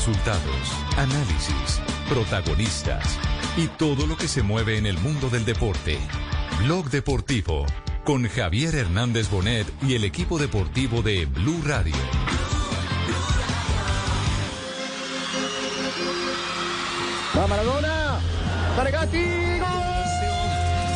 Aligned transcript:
Resultados, 0.00 0.72
análisis, 0.96 1.78
protagonistas 2.08 3.18
y 3.58 3.66
todo 3.66 4.06
lo 4.06 4.16
que 4.16 4.28
se 4.28 4.42
mueve 4.42 4.78
en 4.78 4.86
el 4.86 4.96
mundo 4.96 5.28
del 5.28 5.44
deporte. 5.44 5.98
Blog 6.64 6.88
Deportivo 6.88 7.66
con 8.02 8.26
Javier 8.26 8.76
Hernández 8.76 9.28
Bonet 9.28 9.66
y 9.82 9.96
el 9.96 10.04
equipo 10.04 10.38
deportivo 10.38 11.02
de 11.02 11.26
Blue 11.26 11.60
Radio. 11.66 11.92
Va 17.36 17.46
Maradona, 17.46 18.20
Targati, 18.76 19.26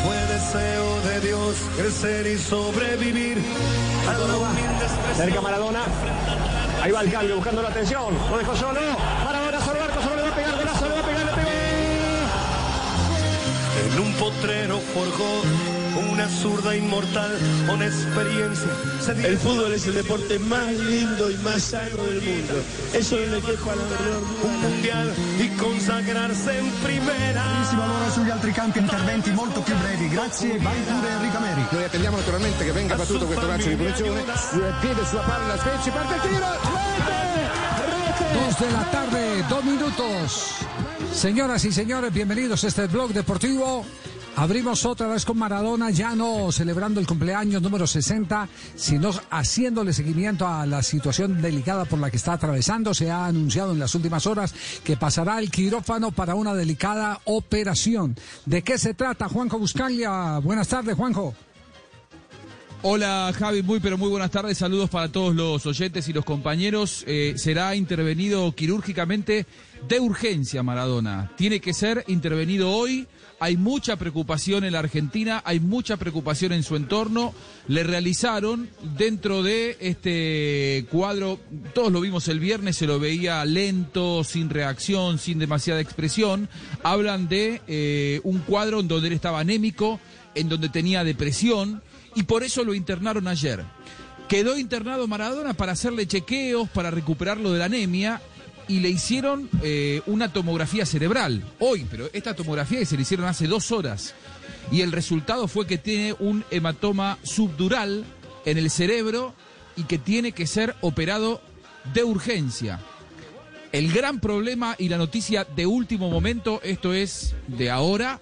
Fue 0.02 0.16
deseo 0.32 1.00
de 1.02 1.20
Dios 1.20 1.56
crecer 1.76 2.26
y 2.26 2.38
sobrevivir. 2.38 3.36
Cerca 5.14 5.40
Maradona. 5.42 5.82
Ahí 6.84 6.92
va 6.92 7.00
el 7.00 7.10
cambio 7.10 7.36
buscando 7.36 7.62
la 7.62 7.70
atención. 7.70 8.14
Lo 8.30 8.36
dejó 8.36 8.54
solo. 8.54 8.78
Maradona 9.24 9.58
solo 9.58 9.82
arco, 9.82 10.02
solo 10.02 10.16
le 10.16 10.22
va 10.22 10.28
a 10.28 10.34
pegar 10.34 10.54
golazo, 10.54 10.86
le 10.86 10.94
va 10.94 11.00
a 11.00 11.02
pegar, 11.02 11.24
le 11.24 11.32
pegó. 11.32 11.50
En 13.86 14.00
un 14.00 14.12
potrero 14.16 14.78
forjó 14.92 15.73
una 15.96 16.28
zurda 16.28 16.74
inmortal 16.74 17.38
con 17.66 17.82
experiencia. 17.82 18.68
El 19.22 19.38
fútbol 19.38 19.72
es 19.72 19.86
el 19.86 19.94
deporte 19.94 20.38
más 20.38 20.72
lindo 20.72 21.30
y 21.30 21.36
más 21.38 21.62
sano 21.62 22.02
del 22.04 22.22
mundo. 22.22 22.54
Eso 22.92 23.16
no 23.16 23.34
le 23.34 23.40
quepa 23.40 23.74
la 23.74 23.84
menor 23.84 24.22
un 24.42 24.60
mundial 24.60 25.12
y 25.38 25.48
consagrarse 25.56 26.58
en 26.58 26.70
primera. 26.82 27.44
Ora 27.74 28.10
sugli 28.10 28.30
altri 28.30 28.52
campi 28.52 28.78
interventi 28.78 29.30
molto 29.32 29.60
più 29.60 29.74
brevi. 29.76 30.08
Grazie, 30.08 30.58
vai 30.58 30.80
pure 30.80 31.10
Enrico 31.10 31.38
Meri. 31.40 31.66
Noi 31.70 31.84
attendiamo 31.84 32.16
naturalmente 32.16 32.64
che 32.64 32.72
venga 32.72 32.94
battuto 32.94 33.26
questo 33.26 33.46
calcio 33.46 33.68
di 33.68 33.76
punizione. 33.76 34.22
Piede 34.80 35.04
sulla 35.06 35.22
palla, 35.22 35.58
Spezzi, 35.58 35.90
parte 35.90 36.14
il 36.14 36.20
tiro. 36.20 36.46
Rete! 36.46 37.74
Dos 38.32 38.58
de 38.58 38.70
la 38.70 38.90
tarde, 38.90 39.44
dos 39.48 39.64
minutos. 39.64 40.54
Señoras 41.12 41.64
y 41.64 41.72
señores, 41.72 42.12
bienvenidos 42.12 42.64
a 42.64 42.68
este 42.68 42.86
blog 42.86 43.12
deportivo. 43.12 43.84
Abrimos 44.36 44.84
otra 44.84 45.06
vez 45.06 45.24
con 45.24 45.38
Maradona, 45.38 45.90
ya 45.90 46.16
no 46.16 46.50
celebrando 46.50 46.98
el 46.98 47.06
cumpleaños 47.06 47.62
número 47.62 47.86
60, 47.86 48.48
sino 48.74 49.12
haciéndole 49.30 49.92
seguimiento 49.92 50.48
a 50.48 50.66
la 50.66 50.82
situación 50.82 51.40
delicada 51.40 51.84
por 51.84 52.00
la 52.00 52.10
que 52.10 52.16
está 52.16 52.32
atravesando. 52.32 52.94
Se 52.94 53.12
ha 53.12 53.26
anunciado 53.26 53.72
en 53.72 53.78
las 53.78 53.94
últimas 53.94 54.26
horas 54.26 54.52
que 54.82 54.96
pasará 54.96 55.38
el 55.38 55.52
quirófano 55.52 56.10
para 56.10 56.34
una 56.34 56.52
delicada 56.52 57.20
operación. 57.26 58.16
¿De 58.44 58.62
qué 58.62 58.76
se 58.76 58.94
trata, 58.94 59.28
Juanjo 59.28 59.60
Buscaglia? 59.60 60.38
Buenas 60.38 60.66
tardes, 60.66 60.96
Juanjo. 60.96 61.32
Hola 62.86 63.32
Javi, 63.38 63.62
muy 63.62 63.80
pero 63.80 63.96
muy 63.96 64.10
buenas 64.10 64.30
tardes, 64.30 64.58
saludos 64.58 64.90
para 64.90 65.10
todos 65.10 65.34
los 65.34 65.64
oyentes 65.64 66.06
y 66.08 66.12
los 66.12 66.24
compañeros. 66.24 67.02
Eh, 67.06 67.32
será 67.36 67.74
intervenido 67.76 68.52
quirúrgicamente 68.54 69.46
de 69.88 70.00
urgencia 70.00 70.62
Maradona. 70.62 71.30
Tiene 71.36 71.60
que 71.60 71.72
ser 71.72 72.04
intervenido 72.08 72.70
hoy. 72.70 73.06
Hay 73.40 73.56
mucha 73.56 73.96
preocupación 73.96 74.64
en 74.64 74.72
la 74.72 74.78
Argentina, 74.78 75.42
hay 75.44 75.60
mucha 75.60 75.96
preocupación 75.96 76.52
en 76.52 76.62
su 76.62 76.76
entorno. 76.76 77.34
Le 77.68 77.82
realizaron 77.82 78.68
dentro 78.96 79.42
de 79.42 79.76
este 79.80 80.86
cuadro, 80.90 81.40
todos 81.74 81.92
lo 81.92 82.00
vimos 82.00 82.28
el 82.28 82.40
viernes, 82.40 82.76
se 82.76 82.86
lo 82.86 82.98
veía 83.00 83.44
lento, 83.44 84.24
sin 84.24 84.50
reacción, 84.50 85.18
sin 85.18 85.38
demasiada 85.38 85.80
expresión. 85.80 86.48
Hablan 86.82 87.28
de 87.28 87.60
eh, 87.66 88.20
un 88.24 88.38
cuadro 88.40 88.80
en 88.80 88.88
donde 88.88 89.08
él 89.08 89.14
estaba 89.14 89.40
anémico, 89.40 90.00
en 90.34 90.48
donde 90.48 90.68
tenía 90.68 91.04
depresión 91.04 91.82
y 92.14 92.22
por 92.24 92.44
eso 92.44 92.64
lo 92.64 92.74
internaron 92.74 93.28
ayer. 93.28 93.64
Quedó 94.28 94.56
internado 94.56 95.06
Maradona 95.06 95.54
para 95.54 95.72
hacerle 95.72 96.06
chequeos, 96.06 96.68
para 96.70 96.90
recuperarlo 96.90 97.52
de 97.52 97.58
la 97.58 97.66
anemia 97.66 98.22
y 98.68 98.80
le 98.80 98.88
hicieron 98.88 99.48
eh, 99.62 100.02
una 100.06 100.32
tomografía 100.32 100.86
cerebral 100.86 101.44
hoy, 101.58 101.86
pero 101.90 102.08
esta 102.12 102.34
tomografía 102.34 102.84
se 102.84 102.96
le 102.96 103.02
hicieron 103.02 103.26
hace 103.26 103.46
dos 103.46 103.72
horas 103.72 104.14
y 104.70 104.80
el 104.80 104.92
resultado 104.92 105.48
fue 105.48 105.66
que 105.66 105.78
tiene 105.78 106.14
un 106.18 106.44
hematoma 106.50 107.18
subdural 107.22 108.04
en 108.44 108.58
el 108.58 108.70
cerebro 108.70 109.34
y 109.76 109.84
que 109.84 109.98
tiene 109.98 110.32
que 110.32 110.46
ser 110.46 110.74
operado 110.80 111.40
de 111.92 112.04
urgencia. 112.04 112.80
El 113.72 113.92
gran 113.92 114.20
problema 114.20 114.76
y 114.78 114.88
la 114.88 114.98
noticia 114.98 115.44
de 115.44 115.66
último 115.66 116.08
momento, 116.08 116.60
esto 116.62 116.94
es 116.94 117.34
de 117.48 117.70
ahora, 117.70 118.20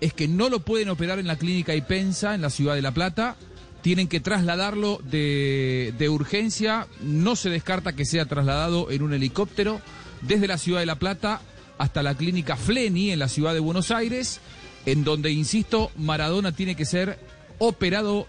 es 0.00 0.14
que 0.14 0.28
no 0.28 0.48
lo 0.48 0.60
pueden 0.60 0.88
operar 0.88 1.18
en 1.18 1.26
la 1.26 1.36
clínica 1.36 1.74
Ipensa, 1.74 2.34
en 2.34 2.42
la 2.42 2.50
ciudad 2.50 2.74
de 2.74 2.82
La 2.82 2.92
Plata. 2.92 3.36
Tienen 3.84 4.08
que 4.08 4.18
trasladarlo 4.18 4.98
de, 5.04 6.08
urgencia. 6.08 6.86
No 7.02 7.36
se 7.36 7.50
descarta 7.50 7.92
que 7.92 8.06
sea 8.06 8.24
trasladado 8.24 8.90
en 8.90 9.02
un 9.02 9.12
helicóptero 9.12 9.78
desde 10.22 10.46
la 10.46 10.56
ciudad 10.56 10.80
de 10.80 10.86
La 10.86 10.98
Plata 10.98 11.42
hasta 11.76 12.02
la 12.02 12.14
clínica 12.14 12.56
Fleni, 12.56 13.10
en 13.10 13.18
la 13.18 13.28
ciudad 13.28 13.52
de 13.52 13.60
Buenos 13.60 13.90
Aires, 13.90 14.40
en 14.86 15.04
donde, 15.04 15.32
insisto, 15.32 15.90
Maradona 15.98 16.52
tiene 16.52 16.76
que 16.76 16.86
ser 16.86 17.18
operado 17.58 18.26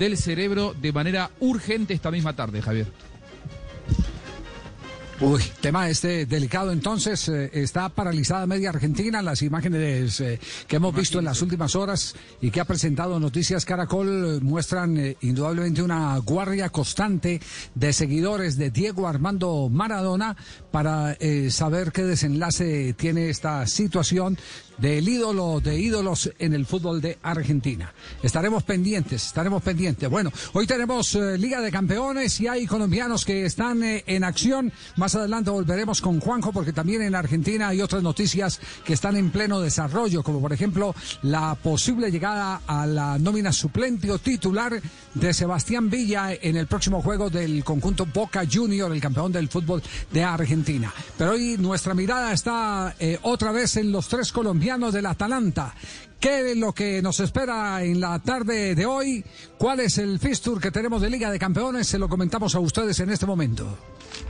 del 0.00 0.16
cerebro 0.16 0.74
de 0.74 0.92
manera 0.92 1.30
urgente 1.38 1.94
esta 1.94 2.10
misma 2.10 2.34
tarde, 2.34 2.60
Javier. 2.60 2.88
Uy, 5.20 5.42
tema 5.60 5.88
este 5.88 6.26
delicado. 6.26 6.70
Entonces, 6.70 7.28
eh, 7.28 7.50
está 7.52 7.88
paralizada 7.88 8.46
media 8.46 8.70
Argentina. 8.70 9.20
Las 9.20 9.42
imágenes 9.42 10.20
eh, 10.20 10.38
que 10.68 10.76
hemos 10.76 10.94
visto 10.94 11.18
en 11.18 11.24
las 11.24 11.42
últimas 11.42 11.74
horas 11.74 12.14
y 12.40 12.52
que 12.52 12.60
ha 12.60 12.64
presentado 12.64 13.18
Noticias 13.18 13.64
Caracol 13.64 14.36
eh, 14.36 14.40
muestran 14.40 15.16
indudablemente 15.20 15.82
una 15.82 16.16
guardia 16.18 16.68
constante 16.68 17.40
de 17.74 17.92
seguidores 17.92 18.56
de 18.56 18.70
Diego 18.70 19.08
Armando 19.08 19.68
Maradona 19.68 20.36
para 20.70 21.16
eh, 21.20 21.50
saber 21.50 21.92
qué 21.92 22.04
desenlace 22.04 22.92
tiene 22.94 23.30
esta 23.30 23.66
situación 23.66 24.38
del 24.78 25.08
ídolo 25.08 25.60
de 25.60 25.78
ídolos 25.78 26.30
en 26.38 26.54
el 26.54 26.64
fútbol 26.64 27.00
de 27.00 27.18
Argentina. 27.22 27.92
Estaremos 28.22 28.62
pendientes, 28.62 29.26
estaremos 29.26 29.62
pendientes. 29.62 30.08
Bueno, 30.08 30.30
hoy 30.52 30.66
tenemos 30.66 31.14
eh, 31.14 31.36
Liga 31.36 31.60
de 31.60 31.72
Campeones 31.72 32.40
y 32.40 32.46
hay 32.46 32.66
colombianos 32.66 33.24
que 33.24 33.44
están 33.44 33.82
eh, 33.82 34.04
en 34.06 34.24
acción. 34.24 34.72
Más 34.96 35.14
adelante 35.14 35.50
volveremos 35.50 36.00
con 36.00 36.20
Juanjo 36.20 36.52
porque 36.52 36.72
también 36.72 37.02
en 37.02 37.14
Argentina 37.14 37.68
hay 37.68 37.80
otras 37.80 38.02
noticias 38.02 38.60
que 38.84 38.92
están 38.92 39.16
en 39.16 39.30
pleno 39.30 39.60
desarrollo, 39.60 40.22
como 40.22 40.40
por 40.40 40.52
ejemplo 40.52 40.94
la 41.22 41.56
posible 41.56 42.10
llegada 42.10 42.62
a 42.66 42.86
la 42.86 43.18
nómina 43.18 43.52
suplente 43.52 44.10
o 44.10 44.18
titular 44.18 44.80
de 45.14 45.34
Sebastián 45.34 45.90
Villa 45.90 46.32
en 46.32 46.56
el 46.56 46.66
próximo 46.68 47.02
juego 47.02 47.30
del 47.30 47.64
conjunto 47.64 48.06
Boca 48.06 48.44
Junior, 48.50 48.92
el 48.92 49.00
campeón 49.00 49.32
del 49.32 49.48
fútbol 49.48 49.82
de 50.12 50.22
Argentina. 50.22 50.57
Pero 51.16 51.32
hoy 51.32 51.56
nuestra 51.58 51.94
mirada 51.94 52.32
está 52.32 52.94
eh, 52.98 53.18
otra 53.22 53.52
vez 53.52 53.76
en 53.76 53.92
los 53.92 54.08
tres 54.08 54.32
colombianos 54.32 54.92
del 54.92 55.06
Atalanta. 55.06 55.74
¿Qué 56.20 56.50
es 56.50 56.56
lo 56.56 56.72
que 56.72 57.00
nos 57.00 57.20
espera 57.20 57.84
en 57.84 58.00
la 58.00 58.18
tarde 58.18 58.74
de 58.74 58.86
hoy? 58.86 59.24
¿Cuál 59.56 59.78
es 59.78 59.98
el 59.98 60.18
fixture 60.18 60.60
que 60.60 60.72
tenemos 60.72 61.00
de 61.00 61.10
Liga 61.10 61.30
de 61.30 61.38
Campeones? 61.38 61.86
Se 61.86 61.96
lo 61.96 62.08
comentamos 62.08 62.56
a 62.56 62.60
ustedes 62.60 62.98
en 62.98 63.10
este 63.10 63.24
momento. 63.24 63.78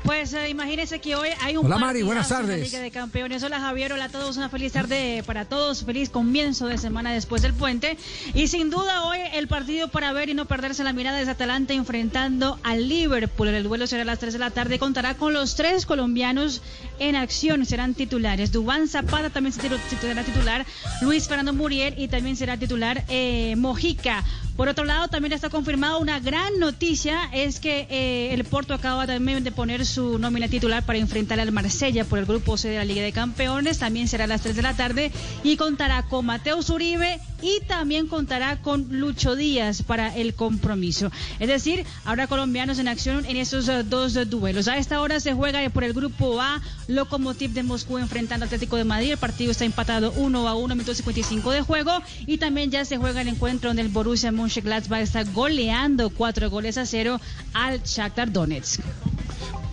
Pues 0.05 0.33
eh, 0.33 0.51
imagínense 0.51 1.01
que 1.01 1.17
hoy 1.17 1.31
hay 1.41 1.57
un 1.57 1.67
Hola, 1.67 1.79
Mari, 1.79 2.03
buenas 2.03 2.29
tardes. 2.29 2.61
Liga 2.61 2.81
de 2.81 2.91
Campeones. 2.91 3.43
Hola 3.43 3.61
Javier, 3.61 3.93
hola 3.93 4.05
a 4.05 4.09
todos, 4.09 4.37
una 4.37 4.49
feliz 4.49 4.73
tarde 4.73 5.23
para 5.27 5.47
todos, 5.47 5.85
feliz 5.85 6.11
comienzo 6.11 6.67
de 6.67 6.79
semana 6.79 7.13
después 7.13 7.43
del 7.43 7.55
puente. 7.55 7.97
Y 8.35 8.49
sin 8.49 8.71
duda 8.71 9.05
hoy 9.05 9.19
el 9.33 9.49
partido 9.49 9.89
para 9.89 10.13
ver 10.13 10.29
y 10.29 10.35
no 10.35 10.45
perderse 10.45 10.85
la 10.85 10.93
mirada 10.93 11.21
es 11.21 11.29
Atalanta 11.29 11.73
enfrentando 11.75 12.59
al 12.63 12.89
Liverpool. 12.89 13.49
El 13.49 13.65
duelo 13.65 13.87
será 13.87 14.03
a 14.03 14.05
las 14.05 14.19
3 14.19 14.35
de 14.35 14.39
la 14.39 14.51
tarde, 14.51 14.79
contará 14.79 15.15
con 15.15 15.33
los 15.33 15.57
tres 15.57 15.87
colombianos 15.87 16.63
en 16.99 17.17
acción, 17.17 17.65
serán 17.65 17.95
titulares. 17.95 18.53
Dubán 18.53 18.89
Zapata 18.89 19.31
también 19.31 19.53
será 19.53 20.23
titular, 20.23 20.67
Luis 21.01 21.29
Fernando 21.29 21.53
Y 21.97 22.09
también 22.09 22.37
será 22.37 22.57
titular 22.57 23.05
eh, 23.09 23.55
Mojica. 23.57 24.25
Por 24.59 24.69
otro 24.69 24.85
lado, 24.85 25.07
también 25.07 25.33
está 25.33 25.51
confirmada 25.51 25.99
una 25.99 26.19
gran 26.19 26.59
noticia, 26.59 27.31
es 27.33 27.61
que 27.61 27.87
eh, 27.91 28.35
el 28.35 28.43
Porto 28.43 28.75
acaba 28.75 29.07
también 29.07 29.45
de 29.45 29.53
poner 29.53 29.87
su 29.87 30.19
nómina 30.19 30.49
titular 30.49 30.85
para 30.85 30.99
enfrentar 30.99 31.39
al 31.39 31.53
Marsella 31.53 32.05
por 32.05 32.19
el 32.19 32.27
grupo 32.27 32.57
C 32.57 32.71
de 32.71 32.79
la 32.79 32.85
Liga 32.85 33.03
de 33.03 33.13
Campeones, 33.13 33.79
también 33.79 34.09
será 34.09 34.25
a 34.25 34.27
las 34.27 34.41
3 34.41 34.57
de 34.57 34.63
la 34.63 34.75
tarde 34.75 35.13
y 35.45 35.57
contará 35.57 36.03
con 36.03 36.27
Mateo 36.27 36.61
Zuribe 36.61 37.21
y 37.41 37.61
también 37.69 38.09
contará 38.09 38.61
con 38.61 38.89
Lucho 38.91 39.37
Díaz 39.37 39.85
para 39.85 40.13
el 40.17 40.35
compromiso. 40.35 41.13
Es 41.39 41.47
decir, 41.47 41.87
habrá 42.05 42.27
colombianos 42.27 42.81
en 42.81 42.89
acción 42.89 43.27
en 43.27 43.37
esos 43.37 43.69
eh, 43.69 43.85
dos 43.85 44.15
duelos. 44.29 44.67
A 44.67 44.77
esta 44.77 45.01
hora 45.01 45.21
se 45.21 45.35
juega 45.35 45.71
por 45.71 45.85
el 45.85 45.93
grupo 45.93 46.41
A, 46.41 46.61
Lokomotiv 46.89 47.53
de 47.53 47.63
Moscú 47.63 47.99
enfrentando 47.99 48.43
al 48.43 48.49
Atlético 48.49 48.75
de 48.75 48.83
Madrid, 48.83 49.13
el 49.13 49.19
partido 49.19 49.53
está 49.53 49.65
empatado 49.65 50.13
1 50.17 50.49
a 50.49 50.57
1, 50.57 50.75
minuto 50.75 50.95
55 50.95 51.53
de 51.53 51.61
juego 51.61 51.93
y 52.27 52.39
también 52.39 52.73
ya 52.73 52.85
se 52.85 52.97
juega 52.97 53.21
el 53.21 53.29
encuentro 53.29 53.71
donde 53.71 53.83
el 53.83 53.89
Borussia 53.89 54.33
Mönchengladbach 54.33 54.48
está 54.49 55.25
goleando 55.25 56.11
cuatro 56.11 56.51
goles 56.51 56.79
a 56.79 56.87
cero 56.87 57.21
al 57.53 57.83
Shakhtar 57.83 58.33
Donetsk. 58.33 58.81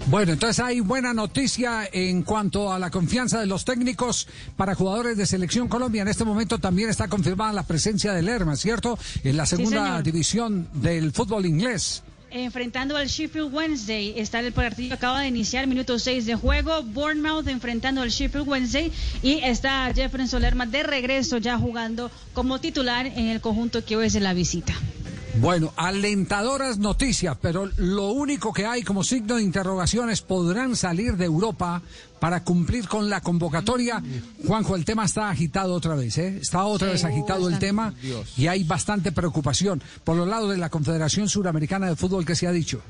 Bueno, 0.08 0.34
entonces 0.34 0.64
hay 0.64 0.82
buena 0.82 1.14
noticia 1.14 1.90
en 1.92 2.22
cuanto 2.22 2.72
a 2.72 2.78
la 2.78 2.92
confianza 2.92 3.40
de 3.40 3.48
los 3.48 3.66
técnicos 3.66 4.28
para 4.56 4.76
jugadores 4.76 5.18
de 5.18 5.26
Selección 5.26 5.68
Colombia. 5.68 6.04
En 6.04 6.08
este 6.08 6.24
momento 6.24 6.60
también 6.60 6.90
está 6.90 7.08
confirmada 7.08 7.52
la 7.54 7.64
presencia 7.64 8.14
de 8.14 8.22
Lerma, 8.22 8.56
¿cierto? 8.56 9.00
En 9.24 9.36
la 9.36 9.48
segunda 9.48 10.02
división 10.04 10.70
del 10.74 11.12
fútbol 11.12 11.48
inglés. 11.48 12.04
Enfrentando 12.44 12.98
al 12.98 13.08
Sheffield 13.08 13.54
Wednesday. 13.54 14.14
Está 14.18 14.40
el 14.40 14.52
partido, 14.52 14.94
acaba 14.94 15.22
de 15.22 15.28
iniciar, 15.28 15.68
minuto 15.68 15.98
6 15.98 16.26
de 16.26 16.36
juego. 16.36 16.84
Bournemouth 16.84 17.48
enfrentando 17.48 18.02
al 18.02 18.10
Sheffield 18.10 18.48
Wednesday. 18.48 18.92
Y 19.22 19.40
está 19.44 19.92
Jefferson 19.94 20.42
Lerma 20.42 20.66
de 20.66 20.84
regreso 20.84 21.38
ya 21.38 21.58
jugando 21.58 22.12
como 22.34 22.60
titular 22.60 23.06
en 23.06 23.28
el 23.28 23.42
conjunto 23.42 23.84
que 23.86 23.96
hoy 23.96 24.08
es 24.08 24.14
de 24.14 24.20
la 24.20 24.34
visita. 24.34 24.74
Bueno, 25.40 25.74
alentadoras 25.76 26.78
noticias, 26.78 27.38
pero 27.42 27.70
lo 27.78 28.12
único 28.12 28.54
que 28.54 28.66
hay 28.66 28.84
como 28.84 29.04
signo 29.04 29.36
de 29.36 29.44
interrogaciones, 29.44 30.22
¿podrán 30.22 30.76
salir 30.76 31.18
de 31.18 31.26
Europa 31.26 31.82
para 32.20 32.44
cumplir 32.44 32.88
con 32.88 33.10
la 33.10 33.22
convocatoria? 33.22 34.02
Juanjo, 34.48 34.76
el 34.76 34.86
tema 34.86 35.06
está 35.06 35.30
agitado 35.30 35.74
otra 35.74 35.96
vez, 35.96 36.18
¿eh? 36.18 36.40
Está 36.42 36.66
otra 36.66 36.90
vez 36.90 37.04
agitado 37.04 37.50
el 37.50 37.60
tema 37.60 37.94
y 38.38 38.48
hay 38.48 38.64
bastante 38.64 39.12
preocupación 39.12 39.82
por 40.04 40.16
los 40.16 40.28
lados 40.28 40.52
de 40.52 40.58
la 40.58 40.70
Confederación 40.70 41.28
Suramericana 41.28 41.88
de 41.88 41.96
Fútbol 41.96 42.26
que 42.26 42.36
se 42.36 42.48
ha 42.48 42.52
dicho. 42.52 42.82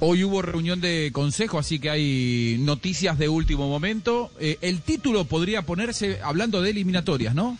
Hoy 0.00 0.24
hubo 0.24 0.42
reunión 0.42 0.80
de 0.80 1.10
consejo, 1.12 1.58
así 1.58 1.78
que 1.78 1.88
hay 1.88 2.56
noticias 2.60 3.18
de 3.18 3.28
último 3.28 3.68
momento. 3.68 4.30
Eh, 4.40 4.58
el 4.60 4.82
título 4.82 5.24
podría 5.24 5.62
ponerse 5.62 6.20
hablando 6.22 6.60
de 6.60 6.70
eliminatorias, 6.70 7.34
¿no? 7.34 7.56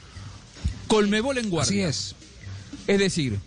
Colmebol 0.89 1.39
en 1.39 1.51
guardia. 1.51 1.89
Así 1.89 2.15
es. 2.15 2.22
Es 2.87 2.99
decir, 2.99 3.39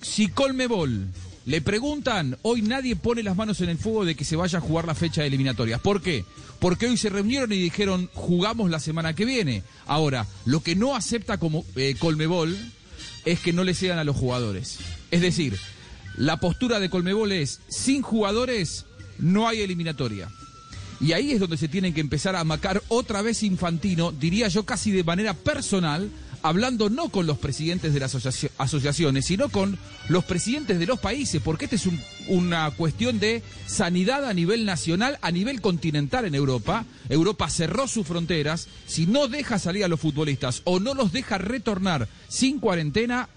si 0.00 0.28
Colmebol 0.28 1.08
le 1.44 1.60
preguntan, 1.60 2.38
hoy 2.42 2.62
nadie 2.62 2.96
pone 2.96 3.22
las 3.22 3.36
manos 3.36 3.60
en 3.60 3.68
el 3.68 3.78
fuego 3.78 4.04
de 4.04 4.14
que 4.14 4.24
se 4.24 4.36
vaya 4.36 4.58
a 4.58 4.62
jugar 4.62 4.86
la 4.86 4.94
fecha 4.94 5.22
de 5.22 5.28
eliminatorias. 5.28 5.80
¿Por 5.80 6.02
qué? 6.02 6.24
Porque 6.60 6.86
hoy 6.86 6.96
se 6.96 7.08
reunieron 7.08 7.52
y 7.52 7.56
dijeron, 7.56 8.08
jugamos 8.14 8.70
la 8.70 8.78
semana 8.78 9.14
que 9.14 9.24
viene. 9.24 9.62
Ahora, 9.86 10.26
lo 10.44 10.62
que 10.62 10.76
no 10.76 10.94
acepta 10.94 11.38
como 11.38 11.64
eh, 11.74 11.96
Colmebol 11.98 12.56
es 13.24 13.40
que 13.40 13.52
no 13.52 13.64
le 13.64 13.74
cedan 13.74 13.98
a 13.98 14.04
los 14.04 14.16
jugadores. 14.16 14.78
Es 15.10 15.20
decir, 15.20 15.58
la 16.16 16.38
postura 16.38 16.78
de 16.78 16.90
Colmebol 16.90 17.32
es, 17.32 17.60
sin 17.68 18.02
jugadores 18.02 18.84
no 19.18 19.48
hay 19.48 19.62
eliminatoria. 19.62 20.28
Y 21.00 21.12
ahí 21.12 21.32
es 21.32 21.40
donde 21.40 21.56
se 21.56 21.68
tienen 21.68 21.94
que 21.94 22.00
empezar 22.00 22.36
a 22.36 22.44
macar 22.44 22.80
otra 22.88 23.22
vez 23.22 23.42
Infantino, 23.42 24.12
diría 24.12 24.46
yo 24.46 24.64
casi 24.64 24.92
de 24.92 25.02
manera 25.02 25.34
personal, 25.34 26.08
hablando 26.42 26.90
no 26.90 27.08
con 27.08 27.26
los 27.26 27.38
presidentes 27.38 27.94
de 27.94 28.00
las 28.00 28.14
asociaciones, 28.14 29.26
sino 29.26 29.48
con 29.48 29.78
los 30.08 30.24
presidentes 30.24 30.78
de 30.78 30.86
los 30.86 31.00
países, 31.00 31.40
porque 31.42 31.64
esta 31.64 31.76
es 31.76 31.88
una 32.28 32.70
cuestión 32.72 33.18
de 33.18 33.42
sanidad 33.66 34.24
a 34.24 34.34
nivel 34.34 34.64
nacional, 34.64 35.18
a 35.22 35.30
nivel 35.30 35.60
continental 35.60 36.24
en 36.24 36.34
Europa. 36.34 36.84
Europa 37.08 37.48
cerró 37.48 37.88
sus 37.88 38.06
fronteras, 38.06 38.68
si 38.86 39.06
no 39.06 39.28
deja 39.28 39.58
salir 39.58 39.84
a 39.84 39.88
los 39.88 40.00
futbolistas 40.00 40.62
o 40.64 40.80
no 40.80 40.94
los 40.94 41.12
deja 41.12 41.38
retornar 41.38 42.08
sin 42.28 42.58
cuarentena, 42.58 43.28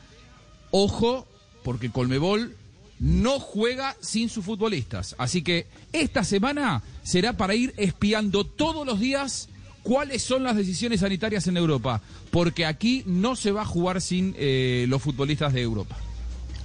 ojo, 0.71 1.27
porque 1.63 1.91
Colmebol 1.91 2.55
no 2.99 3.39
juega 3.39 3.95
sin 4.01 4.29
sus 4.29 4.45
futbolistas. 4.45 5.15
Así 5.17 5.41
que 5.41 5.67
esta 5.93 6.23
semana 6.23 6.81
será 7.03 7.33
para 7.33 7.55
ir 7.55 7.73
espiando 7.77 8.45
todos 8.45 8.85
los 8.85 8.99
días 8.99 9.49
cuáles 9.85 10.23
son 10.23 10.43
las 10.43 10.55
decisiones 10.55 11.01
sanitarias 11.01 11.45
en 11.45 11.57
Europa, 11.57 12.01
porque 12.31 12.65
aquí 12.65 13.03
no 13.05 13.35
se 13.35 13.51
va 13.51 13.61
a 13.61 13.65
jugar 13.65 14.01
sin 14.01 14.33
eh, 14.37 14.85
los 14.89 14.99
futbolistas 15.01 15.53
de 15.53 15.61
Europa. 15.61 15.95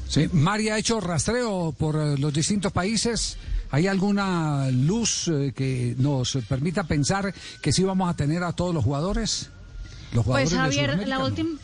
Sí, 0.09 0.29
María 0.33 0.75
ha 0.75 0.79
hecho 0.79 1.01
rastreo 1.01 1.73
por 1.79 1.97
eh, 1.97 2.17
los 2.19 2.33
distintos 2.33 2.73
países. 2.73 3.37
¿Hay 3.71 3.87
alguna 3.87 4.71
luz 4.71 5.29
eh, 5.29 5.53
que 5.55 5.95
nos 5.99 6.39
permita 6.49 6.85
pensar 6.85 7.33
que 7.61 7.73
sí 7.73 7.85
vamos 7.85 8.09
a 8.09 8.17
tener 8.17 8.43
a 8.43 8.53
todos 8.53 8.75
los 8.75 8.83
jugadores? 8.83 9.51
Pues 10.25 10.53
Javier, 10.53 11.07
la 11.07 11.21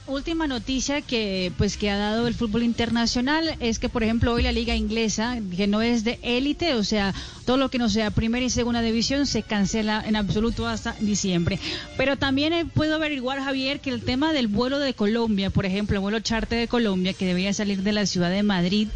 última 0.07 0.47
noticia 0.47 1.03
que 1.03 1.53
pues 1.59 1.77
que 1.77 1.91
ha 1.91 1.97
dado 1.97 2.29
el 2.29 2.35
fútbol 2.35 2.63
internacional 2.63 3.57
es 3.59 3.81
que 3.81 3.89
por 3.89 4.05
ejemplo 4.05 4.33
hoy 4.33 4.45
la 4.45 4.53
liga 4.53 4.77
inglesa 4.77 5.39
que 5.57 5.67
no 5.67 5.83
es 5.83 6.05
de 6.05 6.21
élite, 6.23 6.75
o 6.75 6.85
sea, 6.85 7.13
todo 7.45 7.57
lo 7.57 7.71
que 7.71 7.79
no 7.79 7.89
sea 7.89 8.13
primera 8.13 8.47
y 8.47 8.51
segunda 8.51 8.83
división 8.83 9.27
se 9.27 9.43
cancela 9.43 10.01
en 10.07 10.15
absoluto 10.15 10.69
hasta 10.69 10.93
diciembre. 11.01 11.59
Pero 11.97 12.17
también 12.19 12.53
eh, 12.53 12.65
puedo 12.65 12.95
averiguar 12.95 13.43
Javier 13.43 13.81
que 13.81 13.91
el 13.91 14.03
tema 14.03 14.33
del 14.33 14.47
vuelo 14.47 14.79
de 14.79 14.95
Colombia, 14.95 15.51
por 15.51 15.67
ejemplo, 15.67 15.97
el 15.97 16.03
vuelo 16.03 16.21
charter 16.21 16.61
de 16.61 16.69
Colombia 16.69 17.15
que 17.15 17.27
debía 17.27 17.53
salir 17.53 17.83
de 17.83 17.93
la 17.93 18.07
ciudad 18.07 18.31
de 18.31 18.45
Madrid 18.45 18.89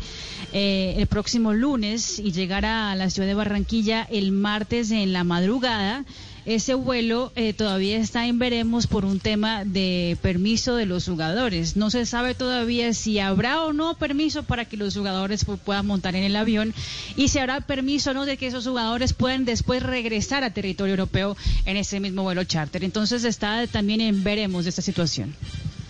eh, 0.52 0.94
el 0.96 1.08
próximo 1.08 1.52
lunes 1.52 2.20
y 2.20 2.30
llegar 2.30 2.64
a 2.64 2.94
la 2.94 3.10
ciudad 3.10 3.26
de 3.26 3.34
Barranquilla 3.34 4.06
el 4.10 4.30
martes 4.30 4.92
en 4.92 5.12
la 5.12 5.24
madrugada 5.24 6.04
ese 6.46 6.74
vuelo 6.74 7.32
eh, 7.36 7.52
todavía 7.52 7.98
está 7.98 8.26
en 8.26 8.38
veremos 8.38 8.86
por 8.86 9.04
un 9.04 9.20
tema 9.20 9.64
de 9.64 10.16
permiso 10.22 10.76
de 10.76 10.86
los 10.86 11.06
jugadores. 11.06 11.76
No 11.76 11.90
se 11.90 12.06
sabe 12.06 12.34
todavía 12.34 12.92
si 12.94 13.18
habrá 13.18 13.62
o 13.62 13.72
no 13.72 13.94
permiso 13.94 14.42
para 14.42 14.64
que 14.64 14.76
los 14.76 14.96
jugadores 14.96 15.44
puedan 15.64 15.86
montar 15.86 16.16
en 16.16 16.24
el 16.24 16.36
avión 16.36 16.74
y 17.16 17.28
si 17.28 17.38
habrá 17.38 17.60
permiso 17.60 18.10
o 18.10 18.14
no 18.14 18.24
de 18.24 18.36
que 18.36 18.46
esos 18.46 18.66
jugadores 18.66 19.12
puedan 19.12 19.44
después 19.44 19.82
regresar 19.82 20.44
a 20.44 20.50
territorio 20.50 20.94
europeo 20.94 21.36
en 21.66 21.76
ese 21.76 22.00
mismo 22.00 22.22
vuelo 22.22 22.44
charter. 22.44 22.84
Entonces 22.84 23.24
está 23.24 23.66
también 23.66 24.00
en 24.00 24.24
veremos 24.24 24.64
de 24.64 24.70
esta 24.70 24.82
situación. 24.82 25.34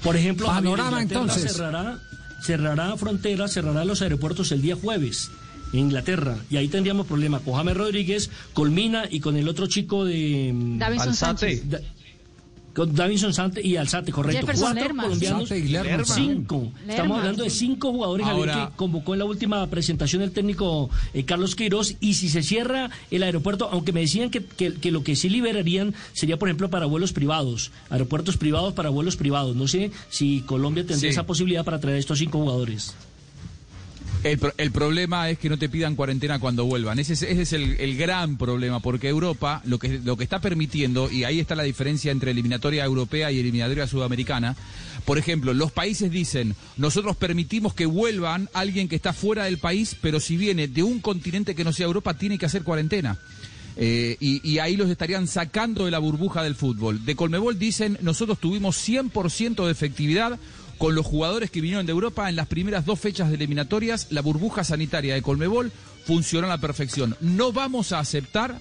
Por 0.02 0.16
ejemplo, 0.16 0.46
panorama 0.46 1.02
entonces 1.02 1.52
cerrará, 1.52 1.98
cerrará 2.42 2.96
fronteras, 2.96 3.52
cerrará 3.52 3.84
los 3.84 4.02
aeropuertos 4.02 4.50
el 4.52 4.62
día 4.62 4.76
jueves. 4.76 5.30
Inglaterra. 5.72 6.36
Y 6.50 6.56
ahí 6.56 6.68
tendríamos 6.68 7.06
problema 7.06 7.40
con 7.40 7.54
James 7.54 7.76
Rodríguez, 7.76 8.30
Colmina 8.52 9.04
y 9.10 9.20
con 9.20 9.36
el 9.36 9.48
otro 9.48 9.66
chico 9.66 10.04
de... 10.04 10.52
Mm, 10.54 10.78
Davinson 10.78 11.14
Sánchez. 11.14 11.62
con 12.74 12.94
Davinson 12.94 13.34
Sánchez 13.34 13.64
y 13.64 13.76
Alzate, 13.76 14.12
correcto. 14.12 14.46
Cuatro 14.58 14.88
colombianos, 14.96 15.48
cinco. 16.06 16.72
Estamos 16.88 17.18
hablando 17.18 17.44
de 17.44 17.50
cinco 17.50 17.92
jugadores 17.92 18.26
que 18.26 18.68
convocó 18.76 19.14
en 19.14 19.20
la 19.20 19.24
última 19.24 19.66
presentación 19.68 20.22
el 20.22 20.32
técnico 20.32 20.90
eh, 21.14 21.24
Carlos 21.24 21.54
Queiroz. 21.54 21.96
Y 22.00 22.14
si 22.14 22.28
se 22.28 22.42
cierra 22.42 22.90
el 23.10 23.22
aeropuerto, 23.22 23.68
aunque 23.70 23.92
me 23.92 24.00
decían 24.00 24.30
que, 24.30 24.44
que, 24.44 24.90
lo 24.90 25.04
que 25.04 25.16
sí 25.16 25.28
liberarían 25.28 25.94
sería, 26.12 26.38
por 26.38 26.48
ejemplo, 26.48 26.70
para 26.70 26.86
vuelos 26.86 27.12
privados, 27.12 27.70
aeropuertos 27.90 28.36
privados 28.36 28.74
para 28.74 28.88
vuelos 28.88 29.16
privados. 29.16 29.56
No 29.56 29.68
sé 29.68 29.90
si 30.08 30.40
Colombia 30.42 30.84
tendría 30.86 31.10
esa 31.10 31.26
posibilidad 31.26 31.64
para 31.64 31.80
traer 31.80 31.98
estos 31.98 32.18
cinco 32.18 32.38
jugadores. 32.38 32.94
El, 34.22 34.70
problema 34.70 35.30
es 35.30 35.38
que 35.38 35.48
no 35.48 35.58
te 35.58 35.70
pidan 35.70 35.96
cuarentena 35.96 36.38
cuando 36.38 36.66
vuelvan. 36.66 36.98
Ese 36.98 37.14
es, 37.14 37.22
ese 37.22 37.42
es 37.42 37.52
el, 37.54 37.96
gran 37.96 38.36
problema, 38.36 38.80
porque 38.80 39.08
Europa 39.08 39.62
lo 39.64 39.78
que, 39.78 39.98
lo 39.98 40.16
que 40.16 40.24
está 40.24 40.40
permitiendo, 40.40 41.10
y 41.10 41.24
ahí 41.24 41.40
está 41.40 41.54
la 41.54 41.62
diferencia 41.62 42.12
entre 42.12 42.30
eliminatoria 42.32 42.84
europea 42.84 43.32
y 43.32 43.38
eliminatoria 43.38 43.86
sudamericana, 43.86 44.56
por 45.06 45.16
ejemplo, 45.16 45.54
los 45.54 45.72
países 45.72 46.10
dicen, 46.10 46.54
nosotros 46.76 47.16
permitimos 47.16 47.72
que 47.72 47.86
vuelvan 47.86 48.50
alguien 48.52 48.88
que 48.88 48.96
está 48.96 49.14
fuera 49.14 49.44
del 49.44 49.58
país, 49.58 49.96
pero 50.00 50.20
si 50.20 50.36
viene 50.36 50.68
de 50.68 50.82
un 50.82 51.00
continente 51.00 51.54
que 51.54 51.64
no 51.64 51.72
sea 51.72 51.86
Europa, 51.86 52.14
tiene 52.14 52.36
que 52.36 52.46
hacer 52.46 52.62
cuarentena. 52.62 53.18
Eh, 53.76 54.16
y, 54.20 54.46
y, 54.46 54.58
ahí 54.58 54.76
los 54.76 54.90
estarían 54.90 55.26
sacando 55.26 55.86
de 55.86 55.90
la 55.90 55.98
burbuja 55.98 56.42
del 56.42 56.54
fútbol. 56.54 57.04
De 57.06 57.14
Colmebol 57.16 57.58
dicen, 57.58 57.96
nosotros 58.02 58.38
tuvimos 58.38 58.76
100% 58.86 59.64
de 59.64 59.72
efectividad 59.72 60.38
con 60.80 60.94
los 60.94 61.04
jugadores 61.04 61.50
que 61.50 61.60
vinieron 61.60 61.84
de 61.84 61.92
Europa 61.92 62.30
en 62.30 62.36
las 62.36 62.46
primeras 62.46 62.86
dos 62.86 62.98
fechas 62.98 63.28
de 63.28 63.34
eliminatorias, 63.34 64.06
la 64.08 64.22
burbuja 64.22 64.64
sanitaria 64.64 65.12
de 65.12 65.20
Colmebol 65.20 65.70
funcionó 66.06 66.46
a 66.46 66.56
la 66.56 66.58
perfección. 66.58 67.18
No 67.20 67.52
vamos 67.52 67.92
a 67.92 67.98
aceptar 67.98 68.58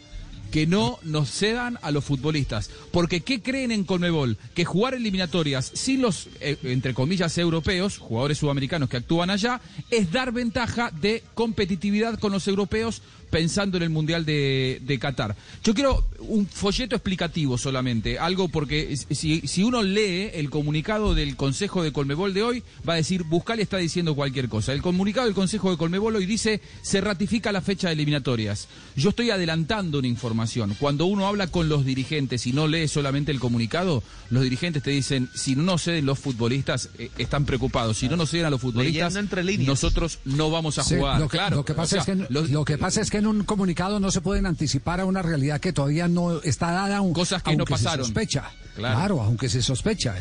que 0.52 0.68
no 0.68 1.00
nos 1.04 1.32
cedan 1.32 1.80
a 1.82 1.92
los 1.92 2.04
futbolistas. 2.04 2.72
Porque 2.92 3.22
¿qué 3.22 3.42
creen 3.42 3.72
en 3.72 3.86
Colmebol? 3.86 4.38
Que 4.54 4.66
jugar 4.66 4.96
eliminatorias 4.96 5.72
sin 5.74 6.02
los, 6.02 6.28
eh, 6.42 6.58
entre 6.64 6.94
comillas, 6.94 7.38
europeos, 7.38 7.98
jugadores 7.98 8.40
sudamericanos 8.40 8.90
que 8.90 8.98
actúan 8.98 9.30
allá, 9.30 9.62
es 9.90 10.12
dar 10.12 10.34
ventaja 10.34 10.92
de 10.92 11.24
competitividad 11.36 12.20
con 12.20 12.34
los 12.34 12.50
europeos 12.50 13.02
pensando 13.30 13.78
en 13.78 13.84
el 13.84 13.90
Mundial 13.90 14.26
de, 14.26 14.80
de, 14.82 15.00
Qatar. 15.00 15.36
Yo 15.64 15.74
quiero 15.74 16.04
un 16.20 16.48
folleto 16.48 16.96
explicativo 16.96 17.58
solamente, 17.58 18.20
algo 18.20 18.50
porque 18.50 18.96
si, 18.98 19.42
si, 19.42 19.64
uno 19.64 19.82
lee 19.84 20.32
el 20.34 20.50
comunicado 20.50 21.14
del 21.16 21.36
Consejo 21.36 21.84
de 21.84 21.92
Colmebol 21.92 22.34
de 22.34 22.44
hoy, 22.44 22.64
va 22.88 22.94
a 22.94 22.98
decir, 22.98 23.24
Buscali 23.24 23.62
está 23.62 23.78
diciendo 23.78 24.16
cualquier 24.16 24.50
cosa. 24.50 24.74
El 24.74 24.82
comunicado 24.82 25.26
del 25.28 25.36
Consejo 25.36 25.72
de 25.72 25.78
Colmebol 25.78 26.16
hoy 26.16 26.26
dice, 26.26 26.62
se 26.82 27.02
ratifica 27.02 27.52
la 27.52 27.62
fecha 27.62 27.88
de 27.88 27.94
eliminatorias. 27.94 28.68
Yo 28.96 29.10
estoy 29.10 29.30
adelantando 29.30 30.00
una 30.00 30.08
información. 30.08 30.76
Cuando 30.80 31.06
uno 31.06 31.28
habla 31.28 31.48
con 31.48 31.70
los 31.70 31.86
dirigentes 31.86 32.48
y 32.48 32.54
no 32.54 32.68
lee 32.68 32.88
solamente 32.88 33.32
el 33.32 33.40
comunicado, 33.40 34.04
los 34.30 34.44
dirigentes 34.44 34.84
te 34.84 34.92
dicen, 34.92 35.30
si 35.34 35.56
no 35.56 35.78
ceden 35.78 36.06
los 36.06 36.20
futbolistas, 36.20 36.90
eh, 36.98 37.10
están 37.18 37.46
preocupados. 37.46 37.98
Si 37.98 38.10
no 38.10 38.16
nos 38.16 38.30
ceden 38.30 38.46
a 38.46 38.50
los 38.50 38.62
futbolistas, 38.62 39.16
nosotros 39.60 40.20
no 40.26 40.52
vamos 40.52 40.78
a 40.80 40.84
jugar. 40.84 41.20
Lo 41.20 41.28
que, 41.28 41.38
claro, 41.38 41.58
lo 41.58 41.66
que 41.66 41.74
pasa, 41.74 42.00
es 42.00 42.06
que, 42.06 42.16
lo 42.16 42.66
que 42.66 42.78
pasa 42.78 43.02
es 43.02 43.10
que 43.10 43.19
en 43.20 43.28
un 43.28 43.44
comunicado 43.44 44.00
no 44.00 44.12
se 44.12 44.22
pueden 44.22 44.46
anticipar 44.46 45.00
a 45.00 45.06
una 45.06 45.22
realidad 45.22 45.60
que 45.60 45.72
todavía 45.74 46.08
no 46.08 46.42
está 46.42 46.72
dada, 46.72 46.98
aún, 46.98 47.14
cosas 47.14 47.44
que 47.44 47.56
no 47.56 47.66
pasaron. 47.66 48.06
Se 48.06 48.10
sospecha. 48.10 48.52
Claro. 48.76 49.22
aunque 49.22 49.50
se 49.50 49.62
sospecha. 49.62 50.16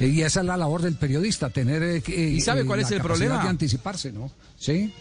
y 0.00 0.22
esa 0.22 0.40
es 0.40 0.46
la 0.46 0.56
labor 0.56 0.82
del 0.82 0.94
periodista, 0.94 1.50
tener 1.50 1.82
eh, 1.82 2.02
¿Y 2.06 2.40
sabe 2.40 2.64
cuál 2.64 2.80
eh, 2.80 2.82
es 2.82 2.90
el 2.92 3.00
problema? 3.00 3.42
de 3.42 3.48
anticiparse, 3.48 4.12
¿no? 4.12 4.30
Sí. 4.56 4.92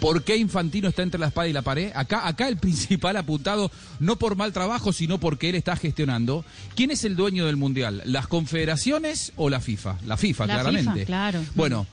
¿Por 0.00 0.22
qué 0.22 0.36
Infantino 0.36 0.88
está 0.88 1.02
entre 1.02 1.20
la 1.20 1.28
espada 1.28 1.48
y 1.48 1.52
la 1.52 1.62
pared? 1.62 1.90
Acá, 1.94 2.26
acá 2.26 2.48
el 2.48 2.56
principal 2.58 3.16
apuntado, 3.16 3.70
no 4.00 4.16
por 4.16 4.36
mal 4.36 4.52
trabajo, 4.52 4.92
sino 4.92 5.18
porque 5.18 5.48
él 5.48 5.54
está 5.54 5.76
gestionando. 5.76 6.44
¿Quién 6.74 6.90
es 6.90 7.04
el 7.04 7.16
dueño 7.16 7.46
del 7.46 7.56
Mundial? 7.56 8.02
¿Las 8.04 8.26
confederaciones 8.26 9.32
o 9.36 9.48
la 9.48 9.60
FIFA? 9.60 9.96
La 10.06 10.16
FIFA, 10.16 10.46
la 10.46 10.54
claramente. 10.54 10.92
FIFA, 10.92 11.06
claro. 11.06 11.40
Bueno, 11.54 11.86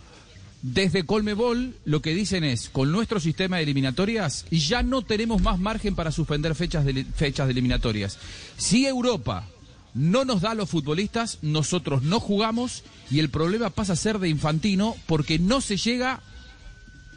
Desde 0.62 1.06
Colmebol 1.06 1.76
lo 1.86 2.02
que 2.02 2.14
dicen 2.14 2.44
es, 2.44 2.70
con 2.70 2.92
nuestro 2.92 3.20
sistema 3.20 3.58
de 3.58 3.64
eliminatorias 3.64 4.46
ya 4.52 4.84
no 4.84 5.02
tenemos 5.02 5.42
más 5.42 5.60
margen 5.60 5.96
para 5.96 6.12
suspender 6.12 6.54
fechas 6.54 6.86
de, 6.86 7.04
fechas 7.04 7.50
eliminatorias. 7.50 8.20
Si 8.58 8.86
Europa 8.86 9.48
no 9.96 10.24
nos 10.24 10.42
da 10.42 10.52
a 10.52 10.56
los 10.56 10.70
futbolistas, 10.70 11.40
nosotros 11.42 12.04
no 12.04 12.20
jugamos 12.20 12.84
y 13.10 13.20
el 13.20 13.30
problema 13.30 13.72
pasa 13.72 13.94
a 13.94 13.98
ser 13.98 14.20
de 14.20 14.30
Infantino 14.30 14.96
porque 15.08 15.40
no 15.40 15.62
se 15.62 15.78
llega, 15.78 16.22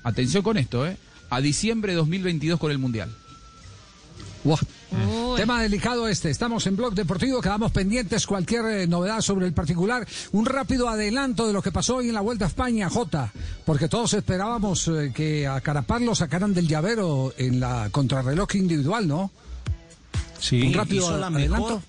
atención 0.03 0.43
con 0.43 0.57
esto, 0.57 0.87
¿eh? 0.87 0.97
a 1.29 1.41
diciembre 1.41 1.93
de 1.93 1.99
2022 1.99 2.59
con 2.59 2.71
el 2.71 2.79
Mundial. 2.79 3.15
Tema 5.37 5.63
delicado 5.63 6.07
este. 6.07 6.31
Estamos 6.31 6.67
en 6.67 6.77
Blog 6.77 6.95
Deportivo, 6.95 7.41
quedamos 7.41 7.73
pendientes 7.73 8.27
cualquier 8.27 8.67
eh, 8.67 8.87
novedad 8.87 9.21
sobre 9.21 9.47
el 9.47 9.53
particular. 9.53 10.07
Un 10.33 10.45
rápido 10.45 10.89
adelanto 10.89 11.47
de 11.47 11.53
lo 11.53 11.63
que 11.63 11.73
pasó 11.73 11.97
hoy 11.97 12.09
en 12.09 12.15
la 12.15 12.21
Vuelta 12.21 12.45
a 12.45 12.49
España, 12.49 12.91
J, 12.91 13.33
porque 13.65 13.89
todos 13.89 14.13
esperábamos 14.15 14.87
eh, 14.89 15.13
que 15.15 15.47
a 15.47 15.61
Carapaz 15.61 16.03
lo 16.03 16.15
sacaran 16.15 16.53
del 16.53 16.69
llavero 16.69 17.33
en 17.39 17.59
la 17.59 17.89
contrarreloj 17.91 18.55
individual, 18.57 19.09
¿no? 19.09 19.31
Sí, 20.39 20.61
un 20.63 20.75
rápido 20.75 21.09
adelanto 21.09 21.83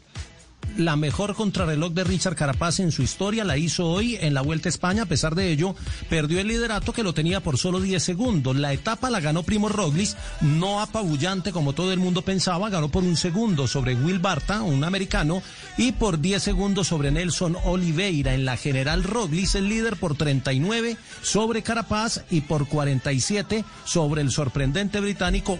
la 0.77 0.95
mejor 0.95 1.35
contrarreloj 1.35 1.93
de 1.93 2.03
Richard 2.03 2.35
Carapaz 2.35 2.79
en 2.79 2.91
su 2.91 3.01
historia, 3.01 3.43
la 3.43 3.57
hizo 3.57 3.87
hoy 3.87 4.17
en 4.19 4.33
la 4.33 4.41
Vuelta 4.41 4.67
a 4.67 4.71
España, 4.71 5.03
a 5.03 5.07
pesar 5.07 5.35
de 5.35 5.51
ello, 5.51 5.75
perdió 6.09 6.39
el 6.39 6.47
liderato 6.47 6.93
que 6.93 7.03
lo 7.03 7.13
tenía 7.13 7.41
por 7.41 7.57
solo 7.57 7.79
10 7.79 8.01
segundos. 8.01 8.55
La 8.55 8.73
etapa 8.73 9.09
la 9.09 9.19
ganó 9.19 9.43
Primo 9.43 9.69
Roglic, 9.69 10.15
no 10.41 10.81
apabullante 10.81 11.51
como 11.51 11.73
todo 11.73 11.91
el 11.91 11.99
mundo 11.99 12.21
pensaba, 12.21 12.69
ganó 12.69 12.89
por 12.89 13.03
un 13.03 13.17
segundo 13.17 13.67
sobre 13.67 13.95
Will 13.95 14.19
Barta, 14.19 14.61
un 14.61 14.83
americano, 14.83 15.41
y 15.77 15.93
por 15.93 16.19
10 16.19 16.41
segundos 16.41 16.87
sobre 16.87 17.11
Nelson 17.11 17.57
Oliveira. 17.65 18.33
En 18.33 18.45
la 18.45 18.57
general 18.57 19.03
Roglic, 19.03 19.55
el 19.55 19.69
líder 19.69 19.95
por 19.97 20.15
39 20.15 20.97
sobre 21.21 21.63
Carapaz 21.63 22.23
y 22.29 22.41
por 22.41 22.67
47 22.67 23.65
sobre 23.85 24.21
el 24.21 24.31
sorprendente 24.31 24.99
británico 24.99 25.59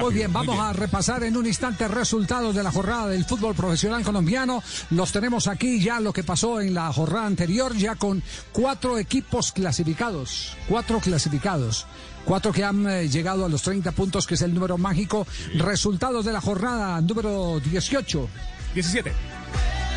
Muy 0.00 0.14
bien, 0.14 0.32
vamos 0.32 0.58
a 0.58 0.72
repasar 0.72 1.24
en 1.24 1.36
un 1.36 1.46
instante 1.46 1.88
resultados 1.88 2.54
de 2.54 2.62
la 2.62 2.70
jornada 2.70 3.08
del 3.08 3.24
fútbol 3.24 3.54
profesional 3.54 4.02
colombiano. 4.02 4.62
Los 4.90 5.10
tenemos 5.12 5.46
aquí 5.48 5.80
ya 5.80 6.00
lo 6.00 6.12
que 6.12 6.22
pasó 6.22 6.60
en 6.60 6.74
la 6.74 6.92
jornada 6.92 7.26
anterior, 7.26 7.74
ya 7.74 7.94
con 7.96 8.22
cuatro 8.52 8.98
equipos 8.98 9.52
clasificados. 9.52 10.56
Cuatro 10.68 11.00
clasificados. 11.00 11.86
Cuatro 12.24 12.52
que 12.52 12.64
han 12.64 12.88
eh, 12.88 13.08
llegado 13.08 13.44
a 13.44 13.48
los 13.48 13.62
30 13.62 13.92
puntos, 13.92 14.26
que 14.26 14.34
es 14.34 14.42
el 14.42 14.54
número 14.54 14.76
mágico. 14.76 15.26
Resultados 15.54 16.24
de 16.24 16.32
la 16.32 16.40
jornada 16.40 17.00
número 17.00 17.60
18. 17.60 18.28
17. 18.74 19.12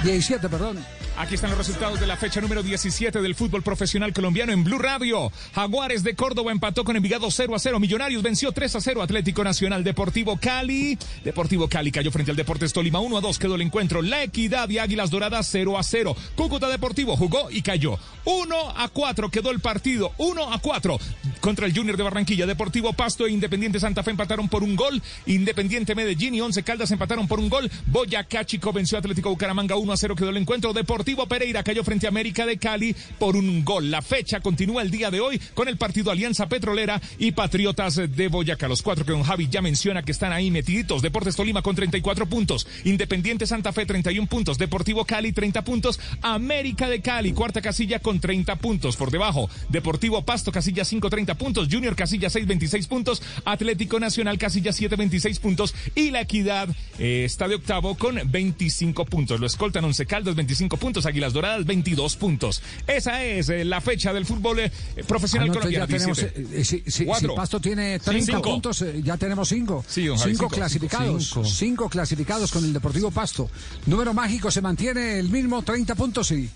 17, 0.04 0.50
perdón. 0.50 0.78
Aquí 1.16 1.36
están 1.36 1.52
los 1.52 1.60
resultados 1.60 2.00
de 2.00 2.08
la 2.08 2.18
fecha 2.18 2.42
número 2.42 2.64
17 2.64 3.22
del 3.22 3.36
fútbol 3.36 3.62
profesional 3.62 4.12
colombiano 4.14 4.52
en 4.52 4.64
Blue 4.64 4.80
Radio. 4.80 5.32
Jaguares 5.54 6.04
de 6.04 6.16
Córdoba 6.16 6.52
empató 6.52 6.84
con 6.84 6.96
Envigado 6.96 7.30
0 7.30 7.54
a 7.54 7.60
0. 7.60 7.80
Millonarios 7.80 8.24
venció 8.24 8.52
3 8.52 8.76
a 8.78 8.82
0. 8.82 9.04
Atlético 9.04 9.44
Nacional 9.44 9.84
Deportivo 9.84 10.38
Cali. 10.42 10.98
Deportivo 11.24 11.70
Cali 11.70 11.92
cayó 11.92 12.10
frente 12.10 12.32
al 12.32 12.38
Deportes 12.38 12.74
Tolima 12.74 13.00
1 13.00 13.18
a 13.18 13.22
2. 13.22 13.38
Quedó 13.38 13.56
el 13.56 13.62
encuentro. 13.62 14.02
La 14.02 14.24
Equidad 14.24 14.68
y 14.70 14.80
Águilas 14.80 15.12
Doradas 15.12 15.48
0 15.52 15.78
a 15.78 15.84
0. 15.84 16.16
Cúcuta 16.36 16.68
Deportivo 16.68 17.16
jugó 17.16 17.52
y 17.52 17.62
cayó. 17.62 18.00
1 18.26 18.74
a 18.76 18.88
4 18.88 19.30
quedó 19.30 19.52
el 19.52 19.60
partido. 19.60 20.14
1 20.18 20.52
a 20.52 20.58
4 20.58 21.00
contra 21.42 21.68
el 21.68 21.78
Junior 21.78 21.96
de 21.96 22.04
Barranquilla. 22.04 22.48
Deportivo 22.48 22.92
Pasto 22.94 23.28
e 23.28 23.32
Independiente 23.32 23.80
Santa 23.80 24.02
Fe 24.02 24.12
empataron 24.12 24.50
por 24.50 24.64
un 24.64 24.76
gol. 24.76 25.02
Independiente 25.28 25.94
Medellín 25.94 26.34
y 26.34 26.42
Once 26.42 26.64
Caldas 26.64 26.90
empataron 26.90 27.28
por 27.28 27.40
un 27.40 27.50
gol. 27.50 27.70
Boyacá 27.86 28.46
Chico 28.46 28.74
venció 28.74 28.98
Atlético 28.98 29.30
Bucaramanga 29.30 29.76
1 29.76 29.94
a 29.94 29.98
0. 29.98 30.16
Quedó 30.16 30.32
el 30.32 30.38
encuentro. 30.38 30.74
Deportivo 31.04 31.28
Pereira 31.28 31.64
cayó 31.64 31.84
frente 31.84 32.06
a 32.06 32.10
América 32.10 32.46
de 32.46 32.58
Cali 32.58 32.96
por 33.20 33.36
un 33.36 33.66
gol. 33.66 33.92
La 33.92 34.02
fecha 34.02 34.40
continúa 34.40 34.82
el 34.82 34.90
día 34.90 35.12
de 35.12 35.20
hoy 35.20 35.38
con 35.54 35.68
el 35.68 35.76
partido 35.76 36.12
Alianza 36.12 36.48
Petrolera 36.48 37.02
y 37.20 37.34
Patriotas 37.34 37.96
de 37.96 38.28
Boyacá. 38.30 38.70
Los 38.70 38.82
cuatro 38.82 39.04
que 39.04 39.12
don 39.12 39.24
Javi 39.24 39.50
ya 39.50 39.62
menciona 39.62 40.02
que 40.02 40.14
están 40.14 40.32
ahí 40.32 40.50
metiditos. 40.50 41.02
Deportes 41.02 41.36
Tolima 41.36 41.62
con 41.62 41.76
34 41.76 42.26
puntos. 42.28 42.66
Independiente 42.86 43.46
Santa 43.46 43.74
Fe 43.74 43.86
31 43.86 44.30
puntos. 44.30 44.58
Deportivo 44.58 45.04
Cali 45.04 45.34
30 45.34 45.66
puntos. 45.66 46.00
América 46.22 46.88
de 46.88 47.02
Cali 47.02 47.34
cuarta 47.34 47.62
casilla 47.62 48.00
con 48.00 48.22
30 48.22 48.56
puntos. 48.56 48.96
Por 48.96 49.12
debajo 49.12 49.50
Deportivo 49.68 50.24
Pasto 50.24 50.54
casilla 50.54 50.86
5 50.86 51.10
30 51.10 51.36
puntos. 51.36 51.68
Junior 51.70 51.98
casilla 51.98 52.30
6 52.30 52.48
26 52.48 52.88
puntos. 52.88 53.22
Atlético 53.44 54.00
Nacional 54.00 54.38
casilla 54.38 54.72
7 54.72 54.96
26 54.96 55.40
puntos. 55.40 55.76
Y 55.96 56.12
la 56.12 56.22
Equidad 56.22 56.70
eh, 56.98 57.24
está 57.26 57.50
de 57.50 57.56
octavo 57.56 57.96
con 57.96 58.22
25 58.24 59.04
puntos. 59.04 59.42
Lo 59.42 59.48
escoltan 59.48 59.84
11 59.84 60.06
Caldas 60.06 60.36
25 60.36 60.78
puntos. 60.78 60.93
Águilas 61.06 61.34
Doradas 61.34 61.66
22 61.66 62.16
puntos. 62.16 62.62
Esa 62.88 63.24
es 63.24 63.50
eh, 63.50 63.66
la 63.66 63.82
fecha 63.82 64.14
del 64.14 64.26
fútbol 64.26 64.60
eh, 64.60 64.72
profesional 65.08 65.50
ah, 65.50 65.54
colombiano. 65.54 65.88
Tenemos, 65.88 66.20
eh, 66.22 66.64
si, 66.64 66.84
si, 66.86 67.06
Pasto 67.06 67.60
tiene 67.60 68.00
30 68.00 68.42
puntos, 68.42 68.86
ya 69.04 69.18
tenemos 69.18 69.50
5. 69.50 69.86
cinco 69.88 70.50
clasificados. 70.50 71.34
5 71.44 71.90
clasificados 71.90 72.52
con 72.52 72.64
el 72.64 72.74
Deportivo 72.74 73.12
Pasto. 73.12 73.50
Número 73.86 74.14
mágico 74.14 74.52
se 74.52 74.62
mantiene 74.62 75.20
el 75.20 75.30
mismo, 75.30 75.62
30 75.62 75.96
puntos, 75.96 76.28
sí. 76.28 76.50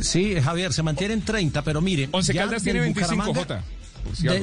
Sí, 0.00 0.34
Javier, 0.40 0.72
se 0.72 0.82
mantiene 0.82 1.14
en 1.14 1.22
30, 1.22 1.62
pero 1.62 1.80
mire. 1.80 2.08
Once 2.12 2.34
Caldas 2.34 2.62
tiene 2.62 2.80
25, 2.80 3.34
J. 3.34 3.62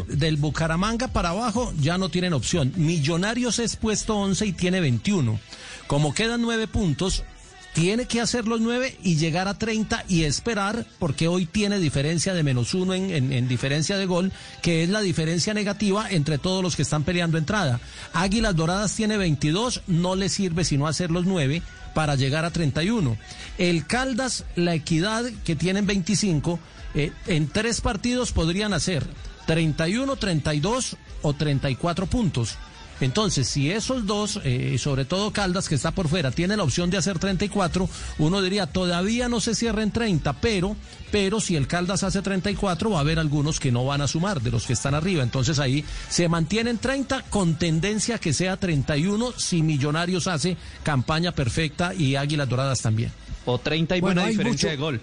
del 0.07 0.37
Bucaramanga 0.37 1.07
para 1.07 1.29
abajo 1.29 1.73
ya 1.79 1.97
no 1.97 2.09
tienen 2.09 2.33
opción. 2.33 2.73
Millonarios 2.75 3.59
es 3.59 3.75
puesto 3.75 4.17
11 4.17 4.47
y 4.47 4.51
tiene 4.53 4.81
21. 4.81 5.39
Como 5.87 6.13
quedan 6.13 6.41
9 6.41 6.67
puntos, 6.67 7.23
tiene 7.73 8.05
que 8.05 8.21
hacer 8.21 8.47
los 8.47 8.61
nueve 8.61 8.97
y 9.03 9.15
llegar 9.15 9.47
a 9.47 9.57
30 9.57 10.05
y 10.07 10.23
esperar, 10.23 10.85
porque 10.99 11.27
hoy 11.27 11.45
tiene 11.45 11.79
diferencia 11.79 12.33
de 12.33 12.43
menos 12.43 12.73
uno 12.73 12.93
en, 12.93 13.47
diferencia 13.47 13.97
de 13.97 14.05
gol, 14.05 14.31
que 14.61 14.83
es 14.83 14.89
la 14.89 15.01
diferencia 15.01 15.53
negativa 15.53 16.09
entre 16.09 16.37
todos 16.37 16.63
los 16.63 16.75
que 16.75 16.83
están 16.83 17.03
peleando 17.03 17.37
entrada. 17.37 17.79
Águilas 18.13 18.55
Doradas 18.55 18.95
tiene 18.95 19.17
22, 19.17 19.81
no 19.87 20.15
le 20.15 20.29
sirve 20.29 20.63
sino 20.63 20.87
hacer 20.87 21.09
los 21.11 21.25
nueve 21.25 21.61
para 21.95 22.15
llegar 22.15 22.45
a 22.45 22.51
31. 22.51 23.17
El 23.57 23.85
Caldas, 23.87 24.45
la 24.55 24.75
Equidad, 24.75 25.25
que 25.43 25.55
tienen 25.55 25.87
25, 25.87 26.59
eh, 26.95 27.11
en 27.27 27.47
tres 27.47 27.81
partidos 27.81 28.31
podrían 28.31 28.73
hacer 28.73 29.03
31, 29.47 30.15
32 30.15 30.97
o 31.23 31.33
34 31.33 32.05
puntos. 32.05 32.57
Entonces, 33.01 33.47
si 33.47 33.71
esos 33.71 34.05
dos, 34.05 34.39
eh, 34.43 34.77
sobre 34.79 35.05
todo 35.05 35.31
Caldas, 35.31 35.67
que 35.67 35.75
está 35.75 35.91
por 35.91 36.07
fuera, 36.07 36.31
tiene 36.31 36.55
la 36.55 36.63
opción 36.63 36.89
de 36.89 36.97
hacer 36.97 37.19
34, 37.19 37.89
uno 38.19 38.41
diría, 38.41 38.67
todavía 38.67 39.27
no 39.27 39.41
se 39.41 39.55
cierra 39.55 39.83
en 39.83 39.91
30, 39.91 40.33
pero, 40.33 40.75
pero 41.11 41.39
si 41.41 41.55
el 41.55 41.67
Caldas 41.67 42.03
hace 42.03 42.21
34, 42.21 42.91
va 42.91 42.97
a 42.97 43.01
haber 43.01 43.19
algunos 43.19 43.59
que 43.59 43.71
no 43.71 43.85
van 43.85 44.01
a 44.01 44.07
sumar 44.07 44.41
de 44.41 44.51
los 44.51 44.65
que 44.65 44.73
están 44.73 44.93
arriba. 44.93 45.23
Entonces 45.23 45.59
ahí 45.59 45.83
se 46.09 46.29
mantiene 46.29 46.69
en 46.69 46.77
30 46.77 47.23
con 47.29 47.55
tendencia 47.55 48.15
a 48.15 48.19
que 48.19 48.33
sea 48.33 48.57
31 48.57 49.33
si 49.37 49.61
Millonarios 49.61 50.27
hace 50.27 50.57
campaña 50.83 51.31
perfecta 51.31 51.93
y 51.93 52.15
Águilas 52.15 52.49
Doradas 52.49 52.81
también. 52.81 53.11
O 53.45 53.57
30 53.57 53.97
y 53.97 54.01
buena 54.01 54.27
diferencia 54.27 54.69
de 54.69 54.77
gol. 54.77 55.01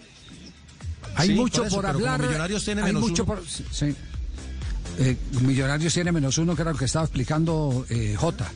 Hay 1.16 1.30
mucho 1.30 1.64
por, 1.64 1.84
hablar. 1.86 2.20
Millonarios 2.20 2.64
tiene 2.64 2.82
hay 2.82 2.92
mucho 2.92 3.26
por, 3.26 3.42
sí. 3.46 3.94
Eh, 5.00 5.16
Millonarios 5.40 5.94
tiene 5.94 6.12
menos 6.12 6.38
uno, 6.38 6.54
que 6.54 6.62
era 6.62 6.72
lo 6.72 6.78
que 6.78 6.84
estaba 6.84 7.04
explicando 7.04 7.86
eh, 7.88 8.14
J. 8.16 8.50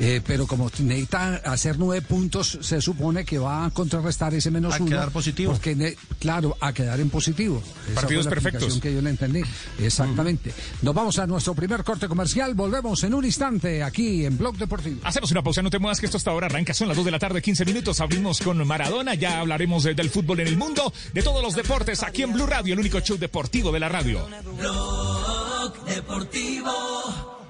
Eh, 0.00 0.20
pero 0.24 0.46
como 0.46 0.70
necesita 0.78 1.36
hacer 1.44 1.76
nueve 1.76 2.06
puntos, 2.06 2.58
se 2.60 2.80
supone 2.80 3.24
que 3.24 3.38
va 3.38 3.64
a 3.66 3.70
contrarrestar 3.70 4.32
ese 4.32 4.50
menos 4.50 4.78
uno. 4.78 4.86
A 4.86 4.88
quedar 4.90 5.10
positivo. 5.10 5.52
Porque, 5.52 5.96
claro, 6.20 6.56
a 6.60 6.72
quedar 6.72 7.00
en 7.00 7.10
positivo. 7.10 7.60
Esa 7.86 7.94
Partidos 8.02 8.26
fue 8.26 8.36
la 8.36 8.40
perfectos. 8.40 8.78
que 8.80 8.94
yo 8.94 9.02
le 9.02 9.10
entendí. 9.10 9.42
Exactamente. 9.80 10.52
Nos 10.82 10.94
vamos 10.94 11.18
a 11.18 11.26
nuestro 11.26 11.52
primer 11.54 11.82
corte 11.82 12.06
comercial. 12.06 12.54
Volvemos 12.54 13.02
en 13.02 13.14
un 13.14 13.24
instante 13.24 13.82
aquí 13.82 14.24
en 14.24 14.38
Blog 14.38 14.56
Deportivo. 14.56 15.00
Hacemos 15.02 15.32
una 15.32 15.42
pausa, 15.42 15.62
no 15.62 15.70
te 15.70 15.80
muevas 15.80 15.98
que 15.98 16.06
esto 16.06 16.16
hasta 16.18 16.30
ahora 16.30 16.46
arranca. 16.46 16.74
Son 16.74 16.86
las 16.86 16.96
2 16.96 17.04
de 17.04 17.10
la 17.10 17.18
tarde, 17.18 17.42
15 17.42 17.64
minutos. 17.64 18.00
Abrimos 18.00 18.40
con 18.40 18.64
Maradona. 18.64 19.14
Ya 19.14 19.40
hablaremos 19.40 19.82
del 19.82 20.10
fútbol 20.10 20.38
en 20.40 20.46
el 20.46 20.56
mundo, 20.56 20.92
de 21.12 21.22
todos 21.22 21.42
los 21.42 21.56
deportes 21.56 22.04
aquí 22.04 22.22
en 22.22 22.32
Blue 22.32 22.46
Radio, 22.46 22.74
el 22.74 22.78
único 22.78 23.00
show 23.00 23.18
deportivo 23.18 23.72
de 23.72 23.80
la 23.80 23.88
radio. 23.88 24.24
Deportivo 25.86 26.72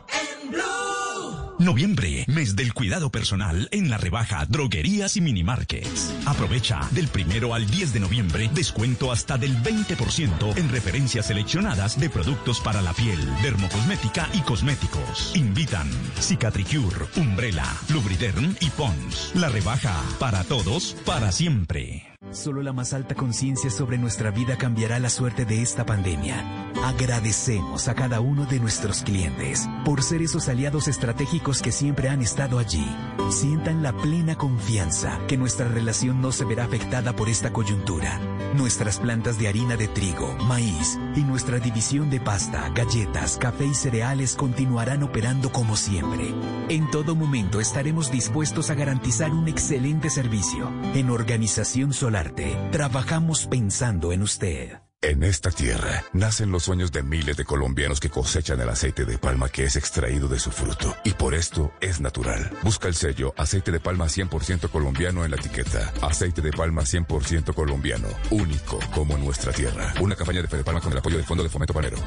en 0.08 0.50
Blue. 0.50 1.47
Noviembre, 1.58 2.24
mes 2.28 2.54
del 2.54 2.72
cuidado 2.72 3.10
personal 3.10 3.68
en 3.72 3.90
la 3.90 3.98
rebaja 3.98 4.46
Droguerías 4.46 5.16
y 5.16 5.20
Minimarkets. 5.20 6.14
Aprovecha 6.24 6.88
del 6.92 7.08
primero 7.08 7.52
al 7.52 7.68
10 7.68 7.94
de 7.94 8.00
noviembre 8.00 8.48
descuento 8.54 9.10
hasta 9.10 9.38
del 9.38 9.56
20% 9.60 10.56
en 10.56 10.68
referencias 10.68 11.26
seleccionadas 11.26 11.98
de 11.98 12.10
productos 12.10 12.60
para 12.60 12.80
la 12.80 12.92
piel, 12.92 13.18
dermocosmética 13.42 14.28
y 14.34 14.40
cosméticos. 14.42 15.34
Invitan 15.34 15.90
Cicatricure, 16.20 17.06
Umbrella, 17.16 17.66
Lubriderm 17.88 18.54
y 18.60 18.70
Pons. 18.70 19.32
La 19.34 19.48
rebaja 19.48 20.00
para 20.20 20.44
todos, 20.44 20.94
para 21.04 21.32
siempre. 21.32 22.08
Solo 22.32 22.62
la 22.62 22.72
más 22.72 22.92
alta 22.92 23.14
conciencia 23.14 23.70
sobre 23.70 23.96
nuestra 23.96 24.30
vida 24.30 24.58
cambiará 24.58 24.98
la 24.98 25.08
suerte 25.08 25.44
de 25.44 25.62
esta 25.62 25.86
pandemia. 25.86 26.44
Agradecemos 26.84 27.88
a 27.88 27.94
cada 27.94 28.20
uno 28.20 28.44
de 28.44 28.60
nuestros 28.60 29.02
clientes 29.02 29.66
por 29.84 30.02
ser 30.02 30.20
esos 30.20 30.48
aliados 30.48 30.88
estratégicos 30.88 31.47
que 31.62 31.72
siempre 31.72 32.08
han 32.10 32.20
estado 32.20 32.58
allí. 32.58 32.86
Sientan 33.30 33.82
la 33.82 33.92
plena 33.92 34.36
confianza 34.36 35.18
que 35.26 35.38
nuestra 35.38 35.68
relación 35.68 36.20
no 36.20 36.30
se 36.30 36.44
verá 36.44 36.64
afectada 36.64 37.14
por 37.14 37.28
esta 37.28 37.52
coyuntura 37.52 38.20
Nuestras 38.54 38.98
plantas 38.98 39.38
de 39.38 39.48
harina 39.48 39.76
de 39.76 39.88
trigo, 39.88 40.34
maíz 40.44 40.98
y 41.14 41.20
nuestra 41.20 41.58
división 41.58 42.08
de 42.08 42.18
pasta, 42.18 42.70
galletas, 42.70 43.36
café 43.36 43.66
y 43.66 43.74
cereales 43.74 44.34
continuarán 44.34 45.02
operando 45.02 45.52
como 45.52 45.76
siempre. 45.76 46.34
En 46.68 46.90
todo 46.90 47.14
momento 47.14 47.60
estaremos 47.60 48.10
dispuestos 48.10 48.70
a 48.70 48.74
garantizar 48.74 49.32
un 49.32 49.48
excelente 49.48 50.08
servicio. 50.08 50.70
En 50.94 51.10
Organización 51.10 51.92
Solarte, 51.92 52.56
trabajamos 52.72 53.46
pensando 53.46 54.12
en 54.12 54.22
usted. 54.22 54.87
En 55.00 55.22
esta 55.22 55.52
tierra 55.52 56.04
nacen 56.12 56.50
los 56.50 56.64
sueños 56.64 56.90
de 56.90 57.04
miles 57.04 57.36
de 57.36 57.44
colombianos 57.44 58.00
que 58.00 58.10
cosechan 58.10 58.60
el 58.60 58.68
aceite 58.68 59.04
de 59.04 59.16
palma 59.16 59.48
que 59.48 59.62
es 59.62 59.76
extraído 59.76 60.26
de 60.26 60.40
su 60.40 60.50
fruto. 60.50 60.92
Y 61.04 61.12
por 61.12 61.34
esto 61.34 61.72
es 61.80 62.00
natural. 62.00 62.50
Busca 62.64 62.88
el 62.88 62.96
sello 62.96 63.32
aceite 63.36 63.70
de 63.70 63.78
palma 63.78 64.06
100% 64.06 64.68
colombiano 64.68 65.24
en 65.24 65.30
la 65.30 65.36
etiqueta. 65.36 65.92
Aceite 66.02 66.42
de 66.42 66.50
palma 66.50 66.82
100% 66.82 67.54
colombiano. 67.54 68.08
Único 68.30 68.80
como 68.92 69.16
nuestra 69.16 69.52
tierra. 69.52 69.94
Una 70.00 70.16
campaña 70.16 70.42
de 70.42 70.48
Fede 70.48 70.64
Palma 70.64 70.80
con 70.80 70.90
el 70.90 70.98
apoyo 70.98 71.16
del 71.16 71.26
Fondo 71.26 71.44
de 71.44 71.48
Fomento 71.48 71.72
Panero. 71.74 71.98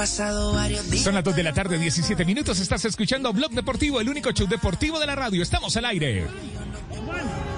Pasado 0.00 0.54
varios 0.54 0.88
días. 0.88 1.04
Son 1.04 1.14
las 1.14 1.22
2 1.22 1.36
de 1.36 1.42
la 1.42 1.52
tarde, 1.52 1.78
17 1.78 2.24
minutos. 2.24 2.58
Estás 2.58 2.82
escuchando 2.86 3.34
Blog 3.34 3.50
Deportivo, 3.50 4.00
el 4.00 4.08
único 4.08 4.30
show 4.32 4.48
deportivo 4.48 4.98
de 4.98 5.06
la 5.06 5.14
radio. 5.14 5.42
Estamos 5.42 5.76
al 5.76 5.84
aire. 5.84 6.26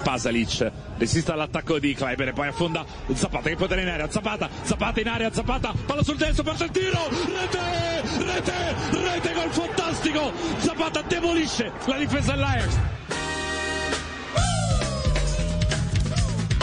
Pasalic 0.04 0.72
resiste 0.99 1.30
all'attacco 1.30 1.78
di 1.78 1.94
Kleiber 1.94 2.32
poi 2.32 2.49
affonda 2.49 2.84
Zapata 3.14 3.49
che 3.49 3.54
può 3.54 3.68
tenere 3.68 3.87
in 3.87 3.94
area 3.94 4.11
Zapata, 4.11 4.50
Zapata 4.64 5.00
in 5.00 5.06
area, 5.06 5.32
Zapata 5.32 5.72
palla 5.87 6.02
sul 6.02 6.16
destro 6.16 6.42
per 6.42 6.56
il 6.58 6.70
tiro 6.72 7.08
rete, 7.08 8.25
rete, 8.25 8.75
rete 8.90 9.32
gol 9.32 9.50
fantastico 9.52 10.32
Zapata 10.58 11.02
demolisce 11.02 11.70
la 11.87 11.96
difesa 11.96 12.32
dell'Ajax 12.32 12.78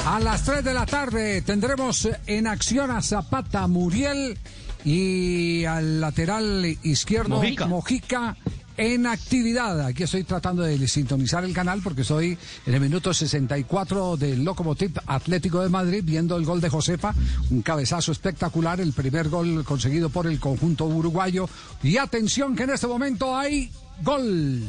A 0.04 0.20
las 0.20 0.44
3 0.44 0.62
de 0.62 0.74
la 0.74 0.86
tarde 0.86 1.42
tendremos 1.42 2.10
en 2.26 2.48
acción 2.48 2.92
a 2.92 3.02
Zapata 3.02 3.66
Muriel 3.68 4.38
y 4.86 5.66
al 5.66 6.00
lateral 6.00 6.66
izquierdo 6.84 7.42
Mojica. 7.68 8.38
en 8.78 9.08
actividad. 9.08 9.86
Aquí 9.86 10.04
estoy 10.04 10.24
tratando 10.24 10.64
de 10.64 10.88
sintonizar 10.88 11.44
el 11.44 11.54
canal 11.54 11.82
porque 11.84 12.02
estoy 12.02 12.38
en 12.66 12.74
el 12.74 12.80
minuto 12.80 13.14
64 13.14 14.18
del 14.18 14.44
Locomotiv 14.44 14.94
Atlético 15.06 15.62
de 15.62 15.70
Madrid 15.70 16.02
viendo 16.04 16.38
el 16.38 16.46
gol 16.46 16.62
de 16.62 16.70
Josefa, 16.70 17.14
un 17.50 17.62
cabezazo 17.62 18.12
espectacular, 18.12 18.80
el 18.80 18.94
primer 18.94 19.30
gol 19.30 19.66
conseguido 19.66 20.10
por 20.10 20.28
el 20.28 20.40
conjunto 20.40 20.86
uruguayo. 20.86 21.50
Y 21.84 21.98
atención 21.98 22.56
que 22.56 22.64
en 22.64 22.70
este 22.72 22.88
momento 22.88 23.36
hay 23.36 23.70
gol 24.02 24.64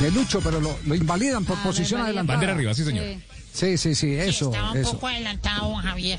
de 0.00 0.10
Lucho, 0.10 0.40
pero 0.42 0.60
lo, 0.60 0.94
invalidan 0.94 1.44
por 1.44 1.56
posición 1.58 2.02
adelantada. 2.02 2.36
Bandera 2.36 2.52
arriba, 2.54 2.74
sí 2.74 2.84
señor. 2.84 3.04
Sí, 3.52 3.76
sí, 3.76 3.94
sí, 3.94 4.14
eso. 4.14 4.46
estaba 4.46 4.72
un 4.72 4.82
poco 4.82 5.06
adelantado, 5.06 5.74
Javier. 5.76 6.18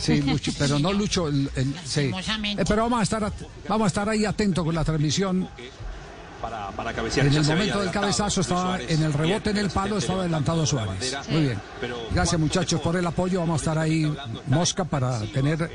Sí, 0.00 0.22
Lucho, 0.22 0.52
pero 0.58 0.78
no 0.78 0.92
Lucho. 0.92 1.28
El, 1.28 1.50
sí. 1.84 2.10
Eh, 2.12 2.64
pero 2.66 2.82
vamos 2.84 3.00
a 3.00 3.02
estar, 3.02 3.32
vamos 3.68 3.84
a 3.84 3.88
estar 3.88 4.08
ahí 4.08 4.24
atentos 4.24 4.64
con 4.64 4.74
la 4.74 4.84
transmisión 4.84 5.48
para, 6.40 6.70
para 6.70 6.92
cabecear. 6.92 7.26
En 7.26 7.34
el 7.34 7.44
momento 7.44 7.80
del 7.80 7.90
cabezazo 7.90 8.40
estaba 8.40 8.80
en 8.80 9.02
el 9.02 9.12
rebote 9.12 9.50
en 9.50 9.58
el 9.58 9.70
palo, 9.70 9.98
estaba 9.98 10.20
adelantado 10.20 10.66
Suárez. 10.66 11.16
Muy 11.30 11.42
bien. 11.42 11.60
Gracias 12.12 12.40
muchachos 12.40 12.80
por 12.80 12.96
el 12.96 13.06
apoyo. 13.06 13.40
Vamos 13.40 13.60
a 13.60 13.62
estar 13.62 13.78
ahí 13.78 14.12
mosca 14.46 14.84
para 14.84 15.20
tener 15.20 15.70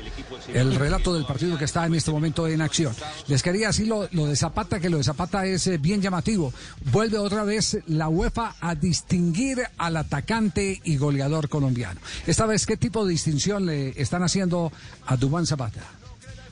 el 0.52 0.74
relato 0.74 1.14
del 1.14 1.24
partido 1.24 1.58
que 1.58 1.64
está 1.64 1.86
en 1.86 1.94
este 1.94 2.10
momento 2.10 2.46
en 2.46 2.60
acción. 2.60 2.94
Les 3.26 3.42
quería 3.42 3.68
decir 3.68 3.88
lo, 3.88 4.06
de 4.06 4.36
Zapata, 4.36 4.80
que 4.80 4.90
lo 4.90 4.98
de 4.98 5.04
Zapata 5.04 5.46
es 5.46 5.66
eh, 5.66 5.78
bien 5.78 6.00
llamativo. 6.00 6.52
Vuelve 6.92 7.18
otra 7.18 7.44
vez 7.44 7.78
la 7.86 8.08
UEFA 8.08 8.54
a 8.60 8.74
distinguir 8.74 9.62
al 9.78 9.96
atacante 9.96 10.80
y 10.84 10.96
goleador 10.96 11.48
colombiano. 11.48 12.00
Esta 12.26 12.46
vez, 12.46 12.66
¿qué 12.66 12.76
tipo 12.76 13.04
de 13.04 13.12
distinción 13.12 13.66
le 13.66 14.00
están 14.00 14.22
haciendo 14.22 14.72
a 15.06 15.16
Dubán 15.16 15.46
Zapata? 15.46 16.03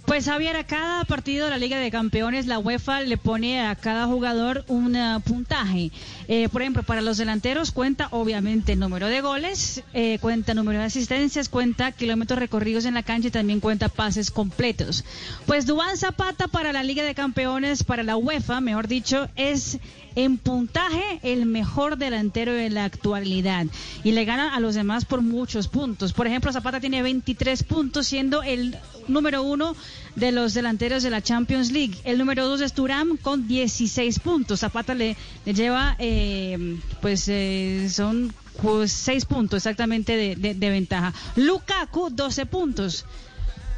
Pues 0.07 0.25
Javier, 0.25 0.57
a 0.57 0.65
cada 0.65 1.05
partido 1.05 1.45
de 1.45 1.51
la 1.51 1.59
Liga 1.59 1.79
de 1.79 1.91
Campeones 1.93 2.47
la 2.47 2.59
UEFA 2.59 3.03
le 3.03 3.17
pone 3.17 3.63
a 3.63 3.77
cada 3.77 4.07
jugador 4.07 4.65
un 4.67 4.97
eh, 4.97 5.21
puntaje. 5.25 5.93
Eh, 6.27 6.49
por 6.51 6.61
ejemplo, 6.61 6.83
para 6.83 7.01
los 7.01 7.19
delanteros 7.19 7.71
cuenta 7.71 8.09
obviamente 8.11 8.73
el 8.73 8.81
número 8.81 9.07
de 9.07 9.21
goles, 9.21 9.85
eh, 9.95 10.19
cuenta 10.21 10.55
número 10.55 10.81
de 10.81 10.87
asistencias, 10.87 11.49
cuenta 11.49 11.93
kilómetros 11.93 12.41
recorridos 12.41 12.85
en 12.85 12.95
la 12.95 13.05
cancha 13.05 13.29
y 13.29 13.31
también 13.31 13.61
cuenta 13.61 13.89
pases 13.89 14.33
completos. 14.33 15.05
Pues 15.47 15.67
Dubán 15.67 15.97
Zapata 15.97 16.49
para 16.49 16.73
la 16.73 16.83
Liga 16.83 17.05
de 17.05 17.15
Campeones, 17.15 17.85
para 17.85 18.03
la 18.03 18.17
UEFA, 18.17 18.61
mejor 18.61 18.89
dicho, 18.89 19.29
es 19.37 19.79
en 20.15 20.39
puntaje 20.39 21.21
el 21.23 21.47
mejor 21.47 21.97
delantero 21.97 22.53
de 22.53 22.71
la 22.71 22.85
actualidad 22.85 23.67
y 24.05 24.13
le 24.13 24.25
gana 24.25 24.55
a 24.55 24.61
los 24.61 24.75
demás 24.75 25.05
por 25.05 25.23
muchos 25.23 25.69
puntos. 25.69 26.13
Por 26.13 26.27
ejemplo, 26.27 26.53
Zapata 26.53 26.81
tiene 26.81 27.03
23 27.03 27.63
puntos 27.65 28.07
siendo 28.07 28.43
el 28.43 28.77
número 29.09 29.43
uno 29.43 29.75
de 30.17 30.33
los 30.33 30.55
delanteros 30.55 31.03
de 31.03 31.11
la 31.11 31.23
Champions 31.23 31.71
League. 31.73 31.97
El 32.05 32.19
número 32.19 32.47
dos 32.47 32.61
es 32.61 32.73
Turam 32.73 33.17
con 33.17 33.49
16 33.49 34.19
puntos. 34.21 34.61
Zapata 34.61 34.95
le, 34.95 35.17
lleva, 35.45 35.97
eh, 35.99 36.79
pues 37.01 37.29
eh, 37.29 37.89
son 37.91 38.33
pues, 38.61 38.93
6 38.93 39.25
puntos 39.25 39.59
exactamente 39.59 40.17
de, 40.37 40.71
ventaja. 40.71 41.13
Lukaku 41.37 42.11
12 42.11 42.47
puntos. 42.47 43.05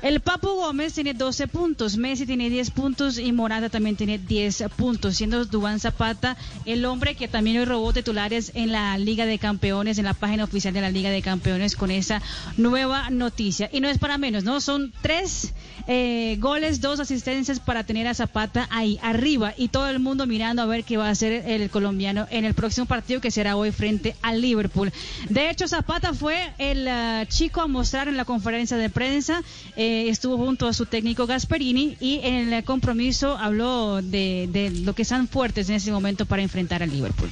El 0.04 0.20
Papu 0.20 0.48
Gómez 0.48 0.92
tiene 0.92 1.14
12 1.14 1.48
puntos, 1.48 1.96
Messi 1.96 2.26
tiene 2.26 2.50
10 2.50 2.72
puntos 2.72 3.16
y 3.16 3.32
Morata 3.32 3.70
también 3.70 3.96
tiene 3.96 4.18
10 4.18 4.64
puntos, 4.76 5.16
siendo 5.16 5.46
Dubán 5.46 5.80
Zapata 5.80 6.36
el 6.66 6.84
hombre 6.84 7.14
que 7.14 7.26
también 7.26 7.56
hoy 7.56 7.64
robó 7.64 7.90
titulares 7.94 8.52
en 8.54 8.70
la 8.70 8.98
Liga 8.98 9.24
de 9.24 9.38
Campeones, 9.38 9.96
en 9.96 10.04
la 10.04 10.12
página 10.12 10.44
oficial 10.44 10.74
de 10.74 10.82
la 10.82 10.90
Liga 10.90 11.08
de 11.08 11.22
Campeones 11.22 11.74
con 11.74 11.90
esa 11.90 12.20
nueva 12.58 13.08
noticia. 13.08 13.70
Y 13.72 13.80
no 13.80 13.88
es 13.88 13.96
para 13.96 14.18
menos, 14.18 14.44
¿no? 14.44 14.60
Son 14.60 14.92
tres 15.00 15.54
eh, 15.86 16.36
goles, 16.38 16.82
dos 16.82 17.00
asistencias 17.00 17.58
para 17.58 17.84
tener 17.84 18.06
a 18.06 18.12
Zapata 18.12 18.68
ahí 18.70 18.98
arriba 19.00 19.54
y 19.56 19.68
todo 19.68 19.88
el 19.88 20.00
mundo 20.00 20.26
mirando 20.26 20.60
a 20.60 20.66
ver 20.66 20.84
qué 20.84 20.98
va 20.98 21.06
a 21.06 21.12
hacer 21.12 21.48
el 21.48 21.70
colombiano 21.70 22.26
en 22.28 22.44
el 22.44 22.52
próximo 22.52 22.84
partido 22.84 23.22
que 23.22 23.30
será 23.30 23.56
hoy 23.56 23.72
frente 23.72 24.16
al 24.20 24.42
Liverpool. 24.42 24.92
De 25.30 25.48
hecho, 25.48 25.66
Zapata 25.66 26.12
fue 26.12 26.52
el 26.58 26.88
uh, 26.88 27.24
chico 27.24 27.62
a 27.62 27.68
mostrar 27.68 28.08
en 28.08 28.18
la 28.18 28.26
conferencia 28.26 28.76
de 28.76 28.90
prensa. 28.90 29.42
Eh, 29.78 29.93
estuvo 30.08 30.36
junto 30.36 30.66
a 30.66 30.72
su 30.72 30.86
técnico 30.86 31.26
Gasperini 31.26 31.96
y 32.00 32.20
en 32.22 32.52
el 32.52 32.64
compromiso 32.64 33.36
habló 33.36 34.02
de, 34.02 34.48
de 34.52 34.70
lo 34.70 34.94
que 34.94 35.02
están 35.02 35.28
fuertes 35.28 35.68
en 35.68 35.76
ese 35.76 35.90
momento 35.92 36.26
para 36.26 36.42
enfrentar 36.42 36.82
al 36.82 36.90
Liverpool. 36.90 37.30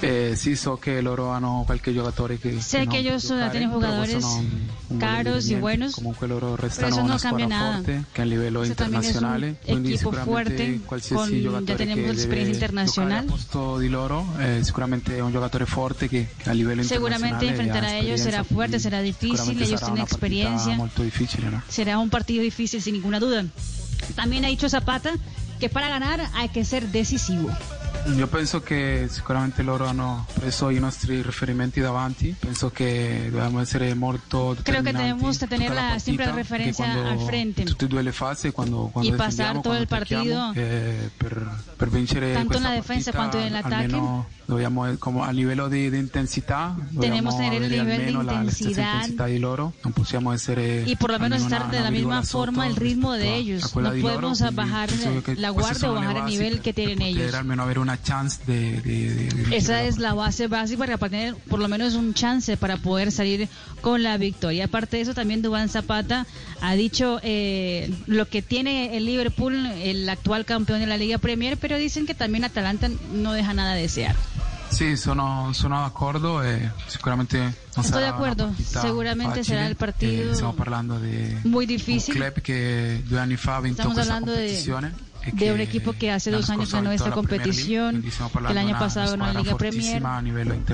Eh, 0.00 0.34
sì, 0.36 0.54
so 0.54 0.76
che 0.76 1.00
loro 1.00 1.30
hanno 1.30 1.62
qualche 1.64 1.92
giocatore 1.92 2.38
che 2.38 2.60
sé 2.60 2.86
que 2.86 2.98
ellos 2.98 3.32
tienen 3.50 3.70
jugadores 3.70 4.24
caros 4.98 5.48
y 5.48 5.54
buenos 5.54 5.94
comunque 5.94 6.26
loro 6.26 6.56
restano 6.56 7.02
una 7.02 7.16
squadra 7.16 7.74
forte 7.74 8.04
che 8.12 8.20
a 8.20 8.24
livello 8.24 8.62
Eso 8.62 8.70
internazionale 8.72 9.56
quindi 9.64 9.96
sicuramente 9.96 10.80
qualsiasi 10.84 11.42
con, 11.42 11.64
ya 11.64 11.76
tenemos 11.76 12.10
experiencia 12.10 12.52
internacional. 12.52 13.24
posto 13.24 13.78
di 13.78 13.88
loro 13.88 14.26
eh, 14.38 14.60
sicuramente 14.62 15.16
è 15.16 15.20
un 15.20 15.32
giocatore 15.32 15.64
forte 15.64 16.08
che, 16.08 16.28
a 16.44 16.52
livello 16.52 16.82
seguramente 16.82 17.46
enfrentar 17.46 17.84
a 17.84 17.96
ellos 17.96 18.20
será 18.20 18.44
fuerte 18.44 18.78
será 18.78 19.00
difícil 19.00 19.60
ellos 19.62 19.80
tienen 19.80 20.02
experiencia. 20.02 20.76
¿no? 20.76 20.90
será 21.68 21.98
un 21.98 22.10
partido 22.10 22.42
difícil 22.42 22.82
sin 22.82 22.94
ninguna 22.94 23.20
duda. 23.20 23.44
También 24.14 24.44
ha 24.44 24.48
dicho 24.48 24.68
Zapata 24.68 25.12
que 25.58 25.68
para 25.68 25.88
ganar 25.88 26.20
hay 26.34 26.48
que 26.48 26.64
ser 26.64 26.88
decisivo 26.88 27.48
Io 28.16 28.28
penso 28.28 28.62
che 28.62 29.06
sicuramente 29.08 29.62
loro 29.62 29.86
hanno 29.86 30.26
preso 30.34 30.68
i 30.68 30.78
nostri 30.78 31.22
riferimenti 31.22 31.80
davanti, 31.80 32.34
penso 32.38 32.70
che 32.70 33.28
dobbiamo 33.30 33.60
essere 33.60 33.94
molto 33.94 34.56
Creo 34.62 34.82
que 34.82 34.92
tenemos 34.92 35.38
que 35.38 35.46
tener 35.46 35.72
la, 35.72 35.98
siempre 35.98 36.26
la 36.26 36.32
referencia 36.32 36.84
al 36.84 37.18
frente. 37.20 37.64
Tutte 37.64 37.86
e 37.86 37.88
due 37.88 38.02
le 38.02 38.12
fasi, 38.12 38.50
quando, 38.50 38.90
quando 38.92 39.10
y 39.10 39.16
pasar 39.16 39.62
todo 39.62 39.74
el 39.74 39.86
partido 39.86 40.52
eh, 40.54 41.08
per, 41.16 41.48
per 41.76 41.88
vincere 41.88 42.34
tanto 42.34 42.58
en 42.58 42.62
la 42.64 42.72
defensa 42.72 43.12
quanto 43.12 43.38
en 43.38 43.46
el 43.46 43.56
ataque. 43.56 43.98
Dobbiamo, 44.46 44.84
como 44.98 45.24
a 45.24 45.32
livello 45.32 45.68
di, 45.68 45.88
di 45.88 45.96
intensità, 45.96 46.76
tenemos 47.00 47.38
tener 47.38 47.62
el 47.62 47.70
nivel 47.70 48.04
de 48.04 48.10
intensidad, 48.10 49.08
la, 49.16 49.24
di 49.24 49.38
loro, 49.38 49.72
non 49.82 49.94
possiamo 49.94 50.34
essere 50.34 50.84
y 50.86 50.96
por 50.96 51.10
lo 51.10 51.18
menos 51.18 51.40
estar 51.40 51.70
de 51.70 51.80
la 51.80 51.90
misma 51.90 52.22
forma 52.22 52.66
el 52.66 52.76
ritmo 52.76 53.14
de 53.14 53.36
ellos, 53.36 53.74
no 53.74 53.90
podemos 53.90 54.42
bajar 54.54 54.90
la 55.38 55.48
guardia 55.48 55.90
o 55.90 55.94
bajar 55.94 56.16
el 56.18 56.24
nivel 56.26 56.60
que 56.60 56.74
tienen 56.74 57.00
ellos. 57.00 57.32
almeno 57.32 57.62
avere 57.62 57.80
una 57.84 58.02
chance 58.02 58.40
de, 58.46 58.80
de, 58.82 59.14
de 59.30 59.56
Esa 59.56 59.82
es 59.84 59.98
la 59.98 60.12
base 60.14 60.48
básica 60.48 60.78
para 60.86 60.98
tener 61.08 61.34
por 61.48 61.60
lo 61.60 61.68
menos 61.68 61.94
un 61.94 62.12
chance 62.14 62.56
para 62.56 62.76
poder 62.78 63.12
salir 63.12 63.48
con 63.80 64.02
la 64.02 64.16
victoria. 64.18 64.64
Aparte 64.64 64.96
de 64.96 65.02
eso, 65.02 65.14
también 65.14 65.40
Dubán 65.42 65.68
Zapata 65.68 66.26
ha 66.60 66.74
dicho 66.74 67.20
eh, 67.22 67.92
lo 68.06 68.26
que 68.28 68.42
tiene 68.42 68.96
el 68.96 69.04
Liverpool, 69.06 69.54
el 69.82 70.08
actual 70.08 70.44
campeón 70.44 70.80
de 70.80 70.86
la 70.86 70.96
Liga 70.96 71.18
Premier, 71.18 71.56
pero 71.56 71.76
dicen 71.78 72.06
que 72.06 72.14
también 72.14 72.44
Atalanta 72.44 72.88
no 73.12 73.32
deja 73.32 73.54
nada 73.54 73.74
de 73.74 73.82
desear. 73.82 74.16
Sì, 74.70 74.96
sono, 74.96 75.52
sono 75.52 75.78
d'accordo 75.82 76.42
e 76.42 76.68
sicuramente 76.88 77.38
non 77.38 77.52
Estoy 77.84 77.84
sarà 77.84 78.00
de 78.00 78.08
acuerdo. 78.08 78.46
partita 78.48 78.80
Seguramente 78.80 79.38
facile. 79.38 79.44
será 79.44 79.66
el 79.68 79.76
partido 79.76 80.30
Eh, 80.30 80.34
stiamo 80.34 80.54
parlando 80.54 80.98
di 80.98 81.36
muy 81.44 81.64
difícil. 81.64 82.14
un 82.14 82.20
club 82.20 82.40
che 82.40 83.02
due 83.06 83.20
anni 83.20 83.36
fa 83.36 83.56
ha 83.56 83.60
vinto 83.60 83.82
Estamos 83.82 83.94
questa 83.98 84.14
hablando 84.14 84.32
de, 84.32 84.38
competizione 84.48 84.88
e 84.88 85.13
de 85.32 85.52
un 85.52 85.60
equipo 85.60 85.92
que 85.92 86.10
hace 86.10 86.30
dos 86.30 86.50
años 86.50 86.72
ganó 86.72 86.92
esta 86.92 87.10
competición, 87.10 88.02
que 88.02 88.52
el 88.52 88.58
año 88.58 88.78
pasado 88.78 89.12
ganó 89.12 89.32
la 89.32 89.40
Liga 89.40 89.56
Premier. 89.56 90.02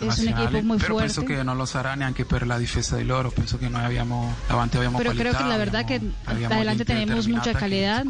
Es 0.02 0.18
un 0.18 0.28
equipo 0.28 0.62
muy 0.62 0.78
però 0.78 0.96
penso 0.96 1.22
fuerte. 1.22 1.36
che 1.36 1.44
non 1.44 1.56
lo 1.56 1.66
sarà 1.66 1.94
neanche 1.94 2.24
per 2.24 2.46
la 2.46 2.58
difesa 2.58 2.96
di 2.96 3.04
loro 3.04 3.30
penso 3.30 3.58
che 3.58 3.68
noi 3.68 3.84
abbiamo 3.84 4.34
davanti 4.48 4.76
abbiamo 4.76 4.98
Pero 4.98 5.12
creo 5.14 5.36
que 5.36 5.44
la 5.44 5.56
verdad 5.56 5.86
que 5.86 6.00
adelante 6.26 6.84
tenemos 6.84 7.28
mucha 7.28 7.52
calidad. 7.54 8.04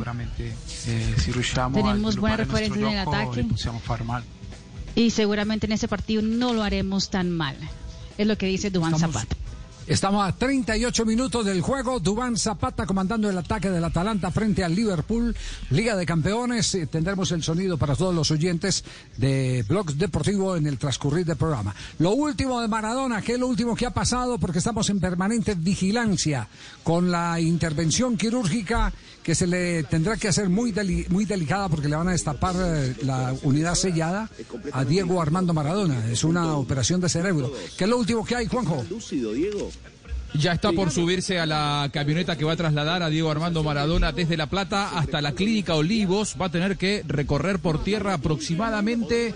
eh, 0.86 1.14
Tenemos 1.72 2.16
buenas 2.16 2.38
referencias 2.38 2.78
en 2.78 2.86
el 2.86 2.98
ataque. 2.98 3.46
Y 4.94 5.10
seguramente 5.10 5.66
en 5.66 5.72
ese 5.72 5.88
partido 5.88 6.22
no 6.22 6.52
lo 6.52 6.62
haremos 6.62 7.10
tan 7.10 7.30
mal. 7.30 7.56
Es 8.18 8.26
lo 8.26 8.36
que 8.36 8.46
dice 8.46 8.70
Duan 8.70 8.98
Zapata. 8.98 9.36
Estamos 9.90 10.24
a 10.24 10.30
38 10.30 11.04
minutos 11.04 11.44
del 11.44 11.62
juego. 11.62 11.98
Dubán 11.98 12.36
Zapata 12.36 12.86
comandando 12.86 13.28
el 13.28 13.36
ataque 13.36 13.70
del 13.70 13.82
Atalanta 13.82 14.30
frente 14.30 14.62
al 14.62 14.72
Liverpool. 14.72 15.34
Liga 15.70 15.96
de 15.96 16.06
Campeones. 16.06 16.72
Eh, 16.76 16.86
Tendremos 16.86 17.32
el 17.32 17.42
sonido 17.42 17.76
para 17.76 17.96
todos 17.96 18.14
los 18.14 18.30
oyentes 18.30 18.84
de 19.16 19.64
Blogs 19.66 19.98
Deportivo 19.98 20.54
en 20.54 20.68
el 20.68 20.78
transcurrir 20.78 21.26
del 21.26 21.36
programa. 21.36 21.74
Lo 21.98 22.12
último 22.12 22.60
de 22.60 22.68
Maradona, 22.68 23.20
¿qué 23.20 23.32
es 23.32 23.40
lo 23.40 23.48
último 23.48 23.74
que 23.74 23.84
ha 23.84 23.90
pasado? 23.90 24.38
Porque 24.38 24.58
estamos 24.58 24.88
en 24.90 25.00
permanente 25.00 25.56
vigilancia 25.56 26.46
con 26.84 27.10
la 27.10 27.40
intervención 27.40 28.16
quirúrgica 28.16 28.92
que 29.30 29.36
se 29.36 29.46
le 29.46 29.84
tendrá 29.84 30.16
que 30.16 30.26
hacer 30.26 30.48
muy, 30.48 30.74
muy 31.08 31.24
delicada 31.24 31.68
porque 31.68 31.86
le 31.86 31.94
van 31.94 32.08
a 32.08 32.10
destapar 32.10 32.56
eh, 32.58 32.96
la 33.04 33.32
unidad 33.44 33.76
sellada 33.76 34.28
a 34.72 34.84
Diego 34.84 35.22
Armando 35.22 35.54
Maradona. 35.54 36.10
Es 36.10 36.24
una 36.24 36.56
operación 36.56 37.00
de 37.00 37.08
cerebro. 37.08 37.52
¿Qué 37.78 37.84
es 37.84 37.90
lo 37.90 37.98
último 37.98 38.24
que 38.24 38.34
hay, 38.34 38.48
Juanjo? 38.48 38.84
Lúcido, 38.90 39.32
Diego. 39.32 39.70
Ya 40.34 40.52
está 40.52 40.72
por 40.72 40.90
subirse 40.90 41.40
a 41.40 41.46
la 41.46 41.90
camioneta 41.92 42.36
que 42.36 42.44
va 42.44 42.52
a 42.52 42.56
trasladar 42.56 43.02
a 43.02 43.10
Diego 43.10 43.30
Armando 43.30 43.64
Maradona 43.64 44.12
desde 44.12 44.36
La 44.36 44.46
Plata 44.46 44.96
hasta 44.96 45.20
la 45.20 45.32
clínica 45.32 45.74
Olivos. 45.74 46.36
Va 46.40 46.46
a 46.46 46.50
tener 46.50 46.76
que 46.76 47.02
recorrer 47.06 47.58
por 47.58 47.82
tierra 47.82 48.14
aproximadamente 48.14 49.34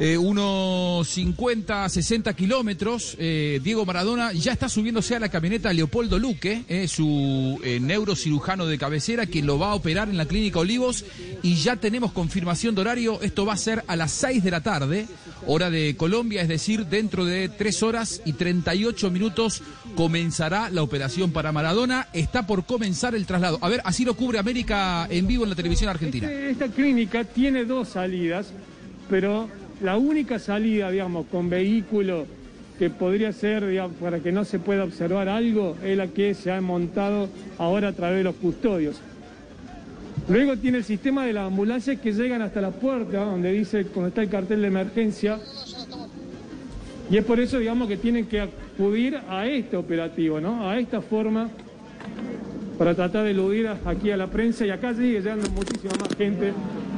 eh, 0.00 0.18
unos 0.18 1.08
50, 1.08 1.88
60 1.88 2.34
kilómetros. 2.34 3.16
Eh, 3.18 3.60
Diego 3.62 3.86
Maradona 3.86 4.32
ya 4.32 4.52
está 4.52 4.68
subiéndose 4.68 5.14
a 5.14 5.20
la 5.20 5.28
camioneta 5.28 5.72
Leopoldo 5.72 6.18
Luque, 6.18 6.64
eh, 6.68 6.88
su 6.88 7.60
eh, 7.62 7.78
neurocirujano 7.80 8.66
de 8.66 8.78
cabecera, 8.78 9.26
quien 9.26 9.46
lo 9.46 9.58
va 9.58 9.70
a 9.70 9.74
operar 9.74 10.08
en 10.08 10.16
la 10.16 10.26
clínica 10.26 10.58
Olivos. 10.58 11.04
Y 11.42 11.54
ya 11.54 11.76
tenemos 11.76 12.12
confirmación 12.12 12.74
de 12.74 12.80
horario. 12.80 13.20
Esto 13.22 13.46
va 13.46 13.52
a 13.52 13.58
ser 13.58 13.84
a 13.86 13.94
las 13.94 14.10
6 14.12 14.42
de 14.42 14.50
la 14.50 14.62
tarde, 14.62 15.06
hora 15.46 15.70
de 15.70 15.96
Colombia, 15.96 16.42
es 16.42 16.48
decir, 16.48 16.86
dentro 16.86 17.24
de 17.24 17.48
3 17.48 17.82
horas 17.84 18.22
y 18.24 18.32
38 18.32 19.10
minutos 19.10 19.62
comenzará 20.20 20.70
la 20.70 20.82
operación 20.82 21.30
para 21.30 21.52
Maradona. 21.52 22.08
Está 22.14 22.46
por 22.46 22.64
comenzar 22.64 23.14
el 23.14 23.26
traslado. 23.26 23.58
A 23.60 23.68
ver, 23.68 23.82
así 23.84 24.02
lo 24.02 24.14
cubre 24.14 24.38
América 24.38 25.06
en 25.10 25.26
vivo 25.26 25.44
en 25.44 25.50
la 25.50 25.56
televisión 25.56 25.90
argentina. 25.90 26.26
Este- 26.26 26.50
Esta 26.52 26.68
clínica 26.68 27.22
tiene 27.24 27.66
dos 27.66 27.88
salidas, 27.90 28.46
pero 29.10 29.46
la 29.82 29.98
única 29.98 30.38
salida, 30.38 30.90
digamos, 30.90 31.26
con 31.26 31.50
vehículo 31.50 32.26
que 32.78 32.88
podría 32.88 33.30
ser, 33.34 33.66
digamos, 33.66 33.94
para 34.00 34.20
que 34.20 34.32
no 34.32 34.46
se 34.46 34.58
pueda 34.58 34.84
observar 34.84 35.28
algo, 35.28 35.76
es 35.84 35.94
la 35.98 36.06
que 36.06 36.32
se 36.32 36.50
ha 36.50 36.62
montado 36.62 37.28
ahora 37.58 37.88
a 37.88 37.92
través 37.92 38.16
de 38.18 38.24
los 38.24 38.36
custodios. 38.36 38.96
Luego 40.30 40.56
tiene 40.56 40.78
el 40.78 40.84
sistema 40.84 41.26
de 41.26 41.34
las 41.34 41.46
ambulancias 41.46 42.00
que 42.00 42.12
llegan 42.12 42.40
hasta 42.40 42.62
la 42.62 42.70
puerta, 42.70 43.18
donde 43.22 43.52
dice, 43.52 43.84
donde 43.84 44.08
está 44.08 44.22
el 44.22 44.30
cartel 44.30 44.62
de 44.62 44.68
emergencia. 44.68 45.38
Y 47.10 47.16
es 47.16 47.24
por 47.24 47.38
eso, 47.38 47.58
digamos, 47.58 47.86
que 47.88 47.96
tienen 47.96 48.26
que 48.26 48.40
acudir 48.40 49.18
a 49.28 49.46
este 49.46 49.76
operativo, 49.76 50.40
¿no? 50.40 50.68
A 50.68 50.78
esta 50.78 51.00
forma 51.00 51.48
para 52.78 52.94
tratar 52.94 53.24
de 53.24 53.30
eludir 53.30 53.68
aquí 53.84 54.10
a 54.10 54.16
la 54.16 54.26
prensa 54.26 54.66
y 54.66 54.70
acá 54.70 54.92
sigue 54.92 55.12
llegando 55.20 55.48
muchísima 55.50 55.92
más 56.00 56.14
gente. 56.16 56.52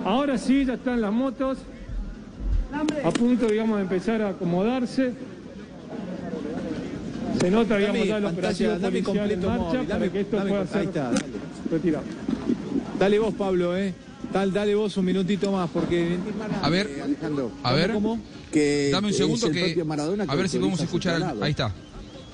Ahora 0.05 0.39
sí, 0.39 0.65
ya 0.65 0.75
están 0.75 1.01
las 1.01 1.13
motos 1.13 1.59
a 3.05 3.11
punto, 3.11 3.47
digamos, 3.47 3.77
de 3.77 3.83
empezar 3.83 4.23
a 4.23 4.31
acomodarse. 4.31 5.13
Se 7.41 7.51
nota, 7.51 7.77
digamos, 7.77 7.99
Dame 7.99 8.09
ya 8.09 8.17
el 8.19 8.25
operativo 8.25 8.71
dame 8.79 9.03
policial 9.03 9.31
en 9.31 9.41
marcha 9.41 9.59
móvil, 9.63 9.79
para 9.87 9.99
dame- 9.99 10.11
que 10.11 10.21
esto 10.21 10.37
dame 10.39 10.51
pueda 10.51 10.67
ser 10.67 10.83
está, 10.83 11.03
dale. 11.05 11.19
retirado. 11.71 12.05
Dale 12.99 13.19
vos, 13.19 13.35
Pablo, 13.35 13.77
¿eh? 13.77 13.95
Dale, 14.33 14.53
dale 14.53 14.75
vos 14.75 14.97
un 14.97 15.05
minutito 15.07 15.51
más, 15.53 15.71
porque... 15.71 16.19
A 16.63 16.69
ver, 16.69 17.01
Alejandro, 17.03 17.51
a 17.63 17.73
ver. 17.73 17.93
¿Cómo? 17.93 18.21
Que 18.53 18.91
Dame 18.93 19.09
un 19.09 19.11
es 19.13 19.17
segundo 19.17 19.51
que 19.51 19.77
a 20.29 20.35
ver 20.35 20.49
si 20.49 20.59
podemos 20.59 20.81
escuchar. 20.81 21.23
al-. 21.23 21.43
Ahí 21.43 21.51
está. 21.51 21.73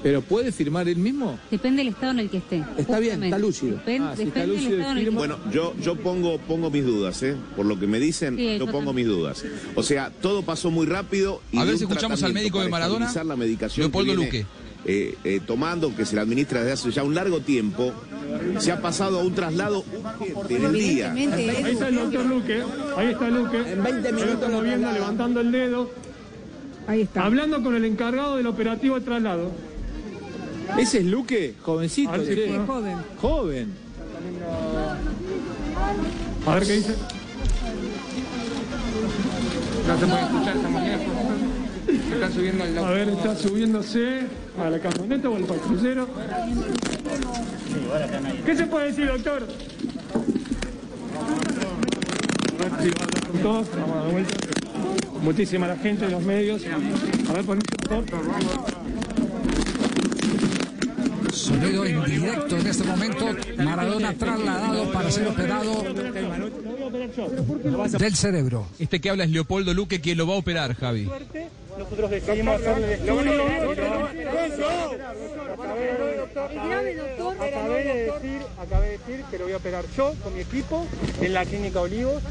¿Pero 0.03 0.21
puede 0.21 0.53
firmar 0.53 0.87
él 0.87 0.99
mismo? 0.99 1.39
Depende 1.51 1.79
del 1.83 1.95
estado 1.95 2.13
en 2.13 2.19
el 2.19 2.29
que 2.31 2.37
esté. 2.37 2.63
Está 2.77 2.99
bien, 2.99 3.25
está 3.25 3.39
lúcido. 3.39 3.79
Depen- 3.87 4.03
Ah, 4.03 4.15
si 4.15 4.25
está 4.25 4.41
depende 4.41 4.41
del 4.41 4.51
lúcido, 4.51 4.77
estado 4.77 4.93
en 4.93 4.99
el 4.99 5.05
que 5.05 5.11
Bueno, 5.11 5.39
yo, 5.51 5.75
yo 5.81 5.97
pongo, 5.97 6.39
pongo 6.41 6.71
mis 6.71 6.85
dudas, 6.85 7.23
¿eh? 7.23 7.35
Por 7.57 7.65
lo 7.65 7.81
que 7.81 7.87
me 7.87 7.99
dicen, 7.99 8.37
Sí, 8.37 8.59
yo 8.59 8.67
pongo 8.67 8.87
también. 8.89 8.97
mis 9.09 9.17
dudas. 9.17 9.43
O 9.75 9.83
sea, 9.83 10.11
todo 10.11 10.43
pasó 10.43 10.71
muy 10.71 10.85
rápido. 10.87 11.41
Y 11.53 11.59
A 11.59 11.65
ver 11.65 11.79
si 11.79 11.85
escuchamos 11.85 12.23
al 12.23 12.35
médico 12.35 12.61
de 12.61 12.69
Maradona, 12.69 13.11
la 13.25 13.37
medicación 13.37 13.85
Leopoldo 13.85 14.15
Luque. 14.15 14.45
Eh, 14.87 15.17
eh, 15.25 15.41
tomando, 15.47 15.95
que 15.95 16.05
se 16.05 16.15
la 16.17 16.23
administra 16.23 16.61
desde 16.61 16.73
hace 16.73 16.91
ya 16.91 17.03
un 17.03 17.15
largo 17.15 17.41
tiempo, 17.41 17.93
se 18.59 18.73
ha 18.73 18.81
pasado 18.81 19.21
a 19.21 19.23
un 19.23 19.35
traslado 19.35 19.85
urgente 19.91 20.57
en 20.57 20.65
el 20.65 20.73
día. 20.73 21.13
Ahí 21.13 21.73
está 21.73 21.89
el 21.89 21.95
doctor 21.97 22.27
Luque, 22.27 22.63
ahí 22.97 23.07
está 23.09 23.29
Luque. 23.29 23.73
En 23.73 23.83
20 23.83 24.13
minutos 24.13 24.51
moviendo, 24.51 24.93
levantando 24.93 25.41
el 25.41 25.53
dedo. 25.53 25.91
Ahí 26.87 27.03
está. 27.03 27.25
Hablando 27.25 27.63
con 27.63 27.75
el 27.75 27.85
encargado 27.85 28.37
del 28.37 28.47
operativo 28.47 28.99
de 28.99 29.05
traslado. 29.05 29.51
¿Ese 30.79 30.99
es 30.99 31.05
Luque? 31.05 31.55
Jovencito. 31.63 32.13
Joven. 32.67 32.97
Joven. 33.21 33.73
A 36.47 36.55
ver 36.55 36.67
qué 36.67 36.73
dice. 36.75 36.95
No 39.87 39.99
se 39.99 40.07
puede 40.07 40.23
escuchar 40.23 40.57
esta 40.57 40.69
mañana. 40.69 41.14
Está 41.89 42.31
subiendo 42.31 42.65
el 42.65 42.79
A 42.79 42.91
ver, 42.91 43.09
está 43.09 43.37
subiéndose 43.37 44.21
a 44.59 44.71
la 44.71 44.79
camioneta 44.79 45.29
o 45.29 45.37
al 45.37 45.45
patrullero. 45.45 46.09
¿Qué 48.45 48.57
se 48.57 48.67
puede 48.67 48.87
decir, 48.87 49.07
doctor? 49.07 49.47
Todos, 53.43 53.69
vamos 53.71 53.97
a 53.97 54.01
dar 54.01 54.13
vuelta. 54.13 54.35
Muchísima 55.23 55.67
la 55.67 55.77
gente, 55.77 56.09
los 56.09 56.23
medios. 56.23 56.63
A 57.29 57.33
ver, 57.33 57.45
ponete, 57.45 57.89
favor. 57.89 58.84
Sonido 61.45 61.85
en 61.85 62.03
directo 62.05 62.57
en 62.57 62.67
este 62.67 62.85
momento. 62.85 63.27
Maradona 63.59 64.15
trasladado 64.15 64.91
para 64.93 65.11
ser 65.11 65.29
operado 65.29 65.83
del 67.99 68.15
cerebro. 68.17 68.67
Este 68.79 69.01
que 69.01 69.11
habla 69.11 69.25
es 69.25 69.31
Leopoldo 69.31 69.75
Luque, 69.75 70.01
quien 70.01 70.17
lo 70.19 70.27
va 70.27 70.35
a 70.35 70.39
operar, 70.39 70.75
Javi. 70.75 71.09
Nosotros 71.79 72.11
decidimos 72.11 72.55
hacerle 72.61 72.99
Acabé 76.55 77.85
de 77.85 77.95
decir, 78.05 78.41
acabé 78.59 78.87
de 78.87 78.99
decir 78.99 79.25
que 79.31 79.39
lo 79.39 79.45
voy 79.45 79.53
a 79.53 79.57
operar 79.57 79.85
yo 79.97 80.15
con 80.23 80.35
mi 80.35 80.41
equipo 80.41 80.87
en 81.21 81.33
la 81.35 81.45
clínica 81.45 81.81
Olivos. 81.81 82.23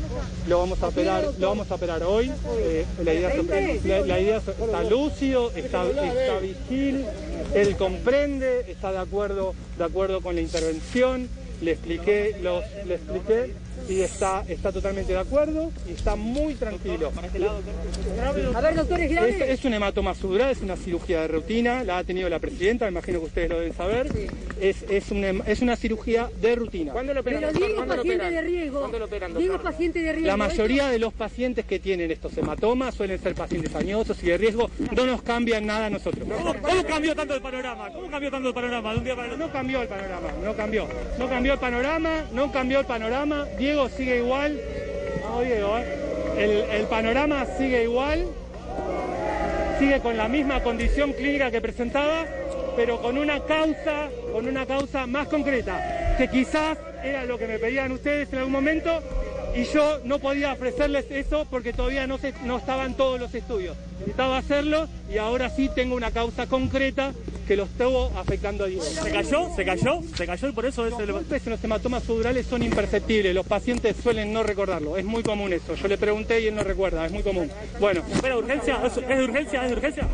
Lo 0.48 0.60
vamos 0.60 0.82
a 0.82 0.88
operar, 0.88 1.26
lo 1.40 1.50
vamos 1.50 1.70
a 1.72 1.76
operar 1.76 2.04
hoy. 2.04 2.32
Eh, 2.60 2.86
la 3.04 3.14
idea, 3.14 3.30
es- 3.30 3.86
la, 3.86 4.00
la 4.06 4.20
idea 4.20 4.38
es- 4.38 4.48
está 4.48 4.84
lúcido, 4.84 5.52
está, 5.56 5.84
está 5.88 6.40
vigil, 6.42 7.06
él 7.54 7.76
comprende, 7.78 8.66
está 8.68 8.92
de 8.92 9.00
acuerdo, 9.00 9.54
de 9.78 9.84
acuerdo 9.84 10.22
con 10.22 10.36
la 10.36 10.42
intervención. 10.42 11.30
Le 11.62 11.72
expliqué, 11.72 12.36
los, 12.42 12.64
le 12.86 12.96
expliqué 12.96 13.54
y 13.90 14.02
está, 14.02 14.44
está 14.48 14.72
totalmente 14.72 15.12
de 15.14 15.20
acuerdo 15.20 15.72
y 15.88 15.92
está 15.94 16.16
muy 16.16 16.56
tranquilo. 16.56 17.12
A 18.56 18.62
ver, 18.62 18.76
doctores, 18.76 19.06
Es, 19.06 19.12
grave. 19.12 19.52
es 19.52 19.66
un 19.66 19.74
hematoma 19.74 20.14
subdural, 20.16 20.52
es 20.52 20.62
una 20.62 20.76
cirugía 20.76 21.22
de 21.22 21.28
rutina, 21.28 21.84
la 21.84 21.98
ha 22.00 22.04
tenido 22.04 22.30
la 22.30 22.40
presidenta, 22.40 22.86
me 22.86 22.92
imagino 22.92 23.20
que 23.20 23.26
ustedes 23.26 23.50
lo 23.50 23.60
deben 23.60 23.74
saber. 23.76 24.08
Es, 24.62 24.84
es, 24.90 25.12
un 25.12 25.24
hem- 25.24 25.44
es 25.46 25.62
una 25.62 25.76
cirugía 25.76 26.30
de 26.42 26.56
rutina. 26.56 26.94
Pero 26.94 27.52
Diego 27.52 27.82
es 27.84 27.88
paciente 27.88 28.32
de 28.32 28.42
riesgo. 28.42 28.92
Diego 29.38 29.56
es 29.56 29.62
paciente 29.62 30.00
de 30.02 30.12
riesgo. 30.14 30.28
La 30.28 30.38
mayoría 30.38 30.88
de 30.90 31.00
los 31.00 31.14
pacientes 31.14 31.66
que 31.66 31.80
tienen 31.80 32.12
estos 32.12 32.38
hematomas 32.38 32.96
suelen 32.96 33.20
ser 33.22 33.36
pacientes 33.36 33.76
añosos 33.76 34.22
y 34.24 34.28
de 34.28 34.38
riesgo, 34.38 34.70
no 34.96 35.06
nos 35.06 35.22
cambian 35.24 35.66
nada 35.66 35.88
a 35.88 35.90
nosotros. 35.90 36.28
¿Cómo, 36.28 36.84
cambió 36.88 37.16
tanto 37.16 37.36
el 37.36 37.42
panorama? 37.42 37.90
¿Cómo 37.92 38.10
cambió 38.10 38.32
tanto 38.32 38.48
el 38.50 38.54
panorama 38.54 38.92
de 38.94 38.98
un 39.00 39.04
día 39.04 39.16
para 39.16 39.28
otro? 39.28 39.38
No 39.38 39.52
cambió 39.52 39.82
el 39.82 39.88
panorama, 39.88 40.28
no 40.44 40.56
cambió. 40.56 40.88
No 41.20 41.30
cambió 41.30 41.54
el 41.54 41.60
panorama, 41.60 42.26
no 42.34 42.52
cambió 42.52 42.80
el 42.80 42.86
panorama. 42.86 43.46
Diego 43.64 43.88
sigue 43.88 44.18
igual. 44.18 44.60
¿eh? 45.40 45.86
el, 46.38 46.52
el 46.82 46.86
panorama 46.88 47.46
sigue 47.58 47.84
igual. 47.84 48.26
Sigue 49.80 50.02
con 50.02 50.18
la 50.18 50.28
misma 50.28 50.62
condición 50.62 51.14
clínica 51.14 51.50
que 51.50 51.62
presentaba, 51.62 52.26
pero 52.76 53.02
con 53.02 53.18
una 53.18 53.40
causa, 53.46 54.10
con 54.34 54.50
una 54.50 54.66
causa 54.66 55.08
más 55.08 55.30
concreta, 55.30 56.16
que 56.18 56.28
quizás 56.28 56.78
era 57.06 57.24
lo 57.24 57.38
que 57.38 57.48
me 57.48 57.58
pedían 57.58 57.94
ustedes 57.94 58.28
en 58.34 58.40
algún 58.40 58.52
momento, 58.52 59.02
y 59.56 59.66
yo 59.66 60.00
no 60.04 60.20
podía 60.20 60.54
ofrecerles 60.54 61.06
eso 61.10 61.46
porque 61.50 61.74
todavía 61.74 62.08
no, 62.08 62.18
se, 62.18 62.34
no 62.44 62.58
estaban 62.58 62.96
todos 62.96 63.20
los 63.20 63.34
estudios. 63.36 63.78
Necesitaba 64.00 64.38
hacerlo 64.38 64.88
y 65.12 65.18
ahora 65.18 65.50
sí 65.50 65.70
tengo 65.74 65.96
una 65.96 66.12
causa 66.12 66.48
concreta 66.48 67.14
que 67.48 67.56
lo 67.56 67.64
estuvo 67.64 68.12
afectando 68.18 68.64
a 68.64 68.68
Diego. 68.68 68.84
¿Se 68.84 69.12
cayó? 69.12 69.56
¿Se 69.56 69.66
cayó? 69.66 70.02
¿Se 70.16 70.26
cayó 70.26 70.48
y 70.48 70.52
por 70.54 70.66
eso 70.66 70.88
es 70.88 70.94
el... 71.00 71.08
Los 71.46 71.64
hematomas 71.64 72.04
sudurales 72.04 72.48
son 72.48 72.64
imperceptibles, 72.64 73.36
los 73.36 73.46
pacientes 73.46 73.96
suelen 74.02 74.34
no 74.34 74.44
recordarlo, 74.44 74.98
es 74.98 75.06
muy 75.06 75.24
común 75.24 75.54
eso. 75.54 75.76
Yo 75.76 75.88
le 75.88 75.98
pregunté 75.98 76.42
y 76.42 76.48
él 76.48 76.56
no 76.56 76.64
recuerda, 76.64 77.06
es 77.06 77.12
muy 77.12 77.24
común. 77.24 77.52
Bueno. 77.80 78.02
¿Espera 78.12 78.38
urgencia? 78.38 78.80
¿Es 78.86 78.96
de 78.96 79.24
urgencia? 79.24 79.64
¿Es 79.64 79.70
de 79.70 79.76
urgencia? 79.76 80.08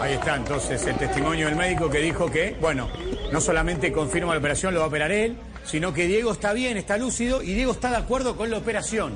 Ahí 0.00 0.14
está 0.14 0.36
entonces 0.36 0.84
el 0.86 0.96
testimonio 0.96 1.46
del 1.46 1.56
médico 1.56 1.90
que 1.90 1.98
dijo 1.98 2.30
que, 2.30 2.56
bueno, 2.60 2.88
no 3.32 3.40
solamente 3.40 3.92
confirma 3.92 4.32
la 4.32 4.38
operación, 4.38 4.74
lo 4.74 4.80
va 4.80 4.86
a 4.86 4.88
operar 4.88 5.12
él, 5.12 5.36
sino 5.64 5.92
que 5.92 6.06
Diego 6.06 6.32
está 6.32 6.52
bien, 6.52 6.76
está 6.76 6.96
lúcido 6.96 7.42
y 7.42 7.54
Diego 7.54 7.72
está 7.72 7.90
de 7.90 7.96
acuerdo 7.96 8.36
con 8.36 8.50
la 8.50 8.58
operación. 8.58 9.14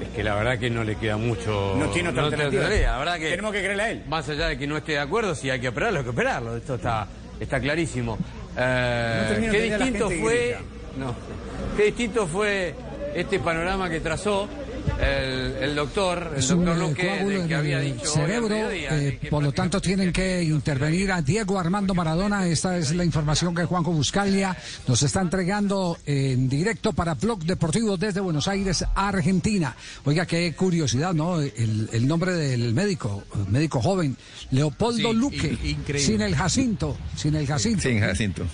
Es 0.00 0.08
que 0.10 0.22
la 0.22 0.34
verdad 0.34 0.58
que 0.58 0.70
no 0.70 0.84
le 0.84 0.96
queda 0.96 1.16
mucho. 1.16 1.74
No 1.76 1.86
tiene 1.90 2.10
otra 2.10 2.24
alternativa. 2.24 2.68
La 2.68 2.98
verdad 2.98 3.18
que 3.18 3.30
tenemos 3.30 3.52
que 3.52 3.58
creerle 3.58 3.82
a 3.82 3.90
él. 3.90 4.04
Más 4.08 4.28
allá 4.28 4.48
de 4.48 4.58
que 4.58 4.66
no 4.66 4.76
esté 4.76 4.92
de 4.92 5.00
acuerdo, 5.00 5.34
si 5.34 5.50
hay 5.50 5.60
que 5.60 5.68
operarlo, 5.68 5.98
hay 5.98 6.04
que 6.04 6.10
operarlo. 6.10 6.56
Esto 6.56 6.76
está, 6.76 7.06
está 7.40 7.60
clarísimo. 7.60 8.16
Eh, 8.56 9.48
qué 9.50 9.62
distinto 9.62 10.10
fue. 10.10 10.56
No. 10.96 11.14
Qué 11.76 11.84
distinto 11.84 12.26
fue 12.26 12.74
este 13.14 13.40
panorama 13.40 13.90
que 13.90 14.00
trazó 14.00 14.48
el, 15.00 15.74
doctor, 15.74 16.34
el 16.36 16.46
doctor 16.46 16.76
eh, 16.76 16.80
Luque, 16.80 17.44
que 17.48 17.54
había 17.54 17.80
dicho 17.80 18.06
cerebro, 18.06 18.70
eh, 18.70 19.18
por 19.30 19.42
lo 19.42 19.52
tanto 19.52 19.80
tienen 19.80 20.12
que 20.12 20.42
intervenir 20.42 21.12
a 21.12 21.22
Diego 21.22 21.58
Armando 21.58 21.94
Maradona. 21.94 22.46
Esta 22.46 22.76
es 22.76 22.94
la 22.94 23.04
información 23.04 23.54
que 23.54 23.64
Juanjo 23.64 23.92
Buscalia 23.92 24.56
nos 24.86 25.02
está 25.02 25.20
entregando 25.20 25.98
en 26.06 26.48
directo 26.48 26.92
para 26.92 27.14
Blog 27.14 27.44
Deportivo 27.44 27.96
desde 27.96 28.20
Buenos 28.20 28.48
Aires, 28.48 28.84
Argentina. 28.94 29.74
Oiga, 30.04 30.26
qué 30.26 30.54
curiosidad, 30.54 31.14
¿no? 31.14 31.40
El, 31.40 32.08
nombre 32.08 32.32
del 32.32 32.72
médico, 32.74 33.24
médico 33.48 33.80
joven, 33.80 34.16
Leopoldo 34.50 35.12
Luque, 35.12 35.76
sin 35.98 36.22
el 36.22 36.34
Jacinto, 36.34 36.96
sin 37.16 37.34
el 37.34 37.46
Jacinto. 37.46 37.82
Sin 37.82 38.00
Jacinto. 38.00 38.44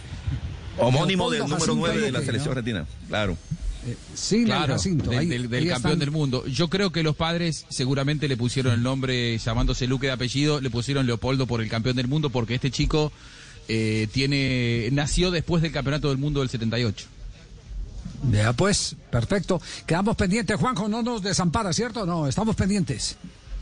Homónimo 0.78 1.30
del 1.30 1.42
número 1.42 1.74
9 1.74 2.00
de 2.00 2.12
la 2.12 2.20
selección 2.20 2.50
argentina, 2.50 2.86
claro. 3.08 3.36
Eh, 3.86 3.96
sí, 4.14 4.44
claro, 4.44 4.76
del, 4.78 5.68
campeón 5.68 5.98
del 5.98 6.10
mundo. 6.10 6.46
Yo 6.46 6.68
creo 6.68 6.90
que 6.90 7.02
los 7.02 7.16
padres 7.16 7.66
seguramente 7.68 8.28
le 8.28 8.36
pusieron 8.36 8.72
el 8.72 8.82
nombre, 8.82 9.36
llamándose 9.38 9.86
Luque 9.86 10.06
de 10.06 10.12
apellido, 10.12 10.60
le 10.60 10.70
pusieron 10.70 11.06
Leopoldo 11.06 11.46
por 11.46 11.60
el 11.60 11.68
campeón 11.68 11.96
del 11.96 12.08
mundo, 12.08 12.30
porque 12.30 12.54
este 12.54 12.70
chico 12.70 13.12
eh, 13.68 14.08
tiene 14.12 14.88
nació 14.92 15.30
después 15.30 15.62
del 15.62 15.72
campeonato 15.72 16.08
del 16.08 16.18
mundo 16.18 16.40
del 16.40 16.48
78. 16.48 17.06
Ya 18.30 18.52
pues, 18.54 18.96
perfecto. 19.10 19.60
Quedamos 19.86 20.16
pendientes, 20.16 20.58
Juanjo, 20.58 20.88
no 20.88 21.02
nos 21.02 21.22
desampara, 21.22 21.72
¿cierto? 21.72 22.06
No, 22.06 22.26
estamos 22.26 22.56
pendientes. 22.56 23.16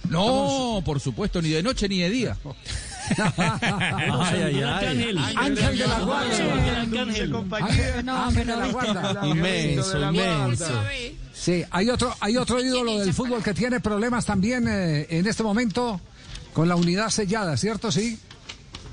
No, 0.08 0.82
por 0.84 1.00
supuesto, 1.00 1.40
ni 1.42 1.48
de 1.50 1.62
noche 1.62 1.88
ni 1.88 1.98
de 1.98 2.10
día. 2.10 2.36
ay, 3.18 4.42
ay, 4.42 4.62
ay. 4.62 5.16
Ángel 5.36 5.78
de 5.78 5.86
la 5.86 6.00
Guardia. 6.00 6.82
Ángel 8.24 8.46
de 8.46 8.56
la 8.56 8.68
Guardia. 8.68 9.20
Inmenso, 9.24 10.00
inmenso. 10.00 10.82
Sí, 11.32 11.62
hay 11.70 11.90
otro, 11.90 12.14
hay 12.20 12.36
otro 12.36 12.62
ídolo 12.62 12.98
del 12.98 13.12
fútbol 13.12 13.42
que 13.42 13.54
tiene 13.54 13.80
problemas 13.80 14.24
también 14.24 14.68
eh, 14.68 15.06
en 15.10 15.26
este 15.26 15.42
momento 15.42 16.00
con 16.52 16.68
la 16.68 16.76
unidad 16.76 17.08
sellada, 17.08 17.56
¿cierto? 17.56 17.90
Sí. 17.90 18.18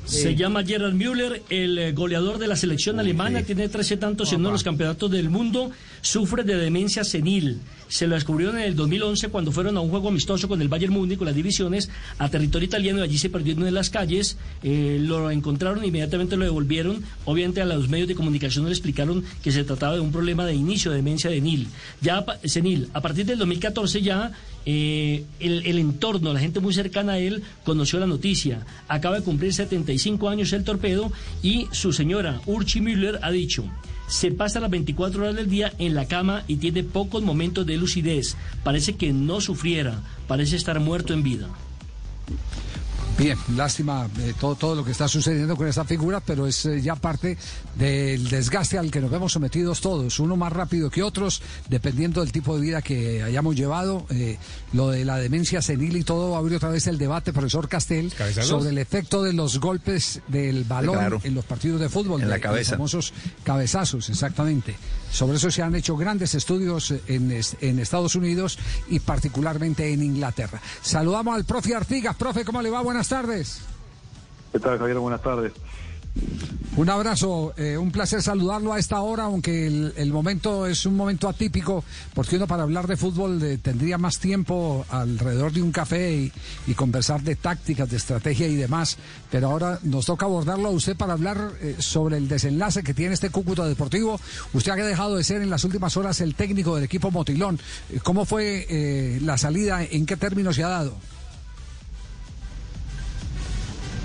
Se 0.05 0.35
llama 0.35 0.63
Gerard 0.63 0.93
Müller, 0.93 1.43
el 1.49 1.77
eh, 1.77 1.91
goleador 1.91 2.39
de 2.39 2.47
la 2.47 2.55
selección 2.55 2.99
alemana, 2.99 3.43
tiene 3.43 3.69
13 3.69 3.97
tantos 3.97 4.33
en 4.33 4.41
los 4.41 4.63
campeonatos 4.63 5.11
del 5.11 5.29
mundo, 5.29 5.69
sufre 6.01 6.43
de 6.43 6.55
demencia 6.55 7.03
senil. 7.03 7.61
Se 7.89 8.05
lo 8.05 8.13
descubrieron 8.13 8.57
en 8.59 8.65
el 8.65 8.75
2011 8.75 9.29
cuando 9.29 9.51
fueron 9.51 9.75
a 9.75 9.81
un 9.81 9.89
juego 9.89 10.09
amistoso 10.09 10.47
con 10.47 10.61
el 10.61 10.67
Bayern 10.67 10.93
Múnich, 10.93 11.17
con 11.17 11.25
las 11.25 11.35
divisiones, 11.35 11.89
a 12.19 12.29
territorio 12.29 12.67
italiano, 12.67 12.99
y 12.99 13.01
allí 13.01 13.17
se 13.17 13.31
perdieron 13.31 13.65
en 13.65 13.73
las 13.73 13.89
calles, 13.89 14.37
eh, 14.61 14.99
lo 15.01 15.31
encontraron, 15.31 15.83
inmediatamente 15.83 16.37
lo 16.37 16.45
devolvieron. 16.45 17.03
Obviamente 17.25 17.61
a 17.61 17.65
los 17.65 17.89
medios 17.89 18.07
de 18.07 18.13
comunicación 18.13 18.65
le 18.65 18.71
explicaron 18.71 19.23
que 19.43 19.51
se 19.51 19.63
trataba 19.63 19.95
de 19.95 20.01
un 20.01 20.11
problema 20.11 20.45
de 20.45 20.53
inicio 20.53 20.91
de 20.91 20.97
demencia 20.97 21.31
senil. 21.31 21.67
Ya, 21.99 22.23
senil. 22.45 22.89
A 22.93 23.01
partir 23.01 23.25
del 23.25 23.39
2014 23.39 24.03
ya 24.03 24.33
eh, 24.67 25.25
el, 25.39 25.65
el, 25.65 25.79
entorno, 25.79 26.31
la 26.31 26.39
gente 26.39 26.59
muy 26.59 26.75
cercana 26.75 27.13
a 27.13 27.19
él, 27.19 27.41
conoció 27.63 27.99
la 27.99 28.05
noticia. 28.05 28.67
Acaba 28.87 29.17
de 29.17 29.23
cumplir 29.23 29.51
75 29.51 30.29
años 30.29 30.53
el 30.53 30.63
torpedo 30.63 31.11
y 31.41 31.67
su 31.71 31.91
señora, 31.91 32.39
Urchi 32.45 32.81
Müller, 32.81 33.17
ha 33.23 33.31
dicho 33.31 33.65
se 34.09 34.31
pasa 34.31 34.59
las 34.59 34.71
24 34.71 35.21
horas 35.21 35.35
del 35.35 35.49
día 35.49 35.71
en 35.77 35.95
la 35.95 36.05
cama 36.05 36.43
y 36.47 36.57
tiene 36.57 36.83
pocos 36.83 37.23
momentos 37.23 37.65
de 37.65 37.77
lucidez. 37.77 38.35
Parece 38.63 38.95
que 38.95 39.13
no 39.13 39.39
sufriera, 39.39 40.01
parece 40.27 40.55
estar 40.55 40.79
muerto 40.79 41.13
en 41.13 41.23
vida. 41.23 41.47
Bien, 43.19 43.37
lástima 43.57 44.07
eh, 44.19 44.33
todo, 44.39 44.55
todo 44.55 44.75
lo 44.75 44.85
que 44.85 44.91
está 44.91 45.09
sucediendo 45.09 45.57
con 45.57 45.67
esta 45.67 45.83
figura, 45.83 46.21
pero 46.21 46.47
es 46.47 46.65
eh, 46.65 46.81
ya 46.81 46.95
parte 46.95 47.37
del 47.75 48.29
desgaste 48.29 48.77
al 48.77 48.89
que 48.89 49.01
nos 49.01 49.11
vemos 49.11 49.33
sometidos 49.33 49.81
todos, 49.81 50.21
uno 50.21 50.37
más 50.37 50.53
rápido 50.53 50.89
que 50.89 51.03
otros, 51.03 51.41
dependiendo 51.67 52.21
del 52.21 52.31
tipo 52.31 52.55
de 52.55 52.61
vida 52.61 52.81
que 52.81 53.21
hayamos 53.21 53.57
llevado. 53.57 54.05
Eh, 54.09 54.37
lo 54.71 54.89
de 54.89 55.03
la 55.03 55.17
demencia 55.17 55.61
senil 55.61 55.97
y 55.97 56.03
todo, 56.05 56.37
abre 56.37 56.55
otra 56.55 56.69
vez 56.69 56.87
el 56.87 56.97
debate, 56.97 57.33
profesor 57.33 57.67
Castel, 57.67 58.13
sobre 58.41 58.69
el 58.69 58.77
efecto 58.77 59.21
de 59.21 59.33
los 59.33 59.59
golpes 59.59 60.21
del 60.29 60.63
balón 60.63 61.19
en 61.23 61.35
los 61.35 61.43
partidos 61.43 61.81
de 61.81 61.89
fútbol, 61.89 62.21
en 62.21 62.29
la 62.29 62.39
cabeza. 62.39 62.71
los 62.71 62.77
famosos 62.77 63.13
cabezazos, 63.43 64.09
exactamente. 64.09 64.77
Sobre 65.11 65.37
eso 65.37 65.51
se 65.51 65.61
han 65.61 65.75
hecho 65.75 65.97
grandes 65.97 66.35
estudios 66.35 66.93
en, 67.07 67.37
en 67.61 67.79
Estados 67.79 68.15
Unidos 68.15 68.59
y 68.89 68.99
particularmente 68.99 69.91
en 69.91 70.03
Inglaterra. 70.03 70.61
Saludamos 70.81 71.35
al 71.35 71.43
profe 71.43 71.75
Artigas. 71.75 72.15
Profe, 72.15 72.45
¿cómo 72.45 72.61
le 72.61 72.69
va? 72.69 72.81
Buenas 72.81 73.08
tardes. 73.09 73.61
¿Qué 74.51 74.59
tal, 74.59 74.77
Javier? 74.77 74.97
Buenas 74.99 75.21
tardes. 75.21 75.51
Un 76.75 76.89
abrazo, 76.89 77.53
eh, 77.57 77.77
un 77.77 77.91
placer 77.91 78.21
saludarlo 78.21 78.71
a 78.71 78.79
esta 78.79 79.01
hora, 79.01 79.23
aunque 79.23 79.67
el, 79.67 80.13
momento 80.13 80.65
es 80.65 80.85
un 80.85 80.95
momento 80.95 81.27
atípico, 81.27 81.83
porque 82.13 82.37
uno 82.37 82.47
para 82.47 82.63
hablar 82.63 82.87
de 82.87 82.95
fútbol 82.95 83.41
eh, 83.43 83.57
tendría 83.57 83.97
más 83.97 84.19
tiempo 84.19 84.85
alrededor 84.89 85.51
de 85.51 85.61
un 85.61 85.71
café 85.71 86.31
y, 86.67 86.73
conversar 86.75 87.21
de 87.21 87.35
tácticas, 87.35 87.89
de 87.89 87.97
estrategia 87.97 88.47
y 88.47 88.55
demás, 88.55 88.97
pero 89.29 89.49
ahora 89.49 89.79
nos 89.83 90.05
toca 90.05 90.25
abordarlo 90.25 90.69
a 90.69 90.71
usted 90.71 90.95
para 90.95 91.13
hablar 91.13 91.51
eh, 91.59 91.75
sobre 91.79 92.15
el 92.17 92.29
desenlace 92.29 92.83
que 92.83 92.93
tiene 92.93 93.15
este 93.15 93.29
Cúcuta 93.29 93.65
Deportivo. 93.65 94.19
Usted 94.53 94.71
ha 94.71 94.75
dejado 94.75 95.17
de 95.17 95.23
ser 95.25 95.41
en 95.41 95.49
las 95.49 95.65
últimas 95.65 95.97
horas 95.97 96.21
el 96.21 96.35
técnico 96.35 96.75
del 96.75 96.85
equipo 96.85 97.11
Motilón. 97.11 97.59
¿Cómo 98.03 98.23
fue 98.23 99.19
la 99.21 99.37
salida? 99.37 99.83
¿En 99.83 100.05
qué 100.05 100.15
términos 100.15 100.55
se 100.55 100.63
ha 100.63 100.69
dado? 100.69 100.95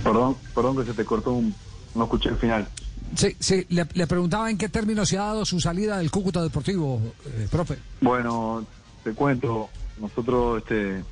Perdón, 0.04 0.36
perdón 0.54 0.76
que 0.76 0.84
se 0.84 0.94
te 0.94 1.04
cortó 1.04 1.32
un... 1.32 1.54
No 1.94 2.04
escuché 2.04 2.28
el 2.28 2.36
final. 2.36 2.68
Sí, 3.16 3.36
sí, 3.38 3.66
le, 3.70 4.06
preguntaba 4.06 4.50
en 4.50 4.58
qué 4.58 4.68
términos 4.68 5.08
se 5.08 5.18
ha 5.18 5.22
dado 5.24 5.44
su 5.44 5.60
salida 5.60 5.98
del 5.98 6.10
Cúcuta 6.10 6.42
Deportivo, 6.42 7.00
eh, 7.26 7.46
profe. 7.50 7.78
Bueno, 8.00 8.64
te 9.04 9.12
cuento, 9.12 9.68
nosotros 10.00 10.58
este 10.58 11.04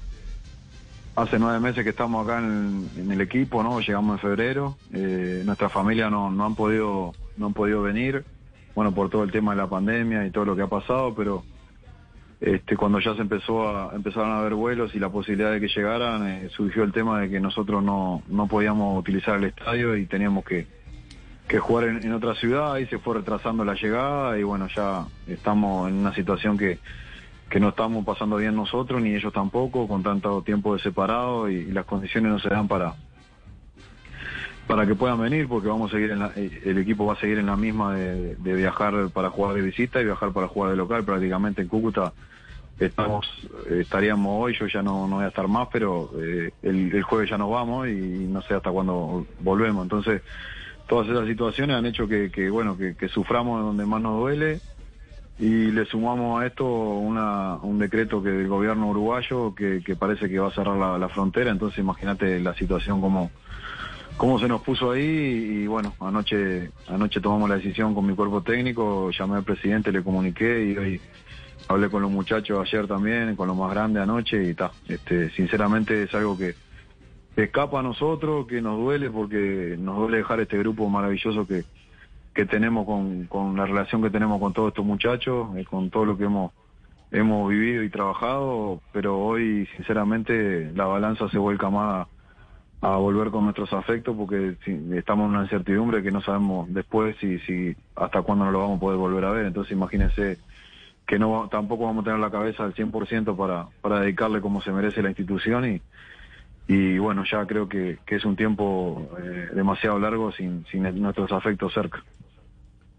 hace 1.15 1.39
nueve 1.39 1.61
meses 1.61 1.85
que 1.85 1.91
estamos 1.91 2.27
acá 2.27 2.39
en, 2.39 2.89
el 3.11 3.21
equipo, 3.21 3.63
¿no? 3.63 3.81
Llegamos 3.81 4.17
en 4.17 4.21
febrero, 4.21 4.77
eh, 4.93 5.43
nuestra 5.45 5.69
familia 5.69 6.11
no, 6.11 6.31
no 6.31 6.45
han 6.45 6.55
podido 6.55 7.13
no 7.37 7.47
han 7.47 7.53
podido 7.53 7.83
venir, 7.83 8.25
bueno, 8.75 8.93
por 8.93 9.11
todo 9.11 9.23
el 9.23 9.31
tema 9.31 9.53
de 9.53 9.59
la 9.59 9.69
pandemia 9.69 10.27
y 10.27 10.31
todo 10.31 10.45
lo 10.45 10.57
que 10.57 10.63
ha 10.63 10.69
pasado, 10.69 11.15
pero 11.15 11.45
este, 12.43 12.77
cuando 12.77 12.99
ya 12.99 13.15
se 13.15 13.21
empezó 13.21 13.69
a, 13.69 13.95
empezaron 13.95 14.33
a 14.33 14.41
haber 14.41 14.55
vuelos 14.55 14.97
y 14.97 14.99
la 14.99 15.11
posibilidad 15.11 15.53
de 15.53 15.61
que 15.61 15.69
llegaran, 15.69 16.27
eh, 16.27 16.49
surgió 16.51 16.83
el 16.83 16.91
tema 16.91 17.21
de 17.21 17.31
que 17.31 17.39
nosotros 17.39 17.85
no, 17.85 18.25
no 18.27 18.49
podíamos 18.49 18.99
utilizar 18.99 19.37
el 19.37 19.45
estadio 19.45 19.97
y 19.97 20.07
teníamos 20.07 20.45
que, 20.45 20.67
que 21.47 21.61
jugar 21.61 21.85
en, 21.85 22.13
otra 22.13 22.35
ciudad. 22.35 22.79
Y 22.79 22.87
se 22.87 22.99
fue 22.99 23.15
retrasando 23.15 23.65
la 23.65 23.75
llegada 23.75 24.37
y 24.41 24.43
bueno, 24.43 24.67
ya 24.75 25.07
estamos 25.29 25.89
en 25.89 25.95
una 25.95 26.13
situación 26.17 26.59
que, 26.59 26.81
que 27.49 27.61
no 27.61 27.69
estamos 27.69 28.05
pasando 28.05 28.39
bien 28.39 28.57
nosotros 28.57 29.01
ni 29.01 29.15
ellos 29.15 29.33
tampoco, 29.33 29.87
con 29.87 30.03
tanto 30.03 30.43
tiempo 30.43 30.75
de 30.75 30.83
separado 30.83 31.49
y, 31.49 31.67
las 31.67 31.85
condiciones 31.85 32.33
no 32.33 32.41
se 32.41 32.49
dan 32.49 32.67
para 32.67 32.97
para 34.67 34.87
que 34.87 34.95
puedan 34.97 35.21
venir 35.21 35.47
porque 35.49 35.69
vamos 35.69 35.91
a 35.91 35.95
seguir 35.95 36.11
en 36.11 36.23
el 36.23 36.79
equipo 36.79 37.05
va 37.07 37.13
a 37.13 37.17
seguir 37.17 37.39
en 37.39 37.47
la 37.47 37.57
misma 37.57 37.95
de, 37.95 38.37
de, 38.37 38.55
viajar 38.55 39.11
para 39.13 39.29
jugar 39.29 39.55
de 39.55 39.61
visita 39.61 40.01
y 40.01 40.05
viajar 40.05 40.33
para 40.33 40.49
jugar 40.49 40.71
de 40.71 40.77
local 40.77 41.05
prácticamente 41.05 41.63
en 41.63 41.69
Cúcuta 41.69 42.13
estamos 42.87 43.27
estaríamos 43.71 44.42
hoy, 44.42 44.57
yo 44.59 44.66
ya 44.66 44.83
no, 44.83 45.07
no 45.07 45.16
voy 45.16 45.25
a 45.25 45.29
estar 45.29 45.49
más, 45.49 45.68
pero 45.73 46.11
eh, 46.21 46.51
el, 46.62 47.03
jueves 47.03 47.31
ya 47.31 47.38
nos 47.38 47.51
vamos 47.51 47.88
y 47.88 47.92
no 47.92 48.42
sé 48.42 48.55
hasta 48.55 48.71
cuándo 48.71 49.27
volvemos. 49.40 49.83
Entonces, 49.83 50.23
todas 50.87 51.09
esas 51.09 51.27
situaciones 51.27 51.77
han 51.77 51.87
hecho 51.87 52.09
que, 52.09 52.51
bueno, 52.51 52.77
que, 52.77 53.09
suframos 53.09 53.62
donde 53.62 53.87
más 53.87 54.03
nos 54.03 54.18
duele. 54.18 54.61
Y 55.38 55.71
le 55.73 55.87
sumamos 55.87 56.40
a 56.40 56.47
esto 56.47 56.66
una, 56.66 57.57
un 57.57 57.79
decreto 57.79 58.23
que 58.23 58.29
del 58.29 58.49
gobierno 58.49 58.88
uruguayo 58.88 59.55
que, 59.55 59.81
parece 59.99 60.29
que 60.29 60.38
va 60.38 60.49
a 60.49 60.53
cerrar 60.53 60.77
la, 60.77 61.09
frontera, 61.09 61.51
entonces 61.51 61.79
imagínate 61.79 62.38
la 62.38 62.55
situación 62.55 63.01
como 63.01 63.31
cómo 64.16 64.38
se 64.38 64.47
nos 64.47 64.61
puso 64.62 64.92
ahí. 64.92 65.03
Y 65.03 65.66
bueno, 65.66 65.95
anoche 66.01 66.71
anoche 66.87 67.21
tomamos 67.21 67.49
la 67.49 67.57
decisión 67.57 67.95
con 67.95 68.07
mi 68.07 68.14
cuerpo 68.14 68.42
técnico, 68.42 69.11
llamé 69.11 69.37
al 69.37 69.45
presidente, 69.45 69.90
le 69.90 70.03
comuniqué 70.03 70.64
y 70.64 70.77
hoy 70.77 71.01
hablé 71.73 71.91
con 71.91 72.03
los 72.03 72.11
muchachos 72.11 72.61
ayer 72.61 72.87
también, 72.87 73.37
con 73.37 73.49
los 73.49 73.57
más 73.57 73.71
grandes 73.71 74.03
anoche 74.03 74.45
y 74.45 74.51
está. 74.51 74.71
Este, 74.89 75.31
sinceramente 75.31 76.03
es 76.05 76.15
algo 76.15 76.37
que 76.37 76.55
escapa 77.37 77.81
a 77.81 77.83
nosotros, 77.83 78.47
que 78.47 78.61
nos 78.61 78.79
duele 78.79 79.11
porque 79.11 79.77
nos 79.79 79.97
duele 79.97 80.19
dejar 80.19 80.41
este 80.41 80.59
grupo 80.59 80.89
maravilloso 80.89 81.47
que, 81.47 81.65
que 82.35 82.47
tenemos 82.47 82.87
con, 82.87 83.27
con 83.27 83.57
la 83.57 83.67
relación 83.67 84.03
que 84.03 84.11
tenemos 84.11 84.41
con 84.41 84.53
todos 84.53 84.69
estos 84.69 84.85
muchachos, 84.85 85.57
eh, 85.57 85.65
con 85.65 85.91
todo 85.91 86.05
lo 86.05 86.17
que 86.17 86.25
hemos 86.25 86.53
hemos 87.13 87.51
vivido 87.51 87.83
y 87.83 87.91
trabajado, 87.91 88.81
pero 88.91 89.19
hoy 89.19 89.69
sinceramente 89.77 90.73
la 90.75 90.87
balanza 90.87 91.29
se 91.29 91.37
vuelca 91.37 91.69
más 91.69 92.09
a, 92.81 92.97
volver 92.97 93.31
con 93.31 93.45
nuestros 93.45 93.73
afectos 93.75 94.17
porque 94.17 94.57
estamos 94.97 95.27
en 95.27 95.35
una 95.35 95.43
incertidumbre 95.43 96.03
que 96.03 96.11
no 96.11 96.23
sabemos 96.23 96.73
después 96.73 97.15
si, 97.21 97.39
si 97.41 97.77
hasta 97.95 98.23
cuándo 98.23 98.47
nos 98.47 98.55
lo 98.55 98.61
vamos 98.61 98.79
a 98.79 98.81
poder 98.81 98.99
volver 98.99 99.25
a 99.27 99.31
ver. 99.31 99.47
Entonces 99.47 99.73
imagínense 99.73 100.39
que 101.07 101.19
no 101.19 101.49
tampoco 101.51 101.85
vamos 101.85 102.03
a 102.03 102.05
tener 102.05 102.21
la 102.21 102.31
cabeza 102.31 102.65
al 102.65 102.75
100% 102.75 103.37
para, 103.37 103.67
para 103.81 104.01
dedicarle 104.01 104.41
como 104.41 104.62
se 104.62 104.73
merece 104.73 105.03
la 105.03 105.11
institución 105.11 105.65
y, 105.69 105.83
y 106.69 106.99
bueno, 106.99 107.25
ya 107.25 107.45
creo 107.47 107.69
que, 107.69 107.99
que 108.07 108.17
es 108.17 108.25
un 108.25 108.37
tiempo 108.37 109.11
eh, 109.23 109.49
demasiado 109.55 109.99
largo 109.99 110.33
sin, 110.33 110.65
sin 110.71 110.83
nuestros 111.01 111.33
afectos 111.33 111.73
cerca. 111.75 112.03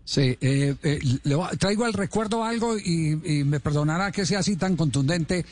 Sí, 0.06 0.38
eh, 0.42 0.76
eh, 0.84 1.00
le 1.24 1.38
traigo 1.58 1.86
al 1.86 1.94
recuerdo 1.94 2.44
algo 2.44 2.78
y, 2.78 3.16
me 3.46 3.62
perdonará 3.62 4.12
que 4.12 4.26
sea 4.26 4.40
así 4.40 4.58
tan 4.58 4.76
contundente. 4.76 5.46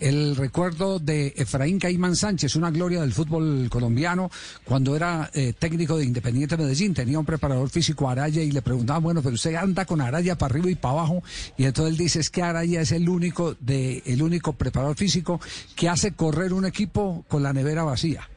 El 0.00 0.36
recuerdo 0.36 0.98
de 0.98 1.34
Efraín 1.36 1.78
Caimán 1.78 2.14
Sánchez, 2.16 2.54
una 2.56 2.70
gloria 2.70 3.00
del 3.00 3.12
fútbol 3.12 3.68
colombiano, 3.68 4.30
cuando 4.64 4.94
era 4.96 5.28
eh, 5.34 5.52
técnico 5.58 5.96
de 5.98 6.04
Independiente 6.04 6.56
Medellín, 6.56 6.94
tenía 6.94 7.18
un 7.18 7.26
preparador 7.26 7.68
físico 7.68 8.08
Araya 8.08 8.40
y 8.40 8.52
le 8.52 8.62
preguntaba, 8.62 9.00
bueno, 9.00 9.22
pero 9.22 9.34
usted 9.34 9.56
anda 9.56 9.84
con 9.84 10.00
Araya 10.00 10.38
para 10.38 10.52
arriba 10.52 10.70
y 10.70 10.76
para 10.76 10.94
abajo, 10.94 11.22
y 11.56 11.64
entonces 11.64 11.92
él 11.92 11.98
dice 11.98 12.20
es 12.20 12.30
que 12.30 12.42
Araya 12.42 12.80
es 12.80 12.92
el 12.92 13.08
único 13.08 13.56
de 13.58 14.04
el 14.06 14.22
único 14.22 14.52
preparador 14.52 14.96
físico 14.96 15.40
que 15.74 15.88
hace 15.88 16.12
correr 16.12 16.52
un 16.52 16.64
equipo 16.64 17.24
con 17.28 17.42
la 17.42 17.52
nevera 17.52 17.82
vacía. 17.82 18.28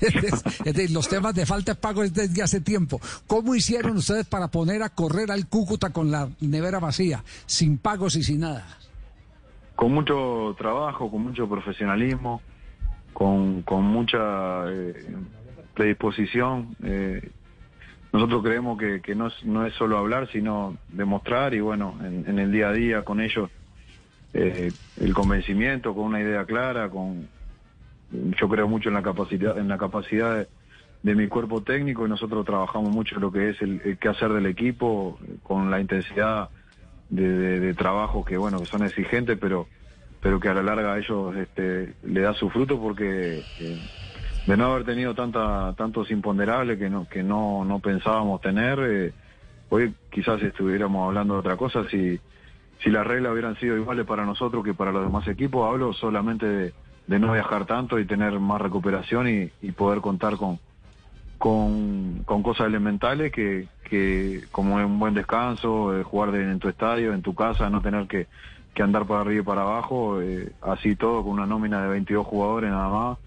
los 0.90 1.08
temas 1.08 1.34
de 1.34 1.46
falta 1.46 1.72
de 1.72 1.80
pago 1.80 2.02
es 2.02 2.12
desde 2.12 2.42
hace 2.42 2.60
tiempo. 2.60 3.00
¿Cómo 3.26 3.54
hicieron 3.54 3.96
ustedes 3.96 4.26
para 4.26 4.48
poner 4.48 4.82
a 4.82 4.90
correr 4.90 5.30
al 5.30 5.48
Cúcuta 5.48 5.90
con 5.90 6.10
la 6.10 6.28
nevera 6.40 6.78
vacía, 6.78 7.22
sin 7.46 7.78
pagos 7.78 8.16
y 8.16 8.22
sin 8.22 8.40
nada? 8.40 8.66
Con 9.74 9.92
mucho 9.92 10.54
trabajo, 10.58 11.10
con 11.10 11.22
mucho 11.22 11.48
profesionalismo, 11.48 12.42
con, 13.12 13.64
mucha 13.84 14.70
eh, 14.70 14.94
predisposición. 15.74 16.76
Eh, 16.82 17.30
nosotros 18.12 18.42
creemos 18.42 18.78
que, 18.78 18.96
es, 18.96 19.44
no 19.44 19.66
es 19.66 19.74
solo 19.74 19.98
hablar, 19.98 20.28
sino 20.32 20.76
demostrar 20.88 21.54
y 21.54 21.60
bueno, 21.60 21.98
en, 22.02 22.38
el 22.38 22.50
día 22.50 22.68
a 22.68 22.72
día 22.72 23.04
con 23.04 23.20
ellos 23.20 23.50
eh, 24.32 24.72
el 25.00 25.14
convencimiento, 25.14 25.94
con 25.94 26.04
una 26.04 26.20
idea 26.20 26.44
clara, 26.44 26.88
con, 26.88 27.28
yo 28.10 28.48
creo 28.48 28.68
mucho 28.68 28.88
en 28.88 28.94
la 28.94 29.02
capacidad, 29.02 29.58
en 29.58 29.68
la 29.68 29.78
capacidad 29.78 30.46
de, 31.02 31.14
mi 31.14 31.28
cuerpo 31.28 31.62
técnico 31.62 32.06
y 32.06 32.08
nosotros 32.08 32.44
trabajamos 32.44 32.90
mucho 32.90 33.18
lo 33.20 33.30
que 33.32 33.50
es 33.50 33.62
el, 33.62 33.98
qué 34.00 34.08
hacer 34.08 34.32
del 34.32 34.46
equipo 34.46 35.18
con 35.42 35.70
la 35.70 35.80
intensidad 35.80 36.48
de, 37.08 37.72
trabajo 37.74 38.24
que 38.24 38.36
bueno 38.36 38.58
que 38.58 38.66
son 38.66 38.82
exigentes 38.82 39.38
pero 39.40 39.68
pero 40.20 40.40
que 40.40 40.48
a 40.48 40.54
la 40.54 40.62
larga 40.62 40.94
a 40.94 40.98
ellos 40.98 41.36
este, 41.36 41.94
le 42.02 42.20
da 42.20 42.34
su 42.34 42.50
fruto 42.50 42.80
porque 42.80 43.42
eh, 43.60 43.80
de 44.46 44.56
no 44.56 44.72
haber 44.72 44.84
tenido 44.84 45.14
tanta 45.14 45.72
tantos 45.76 46.10
imponderables 46.10 46.78
que 46.78 46.90
no 46.90 47.08
que 47.08 47.22
no, 47.22 47.64
no 47.64 47.78
pensábamos 47.78 48.40
tener 48.40 48.78
eh, 48.80 49.12
hoy 49.68 49.94
quizás 50.10 50.42
estuviéramos 50.42 51.06
hablando 51.06 51.34
de 51.34 51.40
otra 51.40 51.56
cosa. 51.56 51.84
Si 51.90 52.18
si 52.82 52.90
las 52.90 53.06
reglas 53.06 53.32
hubieran 53.32 53.56
sido 53.56 53.76
iguales 53.76 54.06
para 54.06 54.24
nosotros 54.24 54.64
que 54.64 54.74
para 54.74 54.92
los 54.92 55.04
demás 55.04 55.26
equipos 55.26 55.68
hablo 55.68 55.92
solamente 55.92 56.46
de 56.46 56.72
de 57.08 57.18
no 57.18 57.32
viajar 57.32 57.64
tanto 57.64 57.98
y 57.98 58.04
tener 58.04 58.38
más 58.38 58.60
recuperación 58.60 59.28
y, 59.28 59.72
poder 59.72 60.00
contar 60.00 60.36
con, 60.36 60.58
con, 61.38 62.22
cosas 62.42 62.66
elementales 62.68 63.32
que, 63.32 63.66
que 63.84 64.44
como 64.52 64.76
un 64.76 64.98
buen 64.98 65.14
descanso, 65.14 65.98
eh, 65.98 66.02
jugar 66.04 66.34
en 66.34 66.58
tu 66.58 66.68
estadio, 66.68 67.14
en 67.14 67.22
tu 67.22 67.34
casa, 67.34 67.70
no 67.70 67.80
tener 67.80 68.06
que, 68.06 68.26
andar 68.80 69.06
para 69.06 69.22
arriba 69.22 69.40
y 69.40 69.44
para 69.44 69.62
abajo, 69.62 70.22
eh, 70.22 70.52
así 70.62 70.94
todo 70.94 71.24
con 71.24 71.32
una 71.32 71.46
nómina 71.46 71.82
de 71.82 71.88
22 71.88 72.24
jugadores 72.24 72.70
nada 72.70 72.88
más. 72.88 73.18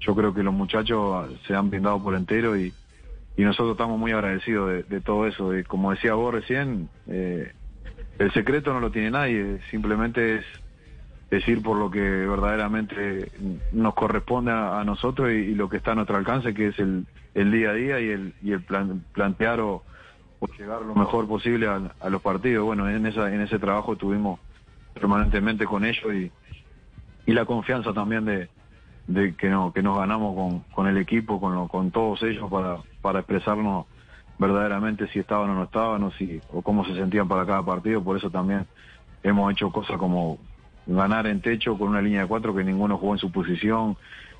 Yo 0.00 0.12
creo 0.16 0.34
que 0.34 0.42
los 0.42 0.52
muchachos 0.52 1.30
se 1.46 1.54
han 1.54 1.70
brindado 1.70 2.02
por 2.02 2.16
entero 2.16 2.56
y, 2.56 2.74
y 3.36 3.42
nosotros 3.42 3.72
estamos 3.72 3.96
muy 3.96 4.10
agradecidos 4.10 4.88
de, 4.88 5.00
todo 5.00 5.28
eso. 5.28 5.56
Y 5.56 5.62
como 5.62 5.92
decía 5.92 6.14
vos 6.14 6.34
recién, 6.34 6.88
eh, 7.06 7.52
el 8.18 8.32
secreto 8.32 8.72
no 8.72 8.80
lo 8.80 8.90
tiene 8.90 9.12
nadie, 9.12 9.60
simplemente 9.70 10.38
es 10.38 10.44
decir 11.30 11.62
por 11.62 11.76
lo 11.76 11.90
que 11.90 12.00
verdaderamente 12.00 13.30
nos 13.72 13.94
corresponde 13.94 14.50
a, 14.50 14.82
nosotros 14.84 15.30
y, 15.30 15.54
lo 15.54 15.68
que 15.68 15.76
está 15.76 15.92
a 15.92 15.94
nuestro 15.94 16.16
alcance, 16.16 16.54
que 16.54 16.68
es 16.68 16.78
el, 16.78 17.06
el 17.34 17.52
día 17.52 17.70
a 17.70 17.74
día 17.74 18.00
y 18.00 18.08
el, 18.08 18.34
y 18.42 18.52
el 18.52 18.62
plantear 18.62 19.60
o, 19.60 19.82
llegar 20.56 20.82
lo 20.82 20.94
mejor 20.94 21.26
posible 21.26 21.66
a, 21.66 22.08
los 22.08 22.22
partidos. 22.22 22.64
Bueno, 22.64 22.88
en, 22.88 23.04
esa, 23.06 23.32
en 23.34 23.40
ese 23.40 23.58
trabajo 23.58 23.94
estuvimos 23.94 24.40
permanentemente 24.94 25.64
con 25.64 25.84
ellos 25.84 26.14
y, 26.14 26.30
y 27.26 27.34
la 27.34 27.44
confianza 27.44 27.92
también 27.92 28.24
de, 28.24 28.48
de 29.06 29.34
que, 29.34 29.48
no, 29.48 29.72
que 29.72 29.82
nos 29.82 29.98
ganamos 29.98 30.34
con, 30.34 30.60
con 30.74 30.86
el 30.86 30.96
equipo, 30.96 31.40
con, 31.40 31.68
con 31.68 31.90
todos 31.90 32.22
ellos 32.22 32.50
para, 32.50 32.78
para 33.02 33.20
expresarnos 33.20 33.86
verdaderamente 34.38 35.08
si 35.08 35.18
estaban 35.18 35.50
o 35.50 35.54
no 35.54 35.64
estaban 35.64 36.04
o, 36.04 36.12
si, 36.12 36.40
o 36.52 36.62
cómo 36.62 36.84
se 36.84 36.94
sentían 36.94 37.26
para 37.28 37.44
cada 37.44 37.62
partido. 37.62 38.02
Por 38.02 38.16
eso 38.16 38.30
también 38.30 38.66
hemos 39.22 39.52
hecho 39.52 39.70
cosas 39.70 39.98
como 39.98 40.38
ganar 40.88 41.26
en 41.26 41.40
techo 41.40 41.76
con 41.78 41.88
una 41.88 42.02
línea 42.02 42.22
de 42.22 42.26
cuatro 42.26 42.54
que 42.54 42.64
ninguno 42.64 42.98
jugó 42.98 43.12
en 43.12 43.18
su 43.18 43.30
posición, 43.30 43.96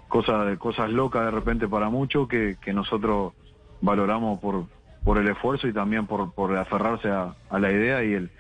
cosas 0.09 0.59
cosas 0.59 0.91
locas 0.91 1.27
de 1.27 1.31
repente 1.31 1.69
para 1.69 1.91
muchos 1.91 2.27
que, 2.29 2.57
que 2.61 2.73
nosotros 2.73 3.35
valoramos 3.81 4.41
por, 4.41 4.65
por 5.05 5.19
el 5.19 5.29
esfuerzo 5.29 5.69
y 5.69 5.73
también 5.73 6.07
por, 6.07 6.33
por 6.33 6.57
aferrarse 6.57 7.09
a, 7.09 7.35
la 7.59 7.71
idea 7.71 8.03
y 8.03 8.15
el, 8.15 8.31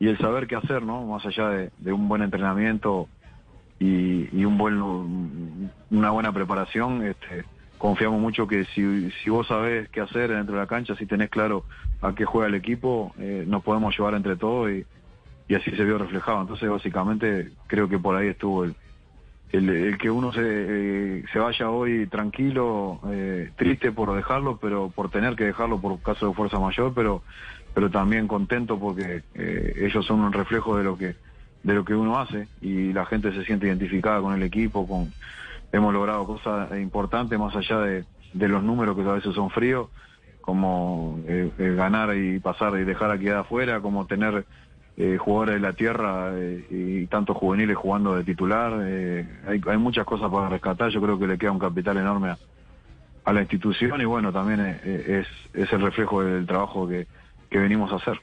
y 0.00 0.08
el 0.08 0.18
saber 0.18 0.46
qué 0.46 0.56
hacer, 0.56 0.82
¿no? 0.82 1.06
Más 1.06 1.24
allá 1.24 1.48
de, 1.48 1.92
un 1.92 2.08
buen 2.08 2.22
entrenamiento 2.22 3.08
y, 3.78 4.28
y, 4.36 4.44
un 4.44 4.58
buen, 4.58 5.70
una 5.90 6.10
buena 6.10 6.32
preparación, 6.32 7.04
este, 7.06 7.44
confiamos 7.78 8.20
mucho 8.20 8.46
que 8.46 8.64
si, 8.66 9.10
si 9.22 9.30
vos 9.30 9.46
sabés 9.46 9.88
qué 9.88 10.00
hacer 10.00 10.30
dentro 10.30 10.54
de 10.54 10.60
la 10.60 10.66
cancha, 10.66 10.96
si 10.96 11.06
tenés 11.06 11.30
claro 11.30 11.64
a 12.00 12.14
qué 12.14 12.24
juega 12.24 12.48
el 12.48 12.54
equipo, 12.54 13.14
eh, 13.18 13.44
nos 13.46 13.62
podemos 13.62 13.96
llevar 13.96 14.14
entre 14.14 14.36
todos 14.36 14.70
y, 14.70 14.84
y 15.52 15.54
así 15.54 15.70
se 15.72 15.84
vio 15.84 15.98
reflejado. 15.98 16.40
Entonces, 16.40 16.66
básicamente, 16.66 17.50
creo 17.66 17.86
que 17.86 17.98
por 17.98 18.16
ahí 18.16 18.28
estuvo 18.28 18.64
el, 18.64 18.74
el, 19.52 19.98
que 19.98 20.10
uno 20.10 20.32
se, 20.32 20.40
eh, 20.42 21.24
se 21.30 21.38
vaya 21.38 21.68
hoy 21.68 22.06
tranquilo, 22.06 23.00
eh, 23.10 23.50
triste 23.56 23.92
por 23.92 24.14
dejarlo, 24.14 24.56
pero 24.56 24.88
por 24.88 25.10
tener 25.10 25.36
que 25.36 25.44
dejarlo 25.44 25.78
por 25.78 26.00
caso 26.00 26.28
de 26.28 26.34
fuerza 26.34 26.58
mayor, 26.58 26.94
pero 26.94 27.22
pero 27.74 27.90
también 27.90 28.28
contento 28.28 28.78
porque 28.78 29.24
eh, 29.34 29.74
ellos 29.76 30.06
son 30.06 30.20
un 30.20 30.32
reflejo 30.32 30.78
de 30.78 30.84
lo 30.84 30.96
que 30.96 31.16
de 31.62 31.74
lo 31.74 31.84
que 31.84 31.94
uno 31.94 32.18
hace 32.18 32.48
y 32.62 32.94
la 32.94 33.04
gente 33.04 33.30
se 33.32 33.44
siente 33.44 33.66
identificada 33.66 34.22
con 34.22 34.32
el 34.32 34.42
equipo, 34.42 34.88
con 34.88 35.12
hemos 35.70 35.92
logrado 35.92 36.26
cosas 36.26 36.70
importantes 36.80 37.38
más 37.38 37.54
allá 37.54 37.78
de, 37.80 38.04
de 38.32 38.48
los 38.48 38.62
números 38.62 38.96
que 38.96 39.02
a 39.02 39.12
veces 39.12 39.34
son 39.34 39.50
fríos, 39.50 39.88
como 40.40 41.20
ganar 41.58 42.16
y 42.16 42.40
pasar 42.40 42.78
y 42.78 42.84
dejar 42.84 43.10
aquí 43.10 43.28
afuera, 43.28 43.80
como 43.80 44.06
tener 44.06 44.46
eh, 44.96 45.16
jugadores 45.18 45.54
de 45.54 45.60
la 45.60 45.72
tierra 45.72 46.32
eh, 46.34 46.66
y 46.70 47.06
tantos 47.06 47.36
juveniles 47.36 47.76
jugando 47.76 48.14
de 48.14 48.24
titular. 48.24 48.72
Eh, 48.82 49.26
hay, 49.46 49.60
hay, 49.66 49.78
muchas 49.78 50.04
cosas 50.04 50.30
para 50.30 50.48
rescatar. 50.48 50.90
Yo 50.90 51.00
creo 51.00 51.18
que 51.18 51.26
le 51.26 51.38
queda 51.38 51.52
un 51.52 51.58
capital 51.58 51.96
enorme 51.96 52.36
a, 53.24 53.32
la 53.32 53.40
institución 53.40 54.00
y 54.00 54.04
bueno, 54.04 54.32
también 54.32 54.60
es, 54.60 55.26
es 55.54 55.72
el 55.72 55.80
reflejo 55.80 56.22
del 56.22 56.46
trabajo 56.46 56.88
que, 56.88 57.06
que 57.52 57.58
venimos 57.58 57.92
a 57.92 57.96
hacer. 57.96 58.20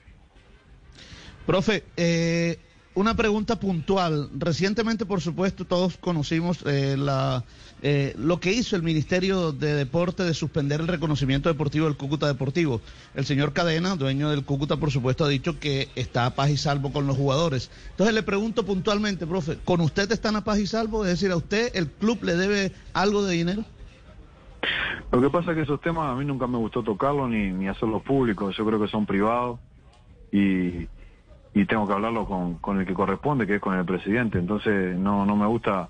Profe, 1.46 1.84
eh, 1.96 2.60
una 2.96 3.16
pregunta 3.16 3.60
puntual. 3.60 4.30
Recientemente, 4.38 5.06
por 5.06 5.22
supuesto, 5.22 5.66
todos 5.66 5.98
conocimos 5.98 6.64
eh, 6.66 6.98
la, 6.98 7.44
eh, 7.82 8.14
lo 8.18 8.40
que 8.40 8.52
hizo 8.52 8.76
el 8.76 8.84
Ministerio 8.84 9.52
de 9.52 9.74
Deporte 9.74 10.24
de 10.24 10.34
suspender 10.34 10.82
el 10.82 10.88
reconocimiento 10.88 11.50
deportivo 11.50 11.86
del 11.86 11.96
Cúcuta 11.96 12.28
Deportivo. 12.28 12.82
El 13.16 13.26
señor 13.26 13.54
Cadena, 13.54 13.96
dueño 13.96 14.30
del 14.30 14.44
Cúcuta, 14.44 14.78
por 14.78 14.92
supuesto, 14.92 15.24
ha 15.24 15.30
dicho 15.30 15.60
que 15.60 15.88
está 15.96 16.26
a 16.26 16.36
paz 16.36 16.50
y 16.50 16.58
salvo 16.58 16.92
con 16.92 17.08
los 17.08 17.16
jugadores. 17.16 17.72
Entonces 17.92 18.14
le 18.14 18.24
pregunto 18.24 18.66
puntualmente, 18.66 19.26
profe, 19.26 19.58
¿con 19.64 19.80
usted 19.82 20.12
están 20.12 20.36
a 20.36 20.44
paz 20.44 20.60
y 20.60 20.68
salvo? 20.68 21.06
Es 21.06 21.12
decir, 21.12 21.32
¿a 21.32 21.38
usted 21.38 21.72
el 21.76 21.88
club 21.88 22.24
le 22.24 22.36
debe 22.36 22.74
algo 22.94 23.24
de 23.24 23.34
dinero? 23.34 23.64
Lo 25.12 25.22
que 25.22 25.30
pasa 25.30 25.52
es 25.52 25.58
que 25.58 25.64
esos 25.64 25.80
temas 25.80 26.12
a 26.12 26.16
mí 26.16 26.26
nunca 26.26 26.48
me 26.48 26.58
gustó 26.58 26.84
tocarlos 26.84 27.30
ni, 27.30 27.68
hacerlos 27.68 28.04
públicos. 28.04 28.56
Yo 28.58 28.66
creo 28.66 28.80
que 28.80 28.88
son 28.88 29.06
privados 29.06 29.60
y 30.32 30.88
y 31.52 31.66
tengo 31.66 31.88
que 31.88 31.94
hablarlo 31.94 32.26
con, 32.26 32.56
con 32.56 32.80
el 32.80 32.86
que 32.86 32.94
corresponde, 32.94 33.48
que 33.48 33.56
es 33.56 33.62
con 33.62 33.76
el 33.76 33.84
presidente. 33.84 34.38
Entonces 34.38 34.96
no, 34.98 35.26
no 35.26 35.36
me 35.36 35.48
gusta 35.48 35.90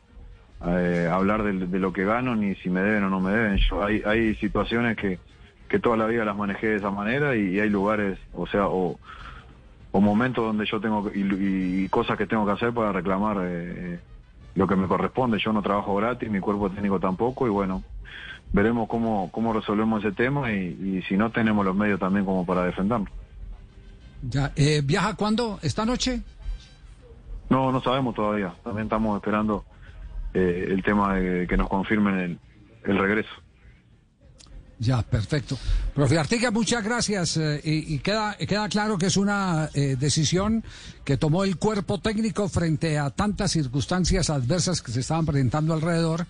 eh, 0.67 1.09
hablar 1.11 1.43
de, 1.43 1.79
lo 1.79 1.93
que 1.93 2.03
gano 2.03 2.35
ni 2.35 2.55
si 2.55 2.69
me 2.69 2.81
deben 2.81 3.03
o 3.05 3.09
no 3.09 3.19
me 3.19 3.31
deben. 3.31 3.57
Yo, 3.57 3.83
hay, 3.83 4.01
hay 4.05 4.35
situaciones 4.35 4.97
que, 4.97 5.19
que 5.67 5.79
toda 5.79 5.95
la 5.95 6.05
vida 6.05 6.25
las 6.25 6.35
manejé 6.35 6.67
de 6.67 6.75
esa 6.77 6.91
manera 6.91 7.35
y, 7.35 7.59
hay 7.59 7.69
lugares, 7.69 8.19
o 8.33 8.45
sea, 8.47 8.67
o, 8.67 8.99
o 9.91 10.01
momentos 10.01 10.43
donde 10.43 10.65
yo 10.65 10.81
tengo 10.81 11.09
y, 11.13 11.87
cosas 11.89 12.17
que 12.17 12.27
tengo 12.27 12.45
que 12.45 12.51
hacer 12.51 12.73
para 12.73 12.91
reclamar 12.91 13.37
eh, 13.41 13.99
lo 14.55 14.67
que 14.67 14.75
me 14.75 14.87
corresponde. 14.87 15.39
Yo 15.39 15.53
no 15.53 15.61
trabajo 15.61 15.95
gratis, 15.95 16.29
mi 16.29 16.39
cuerpo 16.39 16.69
técnico 16.69 16.99
tampoco 16.99 17.47
y 17.47 17.49
bueno, 17.49 17.83
veremos 18.51 18.89
cómo, 18.89 19.29
cómo 19.31 19.53
resolvemos 19.53 20.03
ese 20.03 20.13
tema 20.13 20.51
y, 20.51 21.01
si 21.07 21.15
no 21.15 21.31
tenemos 21.31 21.65
los 21.65 21.75
medios 21.75 21.99
también 21.99 22.25
como 22.25 22.45
para 22.45 22.63
defenderlo. 22.63 23.07
Ya, 24.21 24.51
eh, 24.57 24.81
¿Viaja 24.83 25.15
cuándo? 25.15 25.59
¿Esta 25.61 25.85
noche? 25.85 26.21
No, 27.49 27.71
no 27.71 27.81
sabemos 27.81 28.13
todavía. 28.13 28.53
También 28.63 28.87
estamos 28.87 29.15
esperando 29.15 29.63
eh, 30.33 30.67
el 30.69 30.83
tema 30.83 31.15
de 31.15 31.47
que 31.47 31.57
nos 31.57 31.69
confirmen 31.69 32.39
el 32.83 32.97
regreso. 32.97 33.31
Ya, 34.81 35.01
perfecto. 35.01 35.57
Profe 35.93 36.17
Artiga, 36.17 36.51
muchas 36.51 36.81
gracias. 36.81 37.35
Eh, 37.35 37.59
y, 37.63 37.99
queda, 37.99 38.37
queda 38.37 38.69
claro 38.69 38.97
que 38.97 39.07
es 39.07 39.17
una 39.17 39.69
eh, 39.73 39.97
decisión 39.99 40.63
que 41.03 41.17
tomó 41.17 41.43
el 41.43 41.57
cuerpo 41.57 41.99
técnico 41.99 42.47
frente 42.47 42.97
a 42.97 43.09
tantas 43.09 43.51
circunstancias 43.51 44.29
adversas 44.29 44.81
que 44.81 44.93
se 44.93 45.01
estaban 45.01 45.25
presentando 45.25 45.73
alrededor 45.73 46.25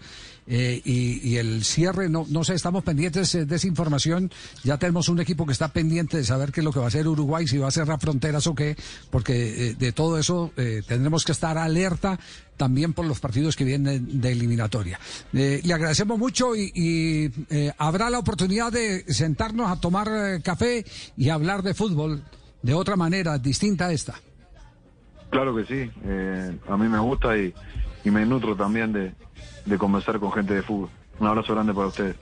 eh, 0.50 0.82
y, 0.84 1.38
el 1.38 1.64
cierre, 1.64 2.10
no, 2.10 2.26
no 2.30 2.44
sé, 2.44 2.56
estamos 2.56 2.84
pendientes 2.84 3.32
de 3.48 3.56
esa 3.56 3.68
información. 3.68 4.32
Ya 4.64 4.78
tenemos 4.78 5.08
un 5.08 5.20
equipo 5.20 5.46
que 5.46 5.54
está 5.54 5.70
pendiente 5.70 6.18
de 6.18 6.24
saber 6.24 6.52
qué 6.52 6.62
es 6.62 6.66
lo 6.66 6.74
que 6.74 6.80
va 6.80 6.86
a 6.86 6.88
hacer 6.90 7.08
Uruguay, 7.08 7.48
si 7.48 7.58
va 7.58 7.68
a 7.68 7.72
cerrar 7.72 8.00
fronteras 8.00 8.48
o 8.48 8.56
qué, 8.56 8.76
porque 9.10 9.76
de 9.78 9.92
todo 9.92 10.18
eso 10.18 10.52
tendremos 10.56 11.24
que 11.24 11.32
estar 11.32 11.58
alerta 11.58 12.20
también 12.58 12.94
por 12.94 13.06
los 13.06 13.20
partidos 13.20 13.56
que 13.56 13.64
vienen 13.64 14.20
de 14.20 14.32
eliminatoria. 14.32 15.00
le 15.32 15.74
agradecemos 15.74 16.18
mucho 16.18 16.56
y, 16.56 17.32
habrá 17.78 18.10
la 18.10 18.20
oportunidad 18.20 18.72
de 18.72 19.06
sentarnos 19.14 19.72
a 19.72 19.80
tomar 19.80 20.42
café 20.44 20.84
y 21.16 21.30
hablar 21.30 21.62
de 21.62 21.74
fútbol 21.74 22.24
de 22.62 22.74
otra 22.74 22.96
manera, 22.96 23.38
distinta 23.38 23.88
a 23.88 23.92
esta. 23.92 24.16
Claro 25.30 25.56
que 25.56 25.66
sí, 25.66 25.92
eh, 26.06 26.58
a 26.68 26.78
mí 26.78 26.88
me 26.88 27.00
gusta 27.00 27.38
y, 27.38 27.54
me 28.06 28.26
nutro 28.26 28.56
también 28.56 28.92
de, 28.92 29.14
conversar 29.78 30.20
con 30.20 30.32
gente 30.32 30.54
de 30.54 30.64
fútbol. 30.64 30.90
Un 31.20 31.28
abrazo 31.28 31.54
grande 31.54 31.74
para 31.74 31.88
ustedes. 31.88 32.16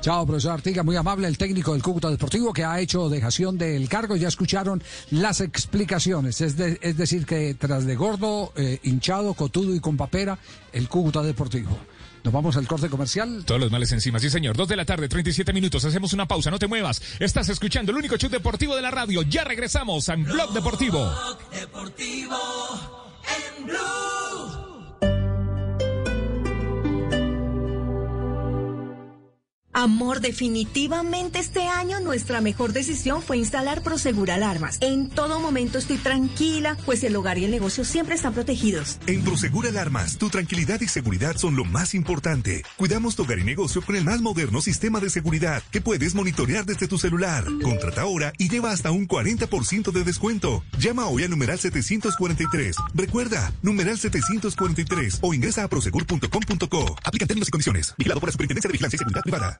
Chao, 0.00 0.24
profesor 0.24 0.52
Artiga, 0.52 0.82
muy 0.82 0.96
amable, 0.96 1.28
el 1.28 1.36
técnico 1.36 1.74
del 1.74 1.82
Cúcuta 1.82 2.08
Deportivo 2.08 2.54
que 2.54 2.64
ha 2.64 2.80
hecho 2.80 3.10
dejación 3.10 3.58
del 3.58 3.86
cargo. 3.86 4.16
Ya 4.16 4.28
escucharon 4.28 4.82
las 5.10 5.42
explicaciones. 5.42 6.40
Es, 6.40 6.58
es 6.58 6.96
decir, 6.96 7.26
que 7.26 7.54
tras 7.54 7.84
de 7.84 7.96
gordo, 7.96 8.52
eh, 8.56 8.80
hinchado, 8.82 9.34
cotudo 9.34 9.74
y 9.74 9.80
con 9.80 9.98
papera, 9.98 10.38
el 10.72 10.88
Cúcuta 10.88 11.22
Deportivo. 11.22 11.76
Nos 12.24 12.32
vamos 12.32 12.56
al 12.56 12.66
corte 12.66 12.88
comercial. 12.88 13.44
Todos 13.44 13.60
los 13.60 13.70
males 13.70 13.92
encima, 13.92 14.18
sí 14.18 14.30
señor. 14.30 14.56
Dos 14.56 14.68
de 14.68 14.76
la 14.76 14.86
tarde, 14.86 15.08
37 15.08 15.52
minutos. 15.52 15.84
Hacemos 15.84 16.12
una 16.14 16.26
pausa, 16.26 16.50
no 16.50 16.58
te 16.58 16.66
muevas. 16.66 17.02
Estás 17.18 17.48
escuchando 17.50 17.92
el 17.92 17.98
único 17.98 18.16
show 18.16 18.30
deportivo 18.30 18.76
de 18.76 18.82
la 18.82 18.90
radio. 18.90 19.22
Ya 19.22 19.44
regresamos 19.44 20.08
a 20.08 20.16
Blog 20.16 20.52
Deportivo. 20.52 20.98
Blog 20.98 21.50
Deportivo 21.50 22.38
en 23.58 23.66
Blue. 23.66 24.59
Amor, 29.72 30.20
definitivamente 30.20 31.38
este 31.38 31.62
año 31.62 32.00
nuestra 32.00 32.40
mejor 32.40 32.72
decisión 32.72 33.22
fue 33.22 33.38
instalar 33.38 33.82
Prosegur 33.82 34.32
Alarmas. 34.32 34.78
En 34.80 35.10
todo 35.10 35.38
momento 35.38 35.78
estoy 35.78 35.96
tranquila, 35.96 36.76
pues 36.84 37.04
el 37.04 37.14
hogar 37.14 37.38
y 37.38 37.44
el 37.44 37.52
negocio 37.52 37.84
siempre 37.84 38.16
están 38.16 38.34
protegidos. 38.34 38.98
En 39.06 39.22
Prosegur 39.22 39.68
Alarmas, 39.68 40.18
tu 40.18 40.28
tranquilidad 40.28 40.80
y 40.80 40.88
seguridad 40.88 41.36
son 41.36 41.54
lo 41.54 41.64
más 41.64 41.94
importante. 41.94 42.64
Cuidamos 42.76 43.14
tu 43.14 43.22
hogar 43.22 43.38
y 43.38 43.44
negocio 43.44 43.80
con 43.80 43.94
el 43.94 44.04
más 44.04 44.20
moderno 44.20 44.60
sistema 44.60 44.98
de 44.98 45.08
seguridad 45.08 45.62
que 45.70 45.80
puedes 45.80 46.16
monitorear 46.16 46.66
desde 46.66 46.88
tu 46.88 46.98
celular. 46.98 47.44
Contrata 47.62 48.02
ahora 48.02 48.32
y 48.38 48.48
lleva 48.48 48.72
hasta 48.72 48.90
un 48.90 49.06
40% 49.06 49.92
de 49.92 50.04
descuento. 50.04 50.64
Llama 50.78 51.06
hoy 51.06 51.22
a 51.22 51.28
numeral 51.28 51.60
743. 51.60 52.76
Recuerda, 52.94 53.52
numeral 53.62 53.98
743 53.98 55.18
o 55.22 55.32
ingresa 55.32 55.62
a 55.62 55.68
prosegur.com.co. 55.68 56.96
Aplica 57.04 57.26
términos 57.26 57.48
y 57.48 57.52
condiciones. 57.52 57.94
Vigilado 57.96 58.18
por 58.18 58.28
la 58.28 58.32
Superintendencia 58.32 58.68
de 58.68 58.72
Vigilancia 58.72 58.96
y 58.96 58.98
Seguridad 58.98 59.22
Privada. 59.22 59.59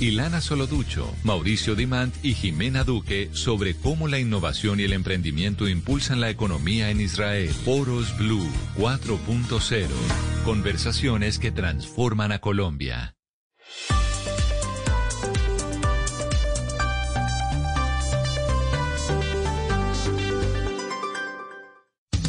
Ilana 0.00 0.40
Soloducho, 0.40 1.12
Mauricio 1.24 1.74
Dimant 1.74 2.14
y 2.22 2.34
Jimena 2.34 2.84
Duque 2.84 3.30
sobre 3.32 3.74
cómo 3.74 4.06
la 4.06 4.20
innovación 4.20 4.78
y 4.78 4.84
el 4.84 4.92
emprendimiento 4.92 5.68
impulsan 5.68 6.20
la 6.20 6.30
economía 6.30 6.90
en 6.90 7.00
Israel. 7.00 7.50
Foros 7.50 8.16
Blue 8.16 8.48
4.0. 8.76 9.88
Conversaciones 10.44 11.40
que 11.40 11.50
transforman 11.50 12.30
a 12.30 12.38
Colombia. 12.38 13.16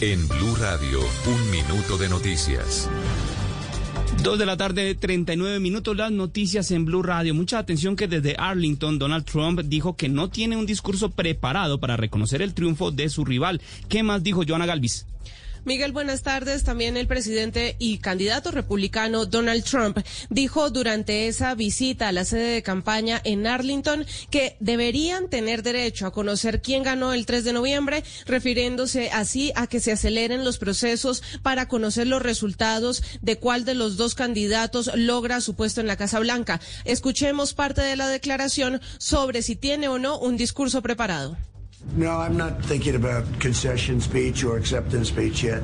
En 0.01 0.27
Blue 0.27 0.55
Radio, 0.55 1.01
un 1.27 1.51
minuto 1.51 1.97
de 1.97 2.09
noticias. 2.09 2.89
Dos 4.17 4.37
de 4.37 4.45
la 4.45 4.57
tarde, 4.57 4.95
39 4.95 5.59
minutos, 5.59 5.95
las 5.95 6.11
noticias 6.11 6.71
en 6.71 6.83
Blue 6.83 7.01
Radio. 7.01 7.33
Mucha 7.33 7.57
atención 7.57 7.95
que 7.95 8.07
desde 8.07 8.35
Arlington, 8.37 8.99
Donald 8.99 9.23
Trump 9.23 9.61
dijo 9.61 9.95
que 9.95 10.09
no 10.09 10.29
tiene 10.29 10.57
un 10.57 10.65
discurso 10.65 11.09
preparado 11.09 11.79
para 11.79 11.95
reconocer 11.95 12.41
el 12.41 12.53
triunfo 12.53 12.91
de 12.91 13.07
su 13.07 13.23
rival. 13.23 13.61
¿Qué 13.87 14.03
más 14.03 14.21
dijo 14.21 14.43
Joana 14.45 14.65
Galvis? 14.65 15.05
Miguel, 15.65 15.91
buenas 15.91 16.21
tardes. 16.21 16.63
También 16.63 16.95
el 16.95 17.07
presidente 17.07 17.75
y 17.79 17.97
candidato 17.97 18.51
republicano 18.51 19.25
Donald 19.25 19.63
Trump 19.63 19.99
dijo 20.29 20.69
durante 20.69 21.27
esa 21.27 21.53
visita 21.53 22.07
a 22.07 22.11
la 22.11 22.23
sede 22.23 22.53
de 22.53 22.63
campaña 22.63 23.21
en 23.23 23.45
Arlington 23.45 24.05
que 24.31 24.55
deberían 24.59 25.29
tener 25.29 25.61
derecho 25.61 26.07
a 26.07 26.11
conocer 26.11 26.61
quién 26.61 26.83
ganó 26.83 27.13
el 27.13 27.25
3 27.25 27.43
de 27.43 27.53
noviembre, 27.53 28.03
refiriéndose 28.25 29.09
así 29.11 29.51
a 29.55 29.67
que 29.67 29.79
se 29.79 29.91
aceleren 29.91 30.45
los 30.45 30.57
procesos 30.57 31.23
para 31.43 31.67
conocer 31.67 32.07
los 32.07 32.21
resultados 32.21 33.03
de 33.21 33.37
cuál 33.37 33.65
de 33.65 33.75
los 33.75 33.97
dos 33.97 34.15
candidatos 34.15 34.89
logra 34.95 35.41
su 35.41 35.55
puesto 35.55 35.81
en 35.81 35.87
la 35.87 35.97
Casa 35.97 36.19
Blanca. 36.19 36.61
Escuchemos 36.85 37.53
parte 37.53 37.81
de 37.81 37.97
la 37.97 38.07
declaración 38.07 38.81
sobre 38.97 39.41
si 39.41 39.55
tiene 39.55 39.89
o 39.89 39.99
no 39.99 40.17
un 40.17 40.37
discurso 40.37 40.81
preparado. 40.81 41.37
No, 41.95 42.19
I'm 42.19 42.37
not 42.37 42.61
thinking 42.65 42.95
about 42.95 43.23
concession 43.39 44.01
speech 44.01 44.43
or 44.43 44.57
acceptance 44.57 45.07
speech 45.07 45.43
yet. 45.43 45.61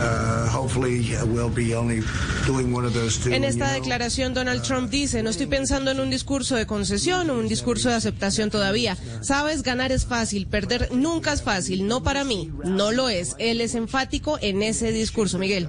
Uh, 0.00 0.48
hopefully, 0.48 1.04
we'll 1.26 1.50
be 1.50 1.74
only 1.74 2.00
doing 2.46 2.72
one 2.72 2.86
of 2.86 2.94
those 2.94 3.22
two. 3.22 3.32
En 3.32 3.44
esta 3.44 3.70
declaración, 3.72 4.32
Donald 4.32 4.62
Trump 4.62 4.90
dice: 4.90 5.22
No 5.22 5.28
estoy 5.28 5.46
pensando 5.46 5.90
en 5.90 6.00
un 6.00 6.08
discurso 6.08 6.56
de 6.56 6.66
concesión 6.66 7.28
o 7.28 7.38
un 7.38 7.46
discurso 7.46 7.90
de 7.90 7.96
aceptación 7.96 8.50
todavía. 8.50 8.96
Sabes, 9.20 9.62
ganar 9.62 9.92
es 9.92 10.06
fácil, 10.06 10.46
perder 10.46 10.88
nunca 10.92 11.34
es 11.34 11.42
fácil. 11.42 11.86
No 11.86 12.02
para 12.02 12.24
mí, 12.24 12.50
no 12.64 12.90
lo 12.90 13.10
es. 13.10 13.36
Él 13.38 13.60
es 13.60 13.74
enfático 13.74 14.38
en 14.40 14.62
ese 14.62 14.90
discurso, 14.90 15.38
Miguel. 15.38 15.68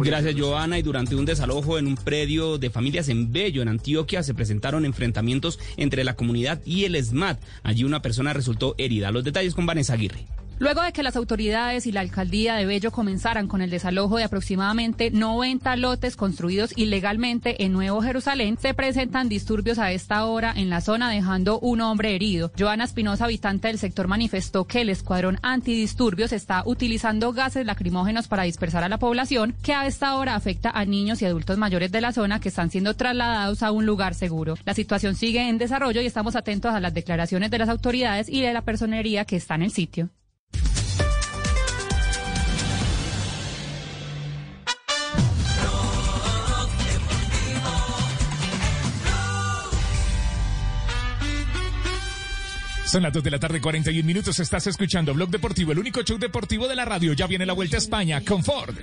Gracias, 0.00 0.34
Joana. 0.36 0.78
Y 0.78 0.82
durante 0.82 1.14
un 1.14 1.24
desalojo 1.24 1.78
en 1.78 1.86
un 1.86 1.94
predio 1.94 2.58
de 2.58 2.70
familias 2.70 3.08
en 3.08 3.32
Bello, 3.32 3.62
en 3.62 3.68
Antioquia, 3.68 4.24
se 4.24 4.34
presentaron 4.34 4.84
enfrentamientos 4.84 5.60
entre 5.76 6.02
la 6.02 6.16
comunidad 6.16 6.60
y 6.66 6.84
el 6.84 7.02
SMAT. 7.02 7.40
Allí 7.62 7.84
una 7.84 8.02
persona 8.02 8.15
resultó 8.32 8.74
herida. 8.78 9.10
Los 9.10 9.24
detalles 9.24 9.54
con 9.54 9.66
Vanessa 9.66 9.94
Aguirre. 9.94 10.26
Luego 10.58 10.80
de 10.80 10.94
que 10.94 11.02
las 11.02 11.16
autoridades 11.16 11.86
y 11.86 11.92
la 11.92 12.00
alcaldía 12.00 12.54
de 12.54 12.64
Bello 12.64 12.90
comenzaran 12.90 13.46
con 13.46 13.60
el 13.60 13.68
desalojo 13.68 14.16
de 14.16 14.24
aproximadamente 14.24 15.10
90 15.10 15.76
lotes 15.76 16.16
construidos 16.16 16.72
ilegalmente 16.76 17.62
en 17.62 17.72
Nuevo 17.72 18.00
Jerusalén, 18.00 18.56
se 18.58 18.72
presentan 18.72 19.28
disturbios 19.28 19.78
a 19.78 19.92
esta 19.92 20.24
hora 20.24 20.54
en 20.56 20.70
la 20.70 20.80
zona 20.80 21.10
dejando 21.10 21.58
un 21.60 21.82
hombre 21.82 22.14
herido. 22.14 22.52
Joana 22.58 22.84
Espinosa, 22.84 23.26
habitante 23.26 23.68
del 23.68 23.78
sector, 23.78 24.08
manifestó 24.08 24.64
que 24.64 24.80
el 24.80 24.88
escuadrón 24.88 25.38
antidisturbios 25.42 26.32
está 26.32 26.62
utilizando 26.64 27.34
gases 27.34 27.66
lacrimógenos 27.66 28.26
para 28.26 28.44
dispersar 28.44 28.82
a 28.82 28.88
la 28.88 28.98
población, 28.98 29.54
que 29.62 29.74
a 29.74 29.86
esta 29.86 30.16
hora 30.16 30.36
afecta 30.36 30.70
a 30.70 30.86
niños 30.86 31.20
y 31.20 31.26
adultos 31.26 31.58
mayores 31.58 31.92
de 31.92 32.00
la 32.00 32.12
zona 32.12 32.40
que 32.40 32.48
están 32.48 32.70
siendo 32.70 32.94
trasladados 32.94 33.62
a 33.62 33.72
un 33.72 33.84
lugar 33.84 34.14
seguro. 34.14 34.54
La 34.64 34.72
situación 34.72 35.16
sigue 35.16 35.50
en 35.50 35.58
desarrollo 35.58 36.00
y 36.00 36.06
estamos 36.06 36.34
atentos 36.34 36.74
a 36.74 36.80
las 36.80 36.94
declaraciones 36.94 37.50
de 37.50 37.58
las 37.58 37.68
autoridades 37.68 38.30
y 38.30 38.40
de 38.40 38.54
la 38.54 38.62
personería 38.62 39.26
que 39.26 39.36
está 39.36 39.54
en 39.56 39.62
el 39.62 39.70
sitio. 39.70 40.08
Son 52.96 53.02
las 53.02 53.12
2 53.12 53.24
de 53.24 53.30
la 53.30 53.38
tarde, 53.38 53.60
41 53.60 54.06
minutos. 54.06 54.40
Estás 54.40 54.66
escuchando 54.68 55.12
Blog 55.12 55.28
Deportivo, 55.28 55.70
el 55.70 55.78
único 55.78 56.00
show 56.00 56.16
deportivo 56.16 56.66
de 56.66 56.74
la 56.74 56.86
radio. 56.86 57.12
Ya 57.12 57.26
viene 57.26 57.44
la 57.44 57.52
vuelta 57.52 57.76
a 57.76 57.78
España 57.78 58.22
con 58.22 58.42
Ford. 58.42 58.74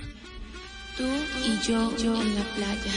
Tú 0.96 1.02
y 1.44 1.66
yo, 1.66 1.96
yo 1.96 2.22
en 2.22 2.34
la 2.36 2.42
playa. 2.54 2.92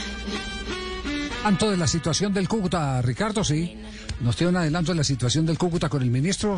Tanto 1.42 1.72
de 1.72 1.76
la 1.76 1.88
situación 1.88 2.32
del 2.32 2.48
Cúcuta, 2.48 3.02
Ricardo, 3.02 3.42
sí. 3.42 3.76
¿Nos 4.20 4.36
tiene 4.36 4.50
un 4.50 4.58
adelanto 4.58 4.92
de 4.92 4.98
la 4.98 5.02
situación 5.02 5.44
del 5.44 5.58
Cúcuta 5.58 5.88
con 5.88 6.02
el 6.02 6.10
ministro? 6.12 6.56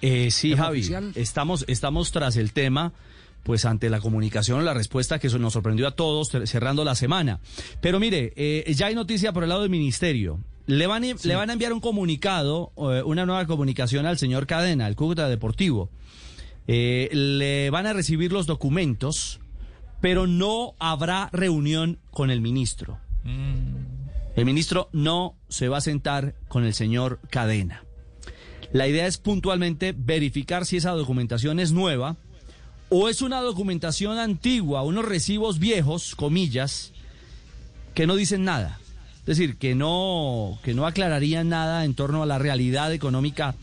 Eh, 0.00 0.30
sí, 0.30 0.56
Javi. 0.56 0.90
Estamos, 1.14 1.66
estamos 1.68 2.10
tras 2.10 2.36
el 2.38 2.54
tema 2.54 2.94
pues 3.42 3.66
ante 3.66 3.90
la 3.90 4.00
comunicación, 4.00 4.64
la 4.64 4.72
respuesta 4.72 5.18
que 5.18 5.28
nos 5.28 5.52
sorprendió 5.52 5.86
a 5.86 5.90
todos 5.90 6.30
cerrando 6.46 6.82
la 6.82 6.94
semana. 6.94 7.40
Pero 7.82 8.00
mire, 8.00 8.32
eh, 8.36 8.72
ya 8.74 8.86
hay 8.86 8.94
noticia 8.94 9.34
por 9.34 9.42
el 9.42 9.50
lado 9.50 9.60
del 9.60 9.70
ministerio. 9.70 10.40
Le 10.68 10.86
van, 10.86 11.02
le 11.02 11.34
van 11.34 11.48
a 11.48 11.54
enviar 11.54 11.72
un 11.72 11.80
comunicado, 11.80 12.72
eh, 12.76 13.02
una 13.02 13.24
nueva 13.24 13.46
comunicación 13.46 14.04
al 14.04 14.18
señor 14.18 14.46
Cadena, 14.46 14.84
al 14.84 14.96
Cúcuta 14.96 15.26
Deportivo. 15.26 15.88
Eh, 16.66 17.08
le 17.10 17.70
van 17.70 17.86
a 17.86 17.94
recibir 17.94 18.32
los 18.32 18.46
documentos, 18.46 19.40
pero 20.02 20.26
no 20.26 20.74
habrá 20.78 21.30
reunión 21.32 21.98
con 22.10 22.30
el 22.30 22.42
ministro. 22.42 22.98
Mm. 23.24 24.36
El 24.36 24.44
ministro 24.44 24.90
no 24.92 25.36
se 25.48 25.68
va 25.68 25.78
a 25.78 25.80
sentar 25.80 26.34
con 26.48 26.64
el 26.64 26.74
señor 26.74 27.18
Cadena. 27.30 27.82
La 28.70 28.86
idea 28.86 29.06
es 29.06 29.16
puntualmente 29.16 29.94
verificar 29.96 30.66
si 30.66 30.76
esa 30.76 30.90
documentación 30.90 31.60
es 31.60 31.72
nueva 31.72 32.16
o 32.90 33.08
es 33.08 33.22
una 33.22 33.40
documentación 33.40 34.18
antigua, 34.18 34.82
unos 34.82 35.06
recibos 35.06 35.58
viejos, 35.58 36.14
comillas, 36.14 36.92
que 37.94 38.06
no 38.06 38.16
dicen 38.16 38.44
nada. 38.44 38.78
Decir, 39.28 39.56
que 39.56 39.74
no, 39.74 40.58
que 40.62 40.72
no 40.72 40.86
aclararían 40.86 41.50
nada 41.50 41.84
en 41.84 41.92
torno 41.92 42.22
a 42.22 42.26
la 42.26 42.38
realidad 42.38 42.94
económica 42.94 43.54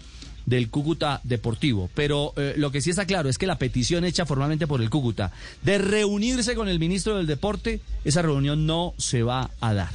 del 0.46 0.70
Cúcuta 0.70 1.22
Deportivo. 1.24 1.90
Pero 1.96 2.34
eh, 2.38 2.54
lo 2.56 2.72
que 2.72 2.82
sí 2.82 2.92
está 2.92 3.08
claro 3.08 3.30
es 3.30 3.40
que 3.40 3.48
la 3.48 3.58
petición 3.58 4.06
hecha 4.06 4.28
formalmente 4.28 4.68
por 4.68 4.80
el 4.80 4.92
Cúcuta 4.92 5.32
de 5.64 5.80
reunirse 5.80 6.54
con 6.54 6.70
el 6.70 6.78
ministro 6.78 7.18
del 7.18 7.26
Deporte, 7.26 7.82
esa 8.04 8.22
reunión 8.22 8.68
no 8.68 8.94
se 9.00 9.24
va 9.24 9.50
a 9.60 9.74
dar. 9.74 9.90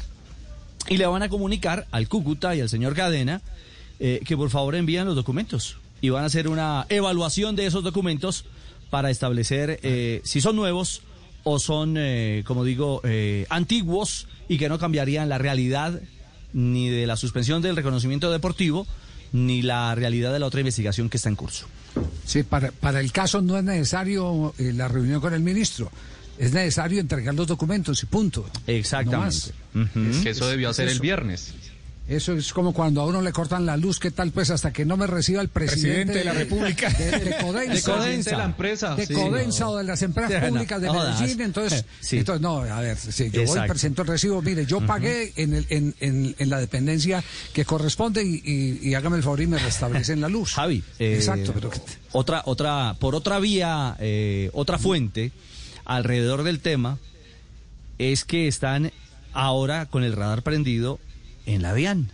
Y 0.88 0.96
le 0.96 1.06
van 1.06 1.22
a 1.22 1.28
comunicar 1.28 1.86
al 1.92 2.08
Cúcuta 2.08 2.56
y 2.56 2.60
al 2.60 2.68
señor 2.68 2.96
Cadena 2.96 3.40
eh, 4.00 4.22
que 4.24 4.36
por 4.36 4.50
favor 4.50 4.74
envíen 4.74 5.06
los 5.06 5.14
documentos. 5.14 5.76
Y 6.00 6.08
van 6.08 6.24
a 6.24 6.26
hacer 6.26 6.48
una 6.48 6.84
evaluación 6.88 7.54
de 7.54 7.66
esos 7.66 7.84
documentos 7.84 8.44
para 8.90 9.10
establecer 9.10 9.78
eh, 9.84 10.20
si 10.24 10.40
son 10.40 10.56
nuevos 10.56 11.02
o 11.44 11.58
son, 11.58 11.96
eh, 11.98 12.42
como 12.46 12.64
digo, 12.64 13.00
eh, 13.04 13.46
antiguos 13.50 14.26
y 14.48 14.58
que 14.58 14.68
no 14.68 14.78
cambiarían 14.78 15.28
la 15.28 15.38
realidad 15.38 16.00
ni 16.52 16.88
de 16.88 17.06
la 17.06 17.16
suspensión 17.16 17.62
del 17.62 17.76
reconocimiento 17.76 18.30
deportivo 18.30 18.86
ni 19.32 19.62
la 19.62 19.94
realidad 19.94 20.32
de 20.32 20.40
la 20.40 20.46
otra 20.46 20.60
investigación 20.60 21.08
que 21.08 21.16
está 21.16 21.28
en 21.28 21.36
curso. 21.36 21.66
Sí, 22.24 22.42
para, 22.42 22.72
para 22.72 23.00
el 23.00 23.12
caso 23.12 23.40
no 23.42 23.56
es 23.56 23.64
necesario 23.64 24.54
la 24.58 24.88
reunión 24.88 25.20
con 25.20 25.34
el 25.34 25.40
ministro. 25.40 25.90
Es 26.38 26.52
necesario 26.52 27.00
entregar 27.00 27.34
los 27.34 27.46
documentos 27.46 28.02
y 28.02 28.06
punto. 28.06 28.48
Exactamente. 28.66 29.52
que 30.22 30.30
eso 30.30 30.48
debió 30.48 30.70
hacer 30.70 30.88
el 30.88 30.98
viernes. 30.98 31.54
Eso 32.08 32.32
es 32.32 32.52
como 32.52 32.72
cuando 32.72 33.02
a 33.02 33.06
uno 33.06 33.22
le 33.22 33.30
cortan 33.30 33.64
la 33.64 33.76
luz, 33.76 34.00
¿qué 34.00 34.10
tal? 34.10 34.32
Pues 34.32 34.50
hasta 34.50 34.72
que 34.72 34.84
no 34.84 34.96
me 34.96 35.06
reciba 35.06 35.40
el 35.40 35.48
presidente, 35.48 36.18
de 36.18 36.24
la 36.24 36.32
República. 36.32 36.88
De, 36.98 37.36
Codensa. 37.40 38.30
De, 38.30 38.36
la 38.36 38.44
empresa. 38.44 38.96
De 38.96 39.06
Codensa 39.06 39.68
o 39.68 39.76
de 39.76 39.84
las 39.84 40.02
empresas 40.02 40.48
públicas 40.48 40.80
de 40.80 40.90
Medellín. 40.90 41.40
Entonces, 41.40 41.84
entonces, 42.10 42.40
no, 42.40 42.58
a 42.58 42.80
ver, 42.80 42.96
si 42.96 43.30
yo 43.30 43.44
voy 43.44 43.60
y 43.64 43.68
presento 43.68 44.02
el 44.02 44.08
recibo. 44.08 44.42
Mire, 44.42 44.66
yo 44.66 44.84
pagué 44.84 45.32
en, 45.36 45.54
el, 45.54 45.66
en, 45.68 46.34
en, 46.36 46.50
la 46.50 46.58
dependencia 46.58 47.22
que 47.52 47.64
corresponde 47.64 48.24
y, 48.24 48.92
hágame 48.94 49.18
el 49.18 49.22
favor 49.22 49.40
y 49.40 49.46
me 49.46 49.58
restablecen 49.58 50.20
la 50.20 50.28
luz. 50.28 50.54
Javi. 50.54 50.82
Eh, 50.98 51.14
Exacto. 51.14 51.52
Pero... 51.54 51.70
Otra, 52.10 52.42
otra, 52.44 52.96
por 52.98 53.14
otra 53.14 53.38
vía, 53.38 53.96
eh, 54.00 54.50
otra 54.52 54.78
fuente 54.78 55.30
alrededor 55.84 56.42
del 56.42 56.58
tema 56.58 56.98
es 57.98 58.24
que 58.24 58.48
están 58.48 58.90
ahora 59.32 59.86
con 59.86 60.02
el 60.02 60.14
radar 60.14 60.42
prendido 60.42 60.98
en 61.54 61.62
la 61.62 61.74
DIAN. 61.74 62.10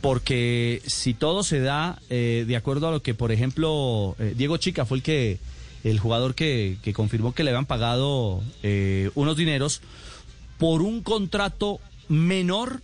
Porque 0.00 0.80
si 0.86 1.12
todo 1.12 1.42
se 1.42 1.60
da 1.60 2.00
eh, 2.08 2.44
de 2.48 2.56
acuerdo 2.56 2.88
a 2.88 2.90
lo 2.90 3.02
que, 3.02 3.12
por 3.12 3.32
ejemplo, 3.32 4.16
eh, 4.18 4.32
Diego 4.34 4.56
Chica 4.56 4.86
fue 4.86 4.96
el 4.96 5.02
que 5.02 5.38
el 5.84 5.98
jugador 5.98 6.34
que, 6.34 6.78
confirmó 6.94 7.34
que 7.34 7.44
le 7.44 7.50
habían 7.50 7.66
pagado 7.66 8.42
eh, 8.62 9.10
unos 9.14 9.36
dineros 9.36 9.82
por 10.56 10.80
un 10.80 11.02
contrato 11.02 11.80
menor 12.08 12.80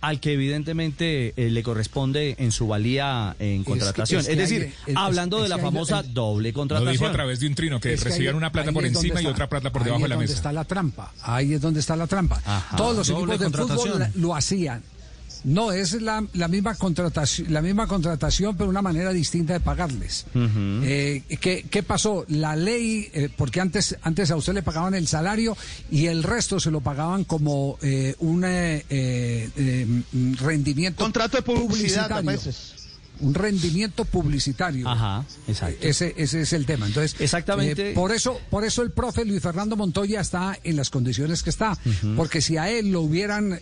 al 0.00 0.20
que 0.20 0.32
evidentemente 0.32 1.34
le 1.36 1.62
corresponde 1.62 2.36
en 2.38 2.52
su 2.52 2.66
valía 2.66 3.36
en 3.38 3.64
contratación. 3.64 4.20
Es, 4.20 4.36
decir, 4.36 4.72
hablando 4.94 5.42
de 5.42 5.48
la 5.48 5.58
famosa 5.58 6.02
doble 6.02 6.52
contratación. 6.52 6.86
Lo 6.86 6.92
dijo 6.92 7.06
a 7.06 7.12
través 7.12 7.40
de 7.40 7.46
un 7.46 7.54
trino, 7.54 7.80
que, 7.80 7.96
recibían 7.96 8.34
una 8.34 8.50
plata 8.52 8.72
por 8.72 8.84
encima 8.84 9.20
y 9.20 9.26
otra 9.26 9.48
plata 9.48 9.70
por 9.70 9.84
debajo 9.84 10.02
de 10.02 10.08
la 10.08 10.16
mesa. 10.16 10.32
Ahí 10.32 10.34
es 10.34 10.34
donde 10.34 10.34
está 10.34 10.52
la 10.52 10.64
trampa. 10.64 11.12
Ahí 11.22 11.54
es 11.54 11.60
donde 11.60 11.80
está 11.80 11.96
la 11.96 12.06
trampa. 12.06 12.40
Todos 12.76 12.96
los 12.96 13.10
equipos 13.10 13.38
de 13.38 13.50
fútbol 13.50 14.06
lo 14.14 14.34
hacían. 14.34 14.82
No, 15.44 15.72
es 15.72 16.00
la, 16.00 16.24
la, 16.34 16.48
misma 16.48 16.74
contratación, 16.74 17.52
la 17.52 17.62
misma 17.62 17.86
contratación, 17.86 18.56
pero 18.56 18.68
una 18.68 18.82
manera 18.82 19.12
distinta 19.12 19.54
de 19.54 19.60
pagarles. 19.60 20.26
Eh, 20.34 21.22
¿qué, 21.40 21.82
pasó? 21.82 22.24
La 22.28 22.56
ley, 22.56 23.08
eh, 23.12 23.28
porque 23.34 23.60
antes, 23.60 23.96
antes 24.02 24.30
a 24.30 24.36
usted 24.36 24.54
le 24.54 24.62
pagaban 24.62 24.94
el 24.94 25.06
salario 25.06 25.56
y 25.90 26.06
el 26.06 26.22
resto 26.22 26.60
se 26.60 26.70
lo 26.70 26.80
pagaban 26.80 27.24
como 27.24 27.78
eh, 27.82 28.14
un 28.18 28.42
rendimiento. 30.38 31.02
Contrato 31.02 31.38
de 31.38 31.42
publicidad 31.42 32.12
a 32.12 32.20
veces 32.20 32.74
un 33.20 33.34
rendimiento 33.34 34.06
publicitario. 34.06 34.88
Ajá, 34.88 35.26
exacto. 35.46 35.86
Ese, 35.86 36.14
ese 36.16 36.40
es 36.40 36.54
el 36.54 36.64
tema. 36.64 36.86
Entonces, 36.86 37.20
exactamente. 37.20 37.92
por 37.92 38.12
eso, 38.12 38.40
por 38.48 38.64
eso 38.64 38.80
el 38.80 38.92
profe 38.92 39.26
Luis 39.26 39.42
Fernando 39.42 39.76
Montoya 39.76 40.22
está 40.22 40.58
en 40.64 40.76
las 40.76 40.88
condiciones 40.88 41.42
que 41.42 41.50
está, 41.50 41.76
porque 42.16 42.40
si 42.40 42.56
a 42.56 42.70
él 42.70 42.92
lo 42.92 43.02
hubieran 43.02 43.60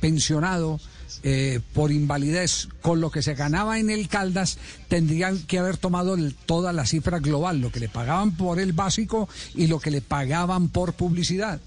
pensionado 0.00 0.78
eh, 1.24 1.60
por 1.72 1.92
invalidez 1.92 2.68
con 2.80 3.00
lo 3.00 3.10
que 3.10 3.22
se 3.22 3.34
ganaba 3.34 3.78
en 3.78 3.90
el 3.90 4.08
Caldas, 4.08 4.58
tendrían 4.88 5.38
que 5.38 5.58
haber 5.58 5.76
tomado 5.76 6.16
toda 6.46 6.72
la 6.72 6.84
cifra 6.84 7.20
global, 7.20 7.60
lo 7.60 7.70
que 7.70 7.80
le 7.80 7.88
pagaban 7.88 8.36
por 8.36 8.58
el 8.58 8.72
básico 8.72 9.28
y 9.54 9.68
lo 9.68 9.78
que 9.78 9.90
le 9.90 10.00
pagaban 10.00 10.68
por 10.68 10.94
publicidad. 10.94 11.60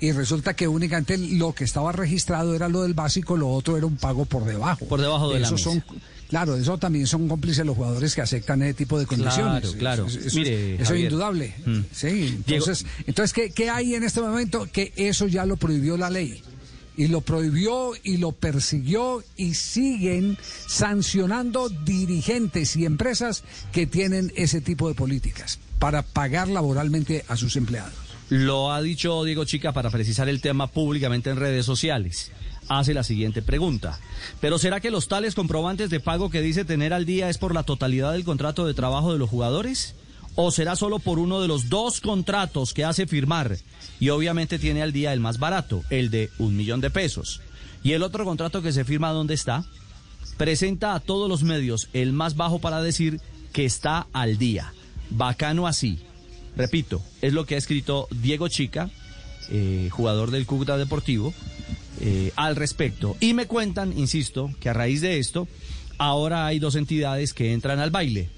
Y 0.00 0.12
resulta 0.12 0.54
que 0.54 0.68
únicamente 0.68 1.18
lo 1.18 1.54
que 1.54 1.64
estaba 1.64 1.92
registrado 1.92 2.54
era 2.54 2.68
lo 2.68 2.82
del 2.82 2.94
básico, 2.94 3.36
lo 3.36 3.50
otro 3.50 3.76
era 3.76 3.86
un 3.86 3.96
pago 3.96 4.24
por 4.24 4.44
debajo. 4.44 4.86
Por 4.86 5.00
debajo 5.00 5.32
de 5.32 5.40
la 5.40 5.48
son, 5.56 5.82
Claro, 6.28 6.56
eso 6.56 6.76
también 6.76 7.06
son 7.06 7.26
cómplices 7.26 7.64
los 7.64 7.76
jugadores 7.76 8.14
que 8.14 8.20
aceptan 8.20 8.62
ese 8.62 8.74
tipo 8.74 8.98
de 8.98 9.06
condiciones. 9.06 9.74
Claro, 9.74 10.06
claro. 10.06 10.06
Eso, 10.06 10.94
es 10.94 11.00
indudable. 11.00 11.54
Mm. 11.64 11.80
Sí, 11.90 12.38
entonces, 12.46 12.86
entonces 13.06 13.32
¿qué, 13.32 13.50
¿qué 13.50 13.70
hay 13.70 13.94
en 13.94 14.04
este 14.04 14.20
momento? 14.20 14.68
Que 14.70 14.92
eso 14.96 15.26
ya 15.26 15.46
lo 15.46 15.56
prohibió 15.56 15.96
la 15.96 16.10
ley 16.10 16.42
y 16.98 17.06
lo 17.06 17.20
prohibió 17.20 17.92
y 18.02 18.16
lo 18.16 18.32
persiguió 18.32 19.22
y 19.36 19.54
siguen 19.54 20.36
sancionando 20.66 21.68
dirigentes 21.68 22.76
y 22.76 22.84
empresas 22.84 23.44
que 23.72 23.86
tienen 23.86 24.32
ese 24.34 24.60
tipo 24.60 24.88
de 24.88 24.96
políticas 24.96 25.60
para 25.78 26.02
pagar 26.02 26.48
laboralmente 26.48 27.24
a 27.28 27.36
sus 27.36 27.54
empleados. 27.54 27.94
Lo 28.30 28.72
ha 28.72 28.82
dicho 28.82 29.22
Diego 29.22 29.44
Chica 29.44 29.72
para 29.72 29.90
precisar 29.90 30.28
el 30.28 30.40
tema 30.40 30.66
públicamente 30.66 31.30
en 31.30 31.36
redes 31.36 31.64
sociales. 31.64 32.32
Hace 32.68 32.94
la 32.94 33.04
siguiente 33.04 33.42
pregunta. 33.42 34.00
¿Pero 34.40 34.58
será 34.58 34.80
que 34.80 34.90
los 34.90 35.06
tales 35.06 35.36
comprobantes 35.36 35.90
de 35.90 36.00
pago 36.00 36.30
que 36.30 36.42
dice 36.42 36.64
tener 36.64 36.92
al 36.92 37.06
día 37.06 37.30
es 37.30 37.38
por 37.38 37.54
la 37.54 37.62
totalidad 37.62 38.12
del 38.12 38.24
contrato 38.24 38.66
de 38.66 38.74
trabajo 38.74 39.12
de 39.12 39.20
los 39.20 39.30
jugadores? 39.30 39.94
¿O 40.40 40.52
será 40.52 40.76
solo 40.76 41.00
por 41.00 41.18
uno 41.18 41.40
de 41.40 41.48
los 41.48 41.68
dos 41.68 42.00
contratos 42.00 42.72
que 42.72 42.84
hace 42.84 43.06
firmar? 43.06 43.58
y 44.00 44.10
obviamente 44.10 44.58
tiene 44.58 44.82
al 44.82 44.92
día 44.92 45.12
el 45.12 45.20
más 45.20 45.38
barato, 45.38 45.82
el 45.90 46.10
de 46.10 46.30
un 46.38 46.56
millón 46.56 46.80
de 46.80 46.90
pesos. 46.90 47.40
Y 47.82 47.92
el 47.92 48.02
otro 48.02 48.24
contrato 48.24 48.62
que 48.62 48.72
se 48.72 48.84
firma, 48.84 49.10
¿dónde 49.10 49.34
está? 49.34 49.64
Presenta 50.36 50.94
a 50.94 51.00
todos 51.00 51.28
los 51.28 51.42
medios 51.42 51.88
el 51.92 52.12
más 52.12 52.36
bajo 52.36 52.60
para 52.60 52.82
decir 52.82 53.20
que 53.52 53.64
está 53.64 54.06
al 54.12 54.38
día. 54.38 54.72
Bacano 55.10 55.66
así. 55.66 55.98
Repito, 56.56 57.02
es 57.22 57.32
lo 57.32 57.46
que 57.46 57.54
ha 57.54 57.58
escrito 57.58 58.08
Diego 58.10 58.48
Chica, 58.48 58.90
eh, 59.50 59.88
jugador 59.90 60.30
del 60.30 60.46
Cúcuta 60.46 60.76
Deportivo, 60.76 61.32
eh, 62.00 62.32
al 62.36 62.56
respecto. 62.56 63.16
Y 63.20 63.34
me 63.34 63.46
cuentan, 63.46 63.96
insisto, 63.96 64.50
que 64.60 64.68
a 64.68 64.74
raíz 64.74 65.00
de 65.00 65.18
esto, 65.18 65.48
ahora 65.98 66.46
hay 66.46 66.58
dos 66.58 66.74
entidades 66.74 67.32
que 67.32 67.52
entran 67.52 67.80
al 67.80 67.90
baile. 67.90 68.28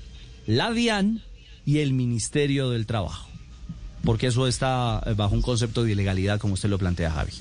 La 0.47 0.73
DIAN 0.73 1.23
y 1.71 1.79
el 1.79 1.93
Ministerio 1.93 2.71
del 2.71 2.87
Trabajo 2.87 3.31
porque 4.05 4.29
eso 4.29 4.47
está 4.47 5.03
eh, 5.07 5.15
bajo 5.15 5.35
un 5.35 5.43
concepto 5.43 5.85
de 5.85 5.93
ilegalidad 5.93 6.41
como 6.41 6.55
usted 6.55 6.69
lo 6.69 6.79
plantea, 6.79 7.11
Javi. 7.11 7.33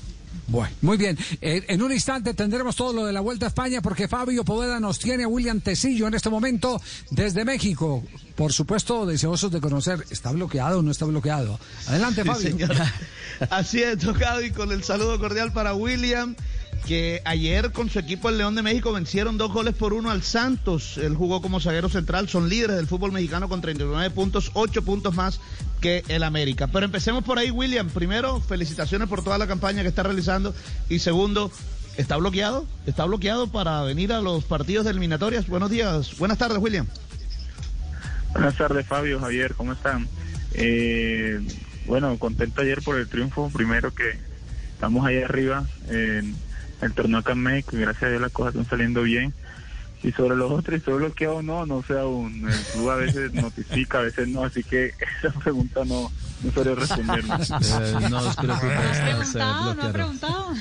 Bueno, 0.48 0.74
muy 0.82 0.98
bien. 0.98 1.18
Eh, 1.42 1.64
en 1.68 1.82
un 1.82 1.92
instante 1.92 2.34
tendremos 2.34 2.76
todo 2.76 2.92
lo 2.92 3.06
de 3.06 3.14
la 3.14 3.20
Vuelta 3.20 3.46
a 3.46 3.50
España 3.50 3.82
porque 3.82 4.08
Fabio 4.08 4.44
Poveda 4.44 4.80
nos 4.80 4.98
tiene 4.98 5.24
a 5.24 5.28
William 5.28 5.62
Tecillo 5.62 6.08
en 6.08 6.16
este 6.16 6.30
momento 6.30 6.82
desde 7.12 7.46
México. 7.46 8.04
Por 8.36 8.52
supuesto, 8.52 9.06
deseosos 9.06 9.52
de 9.52 9.62
conocer, 9.62 10.04
¿está 10.10 10.32
bloqueado 10.32 10.80
o 10.80 10.82
no 10.82 10.92
está 10.92 11.06
bloqueado? 11.06 11.60
Adelante, 11.88 12.24
Fabio. 12.24 12.56
Así 13.50 13.82
es, 13.82 14.00
tocado 14.00 14.44
y 14.44 14.52
con 14.52 14.72
el 14.72 14.84
saludo 14.84 15.20
cordial 15.20 15.54
para 15.54 15.76
William 15.76 16.36
que 16.80 17.22
ayer 17.26 17.72
con 17.72 17.90
su 17.90 18.00
equipo 18.00 18.30
el 18.30 18.38
León 18.38 18.56
de 18.56 18.62
México 18.62 18.92
vencieron 18.92 19.38
dos 19.38 19.52
goles 19.52 19.76
por 19.76 19.94
uno 19.94 20.12
al 20.12 20.24
Santos. 20.24 20.98
Él 20.98 21.16
jugó 21.16 21.42
como 21.42 21.60
zaguero 21.60 21.90
central, 21.90 22.30
son 22.30 22.50
líderes 22.50 22.76
del 22.76 22.88
fútbol 22.88 23.12
mexicano 23.12 23.50
con 23.50 23.62
39 23.62 24.10
puntos, 24.12 24.52
8 24.54 24.84
puntos 24.84 25.16
más 25.16 25.40
que 25.82 26.04
el 26.08 26.24
América. 26.24 26.68
Pero 26.68 26.86
empecemos 26.86 27.24
por 27.24 27.40
ahí, 27.40 27.52
William. 27.52 27.90
Primero, 27.90 28.40
felicitaciones 28.42 29.08
por 29.08 29.24
toda 29.24 29.38
la 29.38 29.48
campaña 29.48 29.82
que 29.82 29.88
está 29.88 30.04
realizando 30.04 30.54
y 30.90 31.00
segundo, 31.00 31.52
¿Está 32.00 32.16
bloqueado? 32.16 32.66
¿Está 32.86 33.04
bloqueado 33.04 33.52
para 33.52 33.84
venir 33.84 34.14
a 34.14 34.22
los 34.22 34.46
partidos 34.46 34.86
de 34.86 34.92
eliminatorias? 34.92 35.48
Buenos 35.48 35.70
días, 35.70 36.18
buenas 36.18 36.38
tardes, 36.38 36.58
William. 36.58 36.88
Buenas 38.32 38.56
tardes, 38.56 38.88
Fabio, 38.88 39.20
Javier, 39.20 39.54
¿cómo 39.54 39.74
están? 39.74 40.08
Eh, 40.54 41.42
bueno, 41.88 42.18
contento 42.18 42.62
ayer 42.62 42.82
por 42.82 42.98
el 42.98 43.10
triunfo. 43.10 43.50
Primero 43.54 43.94
que 43.94 44.18
estamos 44.72 45.06
ahí 45.06 45.22
arriba 45.22 45.66
en 45.90 46.36
el 46.82 46.94
torneo 46.94 47.20
acá 47.20 47.34
en 47.34 47.44
México 47.44 47.76
y 47.76 47.82
gracias 47.82 48.04
a 48.04 48.10
Dios 48.10 48.22
las 48.22 48.32
cosas 48.32 48.56
están 48.56 48.70
saliendo 48.70 49.04
bien. 49.04 49.34
Y 50.02 50.14
sobre 50.14 50.38
los 50.38 50.50
otros, 50.50 50.78
estoy 50.78 50.98
bloqueado 50.98 51.42
no, 51.42 51.66
no 51.66 51.84
sé 51.84 52.00
aún. 52.00 52.50
El 52.50 52.58
club 52.72 52.90
a 52.90 52.96
veces 52.96 53.34
notifica, 53.34 54.00
a 54.00 54.02
veces 54.04 54.30
no, 54.30 54.44
así 54.44 54.64
que 54.64 54.94
esa 55.24 55.38
pregunta 55.40 55.84
no, 55.84 56.10
no 56.42 56.52
sabría 56.52 56.76
responder. 56.76 57.20
Eh, 57.30 58.10
no 58.10 58.30
estás 58.30 58.54
eh, 58.64 59.38
¿No 59.38 59.84
ha 59.84 59.92
preguntado? 59.92 60.54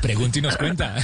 Pregunta 0.00 0.38
y 0.38 0.42
nos 0.42 0.56
cuenta. 0.56 0.96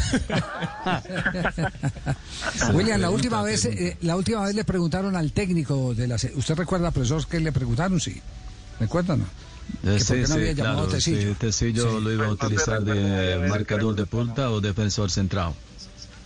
William, 2.72 3.00
la 3.00 3.10
última 3.10 3.42
vez, 3.42 3.66
eh, 3.66 3.96
la 4.00 4.16
última 4.16 4.44
vez 4.44 4.54
le 4.54 4.64
preguntaron 4.64 5.16
al 5.16 5.32
técnico 5.32 5.94
de 5.94 6.08
la. 6.08 6.14
¿Usted 6.14 6.54
recuerda, 6.54 6.90
profesor, 6.90 7.26
que 7.26 7.40
le 7.40 7.52
preguntaron? 7.52 8.00
Sí. 8.00 8.20
¿Recuerdan? 8.80 9.24
Eh, 9.84 9.84
¿Que 9.84 9.90
por 9.90 10.00
sí, 10.00 10.12
qué 10.14 10.28
no 10.28 10.34
había 10.34 10.48
sí, 10.50 10.54
llamado 10.54 10.76
claro. 10.76 10.92
Tecillo? 10.92 11.28
sí, 11.30 11.36
Tecillo 11.38 11.98
Sí. 11.98 12.04
lo 12.04 12.12
iba 12.12 12.26
a 12.26 12.30
utilizar 12.30 12.82
de 12.84 13.48
marcador 13.48 13.94
de 13.94 14.06
punta 14.06 14.50
o 14.50 14.60
defensor 14.60 15.10
central. 15.10 15.54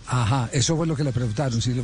Ajá, 0.09 0.49
eso 0.53 0.77
fue 0.77 0.87
lo 0.87 0.95
que 0.95 1.03
le 1.03 1.11
preguntaron. 1.11 1.61
sí, 1.61 1.73
lo- 1.73 1.83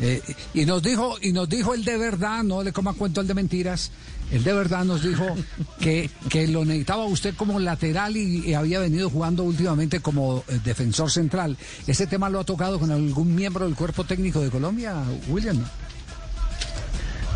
eh, 0.00 0.22
y 0.54 0.64
nos 0.64 0.82
dijo, 0.82 1.16
y 1.20 1.32
nos 1.32 1.46
dijo 1.48 1.74
el 1.74 1.84
de 1.84 1.98
verdad, 1.98 2.42
no 2.42 2.62
le 2.62 2.72
coma 2.72 2.94
cuento 2.94 3.20
el 3.20 3.26
de 3.26 3.34
mentiras. 3.34 3.90
El 4.30 4.44
de 4.44 4.52
verdad 4.54 4.84
nos 4.84 5.02
dijo 5.02 5.26
que, 5.80 6.08
que 6.30 6.46
lo 6.48 6.64
necesitaba 6.64 7.04
usted 7.04 7.34
como 7.34 7.58
lateral 7.58 8.16
y, 8.16 8.46
y 8.48 8.54
había 8.54 8.78
venido 8.78 9.10
jugando 9.10 9.42
últimamente 9.42 10.00
como 10.00 10.42
eh, 10.48 10.58
defensor 10.64 11.10
central. 11.10 11.56
¿Ese 11.86 12.06
tema 12.06 12.30
lo 12.30 12.40
ha 12.40 12.44
tocado 12.44 12.78
con 12.78 12.90
algún 12.92 13.34
miembro 13.34 13.66
del 13.66 13.74
cuerpo 13.74 14.04
técnico 14.04 14.40
de 14.40 14.48
Colombia, 14.50 14.94
William? 15.28 15.62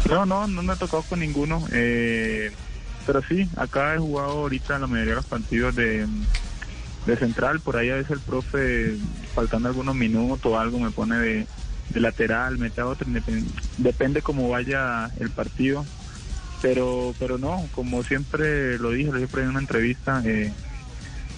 No, 0.09 0.25
no, 0.25 0.47
no 0.47 0.63
me 0.63 0.73
ha 0.73 0.77
tocado 0.77 1.03
con 1.03 1.21
ninguno. 1.21 1.67
Eh, 1.73 2.51
pero 3.07 3.23
sí, 3.23 3.49
acá 3.57 3.95
he 3.95 3.99
jugado 3.99 4.31
ahorita 4.31 4.79
la 4.79 4.87
mayoría 4.87 5.13
de 5.13 5.17
los 5.17 5.27
partidos 5.27 5.75
de, 5.75 6.07
de 7.07 7.17
central. 7.17 7.61
Por 7.61 7.77
ahí 7.77 7.91
a 7.91 7.97
veces 7.97 8.13
el 8.13 8.21
profe, 8.21 8.97
faltando 9.35 9.69
algunos 9.69 9.95
minutos 9.95 10.51
o 10.51 10.59
algo, 10.59 10.79
me 10.79 10.91
pone 10.91 11.17
de, 11.19 11.47
de 11.91 12.01
lateral, 12.01 12.59
mete 12.59 12.81
a 12.81 12.87
otro. 12.87 13.11
Depende, 13.11 13.49
depende 13.79 14.23
cómo 14.23 14.49
vaya 14.49 15.11
el 15.21 15.31
partido. 15.31 15.85
Pero, 16.63 17.15
pero 17.19 17.37
no, 17.37 17.67
como 17.75 18.03
siempre 18.03 18.79
lo 18.79 18.91
dije, 18.91 19.13
lo 19.13 19.19
dije 19.19 19.41
en 19.41 19.51
una 19.51 19.61
entrevista, 19.61 20.23
eh, 20.25 20.51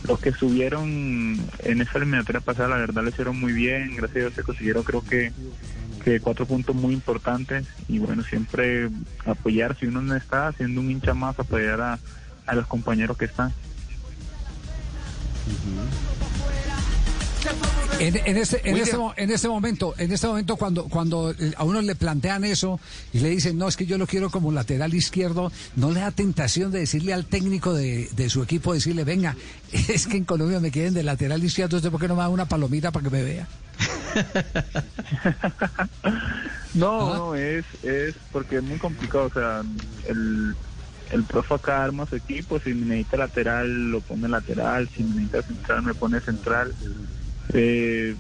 los 0.07 0.21
que 0.21 0.31
subieron 0.31 1.37
en 1.59 1.81
esa 1.81 1.99
eliminatoria 1.99 2.41
pasada, 2.41 2.69
la 2.69 2.77
verdad 2.77 3.03
lo 3.03 3.09
hicieron 3.09 3.41
muy 3.41 3.53
bien. 3.53 3.97
Gracias 3.97 4.17
a 4.17 4.21
Dios 4.21 4.35
se 4.35 4.45
consiguieron, 4.45 4.85
creo 4.85 5.03
que 5.03 5.33
que 6.07 6.21
cuatro 6.21 6.47
puntos 6.47 6.77
muy 6.77 6.95
importantes 6.95 7.67
y 7.89 7.99
bueno, 7.99 8.23
siempre 8.23 8.89
apoyar, 9.25 9.77
si 9.77 9.87
uno 9.87 10.01
no 10.03 10.15
está 10.15 10.47
haciendo 10.47 10.81
un 10.81 10.89
hincha 10.89 11.15
más, 11.15 11.37
apoyar 11.37 11.81
a, 11.81 11.99
a 12.47 12.55
los 12.55 12.69
compañeros 12.69 13.17
que 13.17 13.25
están. 13.25 13.53
En, 17.99 18.15
en 18.27 18.37
este, 18.37 18.69
en, 18.69 18.77
este, 18.77 18.97
mo- 18.99 19.15
en 19.17 19.31
este 19.31 19.49
momento, 19.49 19.95
en 19.97 20.13
este 20.13 20.27
momento 20.27 20.57
cuando, 20.57 20.85
cuando 20.85 21.31
eh, 21.31 21.53
a 21.57 21.65
uno 21.65 21.81
le 21.81 21.95
plantean 21.95 22.45
eso 22.45 22.79
y 23.13 23.21
le 23.21 23.31
dicen, 23.31 23.57
no, 23.57 23.69
es 23.69 23.77
que 23.77 23.87
yo 23.87 23.97
lo 23.97 24.07
quiero 24.07 24.29
como 24.31 24.53
lateral 24.53 24.93
izquierdo, 24.93 25.51
¿no 25.77 25.91
le 25.91 26.01
da 26.01 26.11
tentación 26.11 26.71
de 26.73 26.81
decirle 26.81 27.15
al 27.15 27.25
técnico 27.27 27.73
de, 27.73 28.09
de 28.15 28.29
su 28.29 28.43
equipo, 28.43 28.75
decirle, 28.75 29.05
venga, 29.05 29.35
es 29.73 30.07
que 30.07 30.19
en 30.19 30.25
Colombia 30.25 30.61
me 30.61 30.71
quieren 30.71 30.93
de 30.93 31.03
lateral 31.05 31.43
izquierdo, 31.43 31.79
¿usted 31.79 31.91
por 31.91 32.01
qué 32.01 32.09
no 32.09 32.17
me 32.17 32.21
da 32.23 32.29
una 32.29 32.45
palomita 32.47 32.91
para 32.91 33.05
que 33.05 33.11
me 33.11 33.23
vea? 33.23 33.49
No, 36.75 37.15
no, 37.15 37.35
es, 37.35 37.65
es 37.83 38.15
porque 38.33 38.57
es 38.57 38.63
muy 38.63 38.79
complicado, 38.79 39.25
o 39.27 39.31
sea, 39.33 39.63
el, 40.09 40.55
el 41.11 41.23
profe 41.25 41.55
acá 41.55 41.85
arma 41.85 42.05
su 42.07 42.17
equipo, 42.17 42.61
si 42.61 42.75
me 42.75 42.87
necesita 42.97 43.17
lateral 43.17 43.91
lo 43.91 44.03
pone 44.03 44.29
lateral, 44.29 44.87
si 44.95 45.03
me 45.03 45.23
necesita 45.23 45.43
central 45.43 45.83
me 45.83 45.95
pone 45.95 46.21
central. 46.21 46.75
Eh, 47.53 48.17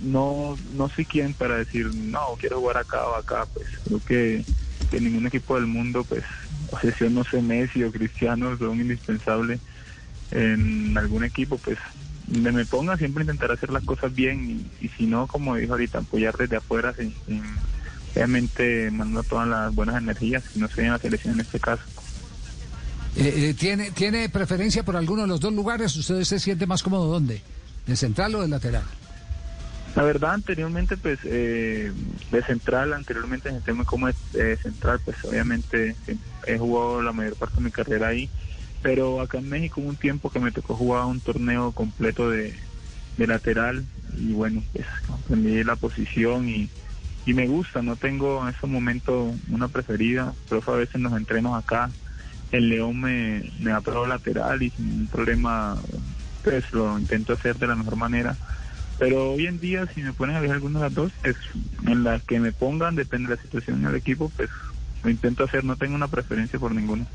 no, 0.00 0.58
no 0.74 0.88
soy 0.90 1.04
quien 1.04 1.34
para 1.34 1.56
decir, 1.58 1.86
no, 1.94 2.20
quiero 2.38 2.60
jugar 2.60 2.78
acá 2.78 3.06
o 3.06 3.14
acá, 3.14 3.46
pues 3.52 3.66
creo 3.84 4.00
que, 4.04 4.44
que 4.90 5.00
ningún 5.00 5.26
equipo 5.26 5.54
del 5.54 5.66
mundo, 5.66 6.04
pues, 6.04 6.24
o 6.70 6.78
sea, 6.80 6.96
si 6.96 7.04
no 7.08 7.22
sé 7.24 7.40
Messi 7.40 7.84
o 7.84 7.92
Cristiano 7.92 8.56
son 8.58 8.80
indispensables 8.80 9.60
en 10.32 10.96
algún 10.96 11.24
equipo, 11.24 11.58
pues 11.58 11.78
me 12.26 12.64
ponga 12.64 12.96
siempre 12.96 13.22
intentar 13.22 13.52
hacer 13.52 13.70
las 13.70 13.84
cosas 13.84 14.14
bien 14.14 14.70
y, 14.80 14.88
si 14.88 15.06
no, 15.06 15.26
como 15.26 15.56
dijo 15.56 15.72
ahorita, 15.72 15.98
apoyar 15.98 16.36
desde 16.36 16.56
afuera, 16.56 16.94
sin- 16.94 17.14
obviamente 18.14 18.90
mandando 18.90 19.22
todas 19.22 19.48
las 19.48 19.74
buenas 19.74 19.96
energías, 19.96 20.42
si 20.52 20.58
no 20.58 20.68
soy 20.68 20.84
en 20.84 20.92
la 20.92 20.98
selección 20.98 21.34
en 21.34 21.40
este 21.40 21.60
caso. 21.60 21.82
Eh, 23.16 23.50
eh, 23.50 23.54
¿tiene, 23.58 23.90
¿Tiene 23.90 24.28
preferencia 24.30 24.82
por 24.82 24.96
alguno 24.96 25.22
de 25.22 25.28
los 25.28 25.40
dos 25.40 25.52
lugares? 25.52 25.94
¿Usted 25.96 26.22
se 26.24 26.38
siente 26.38 26.66
más 26.66 26.82
cómodo 26.82 27.06
dónde? 27.06 27.42
¿De 27.86 27.96
central 27.96 28.34
o 28.34 28.42
de 28.42 28.48
lateral? 28.48 28.84
La 29.94 30.04
verdad, 30.04 30.32
anteriormente, 30.32 30.96
pues, 30.96 31.18
eh, 31.24 31.92
de 32.30 32.42
central, 32.44 32.94
anteriormente 32.94 33.50
en 33.50 33.56
el 33.56 33.62
tema 33.62 33.84
como 33.84 34.08
es 34.08 34.16
eh, 34.34 34.56
central, 34.62 35.00
pues, 35.04 35.22
obviamente 35.24 35.94
he 36.46 36.58
jugado 36.58 37.02
la 37.02 37.12
mayor 37.12 37.36
parte 37.36 37.56
de 37.56 37.62
mi 37.62 37.70
carrera 37.70 38.08
ahí, 38.08 38.30
pero 38.80 39.20
acá 39.20 39.38
en 39.38 39.50
México 39.50 39.80
hubo 39.80 39.90
un 39.90 39.96
tiempo 39.96 40.30
que 40.30 40.40
me 40.40 40.50
tocó 40.50 40.74
jugar 40.74 41.04
un 41.04 41.20
torneo 41.20 41.72
completo 41.72 42.30
de, 42.30 42.54
de 43.18 43.26
lateral 43.26 43.84
y 44.16 44.32
bueno, 44.32 44.62
pues, 44.72 44.86
aprendí 45.10 45.62
la 45.62 45.76
posición 45.76 46.48
y, 46.48 46.70
y 47.26 47.34
me 47.34 47.46
gusta, 47.46 47.82
no 47.82 47.96
tengo 47.96 48.42
en 48.42 48.54
ese 48.54 48.66
momento 48.66 49.34
una 49.50 49.68
preferida, 49.68 50.32
pero 50.48 50.62
a 50.66 50.76
veces 50.76 50.94
en 50.94 51.02
los 51.02 51.12
entrenos 51.12 51.56
acá, 51.56 51.90
el 52.50 52.68
León 52.68 53.00
me, 53.00 53.50
me 53.60 53.72
ha 53.72 53.82
lateral 54.06 54.62
y 54.62 54.70
sin 54.70 55.06
problema, 55.06 55.76
pues, 56.42 56.72
lo 56.72 56.98
intento 56.98 57.32
hacer 57.32 57.56
de 57.56 57.66
la 57.66 57.74
mejor 57.74 57.96
manera. 57.96 58.36
Pero 58.98 59.32
hoy 59.32 59.46
en 59.46 59.58
día, 59.58 59.86
si 59.94 60.02
me 60.02 60.12
ponen 60.12 60.36
a 60.36 60.38
elegir 60.38 60.54
alguna 60.54 60.78
de 60.80 60.84
las 60.84 60.94
dos, 60.94 61.12
es 61.24 61.36
en 61.86 62.04
las 62.04 62.22
que 62.22 62.38
me 62.38 62.52
pongan, 62.52 62.94
depende 62.94 63.28
de 63.28 63.36
la 63.36 63.42
situación 63.42 63.82
del 63.82 63.96
equipo, 63.96 64.30
pues 64.36 64.48
lo 65.02 65.10
intento 65.10 65.44
hacer, 65.44 65.64
no 65.64 65.76
tengo 65.76 65.94
una 65.94 66.08
preferencia 66.08 66.58
por 66.58 66.74
ninguno. 66.74 67.06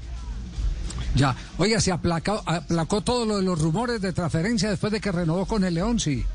Ya. 1.15 1.35
Oiga, 1.57 1.79
¿se 1.79 1.91
aplacó, 1.91 2.43
aplacó 2.45 3.01
todo 3.01 3.25
lo 3.25 3.37
de 3.37 3.43
los 3.43 3.59
rumores 3.61 4.01
de 4.01 4.11
transferencia 4.13 4.69
después 4.69 4.91
de 4.91 4.99
que 4.99 5.11
renovó 5.11 5.45
con 5.45 5.63
el 5.63 5.73
León? 5.73 5.99
Sí. 5.99 6.25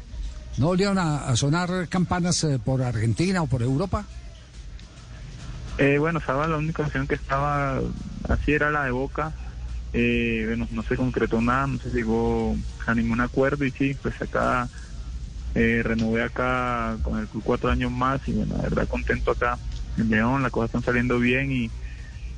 ¿No 0.58 0.66
volvieron 0.66 0.98
a, 0.98 1.26
a 1.28 1.36
sonar 1.36 1.88
campanas 1.88 2.44
eh, 2.44 2.58
por 2.58 2.82
Argentina 2.82 3.42
o 3.42 3.46
por 3.46 3.62
Europa? 3.62 4.04
Eh, 5.78 5.98
bueno, 5.98 6.18
estaba 6.18 6.46
la 6.46 6.56
única 6.56 6.82
opción 6.82 7.06
que 7.06 7.14
estaba 7.14 7.80
así 8.28 8.52
era 8.52 8.70
la 8.70 8.84
de 8.84 8.90
Boca. 8.90 9.32
Eh, 9.92 10.44
bueno, 10.46 10.66
no 10.70 10.82
se 10.84 10.96
concretó 10.96 11.40
nada, 11.42 11.66
no 11.66 11.78
se 11.80 11.90
llegó 11.90 12.56
a 12.86 12.94
ningún 12.94 13.20
acuerdo 13.20 13.64
y 13.66 13.72
sí, 13.72 13.94
pues 14.02 14.14
acá 14.22 14.70
eh, 15.54 15.82
renové 15.84 16.22
acá 16.22 16.98
con 17.02 17.18
el 17.20 17.28
club 17.28 17.42
cuatro 17.44 17.70
años 17.70 17.90
más 17.92 18.20
y 18.26 18.32
bueno, 18.32 18.56
la 18.56 18.62
verdad 18.64 18.88
contento 18.88 19.32
acá 19.32 19.60
en 19.96 20.08
León, 20.10 20.42
las 20.42 20.50
cosas 20.52 20.68
están 20.68 20.84
saliendo 20.84 21.18
bien 21.18 21.52
y 21.52 21.72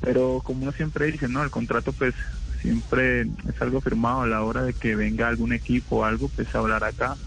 pero 0.01 0.41
como 0.43 0.63
uno 0.63 0.71
siempre 0.73 1.11
dice, 1.11 1.27
no, 1.29 1.43
el 1.43 1.51
contrato 1.51 1.93
pues 1.93 2.13
siempre 2.61 3.23
es 3.23 3.61
algo 3.61 3.81
firmado 3.81 4.21
a 4.21 4.27
la 4.27 4.43
hora 4.43 4.63
de 4.63 4.73
que 4.75 4.95
venga 4.95 5.27
algún 5.27 5.53
equipo 5.53 5.97
o 5.97 6.03
algo, 6.05 6.29
pues 6.29 6.53
hablar 6.55 6.83
acá 6.83 7.17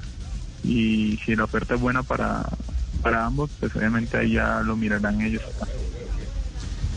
y 0.62 1.18
si 1.24 1.36
la 1.36 1.44
oferta 1.44 1.74
es 1.74 1.80
buena 1.80 2.02
para, 2.04 2.44
para 3.00 3.24
ambos, 3.26 3.50
pues 3.60 3.74
obviamente 3.76 4.18
ahí 4.18 4.34
ya 4.34 4.60
lo 4.62 4.76
mirarán 4.76 5.20
ellos 5.22 5.42
acá. 5.48 5.68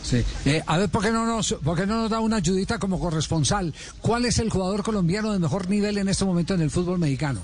Sí. 0.04 0.26
Eh, 0.46 0.64
a 0.66 0.78
ver, 0.78 0.90
¿por 0.90 1.04
qué, 1.04 1.12
no 1.12 1.26
nos, 1.26 1.54
¿por 1.54 1.78
qué 1.78 1.86
no 1.86 2.02
nos 2.02 2.10
da 2.10 2.20
una 2.20 2.38
ayudita 2.38 2.80
como 2.80 3.00
corresponsal? 3.00 3.74
¿Cuál 4.02 4.26
es 4.26 4.40
el 4.40 4.50
jugador 4.50 4.84
colombiano 4.84 5.32
de 5.32 5.40
mejor 5.40 5.70
nivel 5.70 5.98
en 5.98 6.10
este 6.10 6.26
momento 6.26 6.54
en 6.54 6.62
el 6.62 6.72
fútbol 6.72 7.00
mexicano? 7.00 7.42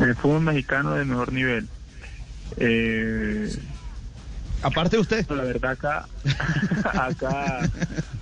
El 0.00 0.14
fútbol 0.16 0.40
mexicano 0.40 0.94
de 0.94 1.04
mejor 1.04 1.32
nivel. 1.32 1.68
Eh, 2.56 3.56
Aparte 4.64 4.96
de 4.96 5.02
usted. 5.02 5.30
La 5.30 5.44
verdad 5.44 5.72
acá, 5.72 6.06
acá, 6.94 7.70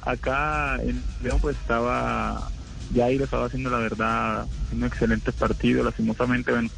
acá 0.03 0.83
en 0.83 1.01
León 1.23 1.39
pues 1.41 1.57
estaba, 1.57 2.51
Jair 2.93 3.23
estaba 3.23 3.47
haciendo 3.47 3.71
la 3.71 3.79
verdad 3.79 4.47
un 4.73 4.83
excelente 4.83 5.31
partido, 5.31 5.85
lastimosamente 5.85 6.51
bueno, 6.51 6.69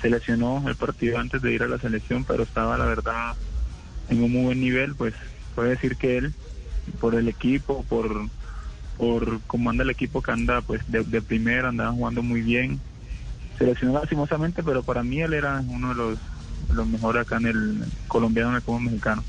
se 0.00 0.08
lesionó 0.08 0.62
el 0.68 0.76
partido 0.76 1.18
antes 1.18 1.42
de 1.42 1.52
ir 1.52 1.64
a 1.64 1.66
la 1.66 1.78
selección, 1.78 2.24
pero 2.24 2.44
estaba 2.44 2.78
la 2.78 2.84
verdad 2.84 3.34
en 4.08 4.22
un 4.22 4.32
muy 4.32 4.44
buen 4.44 4.60
nivel, 4.60 4.94
pues 4.94 5.14
puede 5.54 5.70
decir 5.70 5.96
que 5.96 6.18
él, 6.18 6.34
por 7.00 7.14
el 7.14 7.28
equipo, 7.28 7.84
por, 7.88 8.28
por 8.96 9.40
cómo 9.46 9.70
anda 9.70 9.84
el 9.84 9.90
equipo 9.90 10.22
que 10.22 10.32
anda 10.32 10.60
pues 10.62 10.82
de, 10.90 11.04
de 11.04 11.22
primera, 11.22 11.68
andaba 11.68 11.92
jugando 11.92 12.22
muy 12.22 12.40
bien, 12.42 12.80
se 13.58 13.64
lesionó 13.64 13.98
lastimosamente, 13.98 14.62
pero 14.62 14.82
para 14.82 15.02
mí 15.02 15.20
él 15.20 15.34
era 15.34 15.62
uno 15.66 15.88
de 15.88 15.94
los, 15.94 16.18
los 16.72 16.86
mejores 16.86 17.22
acá 17.22 17.36
en 17.38 17.46
el 17.46 17.84
colombiano 18.06 18.50
en 18.50 18.56
el 18.56 18.62
fútbol 18.62 18.82
mexicano. 18.82 19.24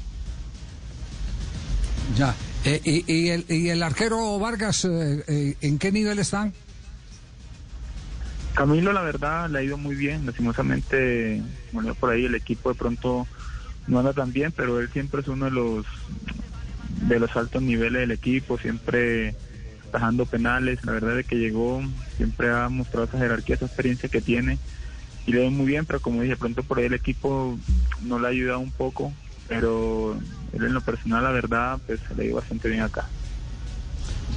Ya. 2.16 2.36
Eh, 2.66 2.82
y, 2.84 3.12
y 3.12 3.30
el, 3.30 3.46
¿Y 3.48 3.70
el 3.70 3.82
arquero 3.82 4.38
Vargas, 4.38 4.86
eh, 4.86 5.24
eh, 5.28 5.56
en 5.62 5.80
qué 5.80 5.92
nivel 5.92 6.20
están? 6.20 6.54
Camilo, 8.54 8.92
la 8.92 9.02
verdad, 9.02 9.50
le 9.50 9.60
ha 9.60 9.64
ido 9.64 9.78
muy 9.78 9.96
bien. 9.96 10.26
Lastimosamente, 10.26 11.42
bueno, 11.72 11.96
por 11.96 12.12
ahí 12.12 12.26
el 12.26 12.36
equipo 12.36 12.70
de 12.70 12.76
pronto 12.76 13.26
no 13.90 14.00
anda 14.00 14.14
tan 14.14 14.32
bien, 14.32 14.54
pero 14.56 14.80
él 14.80 14.90
siempre 14.92 15.22
es 15.22 15.28
uno 15.28 15.46
de 15.46 15.52
los 15.52 15.86
de 17.08 17.20
los 17.20 17.36
altos 17.36 17.62
niveles 17.62 18.02
del 18.02 18.12
equipo, 18.12 18.58
siempre 18.58 19.36
tajando 19.92 20.26
penales. 20.26 20.84
La 20.84 20.92
verdad 20.92 21.20
es 21.20 21.26
que 21.26 21.38
llegó, 21.38 21.82
siempre 22.18 22.52
ha 22.52 22.70
mostrado 22.70 23.06
esa 23.06 23.18
jerarquía, 23.18 23.56
esa 23.56 23.66
experiencia 23.66 24.10
que 24.10 24.22
tiene 24.22 24.60
y 25.26 25.34
le 25.34 25.44
va 25.44 25.50
muy 25.50 25.66
bien, 25.66 25.86
pero 25.86 26.00
como 26.00 26.22
dije, 26.22 26.38
pronto 26.38 26.64
por 26.64 26.80
ahí 26.80 26.86
el 26.86 26.94
equipo 26.94 27.58
no 28.02 28.20
le 28.20 28.28
ha 28.28 28.30
ayudado 28.32 28.60
un 28.60 28.72
poco, 28.72 29.14
pero 29.48 30.18
él 30.54 30.64
en 30.64 30.74
lo 30.74 30.82
personal, 30.82 31.24
la 31.24 31.32
verdad, 31.32 31.80
pues 31.86 32.00
le 32.16 32.26
ido 32.26 32.36
bastante 32.36 32.70
bien 32.70 32.82
acá. 32.82 33.08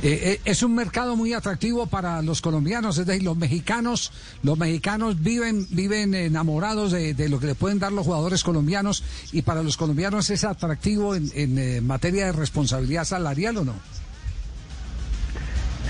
Eh, 0.03 0.33
eh, 0.33 0.41
es 0.45 0.65
un 0.65 0.75
mercado 0.75 1.15
muy 1.15 1.33
atractivo 1.33 1.87
para 1.87 2.23
los 2.23 2.41
colombianos, 2.41 2.99
es 2.99 3.07
decir, 3.07 3.23
los 3.23 3.37
mexicanos, 3.37 4.11
los 4.43 4.59
mexicanos 4.59 5.23
viven, 5.23 5.65
viven 5.71 6.13
enamorados 6.15 6.91
de, 6.91 7.29
lo 7.29 7.39
que 7.39 7.47
le 7.47 7.55
pueden 7.55 7.79
dar 7.79 7.93
los 7.93 8.05
jugadores 8.05 8.43
colombianos 8.43 9.05
y 9.31 9.43
para 9.43 9.63
los 9.63 9.77
colombianos 9.77 10.29
es 10.31 10.43
atractivo 10.43 11.15
en, 11.15 11.31
eh, 11.35 11.81
materia 11.81 12.27
de 12.27 12.33
responsabilidad 12.33 13.05
salarial 13.05 13.59
o 13.59 13.65
no? 13.65 13.75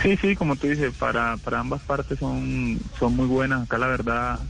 Sí, 0.03 0.19
sí, 0.19 0.37
como 0.37 0.57
tú 0.57 0.67
dices, 0.67 0.93
para, 0.99 1.39
para 1.39 1.61
ambas 1.61 1.81
partes 1.81 2.19
son, 2.19 2.79
son 2.99 3.17
muy 3.17 3.27
buenas. 3.27 3.63
Acá 3.63 3.79
la 3.79 3.87
verdad 3.87 4.41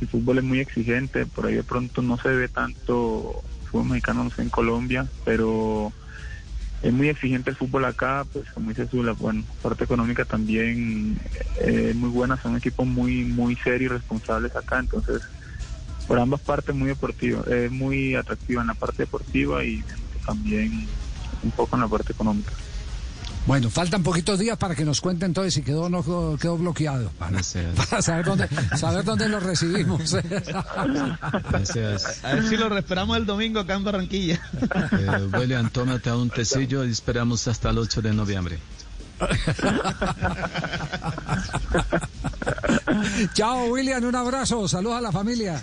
el 0.00 0.08
fútbol 0.08 0.38
es 0.38 0.44
muy 0.44 0.60
exigente, 0.60 1.26
por 1.26 1.46
ahí 1.46 1.54
de 1.54 1.64
pronto 1.64 2.00
no 2.00 2.16
se 2.16 2.28
ve 2.30 2.48
tanto 2.48 3.42
fútbol 3.70 3.88
mexicano 3.88 4.30
en 4.38 4.48
Colombia, 4.48 5.06
pero 5.26 5.92
es 6.82 6.92
muy 6.92 7.08
exigente 7.08 7.50
el 7.50 7.56
fútbol 7.56 7.84
acá, 7.84 8.26
pues 8.32 8.48
como 8.50 8.70
dice 8.70 8.86
Zula, 8.88 9.12
bueno, 9.12 9.44
parte 9.62 9.84
económica 9.84 10.24
también 10.24 11.18
eh, 11.60 11.88
es 11.90 11.96
muy 11.96 12.10
buena, 12.10 12.40
son 12.42 12.56
equipos 12.56 12.86
muy 12.86 13.24
muy 13.24 13.54
serios 13.56 13.92
y 13.92 13.94
responsables 13.94 14.54
acá, 14.56 14.80
entonces 14.80 15.22
por 16.08 16.18
ambas 16.18 16.40
partes 16.40 16.74
muy 16.74 16.88
deportivo, 16.88 17.44
es 17.46 17.70
muy 17.70 18.16
atractiva 18.16 18.62
en 18.62 18.68
la 18.68 18.74
parte 18.74 19.04
deportiva 19.04 19.64
y 19.64 19.82
también 20.26 20.88
un 21.42 21.50
poco 21.52 21.76
en 21.76 21.82
la 21.82 21.88
parte 21.88 22.12
económica. 22.12 22.52
Bueno, 23.46 23.70
faltan 23.70 24.04
poquitos 24.04 24.38
días 24.38 24.56
para 24.56 24.76
que 24.76 24.84
nos 24.84 25.00
cuenten 25.00 25.34
todo 25.34 25.50
si 25.50 25.62
quedó 25.62 25.84
o 25.84 25.88
no 25.88 26.04
quedó 26.38 26.56
bloqueado. 26.56 27.10
Para, 27.18 27.42
saber 27.42 28.24
dónde, 28.24 28.48
saber 28.76 29.04
dónde 29.04 29.28
lo 29.28 29.40
recibimos. 29.40 30.14
A 30.74 30.86
ver 32.34 32.48
si 32.48 32.56
lo 32.56 32.78
esperamos 32.78 33.16
el 33.16 33.26
domingo 33.26 33.58
acá 33.60 33.74
en 33.74 33.84
Barranquilla. 33.84 34.40
Eh, 34.92 35.28
William, 35.36 35.68
tómate 35.70 36.12
un 36.12 36.30
tecillo 36.30 36.84
y 36.84 36.92
esperamos 36.92 37.48
hasta 37.48 37.70
el 37.70 37.78
8 37.78 38.02
de 38.02 38.12
noviembre. 38.12 38.60
Chao, 43.34 43.66
William, 43.66 44.04
un 44.04 44.14
abrazo. 44.14 44.68
Saludos 44.68 44.98
a 44.98 45.00
la 45.00 45.10
familia. 45.12 45.60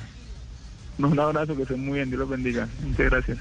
Un 0.97 1.19
abrazo, 1.19 1.55
que 1.55 1.61
estén 1.63 1.85
muy 1.85 1.95
bien. 1.95 2.09
Dios 2.09 2.19
los 2.19 2.29
bendiga. 2.29 2.67
Muchas 2.83 3.09
gracias. 3.09 3.37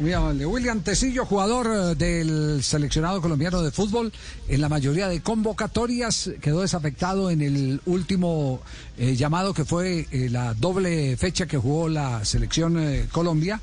Muy 0.00 0.12
amable. 0.12 0.46
William 0.46 0.80
Tecillo, 0.80 1.26
jugador 1.26 1.66
eh, 1.66 1.94
del 1.96 2.62
seleccionado 2.62 3.20
colombiano 3.20 3.62
de 3.62 3.72
fútbol, 3.72 4.12
en 4.46 4.60
la 4.60 4.68
mayoría 4.68 5.08
de 5.08 5.20
convocatorias, 5.22 6.30
quedó 6.40 6.60
desafectado 6.60 7.32
en 7.32 7.42
el 7.42 7.80
último 7.84 8.60
eh, 8.96 9.16
llamado 9.16 9.52
que 9.52 9.64
fue 9.64 10.06
eh, 10.12 10.28
la 10.30 10.54
doble 10.54 11.16
fecha 11.16 11.46
que 11.46 11.58
jugó 11.58 11.88
la 11.88 12.24
selección 12.24 13.08
Colombia 13.10 13.60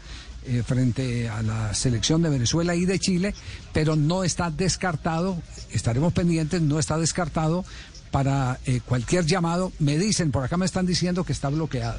frente 0.67 1.27
a 1.27 1.41
la 1.41 1.73
selección 1.73 2.21
de 2.21 2.29
Venezuela 2.29 2.75
y 2.75 2.85
de 2.85 2.99
Chile, 2.99 3.33
pero 3.73 3.95
no 3.95 4.23
está 4.23 4.51
descartado, 4.51 5.41
estaremos 5.71 6.13
pendientes, 6.13 6.61
no 6.61 6.77
está 6.77 6.99
descartado 6.99 7.65
para 8.11 8.59
cualquier 8.87 9.25
llamado. 9.25 9.71
Me 9.79 9.97
dicen, 9.97 10.31
por 10.31 10.43
acá 10.43 10.55
me 10.55 10.67
están 10.67 10.85
diciendo 10.85 11.23
que 11.23 11.33
está 11.33 11.49
bloqueado, 11.49 11.97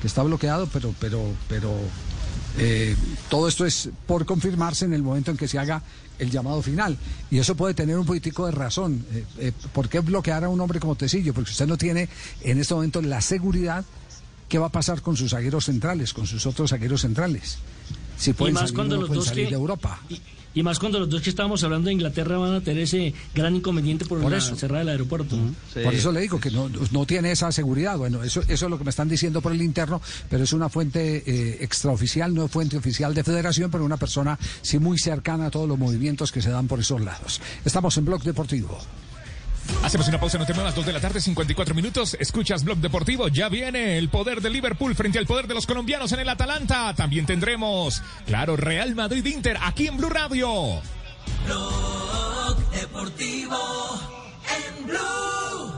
que 0.00 0.06
está 0.06 0.22
bloqueado, 0.22 0.66
pero, 0.72 0.94
pero, 0.98 1.22
pero 1.46 1.74
eh, 2.58 2.96
todo 3.28 3.48
esto 3.48 3.64
es 3.64 3.88
por 4.06 4.26
confirmarse 4.26 4.84
en 4.84 4.92
el 4.92 5.02
momento 5.02 5.30
en 5.30 5.36
que 5.36 5.48
se 5.48 5.58
haga 5.58 5.82
el 6.18 6.30
llamado 6.30 6.60
final. 6.62 6.96
Y 7.30 7.38
eso 7.38 7.54
puede 7.54 7.74
tener 7.74 7.98
un 7.98 8.04
poquitico 8.04 8.46
de 8.46 8.52
razón. 8.52 9.04
Eh, 9.12 9.24
eh, 9.38 9.52
¿Por 9.72 9.88
qué 9.88 10.00
bloquear 10.00 10.44
a 10.44 10.48
un 10.48 10.60
hombre 10.60 10.80
como 10.80 10.96
Tecillo? 10.96 11.32
Porque 11.32 11.50
usted 11.50 11.66
no 11.66 11.76
tiene 11.76 12.08
en 12.42 12.58
este 12.58 12.74
momento 12.74 13.00
la 13.00 13.20
seguridad 13.20 13.84
qué 14.48 14.58
va 14.58 14.66
a 14.66 14.72
pasar 14.72 15.02
con 15.02 15.16
sus 15.16 15.30
zagueros 15.30 15.66
centrales, 15.66 16.12
con 16.12 16.26
sus 16.26 16.46
otros 16.46 16.70
zagueros 16.70 17.02
centrales. 17.02 17.58
Si 18.16 18.32
pueden 18.32 18.54
más 18.54 18.72
cuando 18.72 19.00
los 19.00 19.10
dos 19.10 19.26
salir 19.26 19.48
de 19.48 19.54
Europa. 19.54 20.00
Y 20.08 20.20
más 20.62 20.78
cuando 20.78 20.98
los 20.98 21.08
dos 21.08 21.22
que 21.22 21.30
estábamos 21.30 21.62
hablando 21.62 21.86
de 21.86 21.92
Inglaterra 21.92 22.36
van 22.38 22.54
a 22.54 22.60
tener 22.60 22.82
ese 22.82 23.14
gran 23.34 23.54
inconveniente 23.54 24.04
por, 24.04 24.18
la 24.18 24.40
cerrada 24.40 24.80
del 24.80 24.88
aeropuerto. 24.90 25.36
Por 25.72 25.94
eso 25.94 26.12
le 26.12 26.20
digo 26.20 26.40
que 26.40 26.50
no, 26.50 26.68
no, 26.90 27.06
tiene 27.06 27.30
esa 27.32 27.52
seguridad. 27.52 27.96
Bueno, 27.96 28.22
eso, 28.22 28.42
eso 28.48 28.66
es 28.66 28.70
lo 28.70 28.78
que 28.78 28.84
me 28.84 28.90
están 28.90 29.08
diciendo 29.08 29.40
por 29.40 29.52
el 29.52 29.62
interno, 29.62 30.00
pero 30.28 30.44
es 30.44 30.52
una 30.52 30.68
fuente 30.68 31.22
eh, 31.26 31.58
extraoficial, 31.60 32.34
no 32.34 32.44
es 32.44 32.50
fuente 32.50 32.76
oficial 32.76 33.14
de 33.14 33.24
federación, 33.24 33.70
pero 33.70 33.84
una 33.84 33.96
persona 33.96 34.38
sí 34.62 34.78
muy 34.78 34.98
cercana 34.98 35.46
a 35.46 35.50
todos 35.50 35.68
los 35.68 35.78
movimientos 35.78 36.32
que 36.32 36.42
se 36.42 36.50
dan 36.50 36.66
por 36.66 36.80
esos 36.80 37.00
lados. 37.00 37.40
Estamos 37.64 37.96
en 37.96 38.04
Blog 38.04 38.22
Deportivo. 38.22 38.78
Hacemos 39.82 40.08
una 40.08 40.20
pausa, 40.20 40.38
no 40.38 40.46
te 40.46 40.54
muevas, 40.54 40.74
2 40.74 40.86
de 40.86 40.92
la 40.92 41.00
tarde, 41.00 41.20
54 41.20 41.74
minutos. 41.74 42.16
Escuchas 42.20 42.64
Blog 42.64 42.78
Deportivo. 42.78 43.28
Ya 43.28 43.48
viene 43.48 43.98
el 43.98 44.08
poder 44.08 44.40
de 44.40 44.50
Liverpool 44.50 44.94
frente 44.94 45.18
al 45.18 45.26
poder 45.26 45.46
de 45.46 45.54
los 45.54 45.66
colombianos 45.66 46.12
en 46.12 46.20
el 46.20 46.28
Atalanta. 46.28 46.94
También 46.94 47.26
tendremos, 47.26 48.02
claro, 48.26 48.56
Real 48.56 48.94
Madrid 48.94 49.24
Inter 49.24 49.58
aquí 49.62 49.86
en 49.86 49.96
Blue 49.96 50.10
Radio. 50.10 50.80
Blog 51.46 52.70
Deportivo 52.70 53.58
en 54.78 54.86
Blue. 54.86 55.77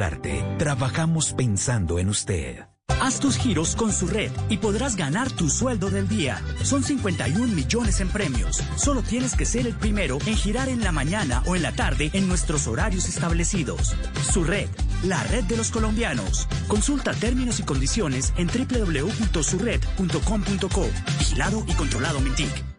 Trabajamos 0.57 1.33
pensando 1.33 1.99
en 1.99 2.09
usted. 2.09 2.65
Haz 2.99 3.19
tus 3.19 3.37
giros 3.37 3.75
con 3.75 3.91
su 3.91 4.07
red 4.07 4.31
y 4.49 4.57
podrás 4.57 4.95
ganar 4.95 5.31
tu 5.31 5.47
sueldo 5.47 5.91
del 5.91 6.07
día. 6.07 6.41
Son 6.63 6.83
51 6.83 7.53
millones 7.53 8.01
en 8.01 8.09
premios. 8.09 8.63
Solo 8.77 9.03
tienes 9.03 9.35
que 9.35 9.45
ser 9.45 9.67
el 9.67 9.75
primero 9.75 10.17
en 10.25 10.35
girar 10.35 10.69
en 10.69 10.83
la 10.83 10.91
mañana 10.91 11.43
o 11.45 11.55
en 11.55 11.61
la 11.61 11.73
tarde 11.73 12.09
en 12.13 12.27
nuestros 12.27 12.65
horarios 12.65 13.07
establecidos. 13.09 13.93
Su 14.31 14.43
red, 14.43 14.69
la 15.03 15.21
red 15.25 15.43
de 15.43 15.57
los 15.57 15.69
colombianos. 15.69 16.47
Consulta 16.67 17.13
términos 17.13 17.59
y 17.59 17.63
condiciones 17.63 18.33
en 18.37 18.47
www.surred.com.co. 18.47 20.89
Vigilado 21.19 21.63
y 21.67 21.73
controlado 21.73 22.19
Mintic. 22.21 22.71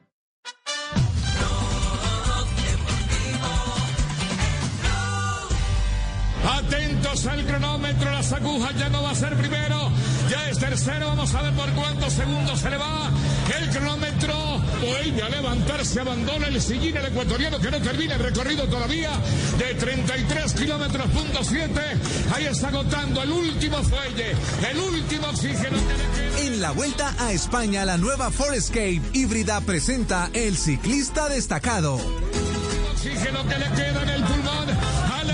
Al 7.12 7.44
cronómetro, 7.44 8.10
las 8.10 8.32
agujas 8.32 8.74
ya 8.78 8.88
no 8.88 9.02
va 9.02 9.10
a 9.10 9.14
ser 9.14 9.36
primero, 9.36 9.92
ya 10.30 10.48
es 10.48 10.58
tercero, 10.58 11.08
vamos 11.08 11.32
a 11.34 11.42
ver 11.42 11.52
por 11.52 11.70
cuántos 11.72 12.10
segundos 12.14 12.58
se 12.58 12.70
le 12.70 12.78
va. 12.78 13.10
El 13.60 13.68
cronómetro 13.68 14.34
vuelve 14.80 15.22
a 15.22 15.28
levantarse, 15.28 16.00
abandona 16.00 16.48
el 16.48 16.60
sillín 16.60 16.96
el 16.96 17.04
ecuatoriano 17.04 17.58
que 17.58 17.70
no 17.70 17.80
termina 17.82 18.14
el 18.14 18.20
recorrido 18.20 18.66
todavía 18.66 19.10
de 19.58 19.74
33 19.74 20.54
kilómetros 20.54 21.06
punto 21.10 21.44
7. 21.44 21.80
Ahí 22.34 22.46
está 22.46 22.68
agotando 22.68 23.22
el 23.22 23.30
último 23.30 23.82
fuelle, 23.82 24.32
el 24.70 24.78
último 24.78 25.26
oxígeno 25.28 25.76
que 26.16 26.46
En 26.46 26.62
la 26.62 26.70
vuelta 26.70 27.14
a 27.18 27.32
España, 27.32 27.84
la 27.84 27.98
nueva 27.98 28.30
Forescape 28.30 29.02
híbrida 29.12 29.60
presenta 29.60 30.30
el 30.32 30.56
ciclista 30.56 31.28
destacado. 31.28 32.00
Oxígeno 32.94 33.46
que 33.46 33.58
le 33.58 33.68
queda 33.70 34.02
en 34.02 34.08
el 34.08 34.24
pulmón. 34.24 34.61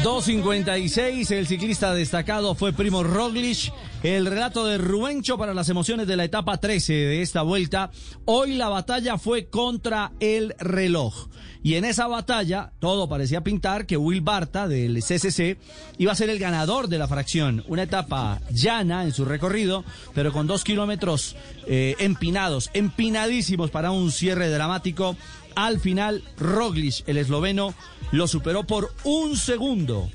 2.56, 0.08 1.30
el 1.32 1.46
ciclista 1.46 1.92
destacado 1.92 2.54
fue 2.54 2.72
Primo 2.72 3.02
Roglic 3.02 3.70
El 4.02 4.24
relato 4.24 4.64
de 4.64 4.78
Rubencho 4.78 5.36
para 5.36 5.52
las 5.52 5.68
emociones 5.68 6.06
de 6.06 6.16
la 6.16 6.24
etapa 6.24 6.56
13 6.56 6.94
de 6.94 7.20
esta 7.20 7.42
vuelta. 7.42 7.90
Hoy 8.24 8.54
la 8.54 8.70
batalla 8.70 9.18
fue 9.18 9.50
contra 9.50 10.12
el 10.18 10.54
reloj. 10.60 11.28
Y 11.62 11.74
en 11.74 11.84
esa 11.84 12.06
batalla 12.06 12.72
todo 12.78 13.06
parecía 13.06 13.42
pintar 13.42 13.84
que 13.84 13.98
Will 13.98 14.22
Barta 14.22 14.66
del 14.66 15.02
CCC 15.02 15.58
iba 15.98 16.12
a 16.12 16.16
ser 16.16 16.30
el 16.30 16.38
ganador 16.38 16.88
de 16.88 16.96
la 16.96 17.06
fracción. 17.06 17.62
Una 17.68 17.82
etapa 17.82 18.40
llana 18.50 19.02
en 19.02 19.12
su 19.12 19.26
recorrido, 19.26 19.84
pero 20.14 20.32
con 20.32 20.46
dos 20.46 20.64
kilómetros 20.64 21.36
eh, 21.66 21.96
empinados, 21.98 22.70
empinadísimos 22.72 23.70
para 23.70 23.90
un 23.90 24.10
cierre 24.10 24.48
dramático. 24.48 25.16
Al 25.58 25.80
final, 25.80 26.22
Roglic, 26.38 27.02
el 27.08 27.16
esloveno, 27.16 27.74
lo 28.12 28.28
superó 28.28 28.62
por 28.62 28.94
un 29.02 29.36
segundo. 29.36 30.08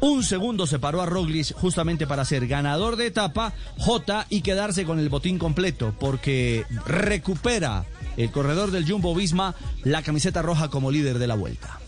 Un 0.00 0.24
segundo 0.24 0.66
separó 0.66 1.00
a 1.00 1.06
Roglic 1.06 1.54
justamente 1.54 2.08
para 2.08 2.24
ser 2.24 2.48
ganador 2.48 2.96
de 2.96 3.06
etapa 3.06 3.52
J 3.78 4.26
y 4.28 4.40
quedarse 4.40 4.84
con 4.84 4.98
el 4.98 5.08
botín 5.08 5.38
completo, 5.38 5.94
porque 6.00 6.66
recupera 6.84 7.84
el 8.16 8.32
corredor 8.32 8.72
del 8.72 8.84
Jumbo 8.84 9.14
Visma 9.14 9.54
la 9.84 10.02
camiseta 10.02 10.42
roja 10.42 10.66
como 10.66 10.90
líder 10.90 11.20
de 11.20 11.28
la 11.28 11.36
vuelta. 11.36 11.78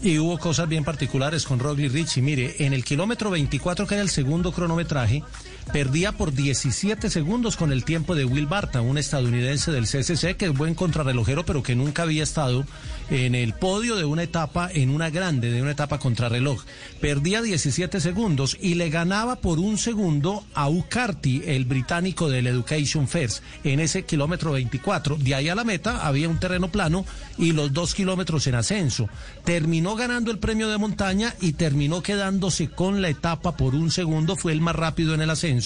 Y 0.00 0.18
hubo 0.18 0.38
cosas 0.38 0.68
bien 0.68 0.84
particulares 0.84 1.44
con 1.44 1.58
Roglic 1.58 1.92
Richie. 1.92 2.22
Mire, 2.22 2.54
en 2.64 2.72
el 2.72 2.84
kilómetro 2.84 3.30
24, 3.30 3.88
que 3.88 3.94
era 3.94 4.02
el 4.02 4.10
segundo 4.10 4.52
cronometraje, 4.52 5.24
perdía 5.72 6.12
por 6.12 6.32
17 6.32 7.10
segundos 7.10 7.56
con 7.56 7.72
el 7.72 7.84
tiempo 7.84 8.14
de 8.14 8.24
Will 8.24 8.46
Barta, 8.46 8.80
un 8.80 8.98
estadounidense 8.98 9.70
del 9.70 9.84
CCC 9.84 10.36
que 10.36 10.46
es 10.46 10.52
buen 10.56 10.74
contrarrelojero, 10.74 11.44
pero 11.44 11.62
que 11.62 11.74
nunca 11.74 12.02
había 12.02 12.22
estado 12.22 12.64
en 13.10 13.34
el 13.34 13.54
podio 13.54 13.96
de 13.96 14.04
una 14.04 14.22
etapa, 14.22 14.70
en 14.72 14.90
una 14.90 15.10
grande, 15.10 15.50
de 15.50 15.62
una 15.62 15.70
etapa 15.72 15.98
contrarreloj. 15.98 16.62
Perdía 17.00 17.42
17 17.42 18.00
segundos 18.00 18.56
y 18.60 18.74
le 18.74 18.90
ganaba 18.90 19.36
por 19.36 19.58
un 19.58 19.78
segundo 19.78 20.44
a 20.54 20.68
Ucarty, 20.68 21.42
el 21.46 21.64
británico 21.64 22.28
del 22.28 22.46
Education 22.46 23.08
First, 23.08 23.42
en 23.64 23.80
ese 23.80 24.04
kilómetro 24.04 24.52
24. 24.52 25.16
De 25.16 25.34
ahí 25.34 25.48
a 25.48 25.54
la 25.54 25.64
meta 25.64 26.06
había 26.06 26.28
un 26.28 26.38
terreno 26.38 26.68
plano 26.68 27.04
y 27.38 27.52
los 27.52 27.72
dos 27.72 27.94
kilómetros 27.94 28.46
en 28.46 28.56
ascenso. 28.56 29.08
Terminó 29.44 29.96
ganando 29.96 30.30
el 30.30 30.38
premio 30.38 30.68
de 30.68 30.78
montaña 30.78 31.34
y 31.40 31.52
terminó 31.52 32.02
quedándose 32.02 32.68
con 32.68 33.00
la 33.00 33.08
etapa 33.08 33.56
por 33.56 33.74
un 33.74 33.90
segundo. 33.90 34.36
Fue 34.36 34.52
el 34.52 34.60
más 34.60 34.76
rápido 34.76 35.14
en 35.14 35.22
el 35.22 35.30
ascenso, 35.30 35.57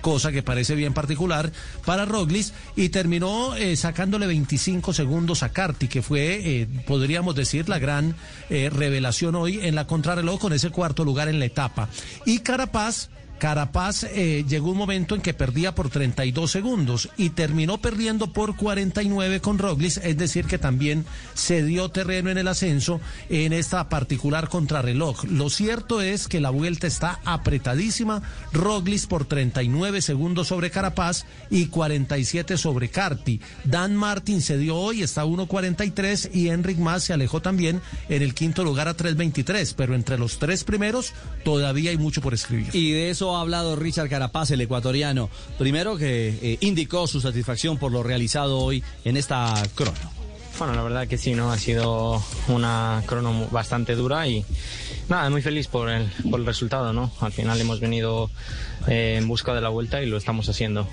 cosa 0.00 0.32
que 0.32 0.42
parece 0.42 0.74
bien 0.74 0.94
particular 0.94 1.52
para 1.84 2.04
Roglic 2.04 2.52
y 2.76 2.88
terminó 2.88 3.54
eh, 3.54 3.76
sacándole 3.76 4.26
25 4.26 4.92
segundos 4.92 5.42
a 5.42 5.50
Carty, 5.50 5.88
que 5.88 6.02
fue 6.02 6.40
eh, 6.42 6.68
podríamos 6.86 7.34
decir, 7.34 7.68
la 7.68 7.78
gran 7.78 8.14
eh, 8.48 8.70
revelación 8.70 9.34
hoy 9.34 9.60
en 9.62 9.74
la 9.74 9.86
contrarreloj 9.86 10.40
con 10.40 10.52
ese 10.52 10.70
cuarto 10.70 11.04
lugar 11.04 11.28
en 11.28 11.38
la 11.38 11.46
etapa. 11.46 11.88
Y 12.26 12.40
Carapaz 12.40 13.10
Carapaz 13.40 14.04
eh, 14.04 14.44
llegó 14.46 14.70
un 14.70 14.76
momento 14.76 15.14
en 15.14 15.22
que 15.22 15.32
perdía 15.32 15.74
por 15.74 15.88
32 15.88 16.50
segundos 16.50 17.08
y 17.16 17.30
terminó 17.30 17.78
perdiendo 17.78 18.34
por 18.34 18.54
49 18.54 19.40
con 19.40 19.58
Roglic, 19.58 19.96
es 20.04 20.16
decir, 20.18 20.44
que 20.44 20.58
también 20.58 21.06
se 21.32 21.64
dio 21.64 21.88
terreno 21.88 22.30
en 22.30 22.36
el 22.36 22.48
ascenso 22.48 23.00
en 23.30 23.54
esta 23.54 23.88
particular 23.88 24.50
contrarreloj. 24.50 25.24
Lo 25.24 25.48
cierto 25.48 26.02
es 26.02 26.28
que 26.28 26.38
la 26.38 26.50
vuelta 26.50 26.86
está 26.86 27.18
apretadísima, 27.24 28.22
Roglic 28.52 29.06
por 29.06 29.24
39 29.24 30.02
segundos 30.02 30.48
sobre 30.48 30.70
Carapaz 30.70 31.24
y 31.48 31.66
47 31.66 32.58
sobre 32.58 32.90
Carti. 32.90 33.40
Dan 33.64 33.96
Martin 33.96 34.42
se 34.42 34.58
dio 34.58 34.76
hoy, 34.76 35.02
está 35.02 35.22
a 35.22 35.26
1.43 35.26 36.30
y 36.34 36.50
Enric 36.50 36.76
Mas 36.76 37.04
se 37.04 37.14
alejó 37.14 37.40
también 37.40 37.80
en 38.10 38.20
el 38.20 38.34
quinto 38.34 38.64
lugar 38.64 38.86
a 38.86 38.96
3.23, 38.96 39.72
pero 39.74 39.94
entre 39.94 40.18
los 40.18 40.38
tres 40.38 40.62
primeros 40.62 41.14
todavía 41.42 41.90
hay 41.90 41.96
mucho 41.96 42.20
por 42.20 42.34
escribir. 42.34 42.68
Y 42.74 42.92
de 42.92 43.08
eso 43.08 43.29
ha 43.36 43.40
hablado 43.40 43.76
Richard 43.76 44.08
Carapaz, 44.08 44.50
el 44.50 44.60
ecuatoriano. 44.60 45.30
Primero 45.58 45.96
que 45.96 46.28
eh, 46.42 46.58
indicó 46.60 47.06
su 47.06 47.20
satisfacción 47.20 47.78
por 47.78 47.92
lo 47.92 48.02
realizado 48.02 48.58
hoy 48.58 48.82
en 49.04 49.16
esta 49.16 49.54
crono. 49.74 50.20
Bueno, 50.58 50.74
la 50.74 50.82
verdad 50.82 51.08
que 51.08 51.16
sí, 51.16 51.34
¿no? 51.34 51.50
Ha 51.50 51.58
sido 51.58 52.22
una 52.48 53.02
crono 53.06 53.48
bastante 53.50 53.94
dura 53.94 54.26
y 54.26 54.44
nada, 55.08 55.30
muy 55.30 55.40
feliz 55.40 55.68
por 55.68 55.88
el, 55.88 56.06
por 56.30 56.38
el 56.38 56.46
resultado, 56.46 56.92
¿no? 56.92 57.10
Al 57.20 57.32
final 57.32 57.58
hemos 57.60 57.80
venido 57.80 58.30
eh, 58.86 59.16
en 59.18 59.26
busca 59.26 59.54
de 59.54 59.62
la 59.62 59.70
vuelta 59.70 60.02
y 60.02 60.06
lo 60.06 60.16
estamos 60.18 60.48
haciendo. 60.48 60.86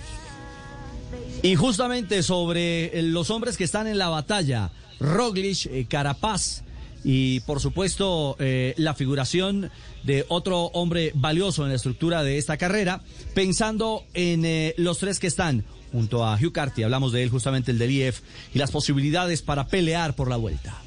Y 1.41 1.55
justamente 1.55 2.23
sobre 2.23 3.01
los 3.01 3.29
hombres 3.29 3.57
que 3.57 3.63
están 3.63 3.88
en 3.88 3.97
la 3.97 4.09
batalla, 4.09 4.71
Roglic, 4.99 5.65
eh, 5.67 5.85
Carapaz 5.89 6.63
y 7.04 7.39
por 7.41 7.60
supuesto 7.60 8.36
eh, 8.39 8.74
la 8.78 8.93
figuración 8.93 9.70
de 10.04 10.26
otro 10.28 10.66
hombre 10.68 11.12
valioso 11.16 11.64
en 11.64 11.70
la 11.70 11.76
estructura 11.76 12.24
de 12.24 12.38
esta 12.38 12.58
carrera, 12.58 13.02
pensando 13.34 14.04
en 14.14 14.45
eh, 14.45 14.74
los 14.78 15.00
tres 15.00 15.20
que 15.20 15.28
están 15.28 15.64
junto 15.91 16.26
a 16.26 16.36
Hugh 16.36 16.52
Carty, 16.52 16.84
hablamos 16.84 17.12
de 17.12 17.24
él 17.24 17.30
justamente 17.30 17.72
el 17.72 17.78
del 17.78 17.91
IF, 17.91 18.22
y 18.54 18.60
las 18.60 18.72
posibilidades 18.72 19.41
para 19.41 19.68
pelear 19.68 20.16
por 20.16 20.30
la 20.30 20.36
vuelta. 20.36 20.82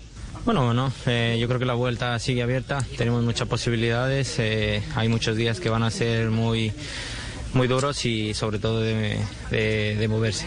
Bueno, 0.44 0.64
bueno, 0.64 0.92
eh, 1.06 1.36
yo 1.40 1.48
creo 1.48 1.58
que 1.58 1.66
la 1.66 1.74
vuelta 1.74 2.18
sigue 2.18 2.42
abierta, 2.42 2.84
tenemos 2.96 3.22
muchas 3.24 3.48
posibilidades, 3.48 4.38
hay 4.38 5.08
muchos 5.08 5.36
días 5.36 5.60
que 5.60 5.68
van 5.68 5.82
a 5.82 5.90
ser 5.90 6.30
muy, 6.30 6.72
muy 7.52 7.68
duros 7.68 8.04
y 8.04 8.32
sobre 8.34 8.58
todo 8.58 8.80
de, 8.80 9.18
de 9.50 10.08
moverse. 10.08 10.46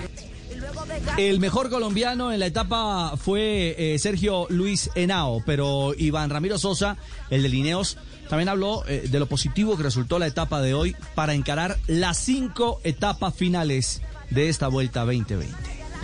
El 1.17 1.39
mejor 1.39 1.69
colombiano 1.69 2.31
en 2.31 2.39
la 2.39 2.47
etapa 2.47 3.15
fue 3.17 3.75
eh, 3.77 3.99
Sergio 3.99 4.47
Luis 4.49 4.89
Henao, 4.95 5.43
pero 5.45 5.93
Iván 5.97 6.29
Ramiro 6.29 6.57
Sosa, 6.57 6.97
el 7.29 7.43
de 7.43 7.49
Lineos, 7.49 7.97
también 8.29 8.49
habló 8.49 8.83
eh, 8.87 9.07
de 9.09 9.19
lo 9.19 9.27
positivo 9.27 9.77
que 9.77 9.83
resultó 9.83 10.19
la 10.19 10.27
etapa 10.27 10.61
de 10.61 10.73
hoy 10.73 10.95
para 11.15 11.33
encarar 11.33 11.77
las 11.87 12.17
cinco 12.17 12.79
etapas 12.83 13.35
finales 13.35 14.01
de 14.29 14.49
esta 14.49 14.67
vuelta 14.67 15.01
2020. 15.01 15.55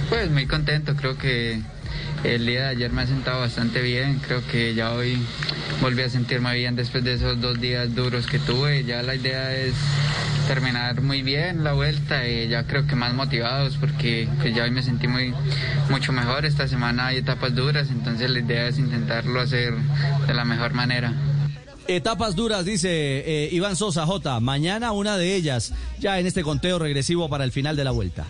Pues 0.09 0.31
muy 0.31 0.47
contento, 0.47 0.95
creo 0.95 1.17
que 1.17 1.61
el 2.23 2.45
día 2.45 2.63
de 2.63 2.67
ayer 2.67 2.91
me 2.91 3.03
ha 3.03 3.07
sentado 3.07 3.39
bastante 3.39 3.81
bien, 3.81 4.19
creo 4.19 4.45
que 4.45 4.73
ya 4.75 4.91
hoy 4.93 5.17
volví 5.81 6.01
a 6.01 6.09
sentirme 6.09 6.53
bien 6.55 6.75
después 6.75 7.03
de 7.03 7.13
esos 7.13 7.39
dos 7.39 7.59
días 7.59 7.95
duros 7.95 8.27
que 8.27 8.39
tuve, 8.39 8.83
ya 8.83 9.01
la 9.01 9.15
idea 9.15 9.55
es 9.55 9.73
terminar 10.47 11.01
muy 11.01 11.21
bien 11.21 11.63
la 11.63 11.73
vuelta 11.73 12.27
y 12.27 12.47
ya 12.47 12.65
creo 12.65 12.87
que 12.87 12.95
más 12.95 13.13
motivados 13.13 13.77
porque 13.77 14.27
pues, 14.41 14.55
ya 14.55 14.63
hoy 14.63 14.71
me 14.71 14.83
sentí 14.83 15.07
muy 15.07 15.33
mucho 15.89 16.11
mejor, 16.11 16.45
esta 16.45 16.67
semana 16.67 17.07
hay 17.07 17.17
etapas 17.17 17.55
duras, 17.55 17.89
entonces 17.89 18.29
la 18.29 18.39
idea 18.39 18.67
es 18.67 18.79
intentarlo 18.79 19.39
hacer 19.39 19.73
de 20.27 20.33
la 20.33 20.45
mejor 20.45 20.73
manera. 20.73 21.13
Etapas 21.87 22.35
duras, 22.35 22.65
dice 22.65 22.89
eh, 22.91 23.49
Iván 23.51 23.75
Sosa 23.75 24.05
J. 24.05 24.39
Mañana 24.41 24.91
una 24.91 25.17
de 25.17 25.35
ellas, 25.35 25.73
ya 25.99 26.19
en 26.19 26.27
este 26.27 26.43
conteo 26.43 26.77
regresivo 26.77 27.29
para 27.29 27.43
el 27.43 27.51
final 27.51 27.75
de 27.75 27.83
la 27.83 27.91
vuelta. 27.91 28.27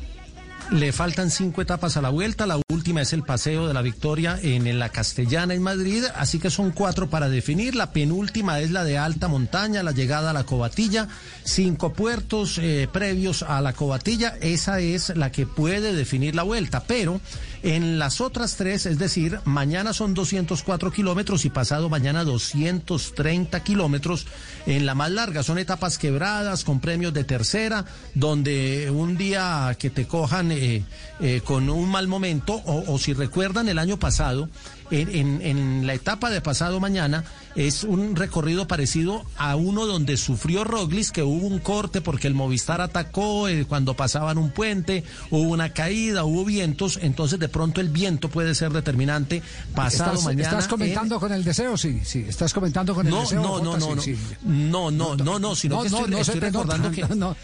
Le 0.71 0.91
faltan 0.93 1.31
cinco 1.31 1.63
etapas 1.63 1.97
a 1.97 2.01
la 2.01 2.09
vuelta. 2.09 2.45
La 2.45 2.61
última 2.71 3.01
es 3.01 3.11
el 3.13 3.23
paseo 3.23 3.67
de 3.67 3.73
la 3.73 3.81
victoria 3.81 4.39
en, 4.39 4.77
la 4.77 4.89
Castellana 4.89 5.55
en 5.55 5.63
Madrid. 5.63 6.03
Así 6.15 6.37
que 6.37 6.51
son 6.51 6.69
cuatro 6.69 7.09
para 7.09 7.27
definir. 7.27 7.73
La 7.73 7.91
penúltima 7.91 8.59
es 8.59 8.69
la 8.69 8.83
de 8.83 8.99
alta 8.99 9.27
montaña, 9.27 9.81
la 9.81 9.93
llegada 9.93 10.29
a 10.29 10.33
la 10.33 10.43
Cobatilla. 10.43 11.07
Cinco 11.43 11.91
puertos 11.93 12.59
eh, 12.59 12.87
previos 12.91 13.41
a 13.41 13.61
la 13.61 13.73
Cobatilla. 13.73 14.37
Esa 14.41 14.79
es 14.79 15.17
la 15.17 15.31
que 15.31 15.47
puede 15.47 15.91
definir 15.93 16.35
la 16.35 16.43
vuelta. 16.43 16.83
Pero 16.85 17.19
en 17.63 17.99
las 17.99 18.21
otras 18.21 18.55
tres, 18.55 18.85
es 18.85 18.97
decir, 18.97 19.39
mañana 19.45 19.93
son 19.93 20.13
204 20.13 20.91
kilómetros 20.91 21.45
y 21.45 21.49
pasado 21.49 21.89
mañana 21.89 22.23
230 22.23 23.63
kilómetros 23.63 24.27
en 24.65 24.85
la 24.85 24.95
más 24.95 25.11
larga. 25.11 25.43
Son 25.43 25.57
etapas 25.57 25.97
quebradas 25.97 26.63
con 26.63 26.79
premios 26.79 27.13
de 27.13 27.23
tercera, 27.23 27.85
donde 28.15 28.89
un 28.91 29.17
día 29.17 29.75
que 29.77 29.89
te 29.89 30.07
cojan 30.07 30.51
eh, 30.51 30.83
eh, 31.19 31.41
con 31.43 31.69
un 31.69 31.89
mal 31.89 32.07
momento, 32.07 32.53
o, 32.53 32.93
o 32.93 32.97
si 32.97 33.13
recuerdan 33.13 33.69
el 33.69 33.79
año 33.79 33.97
pasado, 33.99 34.49
en, 34.91 35.41
en, 35.41 35.87
la 35.87 35.93
etapa 35.93 36.29
de 36.29 36.41
pasado 36.41 36.79
mañana 36.79 37.23
es 37.55 37.83
un 37.83 38.15
recorrido 38.15 38.67
parecido 38.67 39.23
a 39.37 39.55
uno 39.55 39.85
donde 39.85 40.17
sufrió 40.17 40.63
Roglis, 40.63 41.11
que 41.11 41.23
hubo 41.23 41.47
un 41.47 41.59
corte 41.59 42.01
porque 42.01 42.27
el 42.27 42.33
Movistar 42.33 42.81
atacó 42.81 43.47
eh, 43.47 43.65
cuando 43.67 43.95
pasaban 43.95 44.37
un 44.37 44.51
puente, 44.51 45.03
hubo 45.29 45.49
una 45.49 45.73
caída, 45.73 46.23
hubo 46.23 46.45
vientos, 46.45 46.99
entonces 47.01 47.39
de 47.39 47.49
pronto 47.49 47.81
el 47.81 47.89
viento 47.89 48.29
puede 48.29 48.55
ser 48.55 48.71
determinante 48.71 49.41
pasado 49.75 50.21
mañana. 50.21 50.49
¿Estás 50.49 50.67
comentando 50.67 51.19
con 51.19 51.31
el 51.31 51.43
deseo? 51.43 51.77
Sí, 51.77 52.01
sí, 52.03 52.25
estás 52.27 52.53
comentando 52.53 52.95
con 52.95 53.07
el 53.07 53.13
deseo. 53.13 53.41
No, 53.41 53.59
no, 53.59 53.77
no, 53.77 53.95
no, 53.95 54.91
no, 54.91 54.91
no, 54.91 55.15
no, 55.15 55.39
no, 55.39 55.55
sino 55.55 55.81
que 55.81 55.87
estoy, 55.87 56.39
recordando 56.39 56.91
que... 56.91 57.05
No, 57.19 57.35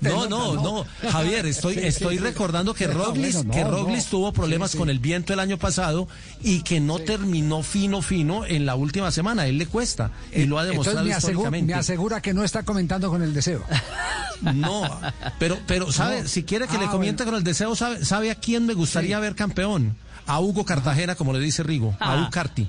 no, 0.00 0.28
no, 0.28 0.54
no, 0.54 0.86
Javier, 1.10 1.46
estoy, 1.46 1.78
estoy 1.78 2.18
recordando 2.18 2.74
que 2.74 2.86
Roglis, 2.86 3.44
que 3.52 3.64
Roglis 3.64 4.06
tuvo 4.06 4.32
problemas 4.32 4.74
con 4.74 4.90
el 4.90 4.98
viento 4.98 5.32
el 5.32 5.40
año 5.40 5.58
pasado 5.58 6.08
y 6.42 6.62
que 6.62 6.81
no 6.86 6.98
terminó 6.98 7.62
fino, 7.62 8.02
fino 8.02 8.44
en 8.44 8.66
la 8.66 8.74
última 8.74 9.10
semana. 9.10 9.46
él 9.46 9.58
le 9.58 9.66
cuesta 9.66 10.10
y 10.34 10.44
lo 10.44 10.58
ha 10.58 10.64
demostrado 10.64 11.04
me 11.04 11.10
históricamente. 11.10 11.72
me 11.72 11.78
asegura 11.78 12.20
que 12.20 12.34
no 12.34 12.44
está 12.44 12.62
comentando 12.62 13.10
con 13.10 13.22
el 13.22 13.34
deseo. 13.34 13.64
No, 14.42 15.00
pero, 15.38 15.56
pero 15.68 15.92
sabe, 15.92 16.26
si 16.26 16.42
quiere 16.42 16.66
que 16.66 16.76
le 16.76 16.86
ah, 16.86 16.90
comente 16.90 17.24
con 17.24 17.36
el 17.36 17.44
deseo, 17.44 17.76
sabe, 17.76 18.04
sabe 18.04 18.32
a 18.32 18.34
quién 18.34 18.66
me 18.66 18.74
gustaría 18.74 19.20
ver 19.20 19.36
campeón. 19.36 19.94
A 20.26 20.40
Hugo 20.40 20.64
Cartagena, 20.64 21.14
como 21.14 21.32
le 21.32 21.38
dice 21.38 21.62
Rigo, 21.62 21.96
a 22.00 22.16
Hugo 22.16 22.28
Carti. 22.30 22.68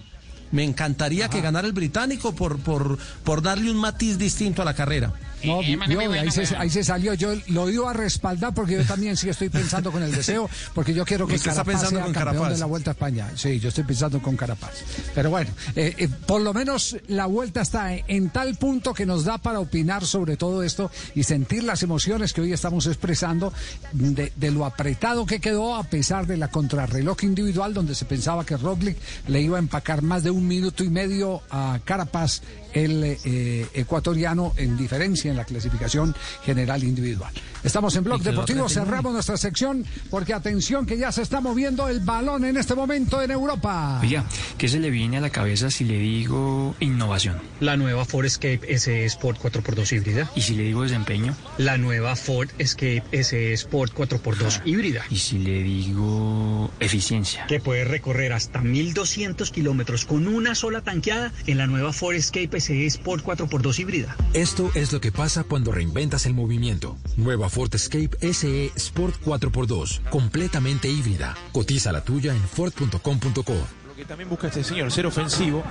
Me 0.52 0.64
encantaría 0.64 1.30
que 1.30 1.42
ganara 1.42 1.66
el 1.66 1.74
británico 1.74 2.36
por, 2.36 2.60
por, 2.60 3.00
por 3.24 3.42
darle 3.42 3.72
un 3.72 3.78
matiz 3.78 4.20
distinto 4.20 4.62
a 4.62 4.66
la 4.66 4.76
carrera. 4.76 5.14
No, 5.44 5.60
ahí, 5.60 6.70
se, 6.70 6.84
salió. 6.84 7.14
Yo 7.14 7.34
lo 7.48 7.70
iba 7.70 7.90
a 7.90 7.94
respaldar 7.94 8.54
porque 8.54 8.74
yo 8.76 8.86
también 8.86 9.18
sí 9.18 9.30
estoy 9.30 9.50
pensando 9.50 9.92
con 9.92 10.04
el 10.04 10.12
deseo, 10.14 10.50
porque 10.74 10.94
yo 10.94 11.06
quiero 11.06 11.28
que 11.28 11.38
Carapaz 11.38 11.52
está 11.52 11.64
pensando 11.64 11.96
sea 11.98 12.04
con 12.06 12.14
campeón 12.14 12.36
Carapaz. 12.36 12.54
de 12.54 12.60
la 12.60 12.66
Vuelta 12.66 12.92
a 12.92 12.94
España. 12.94 13.32
Sí, 13.36 13.60
yo 13.60 13.70
estoy 13.70 13.84
pensando 13.84 14.22
con 14.22 14.36
Carapaz. 14.36 14.84
Pero 15.14 15.30
bueno, 15.30 15.52
eh, 15.76 15.94
eh, 15.98 16.10
por 16.26 16.42
lo 16.42 16.54
menos 16.54 16.98
la 17.08 17.26
Vuelta 17.26 17.62
está 17.62 17.94
en 17.96 18.30
tal 18.30 18.56
punto 18.56 18.94
que 18.94 19.06
nos 19.06 19.26
da 19.26 19.38
para 19.38 19.60
opinar 19.60 20.06
sobre 20.06 20.38
todo 20.38 20.64
esto 20.64 20.92
y 21.16 21.24
sentir 21.24 21.64
las 21.64 21.84
emociones 21.84 22.34
que 22.34 22.42
hoy 22.42 22.54
estamos 22.54 22.88
expresando 22.88 23.54
de, 23.92 24.32
de 24.36 24.52
lo 24.52 24.66
apretado 24.66 25.26
que 25.26 25.40
quedó 25.40 25.76
a 25.76 25.84
pesar 25.84 26.28
de 26.28 26.38
la 26.38 26.48
contrarreloj 26.48 27.24
individual 27.24 27.74
donde 27.74 27.96
se 27.96 28.06
pensaba 28.06 28.46
que 28.46 28.58
Roglic 28.58 28.98
le 29.28 29.42
iba 29.42 29.58
a 29.58 29.60
empacar 29.60 30.02
más 30.02 30.24
de 30.24 30.32
un 30.32 30.48
minuto 30.48 30.84
y 30.84 30.90
medio 30.90 31.42
a 31.50 31.80
Carapaz 31.84 32.42
el 32.74 33.18
eh, 33.24 33.68
ecuatoriano 33.74 34.54
en 34.58 34.78
diferencia 34.78 35.32
en 35.32 35.38
la 35.38 35.46
clasificación 35.46 36.16
general 36.44 36.84
individual. 36.84 37.34
Estamos 37.64 37.96
en 37.96 38.04
Blog 38.04 38.22
Deportivo, 38.22 38.68
cerramos 38.68 39.14
nuestra 39.14 39.38
sección 39.38 39.86
porque 40.10 40.34
atención 40.34 40.86
que 40.86 40.98
ya 40.98 41.14
se 41.14 41.22
está 41.22 41.40
moviendo 41.40 41.88
el 41.88 42.02
balón 42.02 42.44
en 42.44 42.58
este 42.58 42.76
momento 42.76 43.22
en 43.22 43.32
Europa. 43.32 44.00
Oiga, 44.02 44.26
¿qué 44.58 44.68
se 44.68 44.80
le 44.80 44.90
viene 44.90 45.18
a 45.18 45.22
la 45.22 45.30
cabeza 45.30 45.72
si 45.72 45.86
le 45.86 45.98
digo 45.98 46.76
innovación? 46.82 47.38
La 47.62 47.78
nueva 47.78 48.04
Ford 48.04 48.26
Escape 48.26 48.78
SE 48.78 49.06
Sport 49.06 49.42
4x2 49.42 49.94
híbrida. 49.94 50.30
¿Y 50.36 50.42
si 50.42 50.56
le 50.56 50.64
digo 50.64 50.84
desempeño? 50.84 51.38
La 51.58 51.78
nueva 51.78 52.18
Ford 52.18 52.50
Escape 52.60 53.04
SE 53.24 53.54
Sport 53.54 53.94
4x2 53.94 54.62
híbrida. 54.66 55.06
¿Y 55.10 55.18
si 55.20 55.40
le 55.40 55.64
digo 55.64 56.70
eficiencia? 56.82 57.46
Que 57.48 57.62
puede 57.62 57.86
recorrer 57.86 58.34
hasta 58.34 58.60
1200 58.60 59.52
kilómetros 59.52 60.04
con 60.04 60.28
una 60.28 60.54
sola 60.56 60.82
tanqueada 60.82 61.32
en 61.48 61.60
la 61.60 61.68
nueva 61.68 61.94
Ford 61.94 62.16
Escape 62.16 62.60
SE 62.60 62.86
Sport 62.88 63.24
4x2 63.24 63.80
híbrida. 63.80 64.18
Esto 64.34 64.70
es 64.76 64.92
lo 64.92 65.00
que 65.00 65.14
pasa 65.14 65.46
cuando 65.46 65.72
reinventas 65.72 66.26
el 66.26 66.34
movimiento. 66.34 66.98
Nueva 67.16 67.50
Ford 67.54 67.76
Escape 67.76 68.34
SE 68.34 68.72
Sport 68.76 69.24
4x2, 69.24 70.10
completamente 70.10 70.90
híbrida. 70.90 71.38
Cotiza 71.52 71.92
la 71.92 72.04
tuya 72.04 72.34
en 72.34 72.42
Ford.com.co. 72.42 73.54
Lo 73.88 73.96
que 73.96 74.06
también 74.06 74.28
busca 74.28 74.48
este 74.48 74.64
señor, 74.64 74.92
ser 74.92 75.06
ofensivo, 75.06 75.64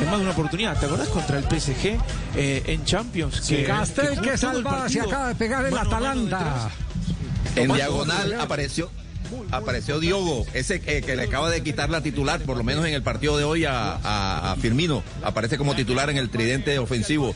es 0.00 0.06
más 0.06 0.14
de 0.14 0.22
una 0.22 0.30
oportunidad. 0.30 0.78
¿Te 0.78 0.86
acordás 0.86 1.08
contra 1.08 1.40
el 1.40 1.44
PSG 1.44 1.98
eh, 2.36 2.62
en 2.66 2.84
Champions? 2.84 3.40
Sí, 3.42 3.64
Castel, 3.66 4.10
jugó 4.10 4.22
que 4.22 4.30
el 4.30 4.38
salvada, 4.38 4.88
se 4.88 5.00
acaba 5.00 5.28
de 5.28 5.34
pegar 5.34 5.66
el 5.66 5.76
Atalanta. 5.76 6.70
En 7.56 7.72
diagonal 7.72 8.40
apareció 8.40 8.88
apareció 9.50 9.98
Diogo, 10.00 10.46
ese 10.54 10.80
que, 10.80 11.02
que 11.02 11.16
le 11.16 11.22
acaba 11.24 11.50
de 11.50 11.62
quitar 11.62 11.90
la 11.90 12.02
titular, 12.02 12.40
por 12.42 12.56
lo 12.56 12.64
menos 12.64 12.84
en 12.86 12.94
el 12.94 13.02
partido 13.02 13.36
de 13.36 13.44
hoy 13.44 13.64
a, 13.64 13.92
a- 13.94 14.52
a 14.52 14.56
Firmino. 14.56 15.02
Aparece 15.22 15.56
como 15.58 15.74
titular 15.74 16.10
en 16.10 16.16
el 16.18 16.30
tridente 16.30 16.78
ofensivo, 16.78 17.34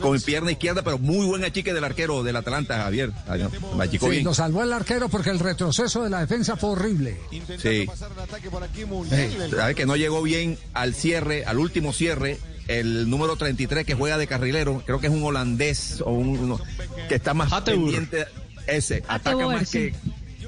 con 0.00 0.20
pierna 0.20 0.52
izquierda, 0.52 0.82
pero 0.82 0.98
muy 0.98 1.26
buen 1.26 1.44
achique 1.44 1.72
del 1.74 1.84
arquero 1.84 2.22
del 2.22 2.36
Atalanta, 2.36 2.76
Javier. 2.82 3.12
Ay, 3.26 3.42
no, 3.42 3.74
Me 3.76 3.84
achicó 3.84 4.06
Sí, 4.06 4.12
bien. 4.12 4.24
nos 4.24 4.36
salvó 4.36 4.62
el 4.62 4.72
arquero 4.72 5.08
porque 5.08 5.30
el 5.30 5.38
retroceso 5.38 6.02
de 6.02 6.10
la 6.10 6.20
defensa 6.20 6.56
fue 6.56 6.70
horrible. 6.70 7.18
Sí. 7.58 7.86
Sabe 9.54 9.74
que 9.74 9.86
no 9.86 9.96
llegó 9.96 10.22
bien 10.22 10.58
al 10.74 10.94
cierre, 10.94 11.44
al 11.44 11.58
último 11.58 11.92
cierre. 11.92 12.38
El 12.68 13.10
número 13.10 13.34
33 13.36 13.84
que 13.84 13.94
juega 13.94 14.16
de 14.18 14.28
carrilero, 14.28 14.82
creo 14.86 15.00
que 15.00 15.08
es 15.08 15.12
un 15.12 15.24
holandés 15.24 16.00
o 16.00 16.12
un 16.12 16.28
uno, 16.38 16.60
que 17.08 17.16
está 17.16 17.34
más 17.34 17.52
pendiente. 17.62 18.26
Ese, 18.68 19.02
ataca 19.08 19.48
más 19.48 19.68
que 19.68 19.92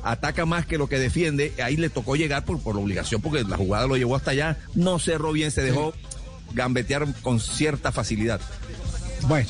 ataca 0.05 0.47
más 0.47 0.67
que 0.67 0.79
lo 0.79 0.89
que 0.89 0.99
defiende. 0.99 1.53
Ahí 1.63 1.77
le 1.77 1.91
tocó 1.91 2.17
llegar 2.17 2.45
por, 2.45 2.61
por 2.61 2.77
la 2.77 2.83
obligación 2.83 3.21
porque 3.21 3.43
la 3.43 3.57
jugada 3.57 3.87
lo 3.87 3.97
llevó 3.97 4.17
hasta 4.17 4.33
allá. 4.33 4.59
No 4.75 4.99
cerró 4.99 5.33
bien, 5.33 5.51
se 5.51 5.63
dejó 5.63 5.95
gambetear 6.53 7.07
con 7.23 7.41
cierta 7.41 7.91
facilidad. 7.91 8.41
Bueno, 9.27 9.49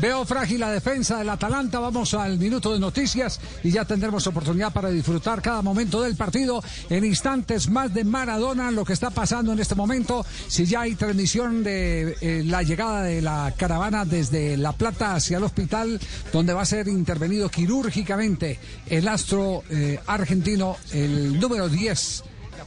veo 0.00 0.24
frágil 0.24 0.60
la 0.60 0.70
defensa 0.70 1.18
del 1.18 1.28
Atalanta. 1.28 1.78
Vamos 1.78 2.14
al 2.14 2.38
minuto 2.38 2.72
de 2.72 2.80
noticias 2.80 3.38
y 3.62 3.70
ya 3.70 3.84
tendremos 3.84 4.26
oportunidad 4.26 4.72
para 4.72 4.88
disfrutar 4.88 5.42
cada 5.42 5.60
momento 5.60 6.00
del 6.00 6.16
partido. 6.16 6.62
En 6.88 7.04
instantes 7.04 7.68
más 7.68 7.92
de 7.92 8.04
Maradona, 8.04 8.70
lo 8.70 8.84
que 8.84 8.94
está 8.94 9.10
pasando 9.10 9.52
en 9.52 9.58
este 9.58 9.74
momento. 9.74 10.24
Si 10.48 10.64
ya 10.64 10.82
hay 10.82 10.94
transmisión 10.94 11.62
de 11.62 12.16
eh, 12.20 12.42
la 12.46 12.62
llegada 12.62 13.02
de 13.02 13.20
la 13.20 13.52
caravana 13.56 14.06
desde 14.06 14.56
La 14.56 14.72
Plata 14.72 15.14
hacia 15.14 15.36
el 15.36 15.44
hospital, 15.44 16.00
donde 16.32 16.54
va 16.54 16.62
a 16.62 16.66
ser 16.66 16.88
intervenido 16.88 17.50
quirúrgicamente 17.50 18.58
el 18.86 19.06
astro 19.06 19.64
eh, 19.68 20.00
argentino, 20.06 20.76
el 20.92 21.38
número 21.38 21.68
10 21.68 22.24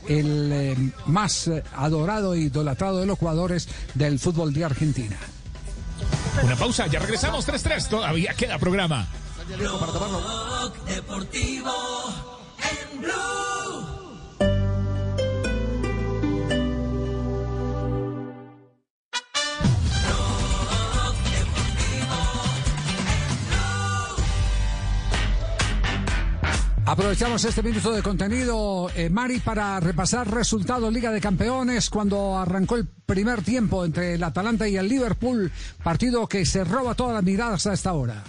el 0.09 0.51
eh, 0.51 0.75
más 1.05 1.49
adorado 1.75 2.33
e 2.33 2.41
idolatrado 2.41 2.99
de 2.99 3.05
los 3.05 3.17
jugadores 3.17 3.69
del 3.93 4.19
fútbol 4.19 4.53
de 4.53 4.65
Argentina. 4.65 5.17
Una 6.41 6.55
pausa, 6.55 6.87
ya 6.87 6.99
regresamos 6.99 7.47
3-3, 7.47 7.89
todavía 7.89 8.33
queda 8.33 8.57
programa. 8.57 9.07
Blog 9.47 10.73
Deportivo 10.85 11.73
en 12.59 13.01
Blue. 13.01 13.92
Aprovechamos 26.85 27.45
este 27.45 27.63
minuto 27.63 27.93
de 27.93 28.03
contenido, 28.03 28.89
eh, 28.95 29.09
Mari, 29.09 29.39
para 29.39 29.79
repasar 29.79 30.29
resultados 30.29 30.91
Liga 30.91 31.11
de 31.11 31.21
Campeones 31.21 31.89
cuando 31.89 32.37
arrancó 32.37 32.75
el 32.75 32.85
primer 32.85 33.41
tiempo 33.41 33.85
entre 33.85 34.15
el 34.15 34.23
Atalanta 34.23 34.67
y 34.67 34.75
el 34.75 34.89
Liverpool, 34.89 35.49
partido 35.81 36.27
que 36.27 36.45
se 36.45 36.65
roba 36.65 36.93
todas 36.93 37.13
las 37.13 37.23
miradas 37.23 37.65
a 37.67 37.73
esta 37.73 37.93
hora. 37.93 38.21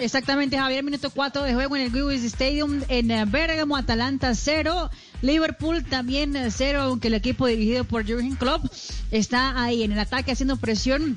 Exactamente, 0.00 0.58
Javier, 0.58 0.82
minuto 0.82 1.10
4 1.10 1.44
de 1.44 1.54
juego 1.54 1.76
en 1.76 1.82
el 1.82 1.92
Lewis 1.92 2.24
Stadium 2.24 2.82
en 2.88 3.10
eh, 3.10 3.24
Bergamo, 3.26 3.76
Atalanta 3.76 4.34
0, 4.34 4.90
Liverpool 5.22 5.84
también 5.84 6.34
0, 6.50 6.80
aunque 6.80 7.08
el 7.08 7.14
equipo 7.14 7.46
dirigido 7.46 7.84
por 7.84 8.04
Jurgen 8.04 8.34
Klopp 8.34 8.64
está 9.10 9.62
ahí 9.62 9.82
en 9.84 9.92
el 9.92 10.00
ataque 10.00 10.32
haciendo 10.32 10.56
presión 10.56 11.16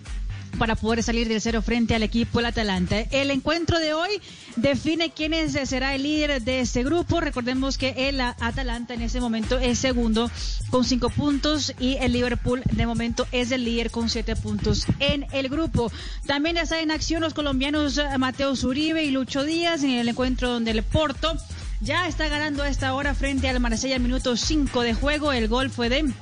para 0.57 0.75
poder 0.75 1.03
salir 1.03 1.27
del 1.27 1.41
cero 1.41 1.61
frente 1.61 1.95
al 1.95 2.03
equipo 2.03 2.39
del 2.39 2.47
Atalanta. 2.47 2.99
El 3.11 3.31
encuentro 3.31 3.79
de 3.79 3.93
hoy 3.93 4.09
define 4.55 5.11
quién 5.11 5.33
será 5.65 5.95
el 5.95 6.03
líder 6.03 6.41
de 6.41 6.59
este 6.59 6.83
grupo. 6.83 7.21
Recordemos 7.21 7.77
que 7.77 8.09
el 8.09 8.21
Atalanta 8.21 8.93
en 8.93 9.01
ese 9.01 9.19
momento 9.19 9.57
es 9.59 9.79
segundo 9.79 10.29
con 10.69 10.85
cinco 10.85 11.09
puntos 11.09 11.73
y 11.79 11.97
el 11.97 12.13
Liverpool 12.13 12.61
de 12.71 12.85
momento 12.85 13.27
es 13.31 13.51
el 13.51 13.65
líder 13.65 13.91
con 13.91 14.09
siete 14.09 14.35
puntos 14.35 14.85
en 14.99 15.25
el 15.31 15.49
grupo. 15.49 15.91
También 16.25 16.57
está 16.57 16.81
en 16.81 16.91
acción 16.91 17.21
los 17.21 17.33
colombianos 17.33 17.99
Mateo 18.17 18.55
Zuribe 18.55 19.03
y 19.03 19.11
Lucho 19.11 19.43
Díaz 19.43 19.83
en 19.83 19.91
el 19.91 20.09
encuentro 20.09 20.49
donde 20.49 20.71
el 20.71 20.83
Porto 20.83 21.35
ya 21.81 22.07
está 22.07 22.29
ganando 22.29 22.63
a 22.63 22.69
esta 22.69 22.93
hora 22.93 23.13
frente 23.13 23.49
al 23.49 23.59
Marsella 23.59 23.99
minuto 23.99 24.37
5 24.37 24.81
de 24.81 24.93
juego. 24.93 25.33
El 25.33 25.47
gol 25.47 25.69
fue 25.69 25.89
de 25.89 26.13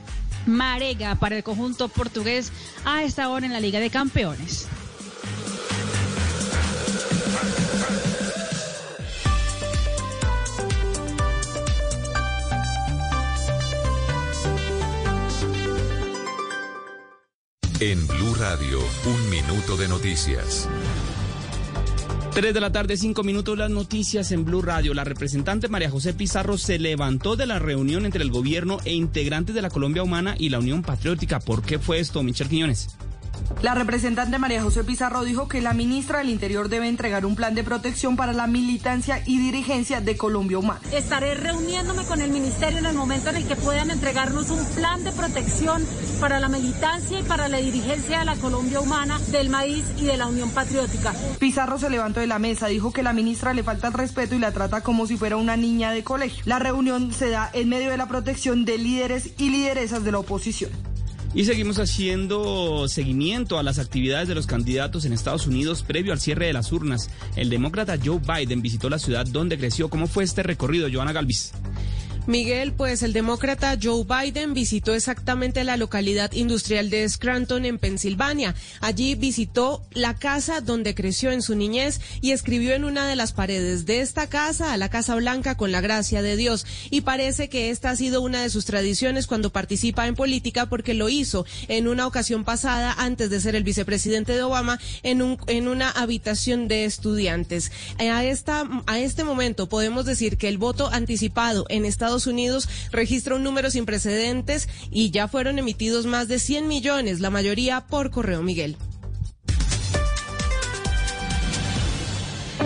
Marega 0.46 1.16
para 1.16 1.38
el 1.38 1.44
conjunto 1.44 1.88
portugués 1.90 2.52
a 2.86 3.04
esta 3.04 3.30
hora 3.30 3.46
en 3.46 3.54
la 3.54 3.60
Liga 3.60 3.80
de 3.80 3.90
Campeones. 3.90 4.68
En 17.80 18.06
Blue 18.06 18.36
Radio, 18.36 18.80
un 19.06 19.30
minuto 19.32 19.76
de 19.76 19.88
noticias. 19.88 20.70
3 22.34 22.54
de 22.54 22.62
la 22.62 22.72
tarde, 22.72 22.96
5 22.96 23.24
minutos, 23.24 23.58
las 23.58 23.70
noticias 23.70 24.32
en 24.32 24.46
Blue 24.46 24.62
Radio. 24.62 24.94
La 24.94 25.04
representante 25.04 25.68
María 25.68 25.90
José 25.90 26.14
Pizarro 26.14 26.58
se 26.58 26.80
levantó 26.80 27.36
de 27.36 27.46
la 27.46 27.60
reunión 27.60 28.06
entre 28.06 28.24
el 28.24 28.32
gobierno 28.32 28.78
e 28.86 28.94
integrantes 28.94 29.54
de 29.54 29.62
la 29.62 29.70
Colombia 29.70 30.02
Humana 30.02 30.36
y 30.38 30.48
la 30.48 30.60
Unión 30.60 30.82
Patriótica. 30.82 31.42
¿Por 31.42 31.62
qué 31.62 31.78
fue 31.78 32.00
esto, 32.00 32.24
Michel 32.24 32.48
Quiñones? 32.48 32.88
La 33.62 33.76
representante 33.76 34.40
María 34.40 34.64
José 34.64 34.84
Pizarro 34.84 35.24
dijo 35.24 35.48
que 35.48 35.62
la 35.62 35.74
ministra 35.74 36.20
del 36.20 36.30
Interior 36.30 36.68
debe 36.68 36.88
entregar 36.88 37.26
un 37.26 37.36
plan 37.36 37.54
de 37.54 37.64
protección 37.64 38.16
para 38.16 38.34
la 38.34 38.48
militancia 38.48 39.22
y 39.26 39.38
dirigencia 39.38 40.02
de 40.02 40.18
Colombia 40.18 40.58
Humana. 40.58 40.82
Estaré 40.92 41.36
reuniéndome 41.36 42.04
con 42.06 42.22
el 42.22 42.32
ministerio 42.32 42.80
en 42.80 42.88
el 42.88 42.96
momento 42.96 43.30
en 43.30 43.36
el 43.36 43.48
que 43.48 43.56
puedan 43.56 43.92
entregarnos 43.92 44.50
un 44.50 44.66
plan 44.74 45.04
de 45.04 45.12
protección 45.12 45.86
para 46.20 46.40
la 46.40 46.50
militancia 46.50 47.20
y 47.20 47.24
para 47.24 47.48
la 47.48 47.58
dirigencia 47.58 48.20
de 48.20 48.26
la 48.26 48.36
Colombia 48.36 48.80
Humana, 48.80 49.20
del 49.32 49.50
Maíz 49.50 49.86
y 49.98 50.06
de 50.06 50.18
la 50.18 50.28
Unión 50.28 50.50
Patriótica. 50.50 51.14
Pizarro 51.40 51.78
se 51.78 51.90
levantó 51.90 52.20
de 52.20 52.28
la 52.28 52.40
mesa, 52.40 52.68
dijo 52.68 52.92
que 52.92 53.04
la 53.04 53.14
ministra 53.14 53.54
le 53.54 53.64
falta 53.64 53.88
el 53.88 53.94
respeto 53.94 54.34
y 54.34 54.40
la 54.40 54.52
trata 54.52 54.82
como 54.82 55.06
si 55.06 55.18
fuera 55.18 55.38
una 55.38 55.56
niña 55.56 55.92
de 55.92 56.04
colegio. 56.04 56.44
La 56.46 56.60
reunión 56.60 57.14
se 57.14 57.30
da 57.30 57.50
en 57.54 57.70
medio 57.70 57.92
de 57.92 57.98
la 57.98 58.08
protección 58.08 58.66
de 58.66 58.78
líderes 58.78 59.32
y 59.38 59.50
lideresas 59.50 60.04
de 60.04 60.12
la 60.12 60.20
oposición. 60.20 60.91
Y 61.34 61.46
seguimos 61.46 61.80
haciendo 61.80 62.90
seguimiento 62.90 63.58
a 63.58 63.64
las 63.64 63.80
actividades 63.80 64.28
de 64.28 64.36
los 64.36 64.48
candidatos 64.48 65.06
en 65.06 65.14
Estados 65.14 65.48
Unidos 65.48 65.82
previo 65.82 66.12
al 66.12 66.20
cierre 66.20 66.48
de 66.48 66.54
las 66.54 66.74
urnas. 66.74 67.10
El 67.38 67.50
demócrata 67.50 67.98
Joe 68.04 68.20
Biden 68.20 68.62
visitó 68.62 68.90
la 68.90 69.00
ciudad 69.00 69.26
donde 69.26 69.58
creció. 69.58 69.90
¿Cómo 69.90 70.08
fue 70.08 70.26
este 70.26 70.44
recorrido, 70.44 70.90
Joana 70.92 71.14
Galvis? 71.14 71.54
Miguel, 72.28 72.72
pues 72.72 73.02
el 73.02 73.14
demócrata 73.14 73.78
Joe 73.82 74.06
Biden 74.06 74.54
visitó 74.54 74.94
exactamente 74.94 75.64
la 75.64 75.76
localidad 75.76 76.32
industrial 76.34 76.92
de 76.92 77.10
Scranton 77.10 77.66
en 77.66 77.80
Pensilvania. 77.80 78.54
Allí 78.80 79.16
visitó 79.16 79.84
la 79.92 80.14
casa 80.14 80.62
donde 80.62 80.94
creció 80.94 81.32
en 81.32 81.42
su 81.42 81.56
niñez 81.56 82.00
y 82.22 82.32
escribió 82.32 82.74
en 82.76 82.84
una 82.84 83.08
de 83.08 83.16
las 83.16 83.34
paredes 83.34 83.88
de 83.88 84.02
esta 84.02 84.28
casa 84.28 84.72
a 84.72 84.78
la 84.78 84.90
Casa 84.90 85.16
Blanca 85.16 85.58
con 85.58 85.72
la 85.72 85.82
gracia 85.82 86.22
de 86.22 86.36
Dios. 86.36 86.68
Y 86.92 87.02
parece 87.02 87.50
que 87.50 87.72
esta 87.72 87.90
ha 87.90 87.96
sido 87.96 88.22
una 88.22 88.44
de 88.44 88.52
sus 88.52 88.66
tradiciones 88.66 89.26
cuando 89.26 89.50
participa 89.50 90.06
en 90.08 90.16
política 90.16 90.68
porque 90.68 90.94
lo 90.94 91.10
hizo 91.10 91.46
en 91.70 91.88
una 91.88 92.06
ocasión 92.06 92.44
pasada 92.44 92.94
antes 93.00 93.32
de 93.32 93.42
ser 93.42 93.56
el 93.56 93.64
vicepresidente 93.64 94.34
de 94.34 94.44
Obama 94.44 94.80
en, 95.02 95.24
un, 95.24 95.38
en 95.48 95.68
una 95.68 95.90
habitación 95.90 96.68
de 96.68 96.86
estudiantes. 96.86 97.72
A, 97.98 98.24
esta, 98.24 98.70
a 98.86 99.00
este 99.00 99.24
momento 99.24 99.68
podemos 99.68 100.06
decir 100.06 100.38
que 100.38 100.50
el 100.50 100.60
voto 100.60 100.88
anticipado 100.92 101.66
en 101.70 101.86
Estados 101.86 102.11
Unidos 102.28 102.68
registra 102.92 103.36
un 103.36 103.44
número 103.44 103.72
sin 103.72 103.86
precedentes 103.86 104.68
y 104.92 105.12
ya 105.12 105.28
fueron 105.28 105.60
emitidos 105.60 106.06
más 106.06 106.28
de 106.28 106.40
100 106.40 106.68
millones, 106.68 107.20
la 107.20 107.30
mayoría 107.30 107.88
por 107.88 108.12
correo 108.12 108.44
Miguel. 108.44 108.78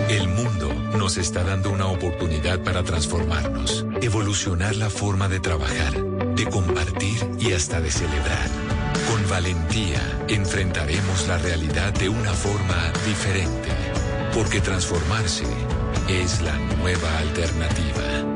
El 0.08 0.28
mundo 0.28 0.72
nos 0.96 1.16
está 1.16 1.42
dando 1.42 1.70
una 1.70 1.86
oportunidad 1.86 2.62
para 2.62 2.84
transformarnos, 2.84 3.86
evolucionar 4.02 4.76
la 4.76 4.88
forma 4.88 5.28
de 5.28 5.40
trabajar, 5.40 5.92
de 6.34 6.46
compartir 6.46 7.16
y 7.40 7.52
hasta 7.52 7.80
de 7.80 7.90
celebrar. 7.90 8.48
Con 9.10 9.28
valentía 9.28 10.00
enfrentaremos 10.28 11.26
la 11.26 11.38
realidad 11.38 11.92
de 11.94 12.08
una 12.08 12.32
forma 12.32 12.92
diferente, 13.06 13.70
porque 14.32 14.60
transformarse 14.60 15.44
es 16.08 16.40
la 16.42 16.56
nueva 16.76 17.18
alternativa. 17.18 18.35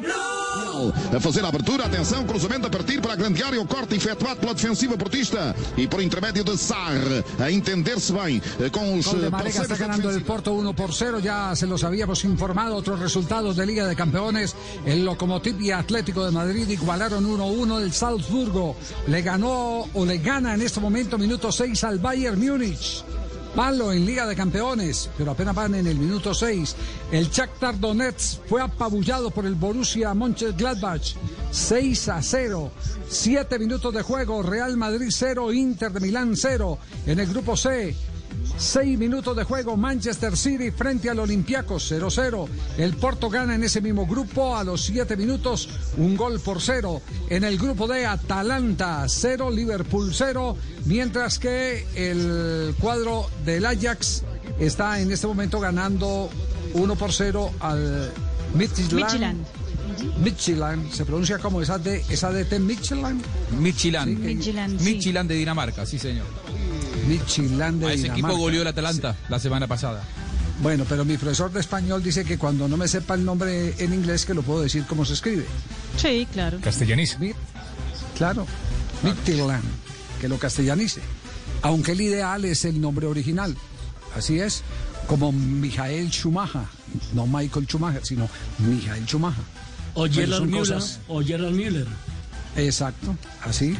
Blue. 0.00 0.92
A 1.14 1.20
fazer 1.20 1.44
a 1.44 1.48
abertura, 1.48 1.86
atenção, 1.86 2.24
cruzamento 2.24 2.66
a 2.66 2.70
partir 2.70 3.00
para 3.00 3.14
a 3.14 3.16
grande 3.16 3.42
área, 3.42 3.60
o 3.60 3.66
corte 3.66 3.96
efetuado 3.96 4.40
pela 4.40 4.54
defensiva 4.54 4.96
portista 4.96 5.54
e 5.76 5.86
por 5.86 6.02
intermédio 6.02 6.44
de 6.44 6.56
Sar, 6.56 6.94
a 7.38 7.50
entender-se 7.50 8.12
bem 8.12 8.40
eh, 8.60 8.70
com 8.70 8.96
os 8.96 9.06
Gol 9.06 9.20
de 9.20 9.26
eh, 9.26 9.30
Marega 9.30 9.62
está 9.62 9.76
ganando 9.76 10.10
el 10.10 10.22
Porto 10.22 10.52
1 10.52 10.74
por 10.74 10.94
0. 10.94 11.18
Ya 11.20 11.54
se 11.56 11.66
los 11.66 11.82
habíamos 11.82 12.24
informado. 12.24 12.76
Otros 12.76 13.00
resultados 13.00 13.56
de 13.56 13.66
Liga 13.66 13.86
de 13.86 13.96
Campeones. 13.96 14.54
El 14.84 15.04
Lokomotiv 15.04 15.60
y 15.60 15.72
Atlético 15.72 16.24
de 16.24 16.30
Madrid 16.30 16.68
igualaron 16.68 17.26
1-1. 17.26 17.82
El 17.82 17.92
Salzburgo 17.92 18.76
le 19.06 19.22
ganó 19.22 19.88
o 19.92 20.04
le 20.04 20.18
gana 20.18 20.54
en 20.54 20.62
este 20.62 20.80
momento, 20.80 21.18
minuto 21.18 21.50
6 21.50 21.84
al 21.84 21.98
Bayern 21.98 22.38
Múnich. 22.38 23.04
Palo 23.58 23.92
en 23.92 24.06
Liga 24.06 24.24
de 24.24 24.36
Campeones, 24.36 25.10
pero 25.18 25.32
apenas 25.32 25.52
van 25.52 25.74
en 25.74 25.88
el 25.88 25.98
minuto 25.98 26.32
6. 26.32 26.76
El 27.10 27.28
Shakhtar 27.28 27.80
Donetsk 27.80 28.46
fue 28.46 28.62
apabullado 28.62 29.32
por 29.32 29.46
el 29.46 29.56
Borussia 29.56 30.14
Mönchengladbach 30.14 31.16
6 31.50 32.08
a 32.08 32.22
0. 32.22 32.70
7 33.08 33.58
minutos 33.58 33.92
de 33.92 34.02
juego, 34.02 34.44
Real 34.44 34.76
Madrid 34.76 35.08
0, 35.10 35.52
Inter 35.52 35.90
de 35.90 35.98
Milán 35.98 36.36
0. 36.36 36.78
En 37.06 37.18
el 37.18 37.26
grupo 37.26 37.56
C, 37.56 37.96
6 38.58 38.98
minutos 38.98 39.36
de 39.36 39.44
juego, 39.44 39.76
Manchester 39.76 40.36
City 40.36 40.70
frente 40.72 41.08
al 41.08 41.20
Olympiacos 41.20 41.92
0-0. 41.92 42.48
El 42.76 42.96
Porto 42.96 43.30
gana 43.30 43.54
en 43.54 43.62
ese 43.62 43.80
mismo 43.80 44.06
grupo 44.06 44.56
a 44.56 44.64
los 44.64 44.82
7 44.82 45.16
minutos, 45.16 45.68
un 45.96 46.16
gol 46.16 46.40
por 46.40 46.60
0. 46.60 47.00
En 47.30 47.44
el 47.44 47.56
grupo 47.56 47.86
D, 47.86 48.04
Atalanta 48.04 49.06
0, 49.08 49.50
Liverpool 49.50 50.10
0, 50.12 50.56
mientras 50.86 51.38
que 51.38 51.86
el 51.94 52.74
cuadro 52.80 53.30
del 53.44 53.64
Ajax 53.64 54.24
está 54.58 55.00
en 55.00 55.12
este 55.12 55.26
momento 55.28 55.60
ganando 55.60 56.28
1 56.74 56.96
por 56.96 57.12
0 57.12 57.52
al 57.60 58.10
Midtjylland. 58.54 59.46
Midtjylland. 60.22 60.92
Se 60.92 61.04
pronuncia 61.04 61.38
como 61.38 61.62
esa 61.62 61.78
de 61.78 62.04
esa 62.08 62.30
de 62.32 62.44
T 62.44 62.58
Midtjylland. 62.58 63.22
Midtjylland. 63.58 64.18
Midtjylland, 64.18 64.78
sí. 64.78 64.84
Midtjylland 64.84 65.28
de 65.28 65.34
Dinamarca, 65.36 65.86
sí 65.86 65.98
señor. 65.98 66.26
Midtjylland 67.08 67.80
de 67.80 67.86
A 67.88 67.92
ese 67.92 68.06
equipo 68.08 68.36
goleó 68.36 68.62
el 68.62 68.68
Atalanta 68.68 69.16
la 69.28 69.38
semana 69.38 69.66
pasada. 69.66 70.02
Bueno, 70.62 70.84
pero 70.88 71.04
mi 71.04 71.16
profesor 71.16 71.52
de 71.52 71.60
español 71.60 72.02
dice 72.02 72.24
que 72.24 72.36
cuando 72.36 72.66
no 72.68 72.76
me 72.76 72.88
sepa 72.88 73.14
el 73.14 73.24
nombre 73.24 73.74
en 73.78 73.94
inglés 73.94 74.24
que 74.26 74.34
lo 74.34 74.42
puedo 74.42 74.60
decir 74.62 74.84
como 74.86 75.04
se 75.04 75.12
escribe. 75.14 75.46
Sí, 75.96 76.26
claro. 76.32 76.58
Castellaniza. 76.60 77.18
Claro, 78.16 78.46
Midtjylland, 79.02 79.62
que 80.20 80.28
lo 80.28 80.38
castellanice. 80.38 81.00
Aunque 81.62 81.92
el 81.92 82.00
ideal 82.00 82.44
es 82.44 82.64
el 82.64 82.80
nombre 82.80 83.06
original. 83.06 83.56
Así 84.16 84.40
es, 84.40 84.62
como 85.06 85.30
Michael 85.32 86.10
Schumacher, 86.10 86.62
no 87.14 87.26
Michael 87.26 87.66
Schumacher, 87.66 88.04
sino 88.04 88.28
Michael 88.58 89.06
Schumacher. 89.06 89.44
O 89.94 90.06
son 90.06 90.46
Müller. 90.46 90.50
cosas- 90.50 91.00
O 91.08 91.22
Gerard 91.22 91.52
Müller. 91.52 91.86
Exacto, 92.56 93.16
así, 93.44 93.76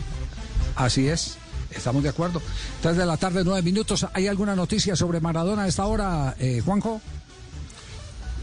así 0.76 1.08
es. 1.08 1.36
Estamos 1.70 2.02
de 2.02 2.08
acuerdo. 2.08 2.40
Tres 2.80 2.96
de 2.96 3.06
la 3.06 3.16
tarde, 3.16 3.42
nueve 3.44 3.62
minutos. 3.62 4.06
¿Hay 4.12 4.26
alguna 4.26 4.56
noticia 4.56 4.96
sobre 4.96 5.20
Maradona 5.20 5.64
a 5.64 5.68
esta 5.68 5.86
hora, 5.86 6.34
eh, 6.38 6.62
Juanjo? 6.64 7.00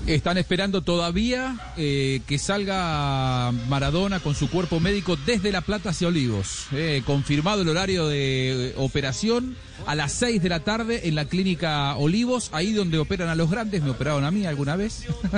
Están 0.08 0.38
esperando 0.38 0.84
todavía 0.84 1.74
eh, 1.78 2.22
que 2.28 2.38
salga 2.38 3.52
Maradona 3.68 4.20
con 4.20 4.36
su 4.36 4.52
cuerpo 4.52 4.80
médico 4.80 5.18
desde 5.26 5.52
La 5.52 5.62
Plata 5.62 5.90
hacia 5.90 6.08
Olivos. 6.08 6.68
Eh, 6.74 7.02
confirmado 7.08 7.64
el 7.64 7.70
horario 7.70 8.08
de 8.08 8.76
operación 8.78 9.58
a 9.86 9.96
las 9.96 10.12
6 10.14 10.42
de 10.42 10.50
la 10.50 10.60
tarde 10.62 11.08
en 11.08 11.16
la 11.16 11.26
clínica 11.26 11.96
Olivos, 11.98 12.50
ahí 12.54 12.74
donde 12.74 12.98
operan 12.98 13.30
a 13.30 13.36
los 13.36 13.50
grandes. 13.50 13.82
Me 13.84 13.92
operaron 13.92 14.24
a 14.26 14.32
mí 14.32 14.46
alguna 14.46 14.76
vez. 14.76 15.06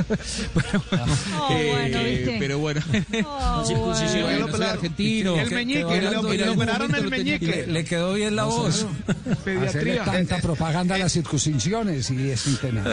pero, 0.53 0.83
Oh, 1.39 1.47
bueno, 1.49 2.03
¿viste? 2.03 2.35
pero 2.39 2.59
bueno. 2.59 2.81
Oh, 3.25 3.63
Sí, 3.67 3.73
bueno. 3.73 4.23
bueno, 4.23 4.57
soy 4.57 4.65
argentino. 4.65 5.35
El 5.39 5.51
meñique, 5.51 5.79
Que- 5.85 5.99
que 5.99 6.01
le- 6.37 6.49
operaron 6.49 6.95
el 6.95 7.09
meñique. 7.09 7.39
que- 7.39 7.67
Le 7.67 7.83
quedó 7.85 8.13
bien 8.13 8.35
la 8.35 8.45
voz. 8.45 8.85
Hacerle 9.65 9.97
tanta 10.05 10.37
propaganda 10.39 10.95
a 10.95 10.97
las 10.99 11.13
circuncisiones 11.13 12.09
y 12.11 12.29
es 12.31 12.45
un 12.47 12.57
tema. 12.57 12.83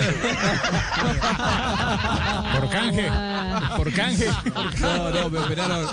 Por 2.55 2.71
canje. 2.71 3.09
Por 3.77 3.93
canje. 3.93 4.27
No, 4.81 5.11
no, 5.11 5.31
me 5.31 5.39
operaron, 5.39 5.87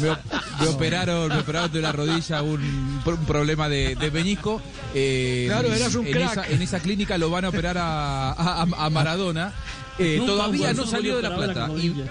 me, 0.00 0.10
op- 0.10 0.18
me 0.60 0.66
operaron, 0.68 1.28
me 1.28 1.38
operaron 1.38 1.72
de 1.72 1.80
la 1.80 1.92
rodilla 1.92 2.42
un, 2.42 3.00
un 3.04 3.16
problema 3.26 3.68
de, 3.68 3.94
de 3.96 4.10
meñisco. 4.10 4.60
Eh, 5.00 5.44
Claro, 5.46 5.72
eras 5.72 5.94
un 5.94 6.06
en 6.06 6.12
crack. 6.12 6.32
Esa, 6.32 6.46
en 6.48 6.62
esa 6.62 6.80
clínica 6.80 7.16
lo 7.18 7.30
van 7.30 7.44
a 7.44 7.48
operar 7.50 7.78
a, 7.78 8.32
a- 8.32 8.62
a 8.62 8.90
Maradona. 8.90 9.52
Eh, 9.98 10.20
todavía 10.24 10.72
no 10.72 10.86
salió 10.86 11.16
de 11.16 11.22
la 11.22 11.36
plata. 11.36 11.68
la 11.68 11.74
Y. 11.74 12.04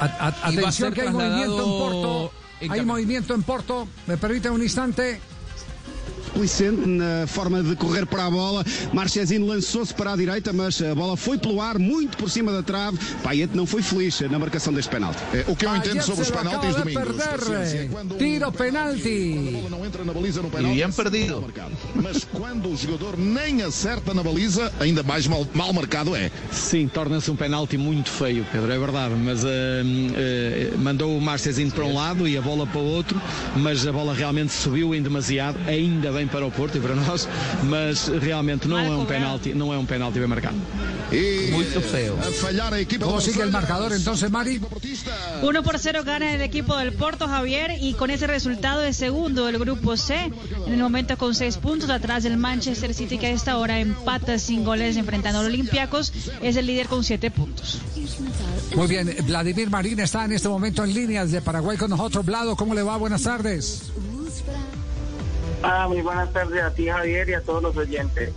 A- 0.00 0.32
atención 0.42 0.92
que 0.92 1.02
hay 1.02 1.08
movimiento 1.10 1.58
en 1.58 1.64
Porto. 1.78 2.32
en 2.60 2.72
Hay 2.72 2.84
movimiento 2.84 3.34
en 3.34 3.42
Porto. 3.42 3.88
¿Me 4.06 4.16
permite 4.16 4.50
un 4.50 4.62
instante? 4.62 5.20
Licente 6.36 6.86
na 6.86 7.26
forma 7.26 7.62
de 7.62 7.76
correr 7.76 8.06
para 8.06 8.26
a 8.26 8.30
bola. 8.30 8.64
Marchesino 8.92 9.46
lançou-se 9.46 9.94
para 9.94 10.12
a 10.12 10.16
direita, 10.16 10.52
mas 10.52 10.80
a 10.82 10.94
bola 10.94 11.16
foi 11.16 11.38
pelo 11.38 11.60
ar, 11.60 11.78
muito 11.78 12.16
por 12.16 12.28
cima 12.30 12.52
da 12.52 12.62
trave. 12.62 12.98
Paiete 13.22 13.56
não 13.56 13.66
foi 13.66 13.82
feliz 13.82 14.20
na 14.20 14.38
marcação 14.38 14.72
deste 14.72 14.90
penalti. 14.90 15.18
o 15.46 15.54
que 15.56 15.64
eu 15.66 15.74
entendo 15.76 15.92
Ayer 15.92 16.02
sobre 16.04 16.22
os 16.22 16.30
penaltis, 16.30 16.74
Domingos. 16.74 17.02
perder. 17.04 17.38
Paciência, 17.38 17.88
quando 17.90 18.16
Tiro 18.16 18.46
a 18.46 18.52
penalti. 18.52 19.50
bola 19.52 19.70
não 19.70 19.86
entra 19.86 20.04
na 20.04 20.12
baliza 20.12 20.42
no 20.42 20.50
E 20.72 20.82
é 20.82 20.88
perdido. 20.88 21.40
marcado. 21.40 21.72
Mas 21.94 22.24
quando 22.24 22.68
o 22.70 22.76
jogador 22.76 23.16
nem 23.18 23.62
acerta 23.62 24.12
na 24.12 24.22
baliza, 24.22 24.72
ainda 24.80 25.02
mais 25.02 25.26
mal, 25.26 25.46
mal 25.54 25.72
marcado 25.72 26.14
é. 26.16 26.30
Sim, 26.50 26.88
torna-se 26.88 27.30
um 27.30 27.36
penalti 27.36 27.76
muito 27.76 28.10
feio, 28.10 28.46
Pedro, 28.50 28.72
é 28.72 28.78
verdade, 28.78 29.14
mas 29.14 29.44
eh, 29.44 29.48
eh, 30.16 30.72
mandou 30.78 31.16
o 31.16 31.20
Marcezinho 31.20 31.70
para 31.70 31.84
um 31.84 31.94
lado 31.94 32.26
e 32.28 32.36
a 32.36 32.42
bola 32.42 32.66
para 32.66 32.80
o 32.80 32.84
outro, 32.84 33.20
mas 33.56 33.86
a 33.86 33.92
bola 33.92 34.12
realmente 34.14 34.52
subiu 34.52 34.94
em 34.94 35.02
demasiado, 35.02 35.58
ainda 35.66 36.10
bem 36.12 36.23
para 36.28 36.46
o 36.46 36.50
Porto 36.50 36.78
e 36.78 36.80
para 36.80 36.94
nós, 36.94 37.28
mas 37.64 38.08
realmente 38.08 38.66
não 38.68 38.78
é 38.78 38.90
um 38.90 39.04
penalti, 39.04 39.54
não 39.54 39.72
é 39.72 39.78
um 39.78 39.86
penalti 39.86 40.18
bem 40.18 40.28
marcado. 40.28 40.56
E 41.12 41.50
Muito 41.52 41.80
feio. 41.80 42.16
a 42.18 42.32
falhar 42.32 42.72
a 42.72 42.80
equipa 42.80 43.04
¿Cómo 43.04 43.18
do 43.18 43.22
sigue 43.22 43.42
el 43.42 43.50
marcador 43.50 43.92
entonces, 43.92 44.30
Mari? 44.30 44.60
1 45.42 45.62
por 45.62 45.78
0 45.78 46.02
gana 46.04 46.34
el 46.34 46.40
equipo 46.40 46.76
del 46.76 46.92
Porto 46.92 47.28
Javier 47.28 47.72
y 47.80 47.94
con 47.94 48.10
ese 48.10 48.26
resultado 48.26 48.82
es 48.82 48.96
segundo 48.96 49.44
del 49.46 49.58
grupo 49.58 49.96
C. 49.96 50.30
En 50.66 50.72
el 50.72 50.80
momento 50.80 51.16
con 51.16 51.34
seis 51.34 51.56
puntos 51.58 51.90
atrás 51.90 52.22
del 52.24 52.36
Manchester 52.36 52.94
City 52.94 53.18
que 53.18 53.26
a 53.26 53.30
esta 53.30 53.58
hora 53.58 53.78
empata 53.80 54.38
sin 54.38 54.64
goles 54.64 54.96
enfrentando 54.96 55.38
a 55.40 55.42
los 55.42 55.52
Olympiacos. 55.52 56.12
Es 56.42 56.56
el 56.56 56.66
líder 56.66 56.88
con 56.88 57.04
siete 57.04 57.30
puntos. 57.30 57.78
Muy 58.74 58.88
bien, 58.88 59.14
Vladimir 59.26 59.70
Marín 59.70 60.00
está 60.00 60.24
en 60.24 60.32
este 60.32 60.48
momento 60.48 60.82
en 60.84 60.94
línea 60.94 61.24
desde 61.24 61.42
Paraguay 61.42 61.76
con 61.76 61.90
nosotros. 61.90 62.24
Vlado, 62.24 62.56
¿cómo 62.56 62.74
le 62.74 62.82
va? 62.82 62.96
Buenas 62.96 63.22
tardes. 63.22 63.82
Ah, 65.66 65.88
muy 65.88 66.02
buenas 66.02 66.30
tardes 66.30 66.62
a 66.62 66.70
ti, 66.70 66.88
Javier, 66.88 67.26
y 67.30 67.32
a 67.32 67.40
todos 67.40 67.62
los 67.62 67.74
oyentes. 67.74 68.30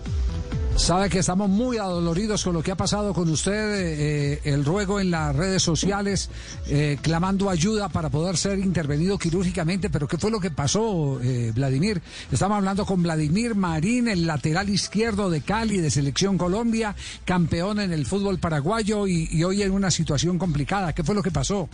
Sabe 0.78 1.10
que 1.10 1.20
estamos 1.20 1.50
muy 1.50 1.78
adoloridos 1.78 2.44
con 2.44 2.54
lo 2.54 2.62
que 2.62 2.72
ha 2.72 2.78
pasado 2.78 3.14
con 3.14 3.28
usted, 3.30 3.52
eh, 3.54 4.42
el 4.46 4.64
ruego 4.64 5.02
en 5.02 5.12
las 5.12 5.36
redes 5.36 5.62
sociales, 5.62 6.30
eh, 6.68 6.98
clamando 7.02 7.50
ayuda 7.50 7.90
para 7.90 8.10
poder 8.10 8.38
ser 8.38 8.60
intervenido 8.60 9.18
quirúrgicamente, 9.18 9.90
pero 9.90 10.08
¿qué 10.08 10.18
fue 10.18 10.32
lo 10.32 10.40
que 10.40 10.52
pasó, 10.52 11.20
eh, 11.22 11.52
Vladimir? 11.54 12.02
Estamos 12.32 12.60
hablando 12.60 12.86
con 12.86 13.02
Vladimir 13.04 13.56
Marín, 13.56 14.08
el 14.08 14.28
lateral 14.28 14.70
izquierdo 14.70 15.30
de 15.32 15.42
Cali, 15.42 15.80
de 15.80 15.92
Selección 15.92 16.38
Colombia, 16.38 16.96
campeón 17.26 17.80
en 17.80 17.92
el 17.92 18.06
fútbol 18.06 18.38
paraguayo 18.38 19.08
y, 19.08 19.28
y 19.32 19.44
hoy 19.44 19.64
en 19.64 19.72
una 19.72 19.90
situación 19.92 20.38
complicada. 20.38 20.94
¿Qué 20.94 21.04
fue 21.04 21.16
lo 21.16 21.24
que 21.24 21.32
pasó? 21.32 21.68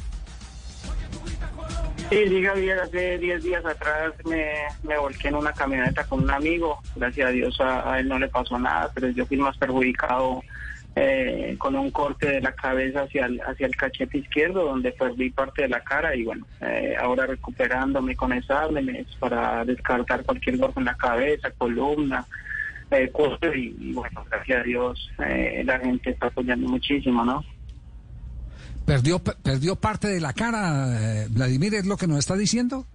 Sí, 2.14 2.30
diga 2.30 2.53
bien, 2.53 2.77
hace 2.77 3.18
10 3.18 3.44
días 3.44 3.65
atrás 3.65 4.14
me, 4.26 4.53
me, 4.84 4.99
volqué 4.99 5.30
en 5.30 5.35
una 5.35 5.52
camioneta 5.52 6.03
con 6.03 6.22
un 6.22 6.30
amigo. 6.30 6.77
Gracias 6.95 7.27
a 7.27 7.31
Dios 7.31 7.60
a, 7.60 7.99
él 7.99 8.07
no 8.07 8.19
le 8.19 8.27
pasó 8.27 8.60
nada, 8.60 8.91
pero 8.94 9.10
yo 9.10 9.26
fui 9.26 9.38
más 9.38 9.57
perjudicado 9.57 10.44
eh, 10.95 11.56
con 11.57 11.76
un 11.76 11.90
corte 11.90 12.34
de 12.34 12.41
la 12.41 12.52
cabeza 12.52 13.02
hacia 13.02 13.26
el, 13.26 13.41
hacia 13.41 13.65
el 13.65 13.76
cachete 13.76 14.19
izquierdo, 14.19 14.64
donde 14.64 14.91
perdí 14.91 15.31
parte 15.31 15.64
de 15.64 15.69
la 15.69 15.80
cara 15.80 16.15
y 16.15 16.23
bueno, 16.23 16.45
eh, 16.61 16.95
ahora 17.02 17.26
recuperándome 17.26 18.15
con 18.15 18.31
exámenes 18.31 19.07
para 19.19 19.65
descartar 19.65 20.23
cualquier 20.23 20.57
golpe 20.57 20.81
en 20.81 20.85
la 20.85 20.95
cabeza, 20.95 21.49
columna, 21.57 22.27
eh, 22.91 23.10
corte 23.11 23.57
y, 23.57 23.76
y, 23.80 23.91
bueno, 23.91 24.23
gracias 24.30 24.60
a 24.60 24.64
Dios 24.64 25.11
eh, 25.26 25.64
la 25.65 25.80
gente 25.80 26.11
está 26.11 26.27
apoyando 26.27 26.69
muchísimo, 26.69 27.26
¿no? 27.26 27.44
¿Perdió, 28.86 29.20
perdió 29.20 29.76
parte 29.76 30.10
de 30.10 30.20
la 30.20 30.34
cara, 30.34 31.24
eh, 31.24 31.28
Vladimir, 31.30 31.74
es 31.76 31.86
lo 31.86 31.96
que 31.96 32.08
nos 32.08 32.20
está 32.20 32.36
diciendo? 32.36 32.86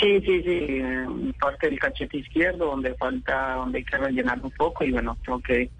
Sí, 0.00 0.20
sí, 0.20 0.42
sí, 0.42 0.58
eh, 0.70 1.06
parte 1.38 1.68
del 1.68 1.78
cachete 1.78 2.18
izquierdo, 2.18 2.66
donde 2.66 2.94
falta, 2.94 3.54
donde 3.54 3.78
hay 3.78 3.84
que 3.84 3.96
rellenar 3.96 4.40
un 4.42 4.50
poco 4.50 4.84
y 4.84 4.92
bueno, 4.92 5.16
tengo 5.24 5.40
que 5.40 5.70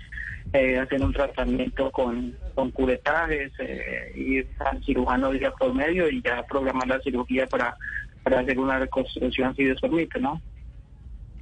eh, 0.53 0.79
hacer 0.79 1.03
un 1.03 1.13
tratamiento 1.13 1.91
con, 1.91 2.37
con 2.55 2.71
curetajes, 2.71 3.53
eh, 3.59 4.13
ir 4.15 4.49
al 4.61 4.83
cirujano 4.85 5.33
día 5.33 5.51
por 5.51 5.75
medio 5.75 6.09
y 6.09 6.23
ya 6.23 6.45
programar 6.47 6.87
la 6.87 7.01
cirugía 7.01 7.47
para, 7.49 7.77
para 8.23 8.41
hacer 8.41 8.59
una 8.59 8.79
reconstrucción 8.79 9.55
si 9.57 9.65
Dios 9.65 9.81
permite, 9.81 10.21
¿no? 10.21 10.41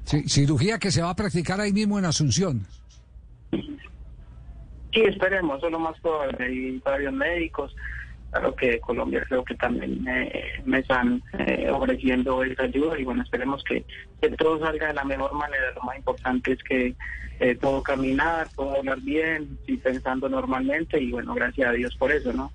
Sí, 0.05 0.29
cirugía 0.29 0.79
que 0.79 0.91
se 0.91 1.03
va 1.03 1.11
a 1.11 1.17
practicar 1.17 1.61
ahí 1.61 1.73
mismo 1.73 1.99
en 1.99 2.07
Asunción. 2.07 2.67
Sí, 4.93 5.01
esperemos, 5.01 5.59
eso 5.59 5.67
es 5.67 5.73
lo 5.73 5.79
más 5.79 5.99
probable. 6.01 6.45
Hay 6.45 6.79
varios 6.85 7.13
médicos. 7.13 7.75
Claro 8.31 8.55
que 8.55 8.81
Colombia 8.81 9.23
creo 9.29 9.45
que 9.45 9.55
también 9.55 10.07
eh, 10.09 10.63
me 10.65 10.79
están 10.79 11.23
eh, 11.39 11.69
ofreciendo 11.71 12.43
esa 12.43 12.63
ayuda 12.63 12.99
y 12.99 13.05
bueno, 13.05 13.23
esperemos 13.23 13.63
que, 13.65 13.85
que, 14.23 14.31
todo 14.31 14.59
salga 14.59 14.89
de 14.89 14.95
la 14.95 15.05
mejor 15.05 15.35
manera. 15.35 15.71
Lo 15.75 15.83
más 15.83 15.99
importante 15.99 16.53
es 16.53 16.63
que 16.63 16.95
eh, 17.41 17.55
puedo 17.57 17.83
caminar, 17.83 18.49
puedo 18.55 18.79
hablar 18.79 19.01
bien, 19.01 19.59
y 19.67 19.77
pensando 19.77 20.31
normalmente 20.31 20.99
y 20.99 21.11
bueno, 21.11 21.35
gracias 21.35 21.69
a 21.69 21.73
Dios 21.73 21.95
por 21.97 22.11
eso, 22.11 22.33
¿no? 22.33 22.51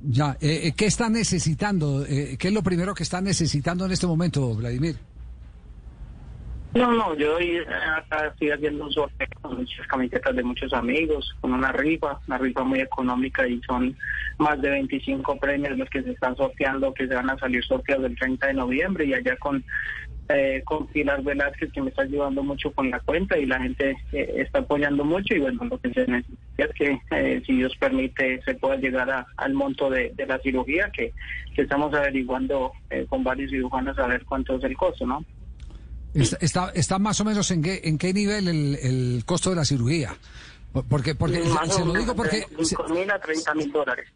Ya, 0.00 0.36
eh, 0.40 0.72
¿qué 0.76 0.86
está 0.86 1.08
necesitando? 1.08 2.04
¿Qué 2.06 2.36
es 2.40 2.52
lo 2.52 2.62
primero 2.62 2.94
que 2.94 3.02
está 3.02 3.20
necesitando 3.20 3.84
en 3.84 3.92
este 3.92 4.06
momento, 4.06 4.54
Vladimir? 4.54 4.96
No, 6.74 6.92
no, 6.92 7.14
yo 7.16 7.36
acá 7.96 8.26
estoy 8.28 8.50
haciendo 8.50 8.84
un 8.84 8.92
sorteo 8.92 9.26
con 9.40 9.56
muchas 9.56 9.86
camisetas 9.86 10.36
de 10.36 10.42
muchos 10.42 10.72
amigos, 10.74 11.34
con 11.40 11.54
una 11.54 11.72
rifa, 11.72 12.18
una 12.26 12.38
rifa 12.38 12.62
muy 12.62 12.80
económica 12.80 13.48
y 13.48 13.60
son 13.62 13.96
más 14.38 14.60
de 14.60 14.70
25 14.70 15.38
premios 15.38 15.78
los 15.78 15.88
que 15.88 16.02
se 16.02 16.10
están 16.10 16.36
sorteando, 16.36 16.92
que 16.92 17.08
se 17.08 17.14
van 17.14 17.30
a 17.30 17.38
salir 17.38 17.64
sorteados 17.64 18.04
el 18.04 18.18
30 18.18 18.48
de 18.48 18.54
noviembre 18.54 19.06
y 19.06 19.14
allá 19.14 19.36
con 19.36 19.64
eh, 20.28 20.62
con 20.66 20.86
Pilar 20.88 21.22
Velázquez 21.22 21.72
que 21.72 21.80
me 21.80 21.88
está 21.88 22.02
ayudando 22.02 22.42
mucho 22.42 22.70
con 22.72 22.90
la 22.90 23.00
cuenta 23.00 23.38
y 23.38 23.46
la 23.46 23.60
gente 23.60 23.96
eh, 24.12 24.34
está 24.36 24.58
apoyando 24.58 25.02
mucho 25.04 25.34
y 25.34 25.38
bueno, 25.38 25.64
lo 25.64 25.78
que 25.78 25.90
se 25.92 26.06
necesita 26.06 26.64
es 26.64 26.74
que 26.74 27.00
eh, 27.12 27.42
si 27.46 27.56
Dios 27.56 27.74
permite 27.78 28.42
se 28.42 28.54
pueda 28.54 28.76
llegar 28.76 29.10
a, 29.10 29.26
al 29.38 29.54
monto 29.54 29.88
de, 29.88 30.12
de, 30.14 30.26
la 30.26 30.38
cirugía 30.40 30.90
que, 30.90 31.14
que 31.54 31.62
estamos 31.62 31.94
averiguando 31.94 32.72
eh, 32.90 33.06
con 33.08 33.24
varios 33.24 33.50
cirujanos 33.50 33.98
a 33.98 34.06
ver 34.06 34.24
cuánto 34.26 34.56
es 34.56 34.64
el 34.64 34.76
costo, 34.76 35.06
¿no? 35.06 35.24
Está, 36.14 36.70
está, 36.74 36.98
más 36.98 37.20
o 37.20 37.24
menos 37.24 37.50
en 37.50 37.62
qué, 37.62 37.80
en 37.84 37.98
qué 37.98 38.12
nivel 38.12 38.48
el, 38.48 38.74
el 38.76 39.22
costo 39.24 39.50
de 39.50 39.56
la 39.56 39.64
cirugía. 39.64 40.16
Porque, 40.88 41.14
porque 41.14 41.42
se 41.70 41.84
lo 41.84 41.92
digo 41.92 42.14
porque... 42.14 42.46
De 42.56 42.64
5 42.64 42.88
mil 42.88 43.10
a 43.10 43.18
30 43.18 43.54
mil 43.54 43.72
dólares. 43.72 44.08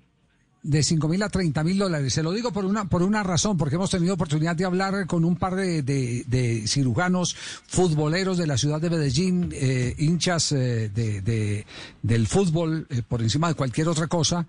De 0.62 0.82
5 0.84 1.08
mil 1.08 1.22
a 1.22 1.28
30 1.28 1.64
mil 1.64 1.76
dólares. 1.76 2.14
Se 2.14 2.22
lo 2.22 2.30
digo 2.30 2.52
por 2.52 2.64
una, 2.64 2.88
por 2.88 3.02
una 3.02 3.24
razón, 3.24 3.56
porque 3.56 3.74
hemos 3.74 3.90
tenido 3.90 4.14
oportunidad 4.14 4.54
de 4.54 4.64
hablar 4.64 5.06
con 5.08 5.24
un 5.24 5.34
par 5.34 5.56
de, 5.56 5.82
de, 5.82 6.24
de 6.28 6.68
cirujanos 6.68 7.34
futboleros 7.66 8.38
de 8.38 8.46
la 8.46 8.56
ciudad 8.56 8.80
de 8.80 8.90
Medellín, 8.90 9.50
eh, 9.52 9.94
hinchas 9.98 10.52
eh, 10.52 10.88
de, 10.88 11.66
del 12.02 12.26
fútbol 12.28 12.86
eh, 12.90 13.02
por 13.06 13.22
encima 13.22 13.48
de 13.48 13.54
cualquier 13.54 13.88
otra 13.88 14.06
cosa, 14.06 14.46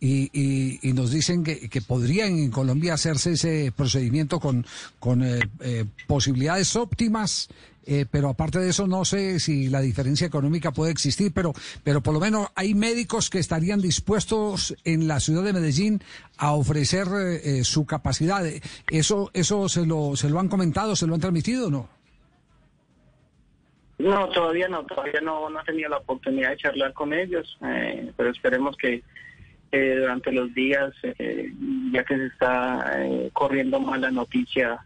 y, 0.00 0.28
y, 0.32 0.80
y, 0.82 0.92
nos 0.92 1.10
dicen 1.12 1.42
que, 1.44 1.68
que, 1.70 1.80
podrían 1.80 2.38
en 2.38 2.50
Colombia 2.50 2.92
hacerse 2.92 3.32
ese 3.32 3.72
procedimiento 3.74 4.38
con, 4.38 4.66
con 4.98 5.22
eh, 5.22 5.40
eh, 5.60 5.86
posibilidades 6.06 6.76
óptimas. 6.76 7.48
Eh, 7.86 8.06
pero 8.10 8.30
aparte 8.30 8.58
de 8.58 8.70
eso 8.70 8.86
no 8.86 9.04
sé 9.04 9.40
si 9.40 9.68
la 9.68 9.80
diferencia 9.80 10.26
económica 10.26 10.72
puede 10.72 10.90
existir, 10.92 11.32
pero, 11.34 11.52
pero 11.82 12.02
por 12.02 12.14
lo 12.14 12.20
menos 12.20 12.48
hay 12.54 12.74
médicos 12.74 13.30
que 13.30 13.38
estarían 13.38 13.80
dispuestos 13.80 14.74
en 14.84 15.06
la 15.06 15.20
ciudad 15.20 15.42
de 15.42 15.52
Medellín 15.52 16.02
a 16.38 16.52
ofrecer 16.52 17.06
eh, 17.42 17.64
su 17.64 17.86
capacidad. 17.86 18.44
¿Eso, 18.90 19.30
eso 19.34 19.68
se, 19.68 19.86
lo, 19.86 20.16
se 20.16 20.28
lo 20.30 20.40
han 20.40 20.48
comentado, 20.48 20.96
se 20.96 21.06
lo 21.06 21.14
han 21.14 21.20
transmitido 21.20 21.68
o 21.68 21.70
no? 21.70 21.88
No, 23.98 24.28
todavía 24.30 24.68
no, 24.68 24.84
todavía 24.84 25.20
no, 25.22 25.48
no 25.48 25.60
he 25.60 25.64
tenido 25.64 25.88
la 25.88 25.98
oportunidad 25.98 26.50
de 26.50 26.56
charlar 26.56 26.92
con 26.92 27.12
ellos, 27.12 27.56
eh, 27.64 28.12
pero 28.16 28.30
esperemos 28.30 28.76
que 28.76 29.02
eh, 29.74 29.96
durante 29.96 30.30
los 30.30 30.54
días, 30.54 30.94
eh, 31.02 31.52
ya 31.90 32.04
que 32.04 32.16
se 32.16 32.26
está 32.26 32.92
eh, 32.96 33.30
corriendo 33.32 33.80
mal 33.80 34.00
la 34.00 34.12
noticia, 34.12 34.78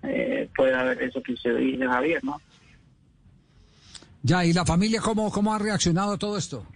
puede 0.57 0.75
haber 0.75 1.03
eso 1.03 1.23
que 1.23 1.35
usted 1.35 1.59
dice, 1.59 1.87
Javier, 1.87 2.25
¿no? 2.25 2.41
Ya, 4.23 4.45
¿y 4.45 4.53
la 4.53 4.65
familia 4.65 5.01
cómo, 5.01 5.31
cómo 5.31 5.55
ha 5.55 5.59
reaccionado 5.59 6.13
a 6.13 6.19
todo 6.19 6.37
esto? 6.37 6.67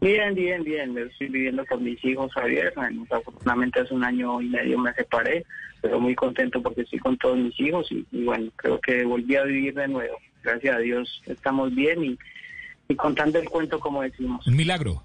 Bien, 0.00 0.34
bien, 0.34 0.64
bien. 0.64 0.98
Estoy 0.98 1.28
viviendo 1.28 1.64
con 1.66 1.84
mis 1.84 2.04
hijos, 2.04 2.32
Javier. 2.32 2.74
Afortunadamente 3.10 3.80
hace 3.80 3.94
un 3.94 4.04
año 4.04 4.40
y 4.40 4.48
medio 4.48 4.78
me 4.78 4.92
separé, 4.94 5.44
pero 5.80 6.00
muy 6.00 6.14
contento 6.14 6.60
porque 6.60 6.82
estoy 6.82 6.98
con 6.98 7.16
todos 7.18 7.38
mis 7.38 7.58
hijos 7.60 7.86
y, 7.92 8.04
y 8.10 8.24
bueno, 8.24 8.50
creo 8.56 8.80
que 8.80 9.04
volví 9.04 9.36
a 9.36 9.44
vivir 9.44 9.74
de 9.74 9.86
nuevo. 9.86 10.16
Gracias 10.42 10.74
a 10.74 10.78
Dios 10.80 11.22
estamos 11.26 11.72
bien 11.74 12.04
y, 12.04 12.18
y 12.88 12.96
contando 12.96 13.38
el 13.38 13.48
cuento 13.48 13.78
como 13.78 14.02
decimos. 14.02 14.44
Un 14.46 14.56
milagro. 14.56 15.04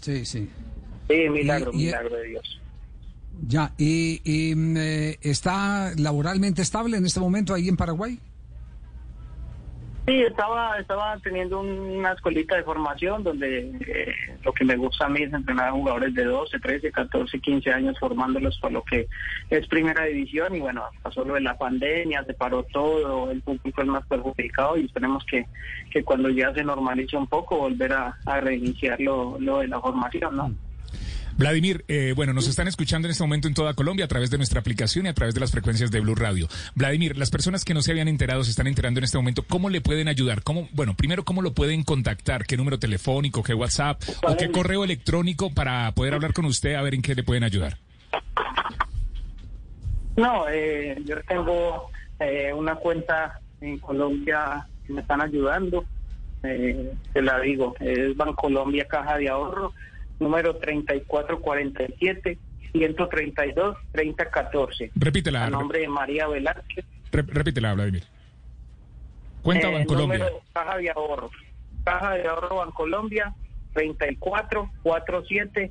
Sí, 0.00 0.24
sí. 0.24 0.48
Sí, 1.08 1.28
milagro, 1.28 1.70
y, 1.74 1.82
y, 1.82 1.86
milagro 1.86 2.16
de 2.16 2.28
Dios. 2.28 2.60
Ya, 3.46 3.72
¿y, 3.76 4.20
y 4.24 4.54
eh, 4.78 5.18
está 5.20 5.92
laboralmente 5.98 6.62
estable 6.62 6.96
en 6.96 7.04
este 7.04 7.20
momento 7.20 7.52
ahí 7.52 7.68
en 7.68 7.76
Paraguay? 7.76 8.18
Sí, 10.06 10.22
estaba, 10.22 10.78
estaba 10.78 11.18
teniendo 11.18 11.58
una 11.58 12.12
escuelita 12.12 12.54
de 12.54 12.62
formación 12.62 13.24
donde 13.24 13.72
eh, 13.88 14.14
lo 14.44 14.52
que 14.52 14.64
me 14.64 14.76
gusta 14.76 15.06
a 15.06 15.08
mí 15.08 15.22
es 15.22 15.32
entrenar 15.32 15.68
a 15.68 15.72
jugadores 15.72 16.14
de 16.14 16.24
12, 16.24 16.60
13, 16.60 16.92
14, 16.92 17.40
15 17.40 17.72
años 17.72 17.98
formándolos 17.98 18.56
para 18.60 18.74
lo 18.74 18.84
que 18.84 19.08
es 19.50 19.66
primera 19.66 20.04
división 20.04 20.54
y 20.54 20.60
bueno, 20.60 20.84
pasó 21.02 21.24
lo 21.24 21.34
de 21.34 21.40
la 21.40 21.58
pandemia, 21.58 22.22
se 22.22 22.34
paró 22.34 22.62
todo, 22.72 23.32
el 23.32 23.42
público 23.42 23.82
es 23.82 23.88
más 23.88 24.06
perjudicado 24.06 24.76
y 24.76 24.84
esperemos 24.84 25.24
que, 25.24 25.44
que 25.90 26.04
cuando 26.04 26.30
ya 26.30 26.54
se 26.54 26.62
normalice 26.62 27.16
un 27.16 27.26
poco 27.26 27.58
volver 27.58 27.92
a, 27.92 28.16
a 28.26 28.40
reiniciar 28.40 29.00
lo, 29.00 29.36
lo 29.40 29.58
de 29.58 29.66
la 29.66 29.80
formación, 29.80 30.36
¿no? 30.36 30.65
Vladimir, 31.38 31.84
eh, 31.88 32.14
bueno, 32.16 32.32
nos 32.32 32.48
están 32.48 32.66
escuchando 32.66 33.08
en 33.08 33.12
este 33.12 33.22
momento 33.22 33.46
en 33.46 33.52
toda 33.52 33.74
Colombia 33.74 34.06
a 34.06 34.08
través 34.08 34.30
de 34.30 34.38
nuestra 34.38 34.60
aplicación 34.60 35.04
y 35.04 35.10
a 35.10 35.14
través 35.14 35.34
de 35.34 35.40
las 35.40 35.50
frecuencias 35.52 35.90
de 35.90 36.00
Blue 36.00 36.14
Radio. 36.14 36.48
Vladimir, 36.74 37.18
las 37.18 37.30
personas 37.30 37.64
que 37.64 37.74
no 37.74 37.82
se 37.82 37.90
habían 37.90 38.08
enterado 38.08 38.42
se 38.42 38.50
están 38.50 38.66
enterando 38.66 39.00
en 39.00 39.04
este 39.04 39.18
momento. 39.18 39.44
¿Cómo 39.46 39.68
le 39.68 39.82
pueden 39.82 40.08
ayudar? 40.08 40.42
¿Cómo, 40.42 40.66
bueno, 40.72 40.94
primero, 40.94 41.24
¿cómo 41.24 41.42
lo 41.42 41.52
pueden 41.52 41.82
contactar? 41.82 42.46
¿Qué 42.46 42.56
número 42.56 42.78
telefónico, 42.78 43.42
qué 43.42 43.52
WhatsApp 43.52 44.02
o 44.22 44.34
qué 44.36 44.50
correo 44.50 44.82
electrónico 44.82 45.52
para 45.52 45.92
poder 45.92 46.14
hablar 46.14 46.32
con 46.32 46.46
usted 46.46 46.74
a 46.74 46.82
ver 46.82 46.94
en 46.94 47.02
qué 47.02 47.14
le 47.14 47.22
pueden 47.22 47.44
ayudar? 47.44 47.76
No, 50.16 50.48
eh, 50.48 50.96
yo 51.04 51.16
tengo 51.28 51.90
eh, 52.18 52.50
una 52.54 52.76
cuenta 52.76 53.40
en 53.60 53.78
Colombia 53.78 54.66
que 54.86 54.94
me 54.94 55.02
están 55.02 55.20
ayudando. 55.20 55.84
Eh, 56.42 56.94
te 57.12 57.20
la 57.20 57.40
digo, 57.40 57.74
es 57.80 58.16
Bancolombia 58.16 58.86
Caja 58.88 59.18
de 59.18 59.28
Ahorro 59.28 59.74
número 60.18 60.56
3447 60.56 62.38
132 62.72 63.76
3014. 63.92 64.90
Repítela. 64.94 65.44
A 65.44 65.50
nombre 65.50 65.80
de 65.80 65.88
María 65.88 66.28
Velázquez. 66.28 66.86
Re 67.12 67.22
repítela, 67.22 67.74
Vladimir. 67.74 68.04
Cuenta 69.42 69.68
eh, 69.68 69.72
Bancolombia. 69.72 70.18
Número, 70.18 70.42
caja 70.52 70.78
de 70.78 70.90
ahorro. 70.90 71.30
Caja 71.84 72.14
de 72.14 72.26
ahorro 72.26 72.56
Bancolombia 72.56 73.32
3447 73.74 75.70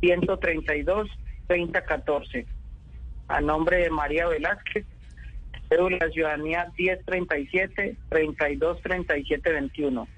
132 0.00 1.08
3014. 1.48 2.46
A 3.28 3.40
nombre 3.40 3.78
de 3.78 3.90
María 3.90 4.28
Velázquez. 4.28 4.86
Cédula 5.68 5.98
de 5.98 6.12
ciudadanía 6.12 6.72
1037 6.78 7.96
323721. 8.08 10.15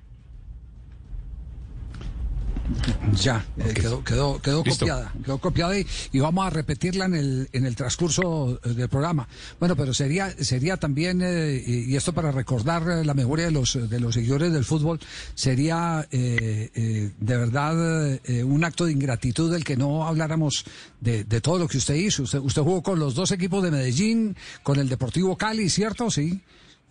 Ya, 3.15 3.45
eh, 3.57 3.73
quedó, 3.75 4.05
quedó, 4.05 4.41
quedó 4.41 4.63
copiada, 4.63 5.13
quedó 5.25 5.39
copiada 5.39 5.79
y, 5.79 5.87
y, 6.13 6.21
vamos 6.21 6.47
a 6.47 6.51
repetirla 6.51 7.07
en 7.07 7.15
el, 7.15 7.49
en 7.53 7.65
el 7.65 7.75
transcurso 7.75 8.61
eh, 8.63 8.71
del 8.71 8.89
programa. 8.89 9.27
Bueno, 9.59 9.75
pero 9.75 9.95
sería, 9.95 10.31
sería 10.43 10.77
también, 10.77 11.21
eh, 11.23 11.63
y, 11.67 11.97
esto 11.97 12.13
para 12.13 12.31
recordar 12.31 12.83
la 13.05 13.15
memoria 13.15 13.47
de 13.47 13.53
los, 13.53 13.89
de 13.89 14.01
los 14.01 14.15
seguidores 14.15 14.53
del 14.53 14.65
fútbol, 14.65 15.01
sería 15.35 16.07
de 16.11 17.11
verdad 17.19 18.21
un 18.45 18.65
acto 18.65 18.85
de 18.85 18.93
ingratitud 18.93 19.51
del 19.51 19.65
que 19.65 19.77
no 19.77 20.07
habláramos 20.07 20.65
de, 21.01 21.25
de 21.25 21.41
todo 21.41 21.59
lo 21.59 21.69
que 21.69 21.79
usted 21.79 21.95
hizo. 21.95 22.23
Usted, 22.23 22.39
usted 22.39 22.63
jugó 22.63 22.83
con 22.83 22.99
los 22.99 23.15
dos 23.15 23.33
equipos 23.33 23.63
de 23.63 23.71
Medellín, 23.71 24.37
con 24.63 24.79
el 24.79 24.89
Deportivo 24.89 25.37
Cali, 25.37 25.69
¿cierto? 25.71 26.11
Sí. 26.11 26.41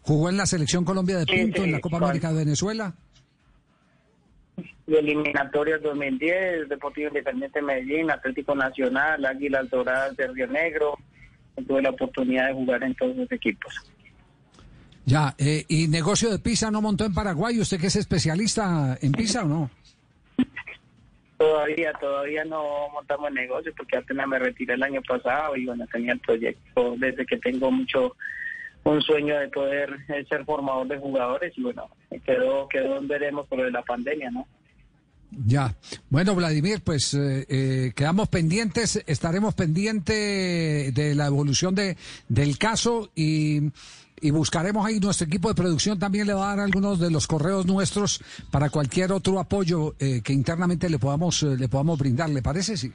Jugó 0.02 0.30
en 0.30 0.38
la 0.38 0.46
Selección 0.46 0.86
Colombia 0.86 1.18
de 1.18 1.26
Punto, 1.26 1.64
en 1.64 1.72
la 1.72 1.80
Copa 1.80 1.98
América 1.98 2.30
de 2.30 2.46
Venezuela 2.46 2.94
de 4.58 5.00
eliminatorias 5.00 5.82
2010, 5.82 6.70
Deportivo 6.70 7.10
Independiente 7.10 7.60
de 7.60 7.66
Medellín, 7.66 8.10
Atlético 8.10 8.56
Nacional, 8.56 9.26
Águilas 9.26 9.70
Doradas 9.70 10.16
de 10.18 10.28
Río 10.28 10.48
Negro. 10.48 10.98
Tuve 11.68 11.82
la 11.82 11.90
oportunidad 11.90 12.48
de 12.48 12.54
jugar 12.54 12.84
en 12.84 12.96
todos 12.96 13.16
los 13.16 13.32
equipos. 13.32 13.74
Ya, 15.06 15.34
eh, 15.38 15.66
¿y 15.68 15.88
negocio 15.88 16.30
de 16.30 16.40
pizza 16.40 16.70
no 16.70 16.82
montó 16.82 17.06
en 17.06 17.14
Paraguay? 17.14 17.60
¿Usted 17.60 17.80
que 17.80 17.88
es 17.88 17.96
especialista 17.96 18.98
en 19.02 19.12
pizza 19.14 19.44
o 19.44 19.48
no? 19.48 19.72
Todavía, 21.38 21.94
todavía 21.94 22.44
no 22.46 22.90
montamos 22.92 23.32
negocio 23.32 23.72
porque 23.78 23.98
apenas 23.98 24.28
me 24.28 24.40
retiré 24.40 24.74
el 24.74 24.82
año 24.82 25.02
pasado 25.08 25.56
y 25.56 25.68
bueno, 25.68 25.86
tenía 25.92 26.14
el 26.14 26.20
proyecto 26.20 26.96
desde 26.98 27.28
que 27.28 27.38
tengo 27.38 27.70
mucho 27.70 28.16
un 28.84 29.02
sueño 29.02 29.38
de 29.38 29.50
poder 29.50 29.90
eh, 30.08 30.26
ser 30.30 30.46
formador 30.46 30.88
de 30.88 30.98
jugadores 30.98 31.54
y 31.58 31.64
bueno, 31.64 31.90
quedó, 32.26 32.68
quedó 32.68 33.02
veremos 33.02 33.48
por 33.48 33.72
la 33.72 33.82
pandemia, 33.82 34.32
¿no? 34.32 34.48
Ya. 35.32 35.76
Bueno, 36.10 36.36
Vladimir, 36.36 36.82
pues 36.82 37.14
eh, 37.14 37.46
eh, 37.50 37.92
quedamos 37.96 38.30
pendientes, 38.30 39.04
estaremos 39.08 39.54
pendientes 39.54 40.94
de 40.94 41.16
la 41.16 41.28
evolución 41.28 41.76
de, 41.76 41.98
del 42.30 42.58
caso 42.58 43.12
y, 43.14 43.72
y, 44.22 44.32
buscaremos 44.32 44.86
ahí 44.86 45.00
nuestro 45.00 45.28
equipo 45.28 45.50
de 45.50 45.56
producción 45.56 46.00
también 46.00 46.28
le 46.28 46.34
va 46.34 46.52
a 46.52 46.56
dar 46.56 46.66
algunos 46.66 47.00
de 47.00 47.12
los 47.12 47.28
correos 47.28 47.66
nuestros 47.66 48.24
para 48.52 48.70
cualquier 48.70 49.12
otro 49.12 49.40
apoyo 49.40 49.96
eh, 50.00 50.22
que 50.24 50.34
internamente 50.34 50.90
le 50.90 50.98
podamos 50.98 51.44
le 51.44 51.68
podamos 51.68 52.00
brindar. 52.00 52.30
¿Le 52.30 52.42
parece? 52.42 52.78
Sí. 52.78 52.92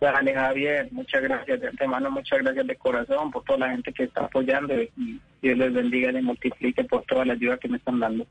Dale, 0.00 0.34
Javier, 0.34 0.88
muchas 0.92 1.22
gracias 1.22 1.60
de 1.60 1.68
antemano, 1.68 2.10
muchas 2.10 2.40
gracias 2.40 2.66
de 2.66 2.76
corazón 2.76 3.30
por 3.30 3.42
toda 3.44 3.60
la 3.60 3.70
gente 3.70 3.92
que 3.92 4.04
está 4.04 4.24
apoyando 4.24 4.74
y 4.74 5.20
Dios 5.40 5.56
les 5.56 5.72
bendiga 5.72 6.10
y 6.10 6.12
les 6.14 6.22
multiplique 6.22 6.84
por 6.84 7.04
toda 7.04 7.24
la 7.24 7.32
ayuda 7.32 7.56
que 7.56 7.68
me 7.68 7.78
están 7.78 8.00
dando. 8.00 8.26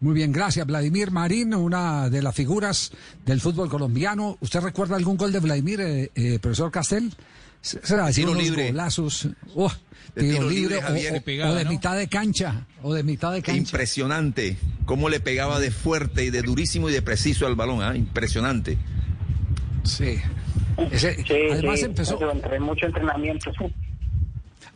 Muy 0.00 0.14
bien, 0.14 0.32
gracias. 0.32 0.66
Vladimir 0.66 1.10
Marín, 1.10 1.54
una 1.54 2.10
de 2.10 2.20
las 2.20 2.34
figuras 2.34 2.92
del 3.24 3.40
fútbol 3.40 3.70
colombiano. 3.70 4.36
¿Usted 4.40 4.60
recuerda 4.60 4.96
algún 4.96 5.16
gol 5.16 5.32
de 5.32 5.40
Vladimir, 5.40 5.80
eh, 5.80 6.10
eh, 6.14 6.38
profesor 6.40 6.70
Castel? 6.70 7.10
Será 7.62 8.10
tiro 8.10 8.34
libre. 8.34 8.66
Golazos. 8.72 9.28
Oh, 9.54 9.72
tiro, 10.14 10.50
libre, 10.50 10.80
o, 10.84 10.92
de 11.54 11.64
mitad 11.64 11.96
de 11.96 12.08
cancha. 12.08 12.66
O 12.82 12.92
de 12.92 13.02
mitad 13.02 13.32
de 13.32 13.40
cancha. 13.40 13.58
Impresionante. 13.58 14.58
Cómo 14.84 15.08
le 15.08 15.20
pegaba 15.20 15.58
de 15.58 15.70
fuerte 15.70 16.24
y 16.24 16.30
de 16.30 16.42
durísimo 16.42 16.90
y 16.90 16.92
de 16.92 17.00
preciso 17.00 17.46
al 17.46 17.54
balón. 17.54 17.82
¿ah? 17.82 17.96
Impresionante. 17.96 18.76
Sí. 19.84 20.18
Además 20.76 21.82
empezó. 21.82 22.18
mucho 22.60 22.86
entrenamiento. 22.86 23.50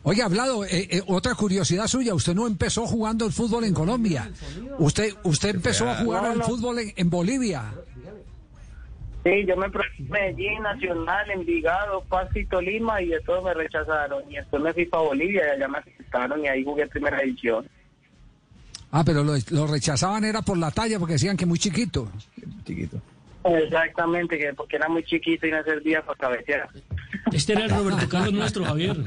Oye, 0.03 0.23
hablado, 0.23 0.63
eh, 0.63 0.87
eh, 0.89 1.01
otra 1.07 1.35
curiosidad 1.35 1.87
suya, 1.87 2.13
usted 2.13 2.33
no 2.33 2.47
empezó 2.47 2.87
jugando 2.87 3.25
el 3.25 3.33
fútbol 3.33 3.65
en 3.65 3.73
Colombia, 3.73 4.31
usted 4.77 5.13
usted 5.23 5.55
empezó 5.55 5.89
a 5.89 5.95
jugar 5.95 6.31
el 6.31 6.41
fútbol 6.41 6.77
en, 6.95 7.09
Bolivia. 7.09 7.73
Sí, 9.25 9.45
yo 9.45 9.57
me 9.57 9.65
en 9.65 10.09
Medellín, 10.09 10.63
Nacional, 10.63 11.29
Envigado, 11.31 12.01
Paz 12.07 12.29
y 12.33 12.45
Tolima 12.45 13.01
y 13.01 13.09
de 13.09 13.19
todo 13.21 13.41
me 13.41 13.53
rechazaron. 13.53 14.23
Y 14.31 14.35
después 14.35 14.63
me 14.63 14.73
fui 14.73 14.85
para 14.85 15.03
Bolivia 15.03 15.43
y 15.45 15.49
allá 15.57 15.67
me 15.67 15.77
aceptaron 15.79 16.45
y 16.45 16.47
ahí 16.47 16.63
jugué 16.63 16.87
primera 16.87 17.21
edición. 17.21 17.67
Ah, 18.91 19.03
pero 19.03 19.23
lo, 19.23 19.33
lo 19.49 19.67
rechazaban 19.67 20.23
era 20.23 20.41
por 20.41 20.57
la 20.57 20.71
talla 20.71 20.97
porque 20.97 21.13
decían 21.13 21.35
que 21.35 21.45
muy 21.45 21.59
chiquito. 21.59 22.09
Chiquito. 22.65 23.01
Exactamente, 23.43 24.37
que 24.37 24.53
porque 24.53 24.75
era 24.75 24.89
muy 24.89 25.03
chiquito 25.03 25.47
y 25.47 25.51
no 25.51 25.63
servía 25.63 26.01
para 26.01 26.17
cabecear. 26.17 26.69
Este 27.31 27.53
era 27.53 27.65
el 27.65 27.69
Roberto 27.69 28.09
Carlos 28.09 28.33
nuestro, 28.33 28.65
Javier. 28.65 28.97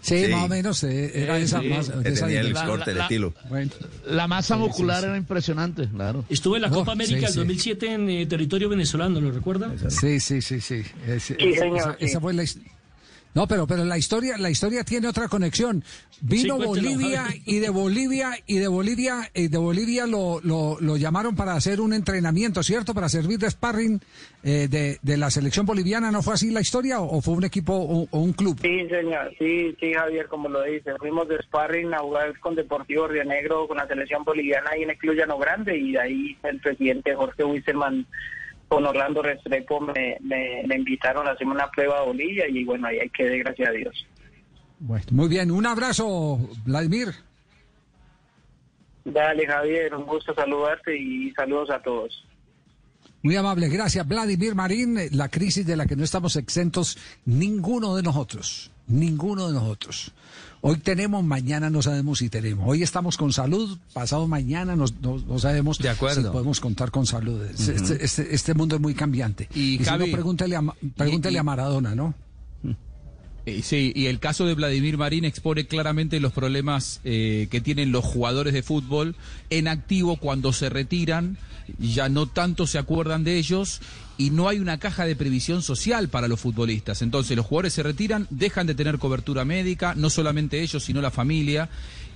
Sí, 0.00 0.26
más 0.30 0.44
o 0.44 0.48
menos 0.48 0.84
eh, 0.84 1.22
era 1.22 1.38
esa, 1.38 1.62
más, 1.62 1.90
tenía 2.02 2.40
el 2.40 2.54
corte, 2.54 2.92
el 2.92 2.98
estilo. 2.98 3.32
La 4.06 4.26
masa 4.26 4.56
muscular 4.56 5.04
era 5.04 5.16
impresionante, 5.16 5.88
claro. 5.88 6.24
Estuve 6.28 6.56
en 6.56 6.62
la 6.62 6.70
Copa 6.70 6.90
oh, 6.90 6.92
América 6.92 7.26
del 7.26 7.34
2007 7.34 7.92
en 7.92 8.10
eh, 8.10 8.26
territorio 8.26 8.68
venezolano, 8.68 9.20
¿lo 9.20 9.30
recuerda? 9.30 9.72
Sí, 9.88 10.20
sí, 10.20 10.42
sí, 10.42 10.60
sí. 10.60 10.82
esa, 11.98 12.20
fue 12.20 12.34
la 12.34 12.42
historia. 12.42 12.75
No, 13.36 13.46
pero, 13.46 13.66
pero 13.66 13.84
la 13.84 13.98
historia, 13.98 14.38
la 14.38 14.48
historia 14.48 14.82
tiene 14.82 15.08
otra 15.08 15.28
conexión. 15.28 15.84
Vino 16.22 16.56
Bolivia 16.56 17.26
y 17.44 17.58
de 17.58 17.68
Bolivia 17.68 18.30
y 18.46 18.56
de 18.56 18.66
Bolivia 18.66 19.30
y 19.34 19.48
de 19.48 19.58
Bolivia 19.58 20.06
lo, 20.06 20.40
lo, 20.42 20.78
lo, 20.80 20.96
llamaron 20.96 21.36
para 21.36 21.52
hacer 21.52 21.82
un 21.82 21.92
entrenamiento, 21.92 22.62
¿cierto? 22.62 22.94
Para 22.94 23.10
servir 23.10 23.38
de 23.38 23.50
sparring 23.50 24.00
eh, 24.42 24.68
de, 24.70 24.96
de, 25.02 25.16
la 25.18 25.30
selección 25.30 25.66
boliviana. 25.66 26.10
¿No 26.10 26.22
fue 26.22 26.32
así 26.32 26.50
la 26.50 26.62
historia 26.62 27.00
o, 27.00 27.20
fue 27.20 27.34
un 27.34 27.44
equipo 27.44 27.74
o, 27.74 28.18
un 28.18 28.32
club? 28.32 28.58
Sí, 28.62 28.88
señor. 28.88 29.30
Sí, 29.38 29.76
sí, 29.78 29.92
Javier, 29.92 30.28
como 30.28 30.48
lo 30.48 30.62
dice. 30.62 30.94
Fuimos 30.96 31.28
de 31.28 31.36
sparring 31.42 31.92
a 31.92 31.98
jugar 31.98 32.38
con 32.40 32.54
Deportivo 32.54 33.06
Río 33.06 33.24
Negro, 33.26 33.68
con 33.68 33.76
la 33.76 33.86
selección 33.86 34.24
boliviana 34.24 34.70
ahí 34.72 34.84
en 34.84 34.90
el 34.90 34.96
Club 34.96 35.14
Llano 35.14 35.36
Grande 35.36 35.76
y 35.76 35.92
de 35.92 36.00
ahí 36.00 36.38
el 36.42 36.58
presidente 36.60 37.14
Jorge 37.14 37.44
Wisselman 37.44 38.06
con 38.68 38.84
Orlando 38.84 39.22
Restrepo 39.22 39.80
me, 39.80 40.16
me, 40.20 40.74
invitaron 40.74 41.26
a 41.28 41.32
hacer 41.32 41.46
una 41.46 41.70
prueba 41.70 42.00
de 42.00 42.06
bolilla 42.06 42.48
y 42.48 42.64
bueno, 42.64 42.88
ahí 42.88 42.98
quedé, 43.10 43.38
gracias 43.38 43.68
a 43.68 43.72
Dios. 43.72 44.06
Bueno, 44.78 45.06
muy 45.12 45.28
bien, 45.28 45.50
un 45.50 45.66
abrazo, 45.66 46.38
Vladimir. 46.64 47.08
Dale, 49.04 49.46
Javier, 49.46 49.94
un 49.94 50.04
gusto 50.04 50.34
saludarte 50.34 50.96
y 50.96 51.30
saludos 51.32 51.70
a 51.70 51.80
todos. 51.80 52.26
Muy 53.22 53.36
amable, 53.36 53.68
gracias, 53.68 54.06
Vladimir 54.06 54.54
Marín. 54.54 54.98
La 55.12 55.28
crisis 55.28 55.66
de 55.66 55.76
la 55.76 55.86
que 55.86 55.96
no 55.96 56.04
estamos 56.04 56.36
exentos 56.36 56.98
ninguno 57.24 57.96
de 57.96 58.02
nosotros, 58.02 58.70
ninguno 58.88 59.48
de 59.48 59.54
nosotros. 59.54 60.12
Hoy 60.68 60.78
tenemos, 60.78 61.22
mañana 61.22 61.70
no 61.70 61.80
sabemos 61.80 62.18
si 62.18 62.28
tenemos. 62.28 62.64
Hoy 62.68 62.82
estamos 62.82 63.16
con 63.16 63.32
salud, 63.32 63.78
pasado 63.92 64.26
mañana 64.26 64.74
no, 64.74 65.38
sabemos 65.38 65.78
de 65.78 65.90
acuerdo. 65.90 66.22
si 66.22 66.28
podemos 66.28 66.58
contar 66.58 66.90
con 66.90 67.06
salud. 67.06 67.40
Este, 67.44 68.04
este, 68.04 68.34
este, 68.34 68.54
mundo 68.54 68.74
es 68.74 68.82
muy 68.82 68.92
cambiante. 68.92 69.48
Y, 69.54 69.78
si 69.78 69.84
no, 69.84 70.06
pregúntele, 70.10 70.56
a, 70.56 70.64
pregúntele 70.96 71.38
a 71.38 71.44
Maradona, 71.44 71.94
¿no? 71.94 72.14
Sí, 73.62 73.92
y 73.94 74.06
el 74.06 74.18
caso 74.18 74.44
de 74.44 74.54
Vladimir 74.54 74.98
Marín 74.98 75.24
expone 75.24 75.68
claramente 75.68 76.18
los 76.18 76.32
problemas 76.32 77.00
eh, 77.04 77.46
que 77.48 77.60
tienen 77.60 77.92
los 77.92 78.04
jugadores 78.04 78.52
de 78.52 78.64
fútbol 78.64 79.14
en 79.50 79.68
activo 79.68 80.16
cuando 80.16 80.52
se 80.52 80.68
retiran, 80.68 81.38
ya 81.78 82.08
no 82.08 82.26
tanto 82.26 82.66
se 82.66 82.78
acuerdan 82.78 83.22
de 83.22 83.38
ellos 83.38 83.80
y 84.18 84.30
no 84.30 84.48
hay 84.48 84.58
una 84.58 84.78
caja 84.78 85.04
de 85.04 85.16
previsión 85.16 85.62
social 85.62 86.08
para 86.08 86.28
los 86.28 86.40
futbolistas. 86.40 87.02
Entonces 87.02 87.36
los 87.36 87.46
jugadores 87.46 87.74
se 87.74 87.82
retiran, 87.82 88.26
dejan 88.30 88.66
de 88.66 88.74
tener 88.74 88.98
cobertura 88.98 89.44
médica, 89.44 89.94
no 89.94 90.10
solamente 90.10 90.62
ellos, 90.62 90.84
sino 90.84 91.00
la 91.00 91.10
familia. 91.10 91.68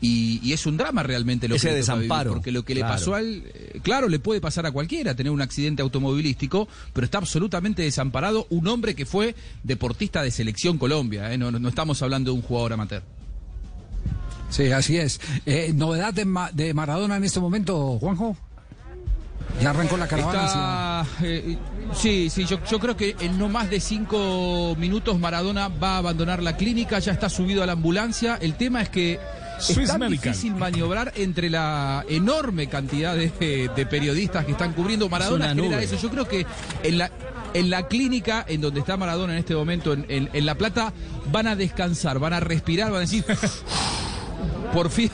Y, 0.03 0.53
es 0.53 0.65
un 0.65 0.79
drama 0.79 1.03
realmente 1.03 1.47
lo 1.47 1.57
Ese 1.57 1.69
que 1.69 1.75
desamparo. 1.75 2.33
porque 2.33 2.51
lo 2.51 2.65
que 2.65 2.75
le 2.75 2.81
pasó 2.81 3.15
a 3.15 3.21
él, 3.21 3.45
eh, 3.55 3.81
claro, 3.83 4.09
le 4.09 4.19
puede 4.19 4.41
pasar 4.41 4.65
a 4.65 4.73
cualquiera 4.73 5.15
tener 5.15 5.31
un 5.31 5.43
accidente 5.43 5.83
automovilístico, 5.83 6.69
pero 6.95 7.05
está 7.05 7.19
absolutamente 7.19 7.83
desamparado 7.83 8.47
un 8.49 8.67
hombre 8.69 8.95
que 8.95 9.05
fue 9.05 9.35
deportista 9.63 10.23
de 10.23 10.31
selección 10.31 10.79
Colombia, 10.79 11.33
¿eh? 11.33 11.37
no, 11.39 11.51
no, 11.51 11.69
estamos 11.69 12.01
hablando 12.03 12.31
de 12.31 12.37
un 12.37 12.43
jugador 12.43 12.73
amateur. 12.73 13.03
Sí, 14.49 14.73
así 14.73 14.97
es. 14.97 15.21
Eh, 15.47 15.73
¿Novedad 15.75 16.15
de, 16.15 16.27
de 16.55 16.75
Maradona 16.75 17.17
en 17.17 17.25
este 17.25 17.39
momento, 17.39 17.99
Juanjo? 17.99 18.37
Ya 19.61 19.71
arrancó 19.71 19.97
la 19.97 20.07
caravana. 20.07 21.07
Eh, 21.23 21.57
sí, 21.95 22.31
sí, 22.31 22.45
yo, 22.47 22.59
creo 22.79 22.97
que 22.97 23.17
en 23.21 23.39
no 23.39 23.49
más 23.49 23.69
de 23.69 23.81
cinco 23.81 24.75
minutos 24.79 25.19
Maradona 25.19 25.69
va 25.69 25.95
a 25.95 25.99
abandonar 25.99 26.43
la 26.43 26.57
clínica, 26.57 26.99
ya 26.99 27.13
está 27.13 27.29
subido 27.29 27.63
a 27.63 27.67
la 27.67 27.73
ambulancia. 27.73 28.39
El 28.41 28.55
tema 28.55 28.81
es 28.81 28.89
que 28.89 29.19
es 29.59 29.87
tan 29.87 30.09
difícil 30.09 30.55
maniobrar 30.55 31.13
entre 31.17 31.51
la 31.51 32.05
enorme 32.09 32.69
cantidad 32.69 33.15
de, 33.15 33.87
periodistas 33.91 34.47
que 34.47 34.53
están 34.53 34.73
cubriendo 34.73 35.09
Maradona. 35.09 35.53
eso. 35.81 35.97
Yo 35.97 36.11
creo 36.11 36.27
que 36.27 36.47
en 36.83 36.99
la, 36.99 37.11
en 37.53 37.69
la 37.69 37.87
clínica 37.87 38.45
en 38.49 38.61
donde 38.61 38.81
está 38.81 38.97
Maradona 38.97 39.35
en 39.35 39.41
este 39.41 39.55
momento, 39.55 39.93
en, 39.93 40.07
en 40.09 40.47
La 40.47 40.55
Plata, 40.55 40.93
van 41.31 41.47
a 41.47 41.57
descansar, 41.57 42.19
van 42.19 42.33
a 42.33 42.41
respirar, 42.41 42.91
van 42.91 42.99
a 42.99 43.01
decir... 43.01 43.25
Por 44.73 44.91
fin, 44.91 45.11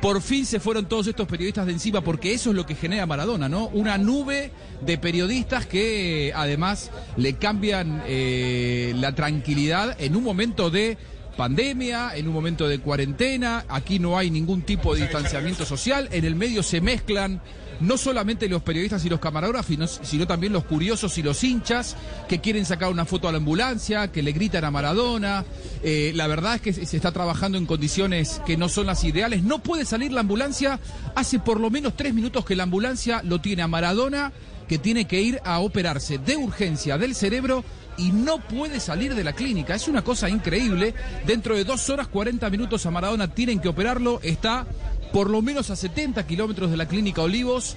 por 0.00 0.22
fin 0.22 0.46
se 0.46 0.60
fueron 0.60 0.86
todos 0.86 1.06
estos 1.08 1.26
periodistas 1.26 1.66
de 1.66 1.72
encima, 1.72 2.02
porque 2.02 2.32
eso 2.32 2.50
es 2.50 2.56
lo 2.56 2.66
que 2.66 2.74
genera 2.74 3.04
Maradona, 3.06 3.48
¿no? 3.48 3.66
Una 3.68 3.98
nube 3.98 4.52
de 4.80 4.98
periodistas 4.98 5.66
que 5.66 6.32
además 6.34 6.90
le 7.16 7.34
cambian 7.34 8.02
eh, 8.06 8.92
la 8.96 9.14
tranquilidad 9.14 9.96
en 10.00 10.14
un 10.14 10.22
momento 10.22 10.70
de 10.70 10.96
pandemia, 11.36 12.14
en 12.14 12.28
un 12.28 12.34
momento 12.34 12.68
de 12.68 12.78
cuarentena, 12.78 13.64
aquí 13.68 13.98
no 13.98 14.18
hay 14.18 14.30
ningún 14.30 14.62
tipo 14.62 14.94
de 14.94 15.02
distanciamiento 15.02 15.64
social, 15.64 16.08
en 16.12 16.24
el 16.24 16.36
medio 16.36 16.62
se 16.62 16.80
mezclan 16.80 17.40
no 17.82 17.96
solamente 17.96 18.48
los 18.48 18.62
periodistas 18.62 19.04
y 19.04 19.08
los 19.08 19.20
camarógrafos, 19.20 20.00
sino, 20.02 20.26
también 20.26 20.52
los 20.52 20.64
curiosos 20.64 21.18
y 21.18 21.22
los 21.22 21.42
hinchas 21.42 21.96
que 22.28 22.40
quieren 22.40 22.64
sacar 22.64 22.90
una 22.90 23.04
foto 23.04 23.28
a 23.28 23.32
la 23.32 23.38
ambulancia, 23.38 24.10
que 24.12 24.22
le 24.22 24.32
gritan 24.32 24.64
a 24.64 24.70
Maradona. 24.70 25.44
Eh, 25.82 26.12
la 26.14 26.26
verdad 26.28 26.56
es 26.56 26.60
que 26.60 26.72
se 26.72 26.96
está 26.96 27.12
trabajando 27.12 27.58
en 27.58 27.66
condiciones 27.66 28.40
que 28.46 28.56
no 28.56 28.68
son 28.68 28.86
las 28.86 29.02
ideales. 29.04 29.42
No 29.42 29.58
puede 29.58 29.84
salir 29.84 30.12
la 30.12 30.20
ambulancia. 30.20 30.78
Hace 31.14 31.40
por 31.40 31.58
lo 31.58 31.70
menos 31.70 31.96
tres 31.96 32.14
minutos 32.14 32.44
que 32.44 32.56
la 32.56 32.62
ambulancia 32.62 33.20
lo 33.24 33.40
tiene 33.40 33.62
a 33.62 33.68
Maradona, 33.68 34.32
que 34.68 34.78
tiene 34.78 35.06
que 35.06 35.20
ir 35.20 35.40
a 35.44 35.58
operarse 35.58 36.18
de 36.18 36.36
urgencia 36.36 36.98
del 36.98 37.14
cerebro 37.14 37.64
y 37.96 38.12
no 38.12 38.38
puede 38.38 38.80
salir 38.80 39.14
de 39.14 39.24
la 39.24 39.32
clínica. 39.32 39.74
Es 39.74 39.88
una 39.88 40.02
cosa 40.02 40.28
increíble. 40.28 40.94
Dentro 41.26 41.56
de 41.56 41.64
dos 41.64 41.88
horas, 41.90 42.08
40 42.08 42.48
minutos 42.50 42.86
a 42.86 42.90
Maradona 42.90 43.28
tienen 43.28 43.60
que 43.60 43.68
operarlo. 43.68 44.20
Está 44.22 44.66
por 45.12 45.30
lo 45.30 45.42
menos 45.42 45.70
a 45.70 45.76
70 45.76 46.26
kilómetros 46.26 46.70
de 46.70 46.76
la 46.76 46.86
clínica 46.86 47.22
Olivos. 47.22 47.76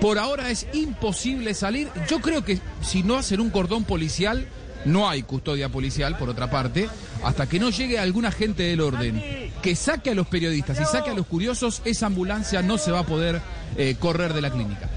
Por 0.00 0.18
ahora 0.18 0.50
es 0.50 0.66
imposible 0.72 1.54
salir. 1.54 1.88
Yo 2.08 2.20
creo 2.20 2.44
que 2.44 2.60
si 2.82 3.02
no 3.02 3.16
hacen 3.16 3.40
un 3.40 3.50
cordón 3.50 3.84
policial, 3.84 4.46
no 4.84 5.08
hay 5.08 5.22
custodia 5.22 5.68
policial, 5.70 6.18
por 6.18 6.28
otra 6.28 6.50
parte, 6.50 6.88
hasta 7.22 7.48
que 7.48 7.58
no 7.58 7.70
llegue 7.70 7.98
algún 7.98 8.26
agente 8.26 8.64
del 8.64 8.80
orden 8.80 9.22
que 9.62 9.74
saque 9.74 10.10
a 10.10 10.14
los 10.14 10.26
periodistas 10.26 10.78
y 10.80 10.84
saque 10.84 11.10
a 11.10 11.14
los 11.14 11.26
curiosos, 11.26 11.80
esa 11.86 12.06
ambulancia 12.06 12.60
no 12.60 12.76
se 12.76 12.90
va 12.90 13.00
a 13.00 13.06
poder 13.06 13.40
eh, 13.76 13.96
correr 13.98 14.34
de 14.34 14.42
la 14.42 14.50
clínica. 14.50 14.90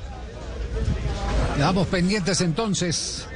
Quedamos 1.55 1.87
pendientes 1.87 2.41
entonces 2.41 3.27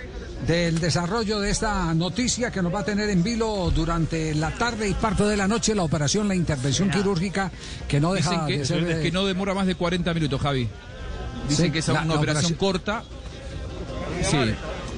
del 0.48 0.80
desarrollo 0.80 1.40
de 1.40 1.52
esta 1.52 1.94
noticia 1.94 2.52
que 2.52 2.62
nos 2.62 2.74
va 2.74 2.80
a 2.80 2.86
tener 2.86 3.10
en 3.10 3.24
vilo 3.24 3.72
durante 3.74 4.34
la 4.34 4.52
tarde 4.52 4.90
y 4.90 4.94
parte 4.94 5.24
de 5.24 5.38
la 5.38 5.48
noche 5.48 5.76
la 5.76 5.84
operación, 5.84 6.28
la 6.28 6.36
intervención 6.36 6.90
quirúrgica 6.90 7.52
que 7.88 8.00
no 8.00 8.14
deja 8.14 8.46
que, 8.48 8.60
de 8.60 8.66
ser... 8.66 9.02
que 9.02 9.08
eh, 9.10 9.12
no 9.12 9.26
demora 9.26 9.54
más 9.54 9.68
de 9.68 9.76
40 9.76 10.14
minutos, 10.14 10.42
Javi. 10.42 10.68
Dicen 11.48 11.66
Sí, 11.68 11.72
que 11.72 11.80
es 11.80 11.88
una 11.90 12.06
la 12.06 12.16
operación 12.16 12.54
operación- 12.54 12.58
corta. 12.58 13.04
Sí. 14.24 14.38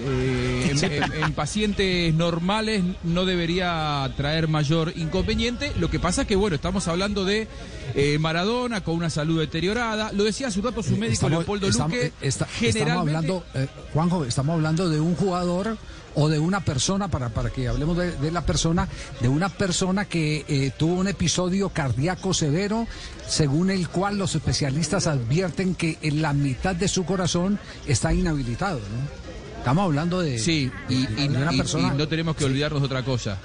Eh, 0.06 0.70
en, 0.72 0.84
en- 0.84 1.24
en 1.24 1.34
pacientes 1.34 2.14
normales 2.14 2.84
no 3.04 3.26
debería 3.26 4.12
traer 4.18 4.48
mayor 4.48 4.94
inconveniente. 4.96 5.72
Lo 5.80 5.90
que 5.90 6.00
pasa 6.00 6.22
es 6.24 6.28
que, 6.28 6.36
bueno, 6.36 6.56
estamos 6.56 6.88
hablando 6.88 7.26
de 7.26 7.48
eh, 7.96 8.18
Maradona 8.20 8.84
con 8.84 8.96
una 8.96 9.10
salud 9.10 9.40
deteriorada. 9.40 10.12
Lo 10.12 10.24
decía 10.24 10.48
hace 10.48 10.60
un 10.60 10.66
rato 10.66 10.84
su 10.84 10.98
médico 10.98 11.30
Leopoldo 11.30 11.68
estamos- 11.68 11.94
Luque. 11.94 12.08
eh, 12.08 12.14
está- 12.22 12.46
generalmente- 12.48 13.20
estamos 13.28 13.44
hablando, 13.44 13.44
eh, 13.56 13.68
Juanjo, 13.94 14.26
estamos 14.26 14.54
hablando 14.56 14.90
de 14.90 15.00
un 15.00 15.16
jugador 15.16 15.78
o 16.16 16.30
de 16.30 16.38
una 16.38 16.60
persona, 16.64 17.08
para, 17.08 17.30
para 17.30 17.50
que 17.50 17.68
hablemos 17.68 17.98
de, 17.98 18.12
de 18.12 18.30
la 18.32 18.46
persona, 18.46 18.88
de 19.20 19.28
una 19.30 19.50
persona 19.50 20.06
que 20.06 20.46
eh, 20.48 20.72
tuvo 20.78 20.94
un 20.94 21.08
episodio 21.08 21.70
cardíaco 21.70 22.36
severo, 22.36 22.86
según 23.28 23.72
el 23.72 23.90
cual 23.90 24.20
los 24.20 24.36
especialistas 24.36 25.08
advierten 25.08 25.74
que 25.74 25.98
en 26.04 26.22
la 26.22 26.34
mitad 26.34 26.76
de 26.76 26.88
su 26.88 27.04
corazón 27.06 27.58
está 27.88 28.14
inhabilitado, 28.14 28.78
¿no? 28.80 29.23
Estamos 29.64 29.86
hablando 29.86 30.20
de, 30.20 30.40
Sí, 30.40 30.70
y, 30.90 31.06
de 31.08 31.24
y- 31.24 31.28
una 31.30 31.54
y- 31.54 31.58
persona. 31.58 31.94
y 31.94 31.98
no 31.98 32.06
tenemos 32.06 32.36
que 32.36 32.44
olvidarnos 32.44 32.82
de 32.82 32.86
otra 32.86 33.04
cosa. 33.04 33.38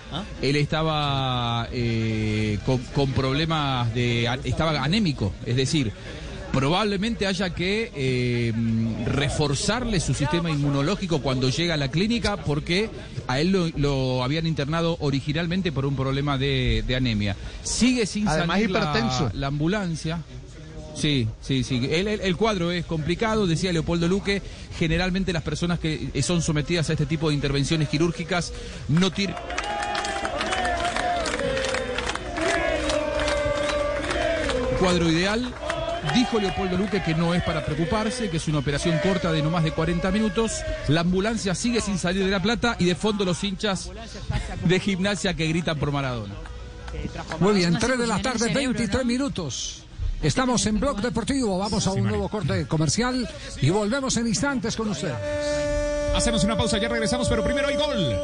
Él 0.42 0.56
estaba 0.56 1.68
eh, 1.70 2.58
con, 2.66 2.78
con 2.92 3.12
problemas 3.12 3.94
de. 3.94 4.28
estaba 4.42 4.82
anémico, 4.82 5.32
es 5.46 5.54
decir. 5.54 5.92
Probablemente 6.52 7.26
haya 7.26 7.50
que 7.50 7.92
eh, 7.94 8.52
reforzarle 9.04 10.00
su 10.00 10.12
sistema 10.14 10.50
inmunológico 10.50 11.20
cuando 11.20 11.50
llega 11.50 11.74
a 11.74 11.76
la 11.76 11.88
clínica 11.90 12.38
porque 12.38 12.88
a 13.28 13.38
él 13.38 13.52
lo, 13.52 13.68
lo 13.76 14.24
habían 14.24 14.46
internado 14.46 14.96
originalmente 15.00 15.70
por 15.72 15.84
un 15.86 15.94
problema 15.94 16.36
de, 16.38 16.82
de 16.86 16.96
anemia. 16.96 17.36
Sigue 17.62 18.06
sin 18.06 18.26
Además, 18.26 18.56
salir 18.60 18.70
la 19.34 19.46
ambulancia. 19.46 20.20
Sí, 20.98 21.28
sí, 21.40 21.62
sí. 21.64 21.88
El, 21.90 22.08
el- 22.08 22.20
el 22.20 22.36
cuadro 22.36 22.70
es 22.72 22.84
complicado, 22.84 23.46
decía 23.46 23.72
Leopoldo 23.72 24.08
Luque. 24.08 24.42
Generalmente 24.78 25.32
las 25.32 25.42
personas 25.42 25.78
que 25.78 26.10
eh, 26.12 26.22
son 26.22 26.42
sometidas 26.42 26.90
a 26.90 26.92
este 26.94 27.06
tipo 27.06 27.28
de 27.28 27.34
intervenciones 27.34 27.88
quirúrgicas 27.88 28.52
no 28.88 29.10
tienen... 29.12 29.36
Cuadro 34.78 35.08
ideal. 35.10 35.52
Dijo 36.14 36.38
Leopoldo 36.40 36.76
Luque 36.76 37.02
que 37.02 37.14
no 37.14 37.34
es 37.34 37.42
para 37.42 37.64
preocuparse, 37.64 38.30
que 38.30 38.36
es 38.38 38.48
una 38.48 38.58
operación 38.58 38.98
corta 39.02 39.32
de 39.32 39.42
no 39.42 39.50
más 39.50 39.64
de 39.64 39.72
40 39.72 40.10
minutos. 40.10 40.52
La 40.86 41.00
ambulancia 41.00 41.54
sigue 41.54 41.80
sin 41.80 41.98
salir 41.98 42.24
de 42.24 42.30
La 42.30 42.40
Plata 42.40 42.76
y 42.78 42.84
de 42.86 42.94
fondo 42.94 43.24
los 43.24 43.42
hinchas 43.44 43.90
de 44.64 44.80
gimnasia 44.80 45.34
que 45.34 45.46
gritan 45.48 45.78
por 45.78 45.90
Maradona. 45.92 46.34
Muy 47.40 47.54
bien, 47.56 47.76
3 47.78 47.98
de 47.98 48.06
la 48.06 48.22
tarde, 48.22 48.38
23 48.54 49.04
minutos. 49.04 49.82
Estamos 50.22 50.66
en 50.66 50.80
Blog 50.80 51.00
Deportivo, 51.00 51.58
vamos 51.58 51.86
a 51.86 51.92
un 51.92 52.02
nuevo 52.02 52.28
corte 52.28 52.66
comercial 52.66 53.28
y 53.60 53.70
volvemos 53.70 54.16
en 54.16 54.26
instantes 54.26 54.74
con 54.74 54.88
usted. 54.90 55.14
Hacemos 56.12 56.42
una 56.42 56.56
pausa, 56.56 56.78
ya 56.78 56.88
regresamos, 56.88 57.28
pero 57.28 57.44
primero 57.44 57.68
hay 57.68 57.76
gol. 57.76 58.16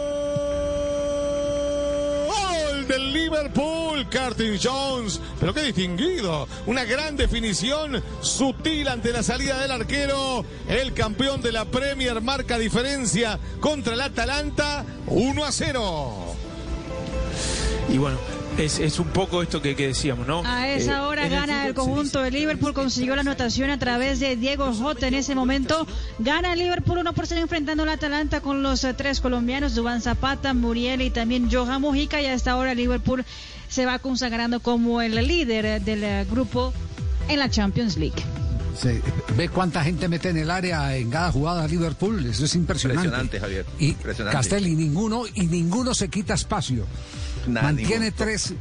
Gol 2.26 2.88
del 2.88 3.12
Liverpool, 3.12 4.06
Curtis 4.10 4.60
Jones. 4.60 5.20
Pero 5.38 5.54
qué 5.54 5.62
distinguido. 5.62 6.48
Una 6.66 6.82
gran 6.84 7.16
definición, 7.16 8.02
sutil 8.20 8.88
ante 8.88 9.12
la 9.12 9.22
salida 9.22 9.60
del 9.60 9.70
arquero. 9.70 10.44
El 10.68 10.94
campeón 10.94 11.42
de 11.42 11.52
la 11.52 11.64
Premier 11.64 12.20
marca 12.20 12.58
diferencia 12.58 13.38
contra 13.60 13.94
el 13.94 14.00
Atalanta 14.00 14.84
1 15.06 15.44
a 15.44 15.52
0. 15.52 16.34
Y 17.88 17.98
bueno, 17.98 18.18
es, 18.58 18.78
es 18.78 18.98
un 18.98 19.08
poco 19.08 19.42
esto 19.42 19.60
que, 19.60 19.74
que 19.74 19.88
decíamos, 19.88 20.26
¿no? 20.26 20.42
A 20.44 20.68
Eh, 20.68 20.76
esa 20.76 21.06
hora 21.06 21.26
en 21.26 21.32
el 21.32 21.38
gana 21.40 21.66
el 21.66 21.74
conjunto 21.74 22.20
de 22.20 22.30
Liverpool, 22.30 22.72
consiguió 22.74 23.14
la 23.14 23.22
anotación 23.22 23.70
a 23.70 23.78
través 23.78 24.20
de 24.20 24.36
Diego 24.36 24.72
Jota 24.72 25.08
en 25.08 25.14
ese 25.14 25.34
momento. 25.34 25.86
Gana 26.18 26.52
el 26.52 26.58
Liverpool 26.60 26.98
1 26.98 27.12
por 27.14 27.26
0 27.26 27.40
enfrentando 27.40 27.82
al 27.82 27.88
Atalanta 27.88 28.40
con 28.40 28.62
los 28.62 28.84
eh, 28.84 28.94
tres 28.94 29.20
colombianos, 29.20 29.74
Dubán 29.74 30.00
Zapata, 30.02 30.54
Muriel 30.54 31.02
y 31.02 31.10
también 31.10 31.48
Johan 31.50 31.80
Mujica. 31.80 32.20
Y 32.20 32.26
a 32.26 32.34
esta 32.34 32.56
hora 32.56 32.74
Liverpool 32.74 33.24
se 33.68 33.86
va 33.86 33.98
consagrando 33.98 34.60
como 34.60 35.00
el 35.02 35.14
líder 35.26 35.64
eh, 35.66 35.80
del 35.80 36.04
eh, 36.04 36.26
grupo 36.30 36.72
en 37.28 37.38
la 37.38 37.50
Champions 37.50 37.96
League. 37.96 38.22
Se- 38.78 39.00
ve 39.36 39.48
cuánta 39.48 39.82
gente 39.84 40.08
mete 40.08 40.28
en 40.30 40.36
el 40.36 40.50
área 40.50 40.96
en 40.96 41.08
cada 41.10 41.30
jugada 41.30 41.66
Liverpool, 41.68 42.24
eso 42.26 42.44
es 42.44 42.54
impresionante. 42.54 43.04
Impresionante, 43.06 43.40
Javier. 43.40 43.66
Y 43.78 43.88
Impresionante. 43.90 44.36
Castelli 44.36 44.74
ninguno 44.74 45.24
y 45.32 45.46
ninguno 45.46 45.94
se 45.94 46.08
quita 46.08 46.34
espacio. 46.34 46.84
Nada, 47.46 47.66
mantiene 47.72 48.10
tres 48.12 48.54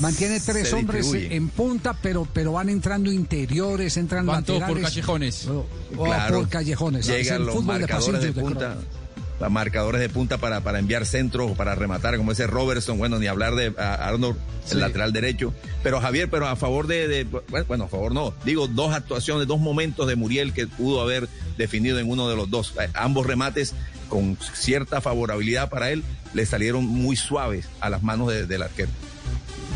mantiene 0.00 0.38
tres 0.40 0.68
Se 0.68 0.74
hombres 0.76 1.02
distribuye. 1.04 1.34
en 1.36 1.48
punta, 1.48 1.94
pero 2.00 2.26
pero 2.32 2.52
van 2.52 2.68
entrando 2.68 3.10
interiores, 3.12 3.96
entran 3.96 4.24
Van 4.26 4.44
por 4.44 4.80
callejones. 4.80 5.46
O- 5.48 5.66
o 5.96 6.04
Claro. 6.04 6.38
por 6.38 6.48
callejones. 6.48 7.08
Es 7.08 7.16
Llegan 7.24 7.40
el 7.40 7.46
los 7.46 7.54
fútbol 7.56 7.74
de 7.74 7.80
marcadores 7.80 8.06
de, 8.22 8.28
pasillos 8.28 8.34
de 8.36 8.42
punta. 8.42 8.68
Colombia. 8.68 8.99
Marcadores 9.48 10.00
de 10.00 10.08
punta 10.08 10.38
para, 10.38 10.60
para 10.60 10.78
enviar 10.78 11.06
centros 11.06 11.50
o 11.52 11.54
para 11.54 11.74
rematar, 11.74 12.16
como 12.16 12.32
ese 12.32 12.46
Robertson, 12.46 12.98
bueno, 12.98 13.18
ni 13.18 13.26
hablar 13.26 13.54
de 13.54 13.72
Arnold, 13.78 14.36
el 14.36 14.68
Sí. 14.68 14.76
lateral 14.76 15.12
derecho. 15.12 15.54
Pero 15.82 16.00
Javier, 16.00 16.28
pero 16.28 16.46
a 16.46 16.56
favor 16.56 16.86
de, 16.86 17.08
de- 17.08 17.24
bueno, 17.66 17.84
a 17.84 17.88
favor 17.88 18.12
no, 18.12 18.34
digo, 18.44 18.68
dos 18.68 18.92
actuaciones, 18.94 19.46
dos 19.46 19.58
momentos 19.60 20.06
de 20.06 20.16
Muriel 20.16 20.52
que 20.52 20.66
pudo 20.66 21.00
haber 21.00 21.28
definido 21.56 21.98
en 21.98 22.10
uno 22.10 22.28
de 22.28 22.36
los 22.36 22.50
dos. 22.50 22.74
Eh, 22.80 22.88
Ambos 22.94 23.26
remates 23.26 23.74
con 24.08 24.36
cierta 24.54 25.00
favorabilidad 25.00 25.70
para 25.70 25.90
él 25.90 26.02
le 26.34 26.44
salieron 26.44 26.84
muy 26.86 27.16
suaves 27.16 27.66
a 27.80 27.88
las 27.90 28.02
manos 28.02 28.28
de- 28.28 28.46
del 28.46 28.62
arquero. 28.62 28.90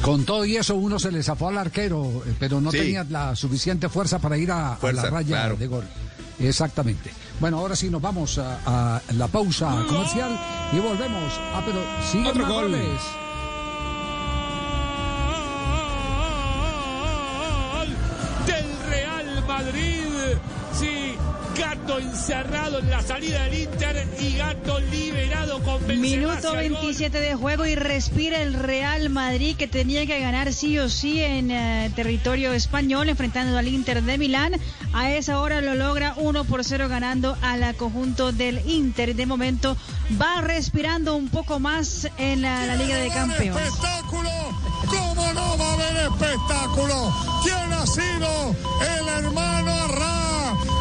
Con 0.02 0.24
todo 0.26 0.44
y 0.44 0.56
eso 0.56 0.74
uno 0.74 0.98
se 0.98 1.10
le 1.10 1.22
zafó 1.22 1.48
al 1.48 1.56
arquero, 1.56 2.22
eh, 2.26 2.34
pero 2.38 2.60
no 2.60 2.70
Sí. 2.70 2.78
tenía 2.78 3.04
la 3.08 3.34
suficiente 3.34 3.88
fuerza 3.88 4.18
para 4.18 4.36
ir 4.36 4.50
a, 4.50 4.76
la 4.82 5.02
raya 5.08 5.26
claro. 5.36 5.56
de 5.56 5.66
gol. 5.66 5.84
Exactamente. 6.38 7.10
Bueno, 7.40 7.58
ahora 7.58 7.76
sí 7.76 7.90
nos 7.90 8.00
vamos 8.00 8.38
a, 8.38 8.96
a 8.96 9.02
la 9.14 9.28
pausa 9.28 9.84
comercial 9.88 10.38
y 10.72 10.78
volvemos. 10.78 11.32
Ah, 11.54 11.62
pero 11.64 11.78
siguen 12.10 12.28
Otro 12.28 12.46
gol. 12.46 12.62
goles. 12.70 13.00
del 18.46 18.66
Real 18.90 19.44
Madrid. 19.46 20.03
Gato 21.84 21.98
encerrado 21.98 22.78
en 22.78 22.88
la 22.88 23.02
salida 23.02 23.44
del 23.44 23.60
Inter 23.60 24.08
y 24.18 24.38
Gato 24.38 24.80
liberado 24.80 25.62
con 25.62 25.86
Benzema 25.86 26.00
Minuto 26.00 26.32
hacia 26.32 26.62
el 26.62 26.72
gol. 26.72 26.80
27 26.80 27.20
de 27.20 27.34
juego 27.34 27.66
y 27.66 27.74
respira 27.74 28.40
el 28.40 28.54
Real 28.54 29.10
Madrid 29.10 29.54
que 29.54 29.68
tenía 29.68 30.06
que 30.06 30.18
ganar 30.18 30.54
sí 30.54 30.78
o 30.78 30.88
sí 30.88 31.20
en 31.20 31.50
eh, 31.50 31.92
territorio 31.94 32.54
español 32.54 33.10
enfrentando 33.10 33.58
al 33.58 33.68
Inter 33.68 34.02
de 34.02 34.16
Milán. 34.16 34.54
A 34.94 35.10
esa 35.10 35.40
hora 35.40 35.60
lo 35.60 35.74
logra 35.74 36.14
1 36.16 36.44
por 36.44 36.64
0 36.64 36.88
ganando 36.88 37.36
al 37.42 37.74
conjunto 37.76 38.32
del 38.32 38.66
Inter. 38.66 39.14
De 39.14 39.26
momento 39.26 39.76
va 40.18 40.40
respirando 40.40 41.14
un 41.14 41.28
poco 41.28 41.60
más 41.60 42.08
en 42.16 42.40
la, 42.40 42.64
la 42.64 42.76
Liga 42.76 42.96
de 42.96 43.08
Campeones. 43.10 43.62
espectáculo! 43.62 44.30
¿Cómo 44.86 45.32
no 45.34 45.58
va 45.58 45.70
a 45.70 45.74
haber 45.74 45.96
espectáculo? 45.96 47.14
¿Quién 47.42 47.72
ha 47.74 47.86
sido 47.86 48.56
el 48.80 49.24
hermano? 49.24 49.84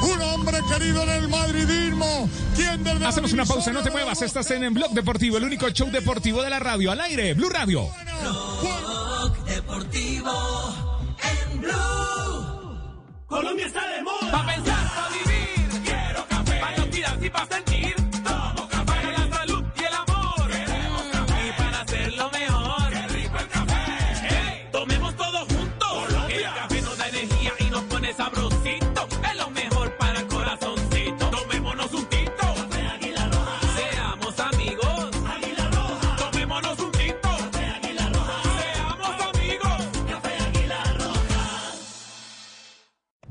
Un 0.04 0.22
hombre 0.22 0.60
querido 0.70 1.04
en 1.04 1.10
el 1.10 1.30
madridismo. 1.30 2.30
¿Quién 2.56 2.84
desde 2.84 3.00
la 3.00 3.08
Hacemos 3.08 3.32
una 3.32 3.46
pausa, 3.46 3.72
no 3.72 3.82
te 3.82 3.90
muevas. 3.90 4.22
Estás 4.22 4.52
en 4.52 4.74
Blog 4.74 4.92
Deportivo, 4.92 5.38
el 5.38 5.46
único 5.46 5.70
show 5.70 5.90
deportivo 5.90 6.42
de 6.42 6.50
la 6.50 6.60
radio. 6.60 6.92
Al 6.92 7.00
aire, 7.00 7.34
Blue 7.34 7.50
Radio. 7.50 7.88
Blog 8.22 9.46
Deportivo 9.46 10.76
en 11.52 11.62
Blue. 11.62 12.78
Colombia 13.28 13.66
está 13.66 13.88
de 13.88 14.04
moda. 14.04 14.32
Pa' 14.32 14.46
pensar, 14.46 14.94
pa' 14.94 15.10
vivir. 15.10 15.82
Quiero 15.84 16.28
café. 16.28 16.60
Pa' 16.60 16.82
inspirar 16.82 17.24
y 17.24 17.30
pa' 17.30 17.48
sentir. 17.50 17.73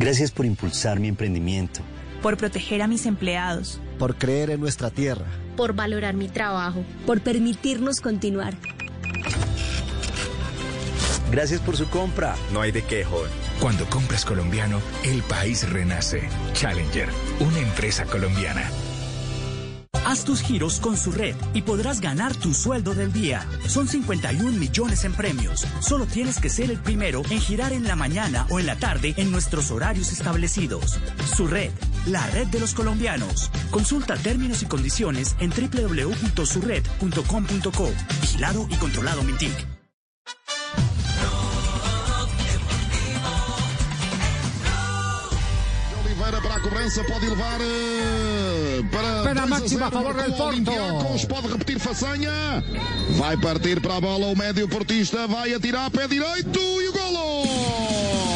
Gracias 0.02 0.32
por 0.32 0.44
impulsar 0.46 0.98
mi 0.98 1.06
emprendimiento, 1.06 1.80
por 2.22 2.36
proteger 2.36 2.82
a 2.82 2.88
mis 2.88 3.06
empleados, 3.06 3.80
por 4.00 4.16
creer 4.16 4.50
en 4.50 4.58
nuestra 4.58 4.90
tierra. 4.90 5.26
por 5.56 5.74
valorar 5.74 6.14
mi 6.14 6.26
trabajo. 6.26 6.84
por 7.06 7.20
permitirnos 7.20 8.00
continuar. 8.00 8.54
Gracias 11.30 11.60
por 11.60 11.76
su 11.76 11.88
compra. 11.88 12.34
No 12.52 12.60
hay 12.60 12.72
de 12.72 12.82
qué, 12.82 13.04
joven. 13.04 13.30
Cuando 13.60 13.86
compras 13.86 14.24
colombiano, 14.24 14.80
el 15.04 15.22
país 15.22 15.70
renace. 15.70 16.28
Challenger, 16.52 17.08
una 17.38 17.60
empresa 17.60 18.04
colombiana. 18.04 18.68
Haz 20.12 20.24
tus 20.24 20.42
giros 20.42 20.78
con 20.78 20.98
su 20.98 21.10
red 21.10 21.34
y 21.54 21.62
podrás 21.62 22.02
ganar 22.02 22.36
tu 22.36 22.52
sueldo 22.52 22.94
del 22.94 23.14
día. 23.14 23.48
Son 23.66 23.88
51 23.88 24.58
millones 24.58 25.04
en 25.04 25.14
premios. 25.14 25.66
Solo 25.80 26.04
tienes 26.04 26.38
que 26.38 26.50
ser 26.50 26.70
el 26.70 26.78
primero 26.78 27.22
en 27.30 27.40
girar 27.40 27.72
en 27.72 27.84
la 27.84 27.96
mañana 27.96 28.46
o 28.50 28.60
en 28.60 28.66
la 28.66 28.76
tarde 28.76 29.14
en 29.16 29.32
nuestros 29.32 29.70
horarios 29.70 30.12
establecidos. 30.12 30.98
Su 31.34 31.46
red, 31.46 31.70
la 32.06 32.26
red 32.26 32.46
de 32.48 32.60
los 32.60 32.74
colombianos. 32.74 33.50
Consulta 33.70 34.18
términos 34.18 34.62
y 34.62 34.66
condiciones 34.66 35.34
en 35.40 35.48
www.surred.com.co. 35.48 37.90
Vigilado 38.20 38.66
y 38.68 38.74
controlado 38.74 39.22
Mintic. 39.22 39.81
Cobrança, 46.62 47.04
pode 47.04 47.28
levar 47.28 47.60
eh, 47.60 48.82
para. 48.90 49.22
2 49.22 49.36
a 49.36 49.46
máxima 49.46 49.86
a 49.86 49.90
0 49.90 50.02
favor 50.02 50.14
com 50.14 50.22
del 50.22 50.32
o 50.32 50.34
Porto. 50.34 51.26
Pode 51.28 51.48
repetir 51.48 51.78
façanha. 51.78 52.64
Vai 53.10 53.36
partir 53.36 53.80
para 53.80 53.96
a 53.96 54.00
bola 54.00 54.26
o 54.26 54.36
médio 54.36 54.68
portista, 54.68 55.26
vai 55.26 55.52
atirar 55.52 55.90
pé 55.90 56.06
direito 56.06 56.60
e 56.60 56.88
o 56.88 56.92
golo! 56.92 58.31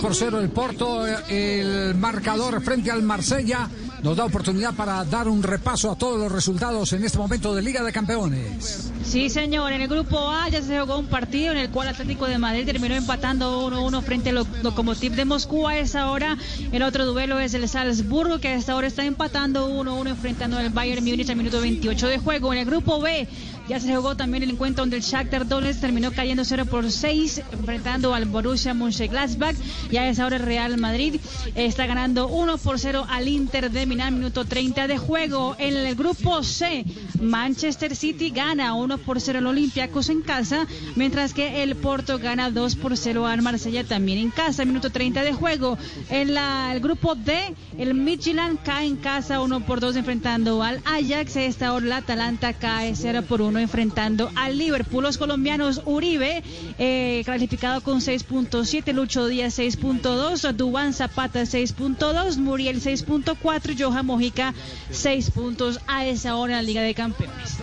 Por 0.00 0.14
cero 0.14 0.40
el 0.40 0.48
Porto, 0.50 1.06
el 1.06 1.94
marcador 1.94 2.60
frente 2.62 2.90
al 2.90 3.02
Marsella 3.02 3.68
nos 4.02 4.16
da 4.16 4.24
oportunidad 4.24 4.72
para 4.74 5.04
dar 5.04 5.28
un 5.28 5.42
repaso 5.42 5.90
a 5.90 5.96
todos 5.98 6.18
los 6.18 6.32
resultados 6.32 6.92
en 6.94 7.04
este 7.04 7.18
momento 7.18 7.54
de 7.54 7.60
Liga 7.60 7.82
de 7.82 7.92
Campeones. 7.92 8.90
Sí, 9.04 9.28
señor. 9.28 9.72
En 9.72 9.82
el 9.82 9.88
grupo 9.88 10.30
A 10.30 10.48
ya 10.48 10.62
se 10.62 10.80
jugó 10.80 10.98
un 10.98 11.06
partido 11.06 11.52
en 11.52 11.58
el 11.58 11.70
cual 11.70 11.88
Atlético 11.88 12.26
de 12.26 12.38
Madrid 12.38 12.64
terminó 12.64 12.94
empatando 12.94 13.68
1-1 13.70 14.02
frente 14.02 14.30
al 14.30 14.36
Lo- 14.36 14.46
Lokomotiv 14.62 15.12
de 15.12 15.24
Moscú. 15.26 15.68
A 15.68 15.76
esa 15.76 16.10
hora, 16.10 16.38
el 16.72 16.82
otro 16.82 17.04
duelo 17.04 17.38
es 17.40 17.52
el 17.54 17.68
Salzburgo, 17.68 18.38
que 18.38 18.48
a 18.48 18.54
esta 18.54 18.76
hora 18.76 18.86
está 18.86 19.04
empatando 19.04 19.68
1-1 19.68 20.08
enfrentando 20.10 20.56
al 20.58 20.70
Bayern 20.70 21.04
Múnich 21.04 21.28
al 21.28 21.36
minuto 21.36 21.60
28 21.60 22.06
de 22.08 22.18
juego. 22.18 22.52
En 22.54 22.60
el 22.60 22.64
grupo 22.66 23.00
B 23.00 23.28
ya 23.70 23.78
se 23.78 23.94
jugó 23.94 24.16
también 24.16 24.42
el 24.42 24.50
encuentro 24.50 24.82
donde 24.82 24.96
el 24.96 25.02
Shakhtar 25.04 25.46
Donetsk 25.46 25.80
terminó 25.80 26.10
cayendo 26.10 26.44
0 26.44 26.66
por 26.66 26.90
6 26.90 27.42
enfrentando 27.52 28.12
al 28.12 28.24
Borussia 28.24 28.74
Mönchengladbach. 28.74 29.54
Y 29.92 29.96
a 29.96 30.08
esa 30.08 30.26
hora 30.26 30.38
el 30.38 30.42
Real 30.42 30.76
Madrid 30.76 31.20
está 31.54 31.86
ganando 31.86 32.26
1 32.26 32.58
por 32.58 32.80
0 32.80 33.06
al 33.08 33.28
Inter 33.28 33.70
de 33.70 33.86
Milán, 33.86 34.14
minuto 34.14 34.44
30 34.44 34.88
de 34.88 34.98
juego. 34.98 35.54
En 35.60 35.76
el 35.76 35.94
grupo 35.94 36.42
C, 36.42 36.84
Manchester 37.20 37.94
City 37.94 38.30
gana 38.30 38.74
1 38.74 38.98
por 38.98 39.20
0 39.20 39.38
al 39.38 39.46
Olympiacos 39.46 40.08
en 40.08 40.22
casa, 40.22 40.66
mientras 40.96 41.32
que 41.32 41.62
el 41.62 41.76
Porto 41.76 42.18
gana 42.18 42.50
2 42.50 42.74
por 42.74 42.96
0 42.96 43.24
al 43.28 43.40
Marsella 43.40 43.84
también 43.84 44.18
en 44.18 44.30
casa, 44.32 44.64
minuto 44.64 44.90
30 44.90 45.22
de 45.22 45.32
juego. 45.32 45.78
En 46.08 46.34
la, 46.34 46.72
el 46.72 46.80
grupo 46.80 47.14
D, 47.14 47.54
el 47.78 47.94
Midtjylland 47.94 48.60
cae 48.64 48.88
en 48.88 48.96
casa 48.96 49.40
1 49.40 49.60
por 49.64 49.78
2 49.78 49.94
enfrentando 49.94 50.60
al 50.60 50.82
Ajax. 50.84 51.36
A 51.36 51.42
esta 51.44 51.72
hora 51.72 51.86
el 51.86 51.92
Atalanta 51.92 52.52
cae 52.52 52.96
0 52.96 53.22
por 53.28 53.42
1 53.42 53.59
enfrentando 53.60 54.30
al 54.34 54.58
Liverpool. 54.58 55.02
Los 55.02 55.18
colombianos 55.18 55.82
Uribe, 55.84 56.42
eh, 56.78 57.22
calificado 57.24 57.80
con 57.82 58.00
6.7, 58.00 58.92
Lucho 58.92 59.26
Díaz 59.26 59.58
6.2, 59.58 60.52
Dubán 60.52 60.92
Zapata 60.92 61.42
6.2, 61.42 62.36
Muriel 62.38 62.80
6.4, 62.80 63.76
Johan 63.78 64.06
Mojica 64.06 64.54
6 64.90 65.30
puntos 65.30 65.80
a 65.86 66.06
esa 66.06 66.36
hora 66.36 66.54
en 66.54 66.56
la 66.58 66.62
Liga 66.62 66.82
de 66.82 66.94
Campeones. 66.94 67.58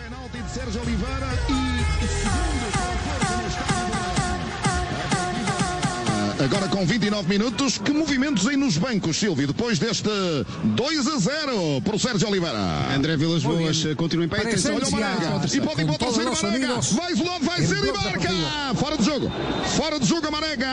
Agora 6.40 6.68
com 6.68 6.86
29 6.86 7.28
minutos, 7.28 7.80
que 7.80 7.92
movimentos 7.92 8.48
aí 8.48 8.56
nos 8.56 8.78
bancos, 8.78 9.18
Silvio, 9.18 9.48
depois 9.48 9.80
deste 9.80 10.08
2 10.64 11.08
a 11.08 11.18
0 11.18 11.82
por 11.84 12.00
Sérgio 12.00 12.28
Oliveira. 12.28 12.94
André 12.96 13.18
Vilas 13.18 13.42
Boas 13.42 13.84
continua 13.96 14.26
em 14.26 14.30
pé. 14.30 14.42
Atenção, 14.42 14.76
olha 14.76 14.88
o 14.88 14.92
Marega. 14.92 15.30
Marega. 15.30 15.58
E 15.58 15.62
pode 15.62 15.82
ir 15.82 15.86
para 15.86 15.96
o 15.96 15.98
terceiro 15.98 16.36
sonidos. 16.36 16.92
Vai 16.94 17.12
isolado, 17.12 17.44
vai 17.44 17.66
ser 17.66 17.84
e 17.84 17.92
marca. 17.92 18.30
Fora 18.76 18.98
de 18.98 19.04
jogo. 19.04 19.32
Fora 19.76 20.00
de 20.00 20.06
jogo 20.06 20.28
a 20.28 20.32
Marega. 20.32 20.68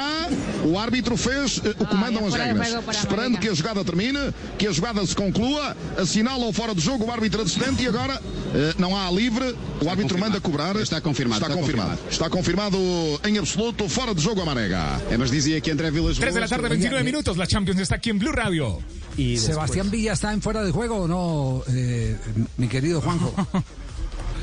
O 0.66 0.78
árbitro 0.78 1.16
fez 1.16 1.61
eh, 1.65 1.74
o 1.78 1.86
que 1.86 1.95
mandam 1.95 2.27
as 2.27 2.35
regras. 2.35 2.85
para 2.85 2.93
Esperando 2.93 3.39
que 3.39 3.49
a 3.49 3.55
jogada 3.55 3.82
termine, 3.85 4.35
que 4.59 4.66
a 4.66 4.73
jogada 4.73 5.05
se 5.07 5.16
conclua, 5.16 5.74
assinala 5.97 6.45
o 6.45 6.53
fora 6.53 6.74
de 6.74 6.81
jogo 6.82 7.07
o 7.07 7.11
árbitro 7.11 7.41
assistente 7.41 7.82
e 7.82 7.89
agora 7.89 8.20
eh, 8.55 8.74
não 8.78 8.95
há 8.95 9.11
livre. 9.11 9.57
O 9.81 9.89
árbitro 9.89 10.19
manda 10.19 10.39
cobrar. 10.41 10.77
Está 10.77 11.01
confirmado. 11.01 11.43
Está 11.43 11.55
está 11.55 11.61
confirmado. 11.61 11.99
Está 12.11 12.31
confirmado 12.31 12.78
em 13.24 13.39
absoluto, 13.39 13.89
fora 13.89 14.15
de 14.15 14.23
jogo 14.23 14.43
a 14.43 14.45
Marega. 14.45 15.01
É, 15.11 15.16
mas 15.16 15.31
dizia 15.31 15.53
Vilas 15.93 16.18
3 16.18 16.35
de 16.35 16.40
la 16.40 16.48
tarde, 16.48 16.68
29 16.68 17.05
minutos. 17.05 17.36
La 17.36 17.47
Champions 17.47 17.81
está 17.81 17.97
aquí 17.97 18.10
en 18.10 18.18
Blue 18.18 18.32
Radio. 18.32 18.78
Y 19.16 19.36
Sebastián 19.36 19.90
Villa 19.90 20.12
está 20.12 20.32
en 20.32 20.43
fuera 20.43 20.62
de 20.62 20.72
juego 20.72 21.02
o 21.02 21.09
no, 21.09 21.62
eh, 21.72 22.16
mi 22.56 22.68
querido 22.68 23.01
Juanjo. 23.01 23.32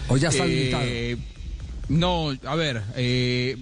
O 0.08 0.18
ya 0.18 0.30
está 0.30 0.44
habilitado. 0.44 0.84
Eh, 0.86 1.18
No, 1.90 2.32
a 2.46 2.56
ver, 2.56 2.82
eh, 2.96 3.58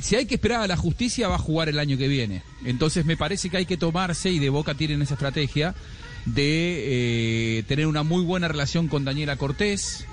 si 0.00 0.16
hay 0.16 0.24
que 0.24 0.36
esperar 0.36 0.62
a 0.62 0.66
la 0.66 0.76
justicia 0.76 1.28
va 1.28 1.34
a 1.34 1.38
jugar 1.38 1.68
el 1.68 1.78
año 1.78 1.98
que 1.98 2.08
viene. 2.08 2.42
Entonces 2.64 3.04
me 3.04 3.16
parece 3.16 3.50
que 3.50 3.58
hay 3.58 3.66
que 3.66 3.76
tomarse, 3.76 4.30
y 4.30 4.38
de 4.38 4.48
Boca 4.48 4.74
tienen 4.74 5.02
esa 5.02 5.14
estrategia, 5.14 5.74
de 6.24 7.58
eh, 7.58 7.62
tener 7.64 7.86
una 7.86 8.02
muy 8.02 8.22
buena 8.24 8.48
relación 8.48 8.88
con 8.88 9.04
Daniela 9.04 9.36
Cortés. 9.36 10.06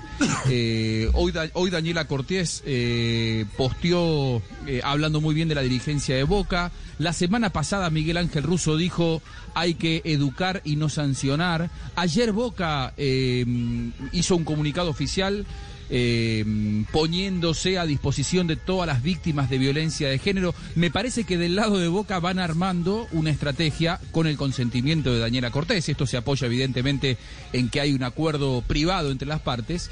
Eh, 0.48 1.08
hoy, 1.14 1.32
hoy 1.54 1.70
Daniela 1.70 2.06
Cortés 2.06 2.62
eh, 2.66 3.44
posteó 3.56 4.42
eh, 4.66 4.80
hablando 4.84 5.20
muy 5.20 5.34
bien 5.34 5.48
de 5.48 5.54
la 5.54 5.62
dirigencia 5.62 6.16
de 6.16 6.24
Boca. 6.24 6.70
La 6.98 7.12
semana 7.12 7.50
pasada 7.50 7.90
Miguel 7.90 8.16
Ángel 8.16 8.42
Russo 8.42 8.76
dijo 8.76 9.22
hay 9.54 9.74
que 9.74 10.02
educar 10.04 10.62
y 10.64 10.76
no 10.76 10.88
sancionar. 10.88 11.70
Ayer 11.96 12.32
Boca 12.32 12.94
eh, 12.96 13.44
hizo 14.12 14.36
un 14.36 14.44
comunicado 14.44 14.90
oficial 14.90 15.46
eh, 15.90 16.44
poniéndose 16.90 17.78
a 17.78 17.86
disposición 17.86 18.46
de 18.46 18.56
todas 18.56 18.86
las 18.86 19.02
víctimas 19.02 19.50
de 19.50 19.58
violencia 19.58 20.08
de 20.08 20.18
género. 20.18 20.54
Me 20.74 20.90
parece 20.90 21.24
que 21.24 21.38
del 21.38 21.56
lado 21.56 21.78
de 21.78 21.88
Boca 21.88 22.20
van 22.20 22.38
armando 22.38 23.06
una 23.12 23.30
estrategia 23.30 24.00
con 24.10 24.26
el 24.26 24.36
consentimiento 24.36 25.12
de 25.12 25.20
Daniela 25.20 25.50
Cortés. 25.50 25.88
Esto 25.88 26.06
se 26.06 26.16
apoya 26.16 26.46
evidentemente 26.46 27.18
en 27.52 27.68
que 27.68 27.80
hay 27.80 27.92
un 27.92 28.04
acuerdo 28.04 28.62
privado 28.62 29.10
entre 29.10 29.28
las 29.28 29.40
partes. 29.40 29.90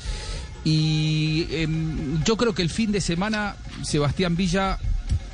Y 0.65 1.47
em, 1.51 2.23
yo 2.25 2.37
creo 2.37 2.55
que 2.55 2.63
el 2.63 2.71
fin 2.71 2.93
de 2.93 3.01
semana 3.01 3.57
Sebastián 3.83 4.37
Villa 4.37 4.79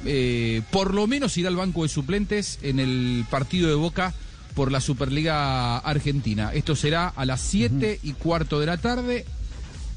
eh, 0.04 0.62
por 0.70 0.94
lo 0.94 1.06
menos 1.06 1.36
irá 1.36 1.48
al 1.48 1.56
banco 1.56 1.82
de 1.82 1.88
suplentes 1.88 2.60
en 2.62 2.78
el 2.78 3.24
partido 3.28 3.68
de 3.68 3.74
Boca 3.74 4.14
por 4.54 4.70
la 4.72 4.80
Superliga 4.80 5.78
Argentina. 5.78 6.52
Esto 6.54 6.76
será 6.76 7.08
a 7.08 7.26
las 7.26 7.40
7 7.40 8.00
y 8.02 8.12
cuarto 8.12 8.60
de 8.60 8.66
la 8.66 8.78
tarde 8.78 9.26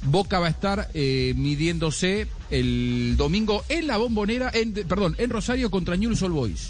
Boca 0.03 0.39
va 0.39 0.47
a 0.47 0.49
estar 0.49 0.89
eh, 0.93 1.33
midiéndose 1.35 2.27
el 2.49 3.15
domingo 3.17 3.63
en 3.69 3.87
la 3.87 3.97
bombonera, 3.97 4.49
en, 4.53 4.73
perdón, 4.73 5.15
en 5.17 5.29
Rosario 5.29 5.69
contra 5.69 5.95
Newell's 5.97 6.21
Old 6.21 6.33
Boys. 6.33 6.69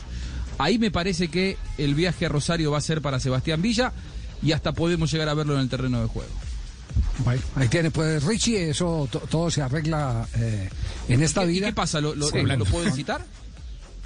Ahí 0.58 0.78
me 0.78 0.92
parece 0.92 1.28
que 1.30 1.58
el 1.78 1.96
viaje 1.96 2.26
a 2.26 2.30
Rosario 2.30 2.72
va 2.72 2.80
a 2.80 2.82
ser 2.82 3.02
para 3.02 3.20
Sebastián 3.20 3.62
Villa 3.62 3.94
y 4.42 4.52
hasta 4.52 4.74
podemos 4.74 5.12
llegar 5.12 5.30
a 5.30 5.34
verlo 5.34 5.54
en 5.56 5.62
el 5.62 5.70
terreno 5.70 6.02
de 6.02 6.08
juego. 6.08 6.32
Bueno, 7.24 7.42
ahí 7.56 7.68
tiene, 7.68 7.92
pues 7.92 8.24
Richie, 8.24 8.70
eso 8.72 9.08
to- 9.12 9.20
todo 9.20 9.52
se 9.52 9.62
arregla 9.62 10.28
eh, 10.38 10.70
en 11.08 11.22
esta 11.22 11.44
¿Y 11.44 11.46
qué- 11.46 11.52
y 11.52 11.56
vida. 11.56 11.68
¿Qué 11.68 11.74
pasa? 11.74 12.02
¿Lo, 12.02 12.16
lo, 12.16 12.28
Sí. 12.30 12.42
lo 12.42 12.66
pueden 12.66 12.94
citar? 12.94 13.24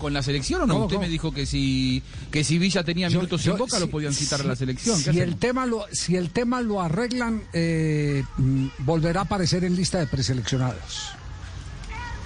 ¿Con 0.03 0.13
la 0.13 0.21
selección 0.21 0.61
o 0.61 0.65
no? 0.65 0.73
¿Cómo, 0.73 0.85
Usted 0.87 0.99
me 0.99 1.07
dijo 1.07 1.31
que 1.31 1.45
si, 1.45 2.03
que 2.29 2.43
si 2.43 2.59
Villa 2.59 2.83
tenía 2.83 3.07
minutos 3.09 3.41
yo- 3.43 3.53
en 3.53 3.57
Boca 3.57 3.79
lo 3.79 3.85
si- 3.85 3.91
podían 3.91 4.13
citar 4.13 4.41
a 4.41 4.43
la 4.43 4.55
selección. 4.57 4.97
¿Qué 4.97 5.03
Si 5.05 5.09
hacemos? 5.11 5.27
el, 5.29 5.35
tema 5.37 5.65
lo, 5.65 5.85
si 5.93 6.17
el 6.17 6.29
tema 6.29 6.59
lo 6.61 6.81
arreglan, 6.81 7.41
eh, 7.53 8.23
mm, 8.37 8.65
volverá 8.79 9.21
a 9.21 9.23
aparecer 9.23 9.63
en 9.63 9.75
lista 9.77 9.99
de 9.99 10.07
preseleccionados. 10.07 11.11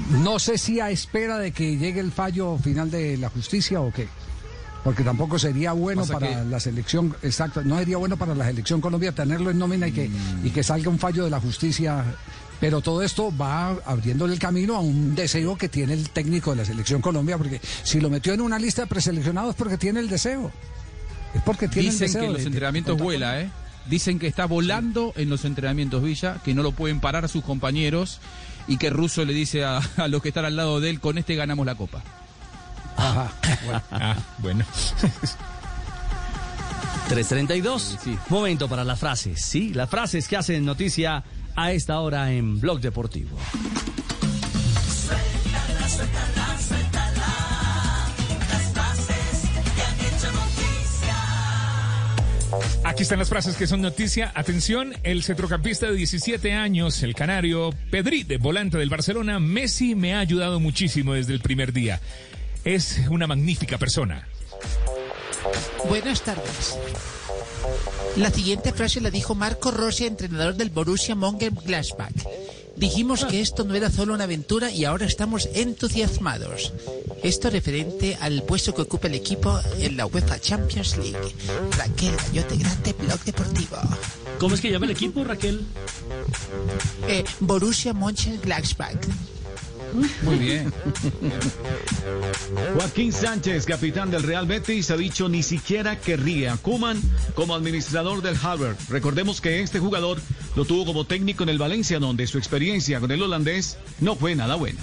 No 0.09 0.39
sé 0.39 0.57
si 0.57 0.79
a 0.79 0.89
espera 0.89 1.37
de 1.37 1.51
que 1.51 1.77
llegue 1.77 1.99
el 1.99 2.11
fallo 2.11 2.57
final 2.57 2.89
de 2.89 3.17
la 3.17 3.29
justicia 3.29 3.79
o 3.81 3.91
qué. 3.93 4.07
Porque 4.83 5.03
tampoco 5.03 5.37
sería 5.37 5.73
bueno 5.73 6.01
Pasa 6.01 6.13
para 6.13 6.27
que- 6.29 6.45
la 6.49 6.59
selección, 6.59 7.15
exacto, 7.21 7.61
no 7.63 7.77
sería 7.77 7.97
bueno 7.97 8.17
para 8.17 8.33
la 8.33 8.45
selección 8.45 8.79
Colombia 8.81 9.11
tenerlo 9.11 9.51
en 9.51 9.57
nómina 9.59 9.87
y 9.87 9.91
que, 9.91 10.09
y 10.43 10.49
que 10.49 10.63
salga 10.63 10.89
un 10.89 10.97
fallo 10.99 11.23
de 11.25 11.29
la 11.29 11.39
justicia. 11.39 12.03
Pero 12.59 12.81
todo 12.81 13.03
esto 13.03 13.35
va 13.35 13.69
abriéndole 13.85 14.33
el 14.33 14.39
camino 14.39 14.75
a 14.75 14.79
un 14.79 15.15
deseo 15.15 15.57
que 15.57 15.69
tiene 15.69 15.93
el 15.93 16.09
técnico 16.09 16.51
de 16.51 16.57
la 16.57 16.65
selección 16.65 17.01
Colombia, 17.01 17.37
porque 17.37 17.61
si 17.83 17.99
lo 17.99 18.09
metió 18.09 18.33
en 18.33 18.41
una 18.41 18.57
lista 18.57 18.83
de 18.83 18.87
preseleccionados 18.87 19.51
es 19.51 19.55
porque 19.55 19.77
tiene 19.77 19.99
el 19.99 20.09
deseo. 20.09 20.51
Es 21.35 21.41
porque 21.43 21.67
tiene 21.67 21.89
el 21.89 21.93
Dicen 21.93 22.07
deseo 22.07 22.21
que 22.21 22.27
en 22.27 22.33
los 22.33 22.41
de 22.41 22.47
entrenamientos 22.47 22.97
vuela, 22.97 23.41
¿eh? 23.41 23.49
Dicen 23.87 24.19
que 24.19 24.27
está 24.27 24.45
volando 24.45 25.13
en 25.15 25.29
los 25.29 25.45
entrenamientos 25.45 26.03
Villa, 26.03 26.41
que 26.43 26.53
no 26.53 26.63
lo 26.63 26.71
pueden 26.71 26.99
parar 26.99 27.25
a 27.25 27.27
sus 27.27 27.43
compañeros 27.43 28.19
y 28.67 28.77
que 28.77 28.89
Russo 28.89 29.23
le 29.23 29.33
dice 29.33 29.63
a, 29.63 29.77
a 29.97 30.07
los 30.07 30.21
que 30.21 30.29
están 30.29 30.45
al 30.45 30.55
lado 30.55 30.79
de 30.79 30.89
él, 30.89 30.99
con 30.99 31.17
este 31.17 31.35
ganamos 31.35 31.65
la 31.65 31.75
copa. 31.75 32.01
Ajá. 32.97 33.31
Ah, 33.91 34.15
bueno. 34.39 34.65
332. 37.07 37.97
Momento 38.29 38.67
para 38.67 38.83
las 38.83 38.99
frases. 38.99 39.41
Sí, 39.41 39.73
las 39.73 39.89
frases 39.89 40.27
que 40.27 40.35
hacen 40.35 40.65
noticia 40.65 41.23
a 41.57 41.71
esta 41.71 41.99
hora 41.99 42.31
en 42.31 42.61
Blog 42.61 42.79
Deportivo. 42.79 43.35
Suéltala, 45.07 45.89
suéltala, 45.89 46.57
suéltala. 46.59 47.25
Las 48.47 48.71
frases 48.73 49.49
que 49.75 49.81
han 49.81 49.99
hecho 49.99 50.31
noticia. 50.31 51.15
Aquí 52.85 53.01
están 53.01 53.17
las 53.17 53.29
frases 53.29 53.57
que 53.57 53.65
son 53.65 53.81
noticia. 53.81 54.31
Atención, 54.35 54.93
el 55.01 55.23
centrocampista 55.23 55.87
de 55.87 55.95
17 55.95 56.53
años, 56.53 57.01
el 57.01 57.15
canario 57.15 57.71
Pedri, 57.89 58.23
de 58.23 58.37
volante 58.37 58.77
del 58.77 58.89
Barcelona, 58.89 59.39
Messi 59.39 59.95
me 59.95 60.13
ha 60.13 60.19
ayudado 60.19 60.59
muchísimo 60.59 61.15
desde 61.15 61.33
el 61.33 61.39
primer 61.39 61.73
día. 61.73 61.99
Es 62.65 63.01
una 63.09 63.25
magnífica 63.25 63.79
persona. 63.79 64.27
Buenas 65.87 66.21
tardes. 66.21 66.77
La 68.15 68.31
siguiente 68.31 68.73
frase 68.73 69.01
la 69.01 69.11
dijo 69.11 69.35
Marco 69.35 69.71
Rossi, 69.71 70.05
entrenador 70.05 70.55
del 70.55 70.69
Borussia 70.69 71.15
Mönchengladbach. 71.15 72.13
Dijimos 72.75 73.25
que 73.25 73.41
esto 73.41 73.63
no 73.63 73.73
era 73.73 73.89
solo 73.89 74.13
una 74.13 74.25
aventura 74.25 74.71
y 74.71 74.85
ahora 74.85 75.05
estamos 75.05 75.49
entusiasmados. 75.53 76.73
Esto 77.23 77.49
referente 77.49 78.15
al 78.21 78.43
puesto 78.43 78.75
que 78.75 78.83
ocupa 78.83 79.07
el 79.07 79.15
equipo 79.15 79.59
en 79.79 79.97
la 79.97 80.05
UEFA 80.05 80.39
Champions 80.39 80.95
League. 80.97 81.17
Raquel 81.75 82.15
Gallote 82.15 82.57
Grande, 82.57 82.93
Blog 82.93 83.19
Deportivo. 83.23 83.77
¿Cómo 84.39 84.53
es 84.53 84.61
que 84.61 84.71
llama 84.71 84.85
el 84.85 84.91
equipo, 84.91 85.23
Raquel? 85.23 85.65
Eh, 87.07 87.23
Borussia 87.39 87.93
Mönchengladbach. 87.93 89.07
Muy 90.23 90.35
bien. 90.37 90.73
Joaquín 92.75 93.11
Sánchez, 93.13 93.65
capitán 93.65 94.11
del 94.11 94.23
Real 94.23 94.45
Betis, 94.45 94.91
ha 94.91 94.97
dicho 94.97 95.29
ni 95.29 95.43
siquiera 95.43 95.99
querría 95.99 96.53
a 96.53 96.57
Kuman 96.57 97.01
como 97.35 97.55
administrador 97.55 98.21
del 98.21 98.37
Harvard. 98.41 98.75
Recordemos 98.89 99.41
que 99.41 99.61
este 99.61 99.79
jugador 99.79 100.19
lo 100.55 100.65
tuvo 100.65 100.85
como 100.85 101.05
técnico 101.05 101.43
en 101.43 101.49
el 101.49 101.57
Valencia, 101.57 101.99
donde 101.99 102.27
su 102.27 102.37
experiencia 102.37 102.99
con 102.99 103.11
el 103.11 103.21
holandés 103.21 103.77
no 103.99 104.15
fue 104.15 104.35
nada 104.35 104.55
buena. 104.55 104.79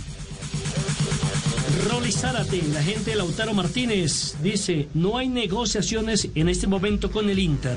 Rolly 1.85 2.13
Zárate, 2.13 2.63
la 2.73 2.83
gente 2.83 3.11
de 3.11 3.17
Lautaro 3.17 3.53
Martínez, 3.53 4.37
dice, 4.43 4.89
no 4.95 5.19
hay 5.19 5.29
negociaciones 5.29 6.29
en 6.35 6.49
este 6.49 6.67
momento 6.67 7.11
con 7.11 7.29
el 7.29 7.39
Inter. 7.39 7.77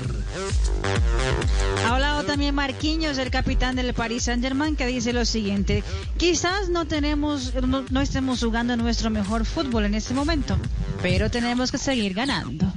Ha 1.84 1.94
hablado 1.94 2.24
también 2.24 2.54
Marquinhos, 2.54 3.18
el 3.18 3.30
capitán 3.30 3.76
del 3.76 3.92
Paris 3.92 4.24
Saint 4.24 4.42
Germain, 4.42 4.76
que 4.76 4.86
dice 4.86 5.12
lo 5.12 5.24
siguiente: 5.24 5.84
quizás 6.16 6.70
no 6.70 6.86
tenemos, 6.86 7.54
no, 7.54 7.84
no 7.90 8.00
estemos 8.00 8.42
jugando 8.42 8.76
nuestro 8.76 9.10
mejor 9.10 9.44
fútbol 9.44 9.84
en 9.84 9.94
este 9.94 10.14
momento, 10.14 10.58
pero 11.02 11.30
tenemos 11.30 11.70
que 11.70 11.78
seguir 11.78 12.14
ganando. 12.14 12.72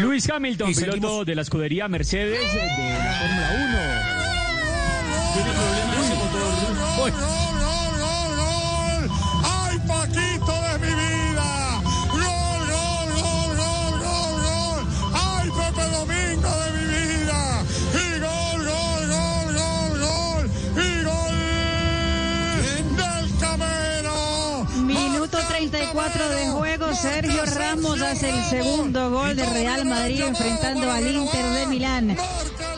Luis 0.00 0.28
Hamilton, 0.28 0.74
piloto 0.74 1.24
de 1.24 1.34
la 1.34 1.42
escudería 1.42 1.88
Mercedes 1.88 2.40
de 2.52 2.98
la 2.98 3.14
Fórmula 3.14 4.24
1. 4.28 4.33
Tiene 5.34 5.50
problemas 5.50 5.98
ese 5.98 6.14
motor. 6.14 7.12
¡Ay, 9.42 9.76
Paquito 9.88 10.54
de 10.62 10.78
mi 10.78 10.92
vida! 10.94 11.50
¡Gol, 12.12 12.62
gol, 12.70 13.08
gol, 13.18 13.50
gol, 13.58 13.94
gol, 13.98 14.36
gol! 14.46 14.80
¡Ay, 15.12 15.46
Pepe 15.50 15.84
Domingo 15.90 16.50
de 16.62 16.68
mi 16.70 16.84
vida! 17.02 17.40
¡Y 17.94 18.06
gol, 18.20 18.60
gol, 18.64 19.02
gol, 19.10 19.48
gol, 19.58 19.92
gol! 19.98 20.44
¡Y 20.76 21.02
gol 21.02 21.36
del 22.96 23.26
Camero! 23.40 24.18
Minuto 24.76 25.38
34 25.48 26.28
de 26.28 26.42
juego, 26.50 26.94
Sergio 26.94 27.44
Ramos 27.44 28.00
hace 28.02 28.30
el 28.30 28.44
segundo 28.44 29.10
gol 29.10 29.34
de 29.34 29.46
Real 29.46 29.84
Madrid 29.84 30.20
enfrentando 30.22 30.92
al 30.92 31.04
Inter 31.08 31.44
de 31.44 31.66
Milán. 31.66 32.16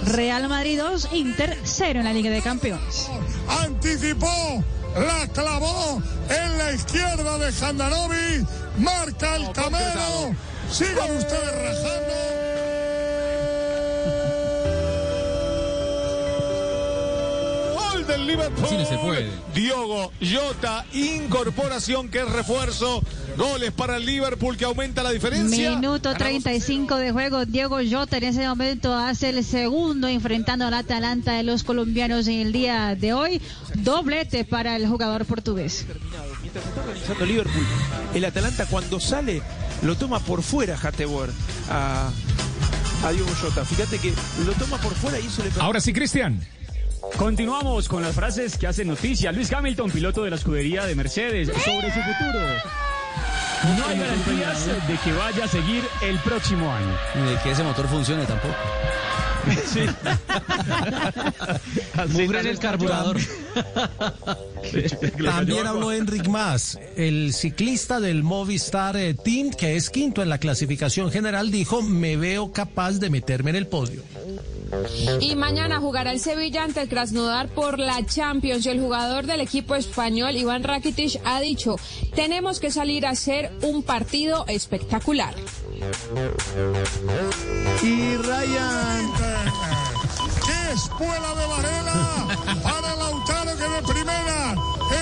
Real 0.07 0.49
Madrid 0.49 0.79
2, 0.79 1.09
Inter 1.13 1.59
0 1.65 1.99
en 1.99 2.05
la 2.05 2.13
Liga 2.13 2.31
de 2.31 2.41
Campeones. 2.41 3.09
Anticipó, 3.49 4.65
la 4.95 5.27
clavó 5.33 6.01
en 6.29 6.59
la 6.59 6.73
izquierda 6.73 7.39
de 7.39 7.53
Jandanovi, 7.53 8.47
marca 8.79 9.37
el 9.37 9.51
Camero. 9.53 10.35
Sigan 10.71 11.17
ustedes 11.17 11.53
rajando. 11.53 12.56
Del 18.17 18.27
Liverpool. 18.27 18.65
Así 18.65 18.77
no 18.77 18.85
se 18.87 18.99
puede. 18.99 19.31
Diogo 19.55 20.13
Jota, 20.21 20.85
incorporación 20.93 22.09
que 22.09 22.21
es 22.21 22.31
refuerzo. 22.31 23.03
Goles 23.37 23.73
para 23.73 23.97
el 23.97 24.07
Liverpool 24.07 24.57
que 24.57 24.65
aumenta 24.65 25.03
la 25.03 25.11
diferencia. 25.11 25.77
Minuto 25.77 26.15
35 26.15 26.97
de 26.97 27.13
juego, 27.13 27.45
Diego 27.45 27.79
Jota 27.89 28.17
en 28.17 28.25
ese 28.25 28.49
momento 28.49 28.95
hace 28.95 29.29
el 29.29 29.45
segundo 29.45 30.09
enfrentando 30.09 30.67
al 30.67 30.75
Atalanta 30.75 31.33
de 31.35 31.43
los 31.43 31.63
colombianos 31.63 32.27
en 32.29 32.41
el 32.41 32.53
día 32.53 32.95
de 32.95 33.13
hoy. 33.13 33.43
Doblete 33.75 34.45
para 34.45 34.77
el 34.77 34.87
jugador 34.87 35.27
portugués. 35.27 35.85
Mientras 36.41 36.65
está 36.65 36.81
organizando 36.81 37.27
Liverpool, 37.27 37.67
el 38.15 38.25
Atalanta 38.25 38.67
cuando 38.67 39.01
sale 39.01 39.43
lo 39.83 39.97
toma 39.97 40.21
por 40.21 40.43
fuera 40.43 40.79
Hateboer 40.83 41.31
a, 41.69 42.11
a 43.05 43.13
Diogo 43.13 43.31
Jota. 43.41 43.65
Fíjate 43.65 43.99
que 43.99 44.15
lo 44.47 44.53
toma 44.53 44.79
por 44.79 44.95
fuera 44.95 45.21
y 45.21 45.27
eso 45.27 45.45
le 45.45 45.51
Ahora 45.61 45.81
sí, 45.81 45.93
Cristian. 45.93 46.41
Continuamos 47.17 47.89
con 47.89 48.03
las 48.03 48.15
frases 48.15 48.59
que 48.59 48.67
hacen 48.67 48.89
noticia. 48.89 49.33
Luis 49.33 49.51
Hamilton, 49.53 49.91
piloto 49.91 50.25
de 50.25 50.31
la 50.31 50.37
escudería 50.37 50.85
de 50.85 50.95
Mercedes, 50.95 51.49
sobre 51.49 51.93
su 51.93 52.01
futuro. 52.01 52.41
No 53.79 53.87
hay 53.87 53.99
garantías 53.99 54.67
de 54.67 54.99
que 55.03 55.13
vaya 55.13 55.45
a 55.45 55.49
seguir 55.49 55.83
el 56.03 56.19
próximo 56.21 56.73
año. 56.73 56.97
Ni 57.15 57.31
de 57.31 57.39
que 57.43 57.53
ese 57.53 57.63
motor 57.63 57.89
funcione 57.89 58.27
tampoco. 58.27 58.55
Mugre 62.11 62.41
en 62.41 62.47
el 62.47 62.59
carburador. 62.59 63.17
También 65.25 65.67
habló 65.67 65.93
Enric 65.93 66.29
Mas, 66.29 66.79
el 66.97 67.33
ciclista 67.33 68.01
del 68.01 68.23
Movistar 68.23 68.97
eh, 68.97 69.15
Team, 69.15 69.51
que 69.51 69.77
es 69.77 69.91
quinto 69.91 70.23
en 70.23 70.29
la 70.29 70.39
clasificación 70.39 71.11
general, 71.11 71.51
dijo, 71.51 71.83
me 71.83 72.17
veo 72.17 72.53
capaz 72.53 72.93
de 72.93 73.11
meterme 73.11 73.51
en 73.51 73.57
el 73.57 73.67
podio. 73.67 74.03
Y 75.21 75.37
mañana 75.37 75.79
jugará 75.79 76.13
el 76.13 76.21
Sevilla 76.21 76.65
ante 76.65 76.83
el 76.83 76.89
Krasnodar 76.89 77.49
por 77.49 77.79
la 77.79 78.05
Champions 78.05 78.67
y 78.67 78.71
el 78.71 78.81
jugador 78.81 79.27
del 79.27 79.41
equipo 79.41 79.75
español 79.75 80.37
Iván 80.37 80.65
Rakitic 80.65 81.21
ha 81.25 81.41
dicho, 81.41 81.77
tenemos 82.15 82.61
que 82.61 82.71
salir 82.71 83.07
a 83.07 83.11
hacer 83.11 83.53
un 83.63 83.83
partido 83.83 84.45
espectacular. 84.49 85.35
Y 87.83 88.17
Ryan. 88.17 89.13
¡Qué 90.47 90.73
espuela 90.73 91.35
de 91.35 91.47
Varela! 91.47 92.63
Para 92.63 92.97
Lautaro 92.97 93.57
que 93.57 93.69
de 93.69 93.83
primera 93.83 94.55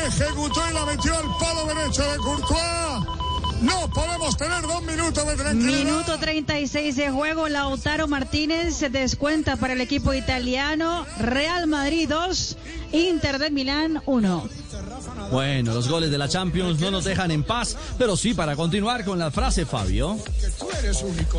ejecutó 0.07 0.61
y 0.71 0.75
la 0.75 0.87
metió 0.87 1.15
al 1.15 1.27
palo 1.39 1.67
derecho 1.67 2.03
de 2.03 2.17
Courtois. 2.19 3.24
No 3.65 3.89
podemos 3.89 4.37
tener 4.37 4.63
dos 4.63 4.83
minutos 4.83 5.27
de 5.27 5.37
tranquilidad. 5.37 5.85
Minuto 5.85 6.19
36 6.19 6.97
de 6.97 7.11
juego. 7.11 7.49
Lautaro 7.49 8.07
Martínez 8.07 8.75
se 8.75 8.91
descuenta 8.91 9.57
para 9.57 9.73
el 9.73 9.81
equipo 9.81 10.13
italiano. 10.13 11.07
Real 11.19 11.67
Madrid 11.67 12.09
2, 12.09 12.57
Inter 12.93 13.39
de 13.39 13.51
Milán 13.51 14.03
1. 14.05 14.49
Bueno, 15.31 15.73
los 15.73 15.89
goles 15.89 16.11
de 16.11 16.19
la 16.19 16.29
Champions 16.29 16.79
no 16.81 16.91
nos 16.91 17.05
dejan 17.05 17.31
en 17.31 17.43
paz, 17.43 17.77
pero 17.99 18.17
sí 18.17 18.35
para 18.35 18.55
continuar 18.55 19.05
con 19.05 19.19
la 19.19 19.31
frase, 19.31 19.65
Fabio. 19.65 20.19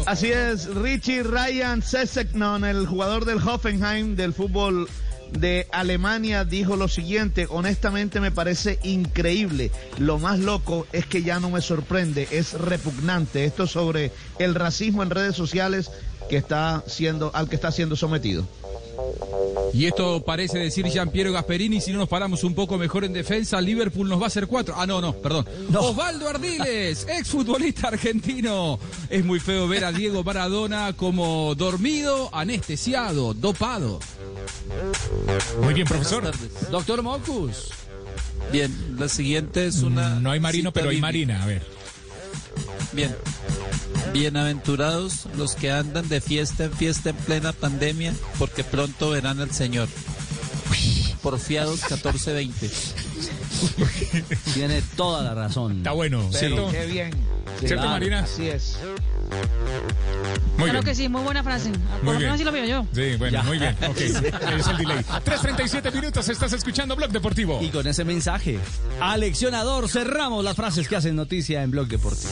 Así 0.05 0.31
es, 0.31 0.65
Richie 0.73 1.23
Ryan 1.23 1.81
Sesseknon, 1.81 2.65
el 2.65 2.87
jugador 2.87 3.25
del 3.25 3.37
Hoffenheim 3.37 4.15
del 4.15 4.33
fútbol 4.33 4.89
de 5.31 5.67
Alemania, 5.71 6.45
dijo 6.45 6.75
lo 6.75 6.87
siguiente, 6.87 7.47
honestamente 7.49 8.19
me 8.19 8.31
parece 8.31 8.79
increíble. 8.83 9.71
Lo 9.97 10.19
más 10.19 10.39
loco 10.39 10.87
es 10.91 11.05
que 11.05 11.23
ya 11.23 11.39
no 11.39 11.49
me 11.49 11.61
sorprende, 11.61 12.27
es 12.31 12.53
repugnante. 12.53 13.45
Esto 13.45 13.67
sobre 13.67 14.11
el 14.39 14.55
racismo 14.55 15.03
en 15.03 15.09
redes 15.09 15.35
sociales 15.35 15.91
que 16.29 16.37
está 16.37 16.83
siendo, 16.87 17.31
al 17.33 17.49
que 17.49 17.55
está 17.55 17.71
siendo 17.71 17.95
sometido. 17.95 18.47
Y 19.73 19.85
esto 19.85 20.23
parece 20.23 20.59
decir 20.59 20.87
Gian 20.87 21.09
Piero 21.09 21.31
Gasperini, 21.33 21.81
si 21.81 21.91
no 21.91 21.99
nos 21.99 22.09
paramos 22.09 22.43
un 22.43 22.53
poco 22.53 22.77
mejor 22.77 23.03
en 23.03 23.13
defensa, 23.13 23.59
Liverpool 23.59 24.07
nos 24.07 24.19
va 24.19 24.25
a 24.25 24.27
hacer 24.27 24.47
cuatro. 24.47 24.75
Ah, 24.77 24.85
no, 24.85 25.01
no, 25.01 25.13
perdón. 25.13 25.45
Osvaldo 25.77 26.29
Ardiles, 26.29 27.05
exfutbolista 27.09 27.89
argentino. 27.89 28.79
Es 29.09 29.23
muy 29.25 29.39
feo 29.39 29.67
ver 29.67 29.85
a 29.85 29.91
Diego 29.91 30.23
Maradona 30.23 30.93
como 30.93 31.55
dormido, 31.55 32.29
anestesiado, 32.33 33.33
dopado. 33.33 33.99
Muy 35.61 35.73
bien, 35.73 35.87
profesor. 35.87 36.31
Doctor 36.71 37.01
Mocus. 37.01 37.69
Bien, 38.51 38.95
la 38.97 39.09
siguiente 39.09 39.65
es 39.67 39.81
una... 39.81 40.19
No 40.19 40.31
hay 40.31 40.39
marino, 40.39 40.71
pero 40.71 40.89
hay 40.89 40.95
bíblica. 40.97 41.07
marina. 41.07 41.43
A 41.43 41.45
ver. 41.47 41.74
Bien. 42.93 43.15
Bienaventurados 44.13 45.27
los 45.37 45.55
que 45.55 45.71
andan 45.71 46.07
de 46.07 46.21
fiesta 46.21 46.65
en 46.65 46.73
fiesta 46.73 47.09
en 47.09 47.15
plena 47.17 47.51
pandemia, 47.51 48.13
porque 48.39 48.63
pronto 48.63 49.09
verán 49.09 49.39
al 49.41 49.51
Señor. 49.51 49.89
Porfiados 51.21 51.81
1420. 51.81 52.69
Tiene 54.53 54.81
toda 54.95 55.23
la 55.23 55.33
razón. 55.33 55.77
Está 55.77 55.91
bueno, 55.91 56.27
¿cierto? 56.31 56.69
Qué 56.71 56.85
bien. 56.85 57.11
¿Cierto, 57.59 57.75
Claro. 57.75 57.89
Marina? 57.91 58.19
Así 58.19 58.47
es. 58.49 58.77
Muy 60.57 60.65
claro 60.65 60.71
bien. 60.73 60.83
que 60.83 60.95
sí, 60.95 61.09
muy 61.09 61.21
buena 61.21 61.43
frase. 61.43 61.69
Por 61.69 61.79
Muy 61.79 61.89
lo 62.03 62.11
bien. 62.11 62.19
menos 62.19 62.35
así 62.35 62.43
lo 62.43 62.51
veo 62.51 62.65
yo. 62.65 62.85
Sí, 62.93 63.15
bueno, 63.17 63.37
Ya. 63.37 63.43
muy 63.43 63.57
bien. 63.59 63.75
Ok, 63.87 63.97
es 63.99 64.15
el 64.67 64.77
delay. 64.77 64.97
3.37 65.25 65.93
minutos, 65.93 66.29
estás 66.29 66.53
escuchando 66.53 66.95
Blog 66.95 67.11
Deportivo. 67.11 67.59
Y 67.61 67.69
con 67.69 67.85
ese 67.87 68.03
mensaje, 68.03 68.59
aleccionador, 69.01 69.89
cerramos 69.89 70.43
las 70.43 70.55
frases 70.55 70.87
que 70.87 70.95
hacen 70.95 71.15
noticia 71.15 71.61
en 71.63 71.71
Blog 71.71 71.87
Deportivo. 71.87 72.31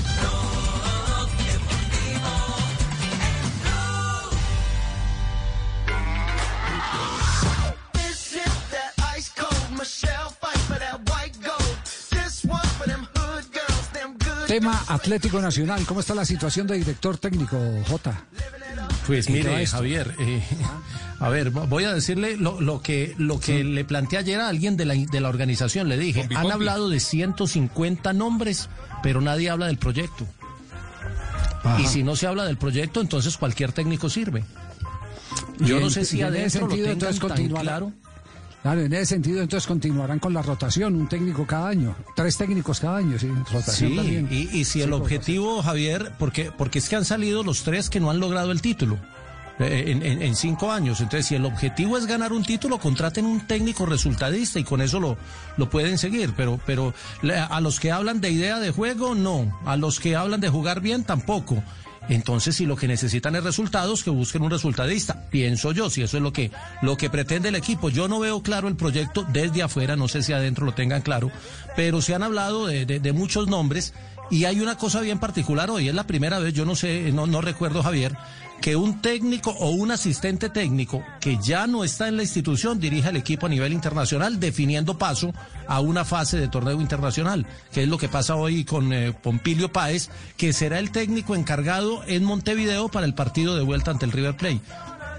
Tema 14.51 14.83
Atlético 14.89 15.39
Nacional, 15.41 15.85
¿cómo 15.85 16.01
está 16.01 16.13
la 16.13 16.25
situación 16.25 16.67
de 16.67 16.77
director 16.77 17.17
técnico, 17.17 17.57
J? 17.87 18.21
Pues 19.07 19.29
¿Y 19.29 19.39
todo 19.41 19.53
mire? 19.53 19.65
Javier, 19.65 20.13
eh, 20.19 20.43
a 21.21 21.29
ver, 21.29 21.53
vo- 21.53 21.69
voy 21.69 21.85
a 21.85 21.93
decirle 21.93 22.35
lo, 22.35 22.59
lo 22.59 22.81
que, 22.81 23.15
lo 23.17 23.39
que 23.39 23.63
le 23.63 23.85
planteé 23.85 24.19
ayer 24.19 24.41
a 24.41 24.49
alguien 24.49 24.75
de 24.75 24.83
la, 24.83 24.93
de 24.95 25.21
la 25.21 25.29
organización. 25.29 25.87
Le 25.87 25.97
dije, 25.97 26.27
han 26.35 26.51
hablado 26.51 26.89
de 26.89 26.99
150 26.99 28.11
nombres, 28.11 28.67
pero 29.01 29.21
nadie 29.21 29.49
habla 29.49 29.67
del 29.67 29.77
proyecto. 29.77 30.27
Y 31.79 31.87
si 31.87 32.03
no 32.03 32.17
se 32.17 32.27
habla 32.27 32.43
del 32.43 32.57
proyecto, 32.57 32.99
entonces 32.99 33.37
cualquier 33.37 33.71
técnico 33.71 34.09
sirve. 34.09 34.43
Yo 35.59 35.79
no 35.79 35.89
sé 35.89 36.03
si 36.03 36.21
adentro 36.23 36.61
lo 36.61 36.67
sentido, 36.67 36.89
tengan 36.89 37.13
entonces, 37.13 37.37
tan 37.37 37.47
claro. 37.63 37.93
Claro, 38.61 38.81
en 38.81 38.93
ese 38.93 39.07
sentido, 39.07 39.41
entonces 39.41 39.65
continuarán 39.67 40.19
con 40.19 40.33
la 40.35 40.43
rotación, 40.43 40.95
un 40.95 41.09
técnico 41.09 41.47
cada 41.47 41.69
año, 41.69 41.95
tres 42.15 42.37
técnicos 42.37 42.79
cada 42.79 42.97
año, 42.97 43.17
sí, 43.17 43.27
rotación 43.51 43.89
Sí, 43.91 43.95
también. 43.95 44.27
y, 44.29 44.55
y 44.55 44.65
si 44.65 44.81
el 44.83 44.93
objetivo, 44.93 45.63
Javier, 45.63 46.11
porque, 46.19 46.51
porque 46.55 46.77
es 46.77 46.87
que 46.87 46.95
han 46.95 47.05
salido 47.05 47.41
los 47.41 47.63
tres 47.63 47.89
que 47.89 47.99
no 47.99 48.11
han 48.11 48.19
logrado 48.19 48.51
el 48.51 48.61
título 48.61 48.99
eh, 49.57 49.85
en, 49.87 50.05
en- 50.05 50.21
en 50.21 50.35
cinco 50.35 50.71
años. 50.71 51.01
Entonces, 51.01 51.25
si 51.25 51.35
el 51.35 51.45
objetivo 51.45 51.97
es 51.97 52.05
ganar 52.05 52.33
un 52.33 52.43
título, 52.43 52.77
contraten 52.77 53.25
un 53.25 53.47
técnico 53.47 53.85
resultadista 53.87 54.59
y 54.59 54.63
con 54.63 54.79
eso 54.81 54.99
lo, 54.99 55.17
lo 55.57 55.69
pueden 55.69 55.97
seguir. 55.97 56.33
Pero, 56.37 56.59
pero 56.65 56.93
a 57.49 57.61
los 57.61 57.79
que 57.79 57.91
hablan 57.91 58.21
de 58.21 58.29
idea 58.31 58.59
de 58.59 58.69
juego, 58.71 59.13
no. 59.15 59.59
A 59.65 59.75
los 59.75 59.99
que 59.99 60.15
hablan 60.15 60.39
de 60.39 60.49
jugar 60.49 60.81
bien, 60.81 61.03
tampoco. 61.03 61.63
Entonces, 62.09 62.55
si 62.55 62.65
lo 62.65 62.75
que 62.75 62.87
necesitan 62.87 63.35
es 63.35 63.43
resultados, 63.43 64.03
que 64.03 64.09
busquen 64.09 64.41
un 64.41 64.51
resultadista. 64.51 65.23
Pienso 65.29 65.71
yo, 65.71 65.89
si 65.89 66.01
eso 66.01 66.17
es 66.17 66.23
lo 66.23 66.33
que, 66.33 66.51
lo 66.81 66.97
que 66.97 67.09
pretende 67.09 67.49
el 67.49 67.55
equipo. 67.55 67.89
Yo 67.89 68.07
no 68.07 68.19
veo 68.19 68.41
claro 68.41 68.67
el 68.67 68.75
proyecto 68.75 69.25
desde 69.31 69.63
afuera, 69.63 69.95
no 69.95 70.07
sé 70.07 70.23
si 70.23 70.33
adentro 70.33 70.65
lo 70.65 70.73
tengan 70.73 71.01
claro, 71.01 71.31
pero 71.75 72.01
se 72.01 72.13
han 72.15 72.23
hablado 72.23 72.67
de, 72.67 72.85
de- 72.85 72.99
de 72.99 73.13
muchos 73.13 73.47
nombres 73.47 73.93
y 74.31 74.45
hay 74.45 74.61
una 74.61 74.77
cosa 74.77 75.01
bien 75.01 75.19
particular 75.19 75.69
hoy. 75.69 75.89
Es 75.89 75.93
la 75.93 76.07
primera 76.07 76.39
vez, 76.39 76.53
yo 76.53 76.65
no 76.65 76.75
sé, 76.75 77.11
no, 77.11 77.27
no 77.27 77.41
recuerdo, 77.41 77.83
Javier, 77.83 78.17
que 78.61 78.77
un 78.77 79.01
técnico 79.01 79.51
o 79.51 79.71
un 79.71 79.91
asistente 79.91 80.49
técnico 80.49 81.03
que 81.19 81.37
ya 81.37 81.67
no 81.67 81.83
está 81.83 82.07
en 82.07 82.15
la 82.15 82.23
institución 82.23 82.79
dirija 82.79 83.09
el 83.09 83.17
equipo 83.17 83.47
a 83.47 83.49
nivel 83.49 83.73
internacional, 83.73 84.39
definiendo 84.39 84.97
paso 84.97 85.33
a 85.67 85.81
una 85.81 86.05
fase 86.05 86.37
de 86.37 86.47
torneo 86.47 86.79
internacional, 86.79 87.45
que 87.73 87.83
es 87.83 87.89
lo 87.89 87.97
que 87.97 88.07
pasa 88.07 88.35
hoy 88.35 88.63
con 88.63 88.93
eh, 88.93 89.11
Pompilio 89.11 89.71
Páez, 89.71 90.09
que 90.37 90.53
será 90.53 90.79
el 90.79 90.91
técnico 90.91 91.35
encargado 91.35 92.01
en 92.07 92.23
Montevideo 92.23 92.87
para 92.87 93.05
el 93.05 93.13
partido 93.13 93.55
de 93.55 93.63
vuelta 93.63 93.91
ante 93.91 94.05
el 94.05 94.13
River 94.13 94.37
Plate. 94.37 94.61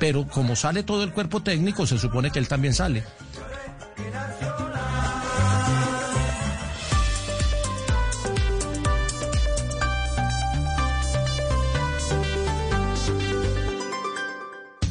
Pero 0.01 0.26
como 0.26 0.56
sale 0.56 0.82
todo 0.82 1.05
el 1.05 1.12
cuerpo 1.12 1.43
técnico, 1.43 1.86
se 1.86 1.98
supone 1.98 2.30
que 2.30 2.39
él 2.39 2.48
también 2.48 2.74
sale. 2.74 3.05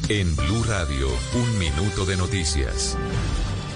En 0.08 0.34
Blue 0.34 0.64
Radio, 0.64 1.06
un 1.34 1.58
minuto 1.58 2.04
de 2.04 2.16
noticias. 2.16 2.98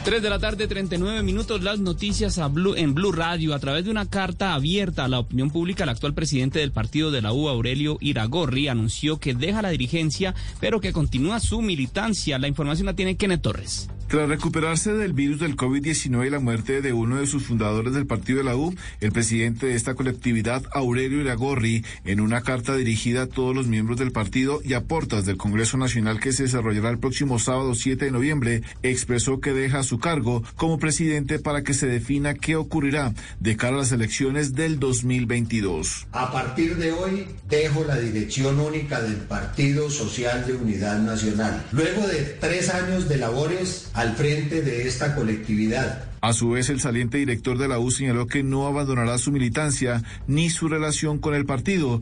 3 0.05 0.21
de 0.21 0.29
la 0.29 0.41
tarde, 0.41 0.67
39 0.67 1.23
minutos, 1.23 1.63
las 1.63 1.79
noticias 1.79 2.39
a 2.39 2.51
en 2.77 2.95
Blue 2.95 3.13
Radio. 3.13 3.55
A 3.55 3.59
través 3.61 3.85
de 3.85 3.93
una 3.93 4.09
carta 4.09 4.53
abierta 4.55 5.05
a 5.05 5.09
la 5.09 5.21
opinión 5.21 5.51
pública, 5.51 5.85
el 5.85 5.91
actual 5.91 6.15
presidente 6.15 6.59
del 6.59 6.73
partido 6.73 7.11
de 7.11 7.23
la 7.23 7.33
U, 7.33 7.49
Aurelio 7.49 7.97
Iragorri, 8.01 8.69
anunció 8.69 9.19
que 9.19 9.35
deja 9.35 9.63
la 9.63 9.71
dirigencia, 9.71 10.35
pero 10.61 10.81
que 10.81 10.93
continúa 10.93 11.39
su 11.39 11.63
militancia. 11.63 12.39
La 12.39 12.49
información 12.49 12.87
la 12.87 12.95
tiene 12.95 13.17
Kenneth 13.17 13.43
Torres. 13.43 13.89
Tras 14.09 14.29
recuperarse 14.29 14.93
del 14.93 15.15
virus 15.15 15.41
del 15.41 15.57
COVID-19 15.57 16.29
y 16.29 16.31
la 16.31 16.39
muerte 16.39 16.81
de 16.81 16.93
uno 16.93 17.17
de 17.17 17.27
sus 17.27 17.43
fundadores 17.43 17.93
del 17.93 18.07
partido 18.07 18.39
de 18.39 18.45
la 18.45 18.55
U, 18.55 18.73
el 19.01 19.11
presidente 19.11 19.67
de 19.67 19.75
esta 19.75 19.97
colectividad, 19.97 20.63
Aurelio 20.73 21.21
Iragorri, 21.21 21.85
en 22.05 22.21
una 22.21 22.43
carta 22.43 22.77
dirigida 22.77 23.23
a 23.23 23.27
todos 23.27 23.53
los 23.53 23.67
miembros 23.67 23.99
del 23.99 24.13
partido 24.13 24.61
y 24.63 24.75
a 24.75 24.85
portas 24.85 25.27
del 25.27 25.37
Congreso 25.37 25.77
Nacional 25.77 26.21
que 26.21 26.33
se 26.33 26.45
desarrollará 26.45 26.91
el 26.91 27.01
próximo 27.01 27.41
sábado 27.41 27.75
7 27.75 28.05
de 28.05 28.11
noviembre, 28.13 28.63
expresó 28.85 29.41
que 29.41 29.53
deja 29.53 29.83
su 29.83 29.99
cargo 29.99 30.45
como 30.55 30.79
presidente 30.79 31.41
para 31.41 31.65
que 31.65 31.75
se 31.75 31.89
defina 31.89 32.35
qué 32.35 32.55
ocurrirá 32.55 33.13
de 33.41 33.57
cara 33.57 33.75
a 33.75 33.81
las 33.81 33.91
elecciones 33.91 34.55
del 34.55 34.79
2022. 34.79 36.07
A 36.13 36.31
partir 36.31 36.77
de 36.77 36.93
hoy 36.93 37.27
dejo 37.49 37.83
la 37.83 37.97
dirección 37.97 38.61
única 38.61 39.01
del 39.01 39.17
Partido 39.17 39.91
Social 39.91 40.47
de 40.47 40.53
Unidad 40.53 41.01
Nacional. 41.01 41.67
Luego 41.73 42.07
de 42.07 42.23
tres 42.39 42.71
años 42.71 43.09
de 43.09 43.17
labores 43.17 43.91
al 43.97 44.15
frente 44.15 44.61
de 44.61 44.87
esta 44.87 45.15
colectividad, 45.15 46.05
A 46.21 46.33
su 46.33 46.51
vez, 46.51 46.69
el 46.69 46.81
saliente 46.81 47.19
director 47.19 47.57
de 47.57 47.67
la 47.67 47.79
U 47.79 47.91
señaló 47.91 48.27
que 48.27 48.43
no 48.43 48.67
abandonará 48.67 49.17
su 49.17 49.33
militancia 49.33 50.03
ni 50.27 50.51
su 50.51 50.69
relación 50.69 51.19
con 51.19 51.35
el 51.35 51.47
partido. 51.47 52.01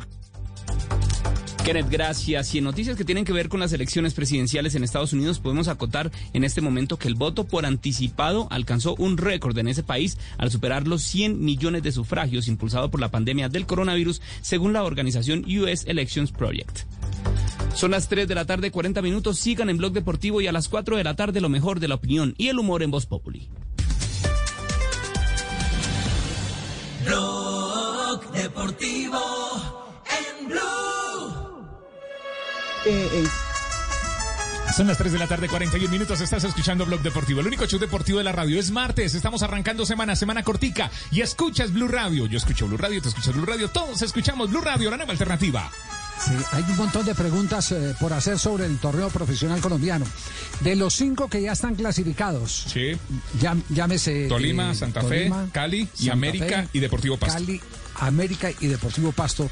Kenneth, 1.65 1.89
gracias. 1.89 2.55
Y 2.55 2.59
en 2.59 2.65
noticias 2.65 2.97
que 2.97 3.05
tienen 3.05 3.25
que 3.25 3.33
ver 3.33 3.49
con 3.49 3.61
las 3.61 3.73
elecciones 3.73 4.13
presidenciales 4.13 4.75
en 4.75 4.85
Estados 4.85 5.15
Unidos, 5.15 5.39
podemos 5.39 5.69
acotar 5.69 6.11
en 6.35 6.45
este 6.45 6.61
momento 6.61 6.99
que 6.99 7.09
el 7.09 7.15
voto 7.15 7.45
por 7.45 7.65
anticipado 7.65 8.49
alcanzó 8.51 8.95
un 8.97 9.17
récord 9.17 9.57
en 9.57 9.69
ese 9.69 9.83
país 9.83 10.19
al 10.37 10.51
superar 10.51 10.87
los 10.87 11.03
100 11.03 11.43
millones 11.43 11.83
de 11.83 11.93
sufragios 11.93 12.49
impulsado 12.49 12.91
por 12.91 13.01
la 13.01 13.11
pandemia 13.11 13.49
del 13.49 13.65
coronavirus, 13.67 14.21
según 14.43 14.75
la 14.75 14.85
organización 14.85 15.45
US 15.47 15.85
Elections 15.87 16.33
Project. 16.33 16.81
Son 17.75 17.91
las 17.91 18.09
3 18.09 18.29
de 18.29 18.35
la 18.35 18.45
tarde, 18.45 18.71
40 18.71 19.03
minutos. 19.03 19.39
Sigan 19.39 19.69
en 19.69 19.77
Blog 19.77 19.93
Deportivo 19.93 20.41
y 20.41 20.47
a 20.47 20.53
las 20.53 20.69
4 20.69 20.97
de 20.97 21.05
la 21.05 21.17
tarde 21.17 21.41
lo 21.41 21.49
mejor 21.49 21.81
de 21.81 21.89
la 21.89 21.97
opinión 21.97 22.35
y 22.39 22.49
el 22.49 22.59
humor 22.59 22.83
en 22.83 22.91
Voz 22.91 23.07
Populi. 23.07 23.49
Blog 27.05 28.33
Deportivo 28.33 29.19
en 30.07 30.49
Blue. 30.49 31.69
Son 34.75 34.87
las 34.87 34.97
3 34.97 35.13
de 35.13 35.19
la 35.19 35.27
tarde, 35.27 35.49
41 35.49 35.91
minutos. 35.91 36.21
Estás 36.21 36.45
escuchando 36.45 36.87
Blog 36.87 37.03
Deportivo, 37.03 37.41
el 37.41 37.47
único 37.49 37.67
show 37.67 37.79
deportivo 37.79 38.19
de 38.19 38.25
la 38.25 38.33
radio. 38.33 38.59
Es 38.59 38.71
martes, 38.71 39.15
estamos 39.15 39.43
arrancando 39.43 39.85
semana, 39.85 40.17
semana 40.17 40.43
cortica. 40.43 40.91
Y 41.11 41.21
escuchas 41.21 41.73
Blue 41.73 41.89
Radio. 41.89 42.27
Yo 42.27 42.39
escucho 42.39 42.67
Blue 42.67 42.79
Radio, 42.79 43.03
tú 43.03 43.09
escuchas 43.09 43.35
Blue 43.35 43.47
Radio. 43.47 43.69
Todos 43.69 44.01
escuchamos 44.03 44.51
Blue 44.51 44.61
Radio, 44.61 44.91
la 44.91 44.97
nueva 44.97 45.13
alternativa. 45.13 45.71
Sí, 46.19 46.33
hay 46.53 46.63
un 46.63 46.77
montón 46.77 47.05
de 47.05 47.15
preguntas 47.15 47.71
eh, 47.73 47.95
por 48.01 48.13
hacer 48.13 48.39
sobre 48.39 48.67
el 48.67 48.79
torneo 48.79 49.09
profesional 49.11 49.61
colombiano. 49.61 50.07
De 50.61 50.75
los 50.77 50.95
cinco 50.95 51.29
que 51.29 51.43
ya 51.43 51.53
están 51.53 51.75
clasificados, 51.75 52.65
Sí. 52.73 52.93
llam- 53.41 53.63
llámese... 53.69 54.29
Tolima, 54.29 54.71
eh, 54.71 54.75
Santa 54.75 55.01
Tolima, 55.01 55.45
Fe, 55.47 55.51
Cali 55.53 55.81
y 55.81 55.87
Santa 55.97 56.13
América 56.13 56.63
Fe, 56.63 56.69
y 56.73 56.79
Deportivo 56.81 57.17
Pasto. 57.19 57.35
Cali, 57.35 57.61
América 57.97 58.51
y 58.61 58.67
Deportivo 58.69 59.13
Pasto. 59.13 59.51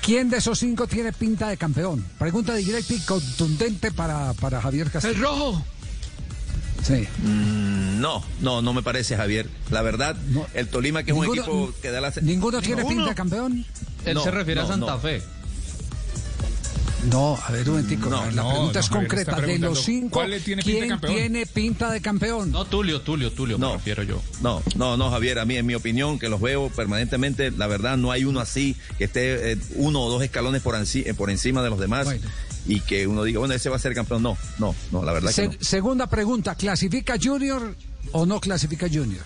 ¿Quién 0.00 0.30
de 0.30 0.36
esos 0.38 0.58
cinco 0.60 0.86
tiene 0.86 1.12
pinta 1.12 1.48
de 1.48 1.56
campeón? 1.56 2.04
Pregunta 2.18 2.54
directa 2.54 2.94
y 2.94 3.00
contundente 3.00 3.90
para, 3.90 4.32
para 4.34 4.60
Javier 4.62 4.90
Castillo. 4.90 5.14
El 5.14 5.20
rojo. 5.20 5.64
Sí. 6.82 7.06
Mm, 7.24 8.00
no, 8.00 8.24
no, 8.40 8.62
no 8.62 8.72
me 8.72 8.82
parece, 8.82 9.16
Javier. 9.16 9.48
La 9.70 9.82
verdad, 9.82 10.16
el 10.54 10.68
Tolima, 10.68 11.02
que 11.02 11.10
es 11.10 11.16
un 11.16 11.24
equipo 11.26 11.72
que 11.82 11.90
da 11.90 12.00
la... 12.00 12.12
¿Ninguno 12.22 12.62
tiene 12.62 12.84
pinta 12.84 13.06
de 13.08 13.14
campeón? 13.16 13.64
Él 14.04 14.18
se 14.22 14.30
refiere 14.30 14.60
a 14.60 14.66
Santa 14.66 14.96
Fe. 14.98 15.20
No, 17.10 17.38
a 17.46 17.52
ver 17.52 17.68
un 17.68 17.76
momentico. 17.76 18.08
No, 18.10 18.24
la 18.26 18.30
no, 18.32 18.48
pregunta 18.50 18.80
es 18.80 18.90
no, 18.90 18.96
concreta. 18.96 19.40
De 19.40 19.58
los 19.58 19.80
cinco, 19.82 20.10
¿cuál 20.10 20.30
le 20.30 20.40
tiene 20.40 20.62
pinta 20.62 20.72
de 20.72 20.78
¿quién 20.80 20.88
campeón? 20.90 21.14
tiene 21.14 21.46
pinta 21.46 21.90
de 21.90 22.00
campeón? 22.00 22.50
No, 22.50 22.64
Tulio, 22.64 23.00
Tulio, 23.00 23.30
Tulio, 23.32 23.58
no, 23.58 23.70
me 23.70 23.76
refiero 23.76 24.02
yo. 24.02 24.22
No, 24.40 24.62
no, 24.76 24.96
no, 24.96 25.10
Javier, 25.10 25.38
a 25.38 25.44
mí, 25.44 25.56
en 25.56 25.66
mi 25.66 25.74
opinión, 25.74 26.18
que 26.18 26.28
los 26.28 26.40
veo 26.40 26.68
permanentemente, 26.70 27.50
la 27.52 27.66
verdad, 27.66 27.96
no 27.96 28.10
hay 28.10 28.24
uno 28.24 28.40
así 28.40 28.76
que 28.98 29.04
esté 29.04 29.52
eh, 29.52 29.58
uno 29.76 30.00
o 30.02 30.10
dos 30.10 30.22
escalones 30.22 30.62
por, 30.62 30.74
eh, 30.76 31.14
por 31.14 31.30
encima 31.30 31.62
de 31.62 31.70
los 31.70 31.78
demás 31.78 32.08
y 32.66 32.80
que 32.80 33.06
uno 33.06 33.22
diga, 33.22 33.38
bueno, 33.38 33.54
ese 33.54 33.68
va 33.68 33.76
a 33.76 33.80
ser 33.80 33.94
campeón. 33.94 34.22
No, 34.22 34.36
no, 34.58 34.74
no, 34.90 35.04
la 35.04 35.12
verdad 35.12 35.30
Se- 35.30 35.42
que 35.50 35.56
no. 35.58 35.64
Segunda 35.64 36.08
pregunta, 36.08 36.54
¿clasifica 36.56 37.14
Junior 37.22 37.74
o 38.12 38.26
no 38.26 38.40
clasifica 38.40 38.88
Junior? 38.92 39.24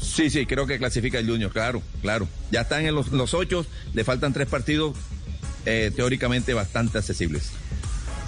Sí, 0.00 0.28
sí, 0.28 0.44
creo 0.44 0.66
que 0.66 0.76
clasifica 0.78 1.18
el 1.18 1.26
Junior, 1.26 1.50
claro, 1.50 1.80
claro. 2.02 2.28
Ya 2.50 2.62
están 2.62 2.84
en 2.84 2.94
los, 2.94 3.10
los 3.12 3.32
ocho, 3.32 3.64
le 3.94 4.04
faltan 4.04 4.34
tres 4.34 4.48
partidos 4.48 4.94
eh, 5.66 5.90
teóricamente 5.94 6.54
bastante 6.54 6.98
accesibles. 6.98 7.50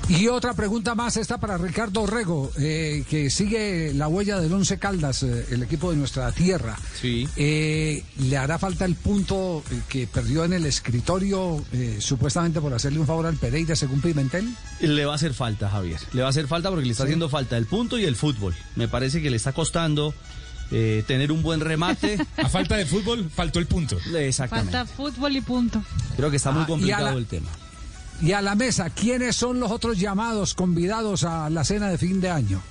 Y 0.08 0.28
otra 0.28 0.54
pregunta 0.54 0.94
más, 0.94 1.16
esta 1.16 1.38
para 1.38 1.58
Ricardo 1.58 2.02
Orrego, 2.02 2.52
eh, 2.60 3.02
que 3.10 3.28
sigue 3.28 3.92
la 3.92 4.06
huella 4.06 4.38
del 4.38 4.52
Once 4.52 4.78
Caldas, 4.78 5.24
eh, 5.24 5.46
el 5.50 5.64
equipo 5.64 5.90
de 5.90 5.96
nuestra 5.96 6.30
tierra. 6.30 6.78
Sí. 7.00 7.28
Eh, 7.34 8.04
¿Le 8.20 8.36
hará 8.36 8.56
falta 8.56 8.84
el 8.84 8.94
punto 8.94 9.64
que 9.88 10.06
perdió 10.06 10.44
en 10.44 10.52
el 10.52 10.64
escritorio, 10.64 11.60
eh, 11.72 11.96
supuestamente 11.98 12.60
por 12.60 12.72
hacerle 12.72 13.00
un 13.00 13.06
favor 13.08 13.26
al 13.26 13.34
Pereira, 13.34 13.74
según 13.74 14.00
Pimentel? 14.00 14.48
Le 14.78 15.04
va 15.04 15.10
a 15.12 15.16
hacer 15.16 15.34
falta, 15.34 15.68
Javier. 15.68 15.98
Le 16.12 16.20
va 16.20 16.28
a 16.28 16.30
hacer 16.30 16.46
falta 16.46 16.68
porque 16.70 16.84
le 16.86 16.92
está 16.92 17.02
Sí. 17.02 17.08
haciendo 17.08 17.28
falta 17.28 17.56
el 17.56 17.66
punto 17.66 17.98
y 17.98 18.04
el 18.04 18.14
fútbol. 18.14 18.54
Me 18.76 18.86
parece 18.86 19.20
que 19.20 19.28
le 19.30 19.36
está 19.38 19.52
costando 19.54 20.14
eh, 20.70 21.04
tener 21.06 21.30
un 21.32 21.42
buen 21.42 21.60
remate. 21.60 22.18
A 22.42 22.48
falta 22.48 22.76
de 22.76 22.86
fútbol, 22.86 23.30
faltó 23.34 23.58
el 23.58 23.66
punto. 23.66 23.98
Exactamente. 24.18 24.72
Falta 24.72 24.92
fútbol 24.92 25.36
y 25.36 25.40
punto. 25.40 25.82
Creo 26.16 26.30
que 26.30 26.36
está 26.36 26.50
muy 26.50 26.62
Ah, 26.62 26.66
complicado 26.66 27.10
la- 27.10 27.16
el 27.16 27.26
tema. 27.26 27.48
Y 28.22 28.32
a 28.32 28.40
la 28.40 28.54
mesa, 28.54 28.88
¿quiénes 28.90 29.36
son 29.36 29.60
los 29.60 29.70
otros 29.70 29.98
llamados, 29.98 30.54
convidados 30.54 31.24
a 31.24 31.50
la 31.50 31.64
cena 31.64 31.88
de 31.90 31.98
fin 31.98 32.20
de 32.20 32.30
año? 32.30 32.62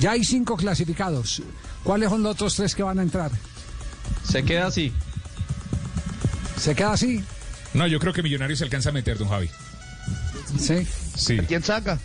Ya 0.00 0.12
hay 0.12 0.24
cinco 0.24 0.56
clasificados. 0.56 1.42
¿Cuáles 1.82 2.08
son 2.08 2.22
los 2.22 2.32
otros 2.32 2.56
tres 2.56 2.74
que 2.74 2.82
van 2.82 2.98
a 2.98 3.02
entrar? 3.02 3.30
Se 4.26 4.42
queda 4.42 4.66
así. 4.68 4.90
¿Se 6.58 6.74
queda 6.74 6.92
así? 6.94 7.22
No, 7.74 7.86
yo 7.86 7.98
creo 7.98 8.12
que 8.12 8.22
Millonarios 8.22 8.58
se 8.58 8.64
alcanza 8.64 8.88
a 8.88 8.92
meter, 8.92 9.18
don 9.18 9.28
Javi. 9.28 9.50
Sí. 10.58 10.86
Sí. 11.14 11.36
¿Quién 11.46 11.62
saca? 11.62 11.98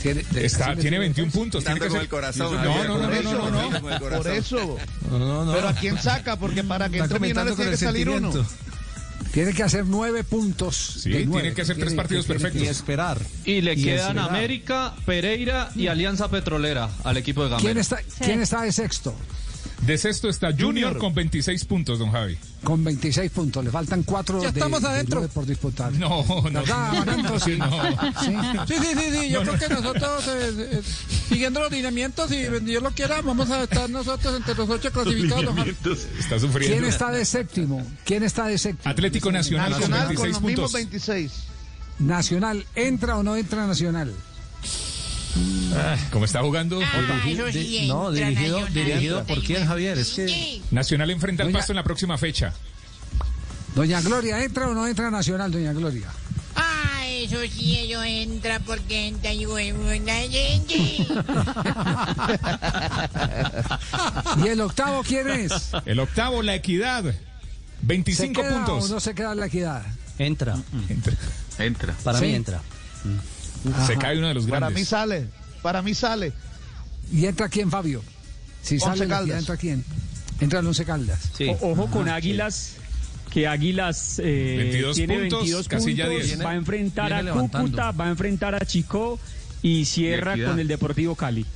Tiene, 0.00 0.24
Está, 0.36 0.76
tiene 0.76 0.98
21 0.98 1.30
puntos. 1.32 1.64
Tiene 1.64 1.80
que 1.80 1.86
Dando 1.86 1.88
con 1.88 1.92
ser... 1.92 2.02
el 2.02 2.08
corazón, 2.08 2.54
No, 2.54 2.84
no, 2.84 2.98
no, 2.98 3.80
por 3.80 3.92
no. 4.10 4.18
Por 4.18 4.28
eso. 4.28 4.76
No, 5.10 5.44
no. 5.44 5.52
Pero 5.52 5.68
¿a 5.68 5.74
quién 5.74 5.98
saca? 6.00 6.38
Porque 6.38 6.62
para 6.64 6.88
que 6.88 6.98
entre 6.98 7.18
Millonarios 7.18 7.56
comentando 7.56 7.56
tiene 7.56 7.70
que 7.72 7.76
salir 7.76 8.08
uno. 8.08 8.46
Tiene 9.32 9.54
que 9.54 9.62
hacer 9.62 9.86
nueve 9.86 10.24
puntos. 10.24 10.76
Sí, 10.76 11.10
de 11.10 11.24
nueve. 11.26 11.40
tiene 11.42 11.54
que 11.56 11.62
hacer 11.62 11.76
tres 11.76 11.88
Tiene- 11.88 12.02
partidos 12.02 12.26
perfectos. 12.26 12.62
esperar. 12.68 13.18
Y 13.44 13.60
le 13.62 13.72
Y 13.72 13.84
quedan 13.84 14.08
esperar. 14.18 14.28
América, 14.28 14.94
Pereira 15.06 15.70
y 15.74 15.86
Alianza 15.86 16.28
Petrolera 16.30 16.90
al 17.02 17.16
equipo 17.16 17.42
de 17.42 17.48
Gamero. 17.50 17.64
¿Quién 17.66 17.78
está, 17.78 18.00
¿Quién 18.22 18.40
está 18.42 18.62
de 18.62 18.72
sexto? 18.72 19.14
De 19.82 19.98
sexto 19.98 20.28
está 20.28 20.52
Junior, 20.52 20.66
Junior. 20.92 20.98
con 20.98 21.12
26 21.12 21.64
puntos, 21.64 21.98
don 21.98 22.12
Javi. 22.12 22.38
Con 22.62 22.84
26 22.84 23.30
puntos. 23.32 23.64
Le 23.64 23.70
faltan 23.72 24.04
cuatro 24.04 24.40
Ya 24.40 24.52
de, 24.52 24.60
estamos 24.60 24.80
de 24.80 24.88
adentro. 24.88 25.18
nueve 25.20 25.32
por 25.34 25.44
disputar. 25.44 25.92
No, 25.94 26.24
no. 26.24 26.42
¿Verdad, 26.42 26.98
Aranto? 27.00 27.40
Sí. 27.40 27.56
No. 27.56 27.68
Sí. 28.22 28.36
Sí, 28.68 28.74
sí, 28.80 28.86
sí, 28.96 29.18
sí. 29.20 29.28
Yo 29.30 29.42
No, 29.44 29.52
creo 29.52 29.54
no. 29.54 29.58
que 29.58 29.82
nosotros, 29.82 30.28
eh, 30.28 30.68
eh, 30.74 30.82
siguiendo 31.28 31.58
los 31.60 31.72
lineamientos 31.72 32.30
y 32.30 32.44
Dios 32.60 32.80
lo 32.82 32.92
quiera, 32.92 33.20
vamos 33.22 33.50
a 33.50 33.64
estar 33.64 33.90
nosotros 33.90 34.36
entre 34.36 34.54
los 34.54 34.70
ocho 34.70 34.92
clasificados. 34.92 35.44
don 35.46 35.56
Javi. 35.56 35.76
Está 36.18 36.38
sufriendo. 36.38 36.76
¿Quién 36.76 36.84
está 36.84 37.10
de 37.10 37.24
séptimo? 37.24 37.86
¿Quién 38.04 38.22
está 38.22 38.46
de 38.46 38.58
séptimo? 38.58 38.88
Atlético 38.90 39.32
Nacional, 39.32 39.70
Nacional 39.72 40.14
con 40.14 40.22
26 40.22 40.32
los 40.34 40.42
mismos 40.42 40.70
puntos. 40.70 40.72
26. 40.74 41.32
Nacional, 41.98 42.66
¿entra 42.76 43.16
o 43.18 43.22
no 43.24 43.34
entra 43.36 43.66
Nacional? 43.66 44.14
Ah, 45.74 45.96
¿Cómo 46.10 46.24
está 46.26 46.40
jugando? 46.42 46.80
Ah, 46.82 47.22
eso 47.26 47.50
sí 47.50 47.86
no, 47.88 48.10
dirigido, 48.10 48.66
dirigido 48.66 49.24
por 49.24 49.42
quién, 49.42 49.66
Javier. 49.66 49.96
Es 49.98 50.10
que 50.10 50.60
Nacional 50.70 51.10
enfrenta 51.10 51.42
al 51.42 51.48
Oiga. 51.48 51.58
pasto 51.60 51.72
en 51.72 51.76
la 51.76 51.84
próxima 51.84 52.18
fecha. 52.18 52.52
Doña 53.74 54.00
Gloria, 54.02 54.42
¿entra 54.44 54.68
o 54.68 54.74
no 54.74 54.86
entra 54.86 55.10
Nacional, 55.10 55.50
Doña 55.50 55.72
Gloria? 55.72 56.08
Ah, 56.54 57.06
eso 57.08 57.38
sí, 57.50 57.78
ellos 57.78 58.04
entra 58.04 58.60
porque 58.60 59.08
entra 59.08 59.32
y 59.32 59.46
la 59.46 60.14
gente. 60.14 61.06
¿Y 64.44 64.48
el 64.48 64.60
octavo 64.60 65.02
quién 65.02 65.28
es? 65.30 65.70
El 65.86 66.00
octavo, 66.00 66.42
la 66.42 66.54
equidad. 66.54 67.04
25 67.82 68.40
¿Se 68.42 68.46
queda 68.48 68.64
puntos. 68.66 68.90
o 68.90 68.94
no 68.94 69.00
se 69.00 69.14
queda 69.14 69.34
la 69.34 69.46
equidad? 69.46 69.82
Entra. 70.18 70.56
Entra. 70.88 71.14
Entra. 71.58 71.94
Para 72.04 72.18
Sí. 72.18 72.26
mí 72.26 72.34
entra. 72.34 72.60
Ajá. 73.70 73.98
cae 73.98 74.18
uno 74.18 74.28
de 74.28 74.34
los 74.34 74.46
Para 74.46 74.58
grandes. 74.66 74.80
mí 74.80 74.84
sale. 74.84 75.26
Para 75.62 75.82
mí 75.82 75.94
sale. 75.94 76.32
¿Y 77.12 77.26
entra 77.26 77.48
quién, 77.48 77.70
Fabio? 77.70 78.02
Si 78.62 78.74
Once 78.74 78.86
sale 78.86 79.06
la 79.06 79.16
Caldas. 79.18 79.38
¿entra 79.38 79.56
quién? 79.56 79.84
Entra 80.40 80.60
el 80.60 80.66
Once 80.66 80.84
Caldas. 80.84 81.20
Sí. 81.36 81.46
O- 81.48 81.70
ojo 81.72 81.86
con 81.88 82.08
Ajá, 82.08 82.16
Águilas, 82.16 82.74
que 83.30 83.46
Águilas 83.46 84.18
eh, 84.18 84.56
22 84.58 84.96
tiene 84.96 85.18
puntos, 85.20 85.38
22 85.40 85.68
casilla 85.68 86.06
puntos, 86.06 86.26
10. 86.26 86.44
va 86.44 86.50
a 86.50 86.54
enfrentar 86.56 87.06
Viene 87.06 87.20
a 87.20 87.22
levantando. 87.22 87.66
Cúcuta, 87.66 87.90
va 87.92 88.06
a 88.06 88.10
enfrentar 88.10 88.54
a 88.54 88.60
Chico 88.66 89.18
y 89.62 89.84
cierra 89.84 90.34
con 90.44 90.58
el 90.58 90.66
Deportivo 90.68 91.14
Cali. 91.14 91.46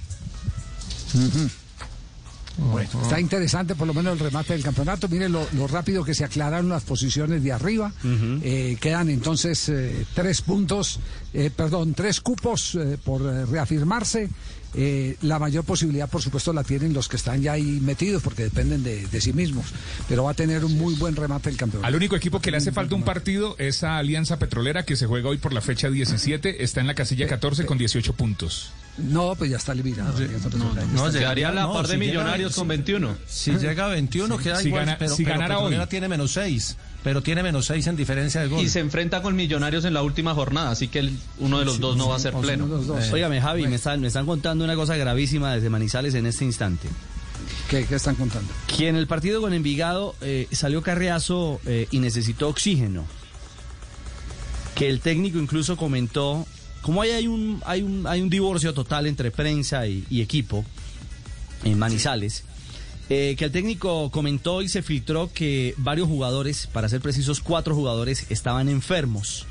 Bueno, 2.59 2.89
está 3.03 3.21
interesante 3.21 3.75
por 3.75 3.87
lo 3.87 3.93
menos 3.95 4.15
el 4.15 4.19
remate 4.19 4.55
del 4.55 4.63
campeonato. 4.63 5.09
Miren 5.09 5.33
lo, 5.33 5.47
lo 5.53 5.67
rápido 5.67 6.05
que 6.05 6.15
se 6.15 6.25
aclararon 6.25 6.69
las 6.69 6.85
posiciones 6.85 7.43
de 7.43 7.53
arriba. 7.53 7.93
Eh, 8.43 8.77
quedan 8.81 9.11
entonces 9.11 9.69
eh, 9.69 10.07
tres 10.15 10.41
puntos, 10.43 11.01
eh, 11.35 11.51
perdón, 11.55 11.95
tres 11.95 12.21
cupos 12.21 12.75
eh, 12.75 12.97
por 13.03 13.21
eh, 13.23 13.45
reafirmarse. 13.47 14.29
Eh, 14.79 15.17
la 15.23 15.39
mayor 15.39 15.65
posibilidad, 15.65 16.09
por 16.09 16.21
supuesto, 16.21 16.53
la 16.53 16.63
tienen 16.63 16.93
los 16.93 17.09
que 17.09 17.17
están 17.17 17.41
ya 17.41 17.53
ahí 17.53 17.81
metidos 17.81 18.23
porque 18.23 18.43
dependen 18.45 18.83
de, 18.83 19.07
de 19.07 19.21
sí 19.21 19.33
mismos. 19.33 19.67
Pero 20.09 20.25
va 20.25 20.33
a 20.33 20.35
tener 20.35 20.65
un 20.65 20.77
muy 20.77 20.95
buen 20.95 21.17
remate 21.17 21.49
el 21.49 21.57
campeonato. 21.57 21.87
Al 21.87 21.95
único 21.95 22.15
equipo 22.17 22.41
que 22.41 22.51
le 22.51 22.59
hace 22.59 22.73
falta 22.73 22.95
un 22.95 23.03
partido 23.03 23.55
es 23.59 23.85
a 23.85 23.97
Alianza 23.99 24.39
Petrolera 24.39 24.85
que 24.85 24.97
se 24.97 25.07
juega 25.07 25.29
hoy 25.31 25.39
por 25.39 25.53
la 25.55 25.61
fecha 25.63 25.89
17. 25.89 26.63
Está 26.63 26.81
en 26.81 26.87
la 26.89 26.95
casilla 26.95 27.27
14 27.27 27.65
con 27.65 27.79
18 27.79 28.13
puntos. 28.15 28.71
No, 28.99 29.35
pues 29.35 29.51
ya 29.51 29.59
está 29.59 29.73
eliminado. 29.73 30.19
No, 30.95 31.07
está. 31.07 31.19
Quedaría 31.19 31.49
a 31.49 31.53
la 31.53 31.63
no, 31.63 31.75
par 31.75 31.87
de 31.87 31.95
si 31.95 32.01
llega- 32.01 32.07
Millonarios 32.13 32.55
con 32.55 32.67
21. 32.69 33.17
Si 33.27 33.53
llega 33.53 33.85
a 33.87 33.89
21, 33.89 34.39
queda 34.39 34.57
Si 34.61 34.69
igual. 34.69 34.87
gana- 34.87 34.99
pero, 34.99 35.15
si 35.15 35.25
pero 35.25 35.35
ganara 35.37 35.55
Petrolera 35.57 35.83
hoy. 35.83 35.89
tiene 35.89 36.09
menos 36.09 36.33
6. 36.33 36.77
Pero 37.05 37.23
tiene 37.23 37.43
menos 37.43 37.67
6 37.67 37.87
en 37.87 37.95
diferencia 37.97 38.41
de 38.41 38.49
gol. 38.49 38.61
Y 38.65 38.69
se 38.69 38.81
enfrenta 38.81 39.23
con 39.23 39.37
Millonarios 39.37 39.85
en 39.85 39.95
la 39.95 40.03
última 40.03 40.35
jornada, 40.35 40.71
así 40.71 40.89
que 40.89 40.99
el- 41.01 41.17
uno 41.39 41.59
de 41.59 41.65
los 41.67 41.79
dos 41.79 41.97
no 41.97 42.09
va 42.09 42.17
a 42.17 42.19
ser 42.19 42.33
pleno. 42.35 42.67
Eh, 42.99 43.11
Óigame, 43.13 43.41
Javi, 43.41 43.67
me 43.69 43.77
están, 43.77 44.01
me 44.01 44.09
están 44.09 44.27
contando 44.27 44.65
una 44.65 44.75
cosa 44.75 44.97
gravísima 44.97 45.55
desde 45.55 45.69
Manizales 45.71 46.15
en 46.15 46.27
este 46.27 46.45
instante. 46.45 46.89
¿Qué, 47.69 47.85
qué 47.85 47.97
están 47.97 48.15
contando? 48.17 48.53
Que 48.67 48.89
en 48.89 48.97
el 48.97 49.07
partido 49.07 49.41
con 49.41 49.53
Envigado 49.53 50.15
eh, 50.21 50.49
salió 50.53 50.83
Carriazo 50.83 51.61
eh, 51.67 51.87
y 51.91 51.99
necesitó 52.01 52.49
oxígeno. 52.49 53.05
que 54.75 54.89
el 54.89 55.01
técnico 55.01 55.39
incluso 55.39 55.77
comentó, 55.77 56.47
como 56.87 57.03
hay, 57.03 57.11
hay, 57.11 57.27
un, 57.27 57.61
hay, 57.67 57.83
un, 57.83 58.07
hay 58.07 58.23
un 58.23 58.31
divorcio 58.31 58.73
total 58.73 59.09
entre 59.09 59.33
prensa 59.33 59.89
y, 59.89 60.05
y 60.09 60.21
equipo 60.21 60.65
en 61.65 61.77
Manizales, 61.81 62.45
eh, 63.11 63.35
que 63.37 63.47
el 63.47 63.51
técnico 63.51 64.09
comentó 64.13 64.63
y 64.63 64.69
se 64.69 64.83
filtró 64.83 65.29
que 65.33 65.75
varios 65.79 66.07
jugadores, 66.07 66.69
para 66.69 66.89
ser 66.89 67.01
precisos, 67.01 67.41
cuatro 67.41 67.75
jugadores 67.75 68.27
estaban 68.31 68.69
enfermos 68.69 69.47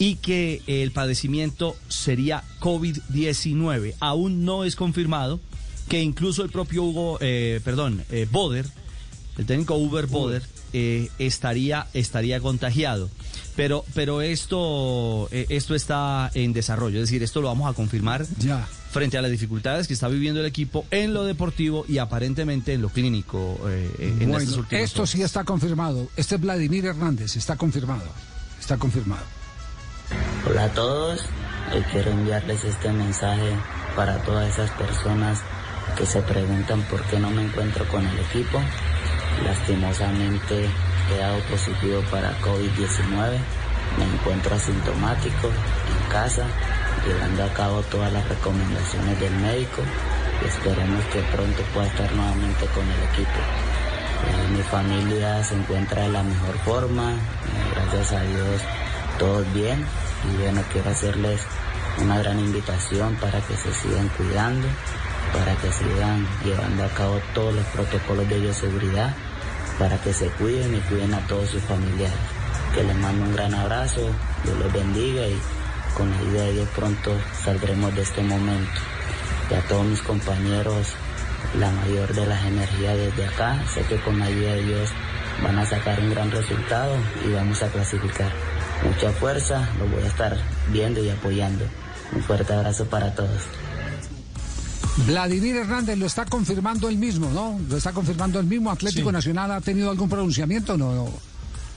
y 0.00 0.16
que 0.16 0.62
el 0.66 0.90
padecimiento 0.90 1.76
sería 1.86 2.42
COVID-19. 2.58 3.94
Aún 4.00 4.44
no 4.44 4.64
es 4.64 4.74
confirmado 4.74 5.38
que 5.88 6.02
incluso 6.02 6.42
el 6.42 6.50
propio 6.50 6.82
Hugo, 6.82 7.18
eh, 7.20 7.60
perdón, 7.62 8.02
eh, 8.10 8.26
Boder, 8.28 8.66
el 9.38 9.46
técnico 9.46 9.76
Uber 9.76 10.08
Boder, 10.08 10.42
eh, 10.72 11.08
estaría, 11.20 11.86
estaría 11.94 12.40
contagiado. 12.40 13.08
Pero, 13.56 13.84
pero 13.94 14.20
esto, 14.20 15.28
eh, 15.30 15.46
esto 15.48 15.74
está 15.76 16.30
en 16.34 16.52
desarrollo, 16.52 16.98
es 16.98 17.04
decir, 17.08 17.22
esto 17.22 17.40
lo 17.40 17.46
vamos 17.48 17.70
a 17.70 17.74
confirmar 17.74 18.26
ya. 18.38 18.66
frente 18.90 19.16
a 19.16 19.22
las 19.22 19.30
dificultades 19.30 19.86
que 19.86 19.94
está 19.94 20.08
viviendo 20.08 20.40
el 20.40 20.46
equipo 20.46 20.84
en 20.90 21.14
lo 21.14 21.22
deportivo 21.24 21.84
y 21.88 21.98
aparentemente 21.98 22.72
en 22.72 22.82
lo 22.82 22.88
clínico 22.88 23.60
eh, 23.68 24.16
en 24.20 24.28
Bueno, 24.30 24.50
esto 24.70 25.02
horas. 25.02 25.10
sí 25.10 25.22
está 25.22 25.44
confirmado. 25.44 26.08
Este 26.16 26.34
es 26.34 26.40
Vladimir 26.40 26.84
Hernández, 26.86 27.36
está 27.36 27.56
confirmado. 27.56 28.02
Está 28.58 28.76
confirmado. 28.76 29.22
Hola 30.48 30.64
a 30.64 30.68
todos, 30.72 31.20
hoy 31.72 31.82
quiero 31.92 32.10
enviarles 32.10 32.64
este 32.64 32.92
mensaje 32.92 33.52
para 33.94 34.20
todas 34.24 34.52
esas 34.52 34.70
personas 34.72 35.38
que 35.96 36.04
se 36.06 36.20
preguntan 36.22 36.82
por 36.90 37.00
qué 37.04 37.20
no 37.20 37.30
me 37.30 37.44
encuentro 37.44 37.86
con 37.88 38.04
el 38.04 38.18
equipo. 38.18 38.60
Lastimosamente 39.44 40.68
he 41.10 41.50
positivo 41.50 42.02
para 42.10 42.36
COVID-19, 42.40 43.38
me 43.98 44.04
encuentro 44.04 44.54
asintomático 44.54 45.48
en 45.48 46.10
casa, 46.10 46.46
llevando 47.06 47.44
a 47.44 47.52
cabo 47.52 47.82
todas 47.82 48.12
las 48.12 48.26
recomendaciones 48.28 49.20
del 49.20 49.34
médico 49.36 49.82
y 50.42 50.48
esperemos 50.48 51.04
que 51.12 51.20
pronto 51.34 51.62
pueda 51.74 51.86
estar 51.86 52.12
nuevamente 52.12 52.66
con 52.66 52.84
el 52.84 53.02
equipo. 53.12 53.40
Eh, 54.24 54.56
mi 54.56 54.62
familia 54.62 55.44
se 55.44 55.54
encuentra 55.54 56.02
de 56.02 56.08
la 56.08 56.22
mejor 56.22 56.56
forma, 56.64 57.12
eh, 57.12 57.16
gracias 57.74 58.12
a 58.12 58.22
Dios 58.22 58.62
todos 59.18 59.52
bien. 59.52 59.84
Y 60.24 60.42
bueno 60.42 60.62
quiero 60.72 60.90
hacerles 60.90 61.40
una 62.00 62.18
gran 62.18 62.38
invitación 62.38 63.14
para 63.16 63.40
que 63.40 63.56
se 63.56 63.72
sigan 63.74 64.08
cuidando, 64.16 64.66
para 65.32 65.54
que 65.56 65.70
sigan 65.72 66.26
llevando 66.44 66.84
a 66.84 66.88
cabo 66.88 67.20
todos 67.34 67.54
los 67.54 67.64
protocolos 67.66 68.28
de 68.28 68.40
bioseguridad, 68.40 69.14
para 69.78 69.96
que 69.98 70.12
se 70.12 70.26
cuiden 70.28 70.74
y 70.74 70.80
cuiden 70.80 71.14
a 71.14 71.26
todos 71.26 71.50
sus 71.50 71.62
familiares. 71.62 72.16
Que 72.74 72.82
les 72.82 72.96
mando 72.96 73.24
un 73.24 73.34
gran 73.34 73.54
abrazo, 73.54 74.00
Dios 74.44 74.58
los 74.58 74.72
bendiga 74.72 75.26
y 75.26 75.38
con 75.96 76.10
la 76.10 76.18
ayuda 76.18 76.42
de 76.44 76.52
Dios 76.52 76.68
pronto 76.74 77.12
saldremos 77.44 77.94
de 77.94 78.02
este 78.02 78.22
momento. 78.22 78.80
Y 79.50 79.54
a 79.54 79.60
todos 79.62 79.84
mis 79.84 80.02
compañeros, 80.02 80.88
la 81.58 81.70
mayor 81.70 82.12
de 82.14 82.26
las 82.26 82.44
energías 82.44 82.96
desde 82.96 83.26
acá, 83.26 83.62
sé 83.72 83.82
que 83.82 84.00
con 84.00 84.18
la 84.18 84.26
ayuda 84.26 84.54
de 84.54 84.62
Dios 84.64 84.90
van 85.42 85.58
a 85.58 85.66
sacar 85.66 86.00
un 86.00 86.10
gran 86.10 86.30
resultado 86.30 86.96
y 87.24 87.32
vamos 87.32 87.62
a 87.62 87.68
clasificar. 87.68 88.32
Mucha 88.84 89.10
fuerza, 89.12 89.68
los 89.78 89.90
voy 89.90 90.02
a 90.02 90.06
estar 90.06 90.36
viendo 90.72 91.02
y 91.02 91.10
apoyando. 91.10 91.64
Un 92.12 92.22
fuerte 92.22 92.52
abrazo 92.52 92.86
para 92.86 93.14
todos. 93.14 93.42
Vladimir 95.06 95.56
Hernández 95.56 95.98
lo 95.98 96.06
está 96.06 96.24
confirmando 96.24 96.88
él 96.88 96.98
mismo, 96.98 97.30
¿no? 97.30 97.58
Lo 97.68 97.76
está 97.76 97.92
confirmando 97.92 98.38
él 98.38 98.46
mismo. 98.46 98.70
Atlético 98.70 99.10
Sí. 99.10 99.12
Nacional 99.12 99.50
ha 99.50 99.60
tenido 99.60 99.90
algún 99.90 100.08
pronunciamiento, 100.08 100.76
no, 100.76 100.94
no. 100.94 101.08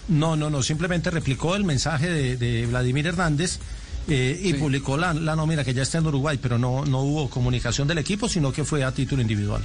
No, 0.09 0.35
no, 0.35 0.49
no, 0.49 0.63
simplemente 0.63 1.09
replicó 1.09 1.55
el 1.55 1.63
mensaje 1.65 2.09
de, 2.09 2.37
de 2.37 2.65
Vladimir 2.67 3.07
Hernández 3.07 3.59
eh, 4.07 4.39
y 4.41 4.53
publicó 4.53 4.95
la, 4.95 5.13
la 5.13 5.35
nómina 5.35 5.65
que 5.65 5.73
ya 5.73 5.81
está 5.83 5.97
en 5.97 6.07
Uruguay, 6.07 6.39
pero 6.41 6.57
no, 6.57 6.85
no 6.85 7.01
hubo 7.01 7.29
comunicación 7.29 7.87
del 7.89 7.97
equipo, 7.97 8.29
sino 8.29 8.53
que 8.53 8.63
fue 8.63 8.83
a 8.85 8.91
título 8.93 9.21
individual. 9.21 9.61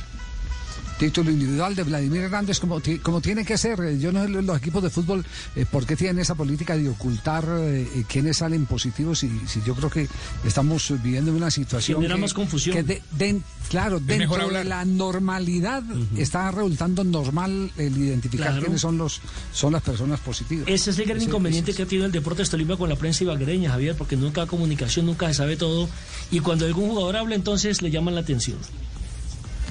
Título 1.02 1.32
individual 1.32 1.74
de 1.74 1.82
Vladimir 1.82 2.20
Hernández, 2.20 2.60
como, 2.60 2.80
como 3.02 3.20
tiene 3.20 3.44
que 3.44 3.58
ser. 3.58 3.98
Yo 3.98 4.12
no 4.12 4.22
sé 4.22 4.28
los 4.28 4.56
equipos 4.56 4.84
de 4.84 4.88
fútbol, 4.88 5.24
eh, 5.56 5.66
¿por 5.68 5.84
qué 5.84 5.96
tienen 5.96 6.20
esa 6.20 6.36
política 6.36 6.76
de 6.76 6.88
ocultar 6.88 7.44
eh, 7.58 7.88
eh, 7.92 8.04
quiénes 8.08 8.36
salen 8.36 8.66
positivos? 8.66 9.24
Y 9.24 9.30
si 9.48 9.60
yo 9.66 9.74
creo 9.74 9.90
que 9.90 10.06
estamos 10.44 10.92
viviendo 11.02 11.32
una 11.32 11.50
situación. 11.50 11.96
Genera 11.96 12.14
que- 12.14 12.20
más 12.20 12.34
confusión. 12.34 12.76
que 12.76 12.84
de- 12.84 13.40
claro, 13.68 13.98
dentro 13.98 14.48
de 14.48 14.62
la 14.62 14.84
normalidad 14.84 15.82
está 16.16 16.52
resultando 16.52 17.02
normal 17.02 17.72
el 17.78 17.98
identificar 17.98 18.46
Claro. 18.50 18.62
quiénes 18.62 18.80
son, 18.80 18.96
los, 18.96 19.20
son 19.52 19.72
las 19.72 19.82
personas 19.82 20.20
positivas. 20.20 20.68
Ese 20.68 20.90
es 20.90 20.98
el 21.00 21.06
gran 21.06 21.16
Ese- 21.16 21.26
inconveniente 21.26 21.74
que 21.74 21.82
ha 21.82 21.86
tenido 21.86 22.06
el 22.06 22.12
Deportes 22.12 22.48
Tolima 22.48 22.76
con 22.76 22.88
la 22.88 22.94
prensa 22.94 23.24
ibaguereña, 23.24 23.70
Javier, 23.70 23.96
porque 23.96 24.16
nunca 24.16 24.42
hay 24.42 24.46
comunicación, 24.46 25.06
nunca 25.06 25.26
se 25.26 25.34
sabe 25.34 25.56
todo. 25.56 25.88
Y 26.30 26.38
cuando 26.38 26.64
algún 26.64 26.90
jugador 26.90 27.16
habla, 27.16 27.34
entonces 27.34 27.82
le 27.82 27.90
llaman 27.90 28.14
la 28.14 28.20
atención. 28.20 28.58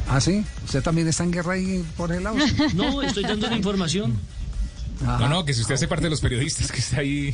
¿Ah, 0.07 0.19
sí? 0.19 0.43
¿Usted 0.65 0.83
también 0.83 1.07
está 1.07 1.23
en 1.23 1.31
guerra 1.31 1.53
ahí 1.53 1.85
por 1.97 2.11
el 2.11 2.23
lado? 2.23 2.37
No, 2.73 3.01
estoy 3.01 3.23
dando 3.23 3.47
la 3.49 3.57
información. 3.57 4.17
No, 5.01 5.29
no, 5.29 5.45
que 5.45 5.53
si 5.53 5.61
usted 5.61 5.75
hace 5.75 5.87
parte 5.87 6.05
de 6.05 6.09
los 6.11 6.21
periodistas 6.21 6.71
que 6.71 6.79
está 6.79 6.99
ahí. 6.99 7.33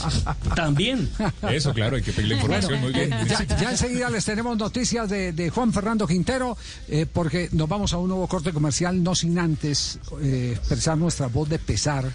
También. 0.56 1.08
Eso, 1.48 1.72
claro, 1.72 1.96
hay 1.96 2.02
que 2.02 2.12
pedir 2.12 2.30
la 2.30 2.34
información 2.34 2.80
muy 2.80 2.92
bien. 2.92 3.10
Ya, 3.28 3.44
ya 3.44 3.70
enseguida 3.70 4.10
les 4.10 4.24
tenemos 4.24 4.56
noticias 4.56 5.08
de, 5.08 5.32
de 5.32 5.50
Juan 5.50 5.72
Fernando 5.72 6.06
Quintero, 6.06 6.56
eh, 6.88 7.06
porque 7.10 7.48
nos 7.52 7.68
vamos 7.68 7.92
a 7.92 7.98
un 7.98 8.08
nuevo 8.08 8.26
corte 8.26 8.52
comercial, 8.52 9.02
no 9.02 9.14
sin 9.14 9.38
antes 9.38 9.98
eh, 10.20 10.54
expresar 10.56 10.98
nuestra 10.98 11.28
voz 11.28 11.48
de 11.48 11.58
pesar, 11.58 12.10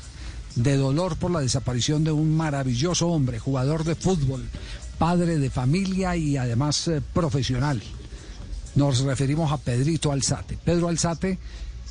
de 0.56 0.78
dolor 0.78 1.16
por 1.16 1.32
la 1.32 1.40
desaparición 1.40 2.04
de 2.04 2.12
un 2.12 2.36
maravilloso 2.36 3.08
hombre, 3.08 3.40
jugador 3.40 3.84
de 3.84 3.96
fútbol, 3.96 4.44
padre 4.98 5.38
de 5.38 5.50
familia 5.50 6.16
y 6.16 6.38
además 6.38 6.88
eh, 6.88 7.02
profesional. 7.14 7.82
Nos 8.76 9.02
referimos 9.02 9.52
a 9.52 9.58
Pedrito 9.58 10.12
Alzate. 10.12 10.58
Pedro 10.58 10.88
Alzate, 10.88 11.38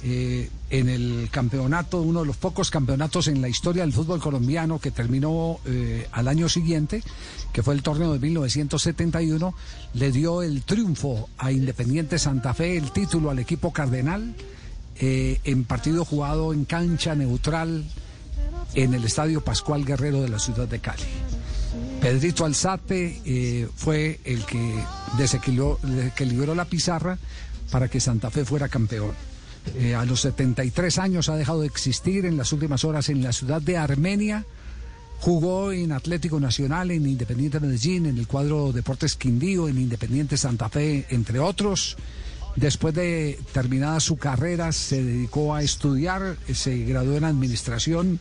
eh, 0.04 0.50
en 0.70 0.88
el 0.88 1.28
campeonato, 1.30 2.00
uno 2.00 2.20
de 2.20 2.26
los 2.26 2.36
pocos 2.36 2.70
campeonatos 2.70 3.28
en 3.28 3.40
la 3.40 3.48
historia 3.48 3.82
del 3.82 3.92
fútbol 3.92 4.20
colombiano 4.20 4.80
que 4.80 4.90
terminó 4.90 5.60
eh, 5.64 6.09
al 6.10 6.26
año 6.26 6.48
siguiente, 6.48 7.02
que 7.52 7.62
fue 7.62 7.74
el 7.74 7.82
torneo 7.82 8.12
de 8.12 8.18
1971, 8.18 9.54
le 9.94 10.10
dio 10.10 10.42
el 10.42 10.62
triunfo 10.62 11.28
a 11.38 11.52
Independiente 11.52 12.18
Santa 12.18 12.52
Fe, 12.52 12.76
el 12.76 12.90
título 12.90 13.30
al 13.30 13.38
equipo 13.38 13.72
cardenal, 13.72 14.34
eh, 14.96 15.40
en 15.44 15.64
partido 15.64 16.04
jugado 16.04 16.52
en 16.52 16.64
cancha 16.64 17.14
neutral 17.14 17.84
en 18.74 18.94
el 18.94 19.04
Estadio 19.04 19.44
Pascual 19.44 19.84
Guerrero 19.84 20.22
de 20.22 20.28
la 20.28 20.38
ciudad 20.40 20.66
de 20.66 20.80
Cali. 20.80 21.02
Pedrito 22.01 22.44
Alzate 22.44 23.20
eh, 23.24 23.69
fue 23.74 24.20
el 24.24 24.44
que 24.44 24.74
desequilibró, 25.16 26.55
la 26.55 26.65
pizarra 26.65 27.19
para 27.70 27.89
que 27.89 28.01
Santa 28.01 28.31
Fe 28.31 28.44
fuera 28.44 28.69
campeón. 28.69 29.12
Eh, 29.77 29.94
a 29.94 30.05
los 30.05 30.20
73 30.23 30.99
años 30.99 31.28
ha 31.28 31.36
dejado 31.36 31.61
de 31.61 31.69
existir 31.69 32.27
en 32.27 32.36
las 32.36 32.53
últimas 32.53 32.85
horas 32.85 33.09
en 33.09 33.23
la 33.23 33.32
ciudad 33.32 33.62
de 33.62 33.77
Armenia. 33.77 34.44
Jugó 35.20 35.70
en 35.70 35.93
Atlético 35.93 36.40
Nacional, 36.40 36.90
en 36.90 37.07
Independiente 37.07 37.61
Medellín, 37.61 38.07
en 38.07 38.19
el 38.19 38.27
cuadro 38.27 38.73
Deportes 38.73 39.15
Quindío, 39.15 39.69
en 39.69 39.78
Independiente 39.78 40.36
Santa 40.36 40.69
Fe, 40.69 41.07
entre 41.11 41.39
otros. 41.39 41.97
Después 42.57 42.93
de 42.94 43.39
terminada 43.53 44.01
su 44.01 44.16
carrera, 44.16 44.73
se 44.73 45.03
dedicó 45.03 45.55
a 45.55 45.62
estudiar, 45.62 46.36
se 46.53 46.77
graduó 46.78 47.16
en 47.16 47.24
administración, 47.24 48.20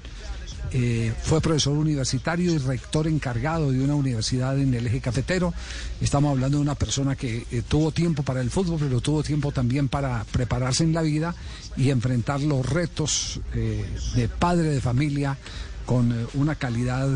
eh, 0.73 1.13
fue 1.21 1.41
profesor 1.41 1.77
universitario 1.77 2.53
y 2.53 2.57
rector 2.57 3.07
encargado 3.07 3.71
de 3.71 3.83
una 3.83 3.95
universidad 3.95 4.57
en 4.57 4.73
el 4.73 4.87
eje 4.87 5.01
cafetero. 5.01 5.53
Estamos 5.99 6.31
hablando 6.31 6.57
de 6.57 6.61
una 6.61 6.75
persona 6.75 7.15
que 7.15 7.45
eh, 7.51 7.61
tuvo 7.67 7.91
tiempo 7.91 8.23
para 8.23 8.41
el 8.41 8.49
fútbol, 8.49 8.79
pero 8.79 9.01
tuvo 9.01 9.21
tiempo 9.21 9.51
también 9.51 9.89
para 9.89 10.23
prepararse 10.31 10.83
en 10.83 10.93
la 10.93 11.01
vida 11.01 11.35
y 11.75 11.89
enfrentar 11.89 12.41
los 12.41 12.65
retos 12.65 13.41
eh, 13.53 13.85
de 14.15 14.29
padre 14.29 14.69
de 14.69 14.79
familia 14.79 15.37
con 15.85 16.27
una 16.35 16.55
calidad 16.55 17.09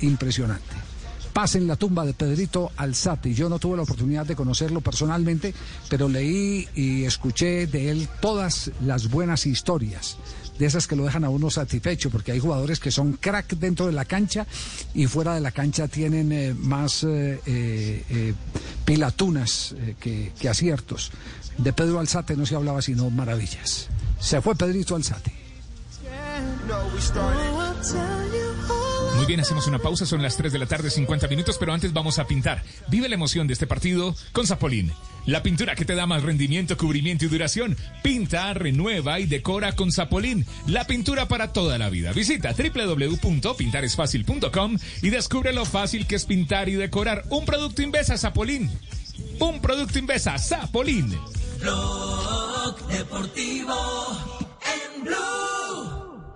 impresionante. 0.00 0.90
Paz 1.32 1.54
en 1.54 1.66
la 1.66 1.76
tumba 1.76 2.04
de 2.04 2.12
Pedrito 2.12 2.72
Alzate. 2.76 3.32
Yo 3.32 3.48
no 3.48 3.58
tuve 3.58 3.76
la 3.76 3.84
oportunidad 3.84 4.26
de 4.26 4.34
conocerlo 4.34 4.80
personalmente, 4.80 5.54
pero 5.88 6.08
leí 6.08 6.68
y 6.74 7.04
escuché 7.04 7.66
de 7.66 7.90
él 7.90 8.08
todas 8.20 8.72
las 8.84 9.08
buenas 9.08 9.46
historias, 9.46 10.16
de 10.60 10.66
esas 10.66 10.86
que 10.86 10.94
lo 10.94 11.04
dejan 11.04 11.24
a 11.24 11.30
uno 11.30 11.48
satisfecho, 11.48 12.10
porque 12.10 12.32
hay 12.32 12.38
jugadores 12.38 12.78
que 12.80 12.90
son 12.90 13.14
crack 13.14 13.54
dentro 13.54 13.86
de 13.86 13.92
la 13.92 14.04
cancha 14.04 14.46
y 14.92 15.06
fuera 15.06 15.34
de 15.34 15.40
la 15.40 15.52
cancha 15.52 15.88
tienen 15.88 16.30
eh, 16.32 16.52
más 16.54 17.02
eh, 17.02 17.40
eh, 17.46 18.34
pilatunas 18.84 19.74
que, 19.98 20.32
que 20.38 20.48
aciertos. 20.50 21.12
De 21.56 21.72
Pedro 21.72 21.98
Alzate 21.98 22.36
no 22.36 22.44
se 22.44 22.56
hablaba 22.56 22.82
sino 22.82 23.08
maravillas. 23.08 23.88
Se 24.18 24.42
fue 24.42 24.54
Pedrito 24.54 24.96
Alzate. 24.96 25.32
Muy 29.16 29.26
bien, 29.26 29.40
hacemos 29.40 29.66
una 29.66 29.78
pausa, 29.78 30.04
son 30.04 30.22
las 30.22 30.36
3 30.36 30.52
de 30.52 30.58
la 30.58 30.66
tarde, 30.66 30.90
50 30.90 31.26
minutos, 31.28 31.56
pero 31.58 31.72
antes 31.72 31.94
vamos 31.94 32.18
a 32.18 32.26
pintar. 32.26 32.62
Vive 32.88 33.08
la 33.08 33.14
emoción 33.14 33.46
de 33.46 33.54
este 33.54 33.66
partido 33.66 34.14
con 34.32 34.46
Zapolín. 34.46 34.92
La 35.26 35.42
pintura 35.42 35.74
que 35.74 35.84
te 35.84 35.94
da 35.94 36.06
más 36.06 36.22
rendimiento, 36.22 36.74
cubrimiento 36.76 37.24
y 37.24 37.28
duración. 37.28 37.76
Pinta, 38.02 38.52
renueva 38.54 39.20
y 39.20 39.26
decora 39.26 39.72
con 39.72 39.92
Zapolín. 39.92 40.46
La 40.66 40.86
pintura 40.86 41.28
para 41.28 41.52
toda 41.52 41.78
la 41.78 41.90
vida. 41.90 42.12
Visita 42.12 42.52
www.pintaresfacil.com 42.52 44.78
y 45.02 45.10
descubre 45.10 45.52
lo 45.52 45.64
fácil 45.64 46.06
que 46.06 46.16
es 46.16 46.24
pintar 46.24 46.68
y 46.68 46.74
decorar. 46.74 47.24
Un 47.30 47.44
producto 47.44 47.82
Invesa 47.82 48.18
Zapolín. 48.18 48.70
Un 49.38 49.60
producto 49.60 49.98
Invesa 49.98 50.38
Zapolín. 50.38 51.16
Deportivo 52.88 53.76
en 54.62 55.04
Blue. 55.04 55.99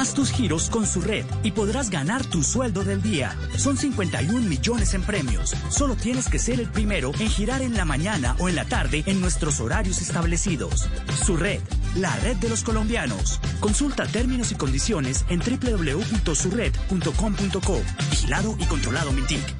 Haz 0.00 0.14
tus 0.14 0.32
giros 0.32 0.70
con 0.70 0.86
su 0.86 1.02
red 1.02 1.26
y 1.42 1.50
podrás 1.50 1.90
ganar 1.90 2.24
tu 2.24 2.42
sueldo 2.42 2.84
del 2.84 3.02
día. 3.02 3.36
Son 3.58 3.76
51 3.76 4.48
millones 4.48 4.94
en 4.94 5.02
premios. 5.02 5.54
Solo 5.68 5.94
tienes 5.94 6.30
que 6.30 6.38
ser 6.38 6.58
el 6.58 6.70
primero 6.70 7.12
en 7.20 7.28
girar 7.28 7.60
en 7.60 7.76
la 7.76 7.84
mañana 7.84 8.34
o 8.38 8.48
en 8.48 8.56
la 8.56 8.64
tarde 8.64 9.02
en 9.04 9.20
nuestros 9.20 9.60
horarios 9.60 10.00
establecidos. 10.00 10.88
Su 11.22 11.36
red, 11.36 11.60
la 11.96 12.16
red 12.16 12.38
de 12.38 12.48
los 12.48 12.62
colombianos. 12.62 13.40
Consulta 13.60 14.06
términos 14.06 14.52
y 14.52 14.54
condiciones 14.54 15.26
en 15.28 15.40
www.surred.com.co. 15.40 17.82
Vigilado 18.10 18.56
y 18.58 18.64
controlado 18.64 19.12
Mintic. 19.12 19.59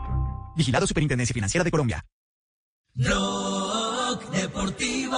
Vigilado 0.55 0.87
Superintendencia 0.87 1.33
Financiera 1.33 1.63
de 1.63 1.71
Colombia. 1.71 2.01
Blog 2.95 4.25
Deportivo 4.31 5.17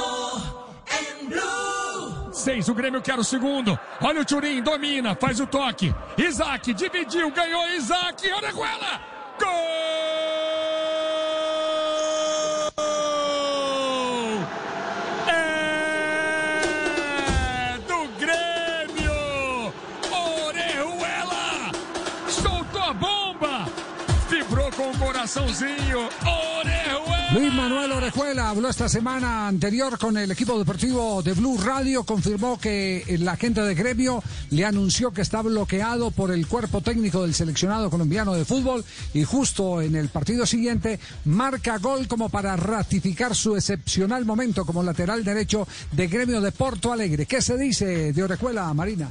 em 0.87 1.27
Blue. 1.27 2.33
Seis, 2.33 2.67
o 2.69 2.75
Grêmio 2.75 3.01
quer 3.01 3.17
o 3.17 3.23
segundo. 3.23 3.77
Olha 4.01 4.21
o 4.21 4.25
Turim, 4.25 4.61
domina, 4.61 5.15
faz 5.15 5.39
o 5.39 5.47
toque. 5.47 5.93
Isaac 6.17 6.73
dividiu, 6.73 7.31
ganhou 7.31 7.67
Isaac. 7.69 8.31
Orejuela! 8.31 9.01
Gol! 9.39 10.52
Luis 27.33 27.51
Manuel 27.51 27.91
Orejuela 27.91 28.49
habló 28.49 28.69
esta 28.69 28.87
semana 28.87 29.47
anterior 29.47 29.97
con 29.97 30.15
el 30.17 30.29
equipo 30.29 30.59
deportivo 30.59 31.23
de 31.23 31.33
Blue 31.33 31.57
Radio, 31.59 32.03
confirmó 32.03 32.59
que 32.59 33.03
la 33.19 33.35
gente 33.35 33.61
de 33.61 33.73
gremio 33.73 34.21
le 34.51 34.63
anunció 34.63 35.11
que 35.11 35.21
está 35.21 35.41
bloqueado 35.41 36.11
por 36.11 36.31
el 36.31 36.45
cuerpo 36.45 36.81
técnico 36.81 37.23
del 37.23 37.33
seleccionado 37.33 37.89
colombiano 37.89 38.35
de 38.35 38.45
fútbol 38.45 38.85
y 39.15 39.23
justo 39.23 39.81
en 39.81 39.95
el 39.95 40.09
partido 40.09 40.45
siguiente 40.45 40.99
marca 41.25 41.79
gol 41.79 42.07
como 42.07 42.29
para 42.29 42.55
ratificar 42.55 43.33
su 43.33 43.55
excepcional 43.55 44.25
momento 44.25 44.65
como 44.65 44.83
lateral 44.83 45.23
derecho 45.23 45.67
de 45.91 46.07
gremio 46.07 46.41
de 46.41 46.51
Porto 46.51 46.93
Alegre. 46.93 47.25
¿Qué 47.25 47.41
se 47.41 47.57
dice 47.57 48.13
de 48.13 48.23
Orejuela, 48.23 48.71
Marina? 48.75 49.09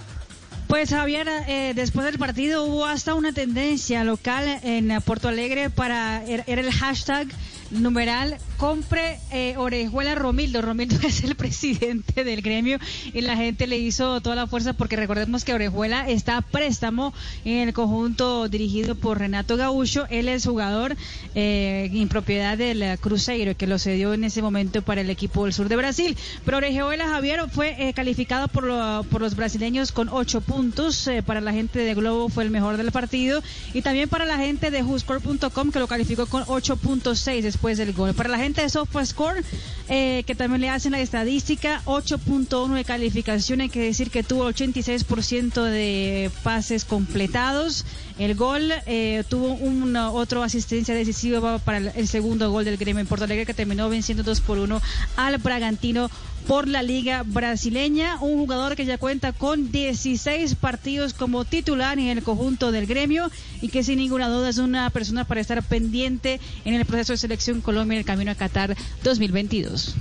Pues 0.72 0.88
Javier, 0.88 1.28
eh, 1.48 1.74
después 1.74 2.06
del 2.06 2.18
partido 2.18 2.64
hubo 2.64 2.86
hasta 2.86 3.12
una 3.12 3.34
tendencia 3.34 4.04
local 4.04 4.58
en 4.62 5.02
Porto 5.02 5.28
Alegre 5.28 5.68
para, 5.68 6.24
era 6.24 6.44
era 6.46 6.62
el 6.62 6.72
hashtag 6.72 7.26
numeral 7.70 8.38
compre 8.62 9.18
eh, 9.32 9.56
Orejuela 9.56 10.14
Romildo. 10.14 10.62
Romildo 10.62 10.94
es 11.02 11.24
el 11.24 11.34
presidente 11.34 12.22
del 12.22 12.42
gremio 12.42 12.78
y 13.12 13.20
la 13.22 13.36
gente 13.36 13.66
le 13.66 13.76
hizo 13.76 14.20
toda 14.20 14.36
la 14.36 14.46
fuerza 14.46 14.72
porque 14.72 14.94
recordemos 14.94 15.44
que 15.44 15.52
Orejuela 15.52 16.08
está 16.08 16.36
a 16.36 16.42
préstamo 16.42 17.12
en 17.44 17.66
el 17.66 17.74
conjunto 17.74 18.48
dirigido 18.48 18.94
por 18.94 19.18
Renato 19.18 19.56
Gaúcho. 19.56 20.06
Él 20.10 20.28
es 20.28 20.46
jugador 20.46 20.96
eh, 21.34 21.90
en 21.92 22.06
propiedad 22.06 22.56
del 22.56 22.84
eh, 22.84 22.98
Cruzeiro 23.00 23.56
que 23.56 23.66
lo 23.66 23.80
cedió 23.80 24.14
en 24.14 24.22
ese 24.22 24.42
momento 24.42 24.80
para 24.82 25.00
el 25.00 25.10
equipo 25.10 25.42
del 25.42 25.52
sur 25.52 25.68
de 25.68 25.74
Brasil. 25.74 26.16
Pero 26.44 26.58
Orejuela 26.58 27.08
Javier 27.08 27.40
fue 27.50 27.74
eh, 27.88 27.92
calificado 27.94 28.46
por, 28.46 28.64
por 29.08 29.22
los 29.22 29.34
brasileños 29.34 29.90
con 29.90 30.08
ocho 30.08 30.40
puntos. 30.40 31.10
Para 31.26 31.40
la 31.40 31.52
gente 31.52 31.80
de 31.80 31.94
Globo 31.94 32.28
fue 32.28 32.44
el 32.44 32.50
mejor 32.50 32.76
del 32.76 32.92
partido 32.92 33.42
y 33.74 33.82
también 33.82 34.08
para 34.08 34.24
la 34.24 34.36
gente 34.36 34.70
de 34.70 34.84
WhoScore.com 34.84 35.72
que 35.72 35.80
lo 35.80 35.88
calificó 35.88 36.26
con 36.26 36.44
8.6 36.44 37.40
después 37.40 37.76
del 37.76 37.92
gol. 37.92 38.14
Para 38.14 38.28
la 38.28 38.38
gente 38.38 38.51
de 38.60 38.68
SofaScore, 38.68 39.42
eh, 39.88 40.22
que 40.26 40.34
también 40.34 40.60
le 40.60 40.68
hacen 40.68 40.92
la 40.92 41.00
estadística, 41.00 41.80
8.1 41.86 42.74
de 42.74 42.84
calificación, 42.84 43.62
hay 43.62 43.70
que 43.70 43.80
decir 43.80 44.10
que 44.10 44.22
tuvo 44.22 44.50
86% 44.50 45.62
de 45.62 46.30
pases 46.42 46.84
completados. 46.84 47.86
El 48.22 48.36
gol 48.36 48.72
eh, 48.86 49.24
tuvo 49.28 49.48
una 49.54 50.12
otra 50.12 50.44
asistencia 50.44 50.94
decisiva 50.94 51.58
para 51.58 51.78
el, 51.78 51.90
el 51.96 52.06
segundo 52.06 52.48
gol 52.52 52.64
del 52.64 52.76
gremio 52.76 53.00
en 53.00 53.08
Porto 53.08 53.24
Alegre 53.24 53.46
que 53.46 53.52
terminó 53.52 53.88
venciendo 53.88 54.22
2 54.22 54.40
por 54.42 54.58
1 54.58 54.80
al 55.16 55.38
Bragantino 55.38 56.08
por 56.46 56.68
la 56.68 56.84
liga 56.84 57.24
brasileña. 57.26 58.18
Un 58.20 58.38
jugador 58.38 58.76
que 58.76 58.84
ya 58.84 58.96
cuenta 58.96 59.32
con 59.32 59.72
16 59.72 60.54
partidos 60.54 61.14
como 61.14 61.44
titular 61.44 61.98
en 61.98 62.06
el 62.06 62.22
conjunto 62.22 62.70
del 62.70 62.86
gremio 62.86 63.28
y 63.60 63.70
que 63.70 63.82
sin 63.82 63.98
ninguna 63.98 64.28
duda 64.28 64.50
es 64.50 64.58
una 64.58 64.88
persona 64.90 65.24
para 65.24 65.40
estar 65.40 65.60
pendiente 65.64 66.38
en 66.64 66.74
el 66.74 66.86
proceso 66.86 67.14
de 67.14 67.18
selección 67.18 67.60
Colombia 67.60 67.96
en 67.96 68.00
el 68.00 68.06
camino 68.06 68.30
a 68.30 68.36
Qatar 68.36 68.76
2022. 69.02 69.96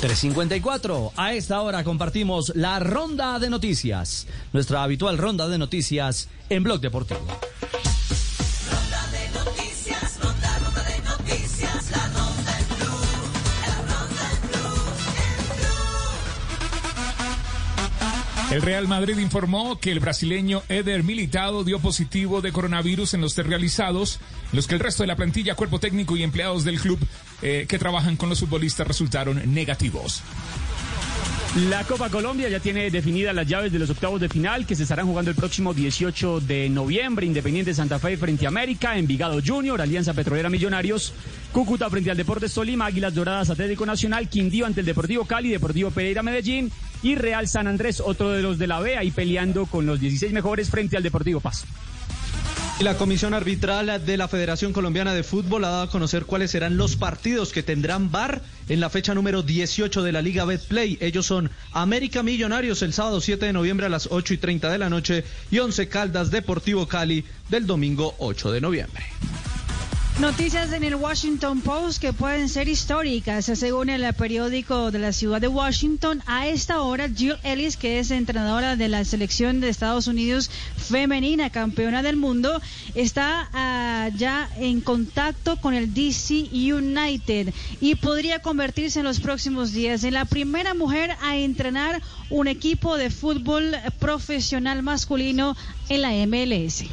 354. 0.00 1.12
A 1.16 1.32
esta 1.34 1.60
hora 1.60 1.84
compartimos 1.84 2.52
la 2.54 2.78
ronda 2.78 3.38
de 3.38 3.50
noticias. 3.50 4.26
Nuestra 4.52 4.82
habitual 4.82 5.18
ronda 5.18 5.48
de 5.48 5.58
noticias 5.58 6.28
en 6.48 6.62
Blog 6.62 6.80
Deportivo. 6.80 7.26
Ronda 8.70 9.06
de 9.12 9.28
noticias, 9.38 9.73
El 18.54 18.62
Real 18.62 18.86
Madrid 18.86 19.18
informó 19.18 19.80
que 19.80 19.90
el 19.90 19.98
brasileño 19.98 20.62
Eder 20.68 21.02
Militado 21.02 21.64
dio 21.64 21.80
positivo 21.80 22.40
de 22.40 22.52
coronavirus 22.52 23.14
en 23.14 23.20
los 23.20 23.34
test 23.34 23.48
realizados, 23.48 24.20
los 24.52 24.68
que 24.68 24.74
el 24.74 24.80
resto 24.80 25.02
de 25.02 25.08
la 25.08 25.16
plantilla, 25.16 25.56
cuerpo 25.56 25.80
técnico 25.80 26.16
y 26.16 26.22
empleados 26.22 26.62
del 26.62 26.78
club 26.78 27.00
eh, 27.42 27.66
que 27.68 27.80
trabajan 27.80 28.16
con 28.16 28.28
los 28.28 28.38
futbolistas 28.38 28.86
resultaron 28.86 29.52
negativos. 29.52 30.22
La 31.56 31.84
Copa 31.84 32.10
Colombia 32.10 32.48
ya 32.48 32.58
tiene 32.58 32.90
definidas 32.90 33.32
las 33.32 33.46
llaves 33.46 33.70
de 33.70 33.78
los 33.78 33.88
octavos 33.88 34.20
de 34.20 34.28
final 34.28 34.66
que 34.66 34.74
se 34.74 34.82
estarán 34.82 35.06
jugando 35.06 35.30
el 35.30 35.36
próximo 35.36 35.72
18 35.72 36.40
de 36.40 36.68
noviembre. 36.68 37.26
Independiente 37.26 37.72
Santa 37.72 38.00
Fe 38.00 38.16
frente 38.16 38.46
a 38.46 38.48
América, 38.48 38.98
Envigado 38.98 39.40
Junior, 39.40 39.80
Alianza 39.80 40.14
Petrolera 40.14 40.50
Millonarios, 40.50 41.12
Cúcuta 41.52 41.88
frente 41.90 42.10
al 42.10 42.16
Deportes 42.16 42.52
Tolima, 42.52 42.86
Águilas 42.86 43.14
Doradas 43.14 43.50
Atlético 43.50 43.86
Nacional, 43.86 44.28
Quindío 44.28 44.66
ante 44.66 44.80
el 44.80 44.86
Deportivo 44.86 45.26
Cali, 45.26 45.48
Deportivo 45.48 45.92
Pereira 45.92 46.24
Medellín 46.24 46.72
y 47.04 47.14
Real 47.14 47.46
San 47.46 47.68
Andrés, 47.68 48.00
otro 48.00 48.30
de 48.30 48.42
los 48.42 48.58
de 48.58 48.66
la 48.66 48.80
B, 48.80 48.98
ahí 48.98 49.12
peleando 49.12 49.66
con 49.66 49.86
los 49.86 50.00
16 50.00 50.32
mejores 50.32 50.70
frente 50.70 50.96
al 50.96 51.04
Deportivo 51.04 51.38
Pasto. 51.38 51.68
La 52.84 52.98
Comisión 52.98 53.32
Arbitral 53.32 54.04
de 54.04 54.18
la 54.18 54.28
Federación 54.28 54.74
Colombiana 54.74 55.14
de 55.14 55.22
Fútbol 55.22 55.64
ha 55.64 55.70
dado 55.70 55.82
a 55.84 55.88
conocer 55.88 56.26
cuáles 56.26 56.50
serán 56.50 56.76
los 56.76 56.96
partidos 56.96 57.50
que 57.50 57.62
tendrán 57.62 58.10
VAR 58.10 58.42
en 58.68 58.78
la 58.78 58.90
fecha 58.90 59.14
número 59.14 59.42
18 59.42 60.02
de 60.02 60.12
la 60.12 60.20
Liga 60.20 60.44
Betplay. 60.44 60.98
Ellos 61.00 61.24
son 61.24 61.50
América 61.72 62.22
Millonarios 62.22 62.82
el 62.82 62.92
sábado 62.92 63.22
7 63.22 63.46
de 63.46 63.54
noviembre 63.54 63.86
a 63.86 63.88
las 63.88 64.08
8 64.10 64.34
y 64.34 64.36
30 64.36 64.70
de 64.70 64.76
la 64.76 64.90
noche 64.90 65.24
y 65.50 65.60
Once 65.60 65.88
Caldas 65.88 66.30
Deportivo 66.30 66.86
Cali 66.86 67.24
del 67.48 67.66
domingo 67.66 68.16
8 68.18 68.52
de 68.52 68.60
noviembre. 68.60 69.02
Noticias 70.20 70.72
en 70.72 70.84
el 70.84 70.94
Washington 70.94 71.60
Post 71.60 72.00
que 72.00 72.12
pueden 72.12 72.48
ser 72.48 72.68
históricas. 72.68 73.46
Según 73.46 73.90
el 73.90 74.14
periódico 74.14 74.92
de 74.92 75.00
la 75.00 75.12
ciudad 75.12 75.40
de 75.40 75.48
Washington, 75.48 76.22
a 76.26 76.46
esta 76.46 76.82
hora 76.82 77.08
Jill 77.08 77.34
Ellis, 77.42 77.76
que 77.76 77.98
es 77.98 78.12
entrenadora 78.12 78.76
de 78.76 78.88
la 78.88 79.04
selección 79.04 79.60
de 79.60 79.70
Estados 79.70 80.06
Unidos 80.06 80.52
femenina, 80.76 81.50
campeona 81.50 82.04
del 82.04 82.14
mundo, 82.14 82.62
está 82.94 83.50
ah, 83.52 84.08
ya 84.16 84.48
en 84.56 84.80
contacto 84.82 85.56
con 85.56 85.74
el 85.74 85.92
DC 85.92 86.48
United 86.52 87.52
y 87.80 87.96
podría 87.96 88.40
convertirse 88.40 89.00
en 89.00 89.06
los 89.06 89.18
próximos 89.18 89.72
días 89.72 90.04
en 90.04 90.14
la 90.14 90.26
primera 90.26 90.74
mujer 90.74 91.10
a 91.22 91.36
entrenar 91.36 92.00
un 92.30 92.46
equipo 92.46 92.96
de 92.96 93.10
fútbol 93.10 93.74
profesional 93.98 94.84
masculino 94.84 95.56
en 95.88 96.02
la 96.02 96.12
MLS. 96.26 96.84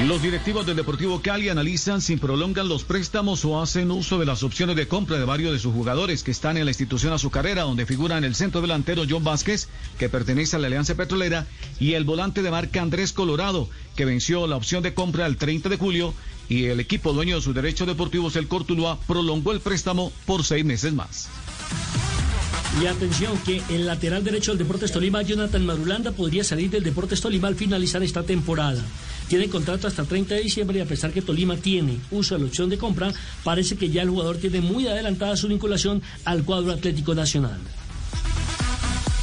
Los 0.00 0.20
directivos 0.20 0.66
del 0.66 0.74
Deportivo 0.74 1.20
Cali 1.22 1.48
analizan 1.48 2.00
si 2.00 2.16
prolongan 2.16 2.68
los 2.68 2.82
préstamos 2.82 3.44
o 3.44 3.62
hacen 3.62 3.90
uso 3.90 4.18
de 4.18 4.26
las 4.26 4.42
opciones 4.42 4.74
de 4.74 4.88
compra 4.88 5.18
de 5.18 5.24
varios 5.24 5.52
de 5.52 5.60
sus 5.60 5.72
jugadores 5.72 6.24
que 6.24 6.32
están 6.32 6.56
en 6.56 6.64
la 6.64 6.72
institución 6.72 7.12
azucarera, 7.12 7.62
donde 7.62 7.86
figuran 7.86 8.24
el 8.24 8.34
centro 8.34 8.60
delantero 8.62 9.04
John 9.08 9.22
Vázquez, 9.22 9.68
que 9.98 10.08
pertenece 10.08 10.56
a 10.56 10.58
la 10.58 10.66
Alianza 10.66 10.96
Petrolera, 10.96 11.46
y 11.78 11.92
el 11.92 12.04
volante 12.04 12.42
de 12.42 12.50
marca 12.50 12.82
Andrés 12.82 13.12
Colorado, 13.12 13.68
que 13.94 14.04
venció 14.04 14.46
la 14.48 14.56
opción 14.56 14.82
de 14.82 14.94
compra 14.94 15.26
el 15.26 15.36
30 15.36 15.68
de 15.68 15.76
julio, 15.76 16.14
y 16.48 16.64
el 16.64 16.80
equipo 16.80 17.12
dueño 17.12 17.36
de 17.36 17.42
sus 17.42 17.54
derechos 17.54 17.86
deportivos, 17.86 18.34
el 18.34 18.48
Cortuluá, 18.48 18.98
prolongó 19.06 19.52
el 19.52 19.60
préstamo 19.60 20.10
por 20.26 20.42
seis 20.42 20.64
meses 20.64 20.92
más. 20.94 21.28
Y 22.80 22.86
atención 22.86 23.36
que 23.44 23.62
el 23.68 23.86
lateral 23.86 24.24
derecho 24.24 24.52
del 24.52 24.58
Deportes 24.58 24.90
Tolima, 24.90 25.20
Jonathan 25.22 25.64
Marulanda, 25.64 26.12
podría 26.12 26.42
salir 26.42 26.70
del 26.70 26.82
Deportes 26.82 27.20
Tolima 27.20 27.48
al 27.48 27.54
finalizar 27.54 28.02
esta 28.02 28.22
temporada. 28.22 28.82
Tiene 29.32 29.48
contrato 29.48 29.88
hasta 29.88 30.02
el 30.02 30.08
30 30.08 30.34
de 30.34 30.42
diciembre 30.42 30.78
y 30.78 30.82
a 30.82 30.84
pesar 30.84 31.10
que 31.10 31.22
Tolima 31.22 31.56
tiene 31.56 31.98
uso 32.10 32.34
de 32.34 32.42
la 32.42 32.48
opción 32.48 32.68
de 32.68 32.76
compra, 32.76 33.10
parece 33.42 33.76
que 33.76 33.88
ya 33.88 34.02
el 34.02 34.10
jugador 34.10 34.36
tiene 34.36 34.60
muy 34.60 34.86
adelantada 34.86 35.38
su 35.38 35.48
vinculación 35.48 36.02
al 36.26 36.44
cuadro 36.44 36.70
Atlético 36.70 37.14
Nacional. 37.14 37.58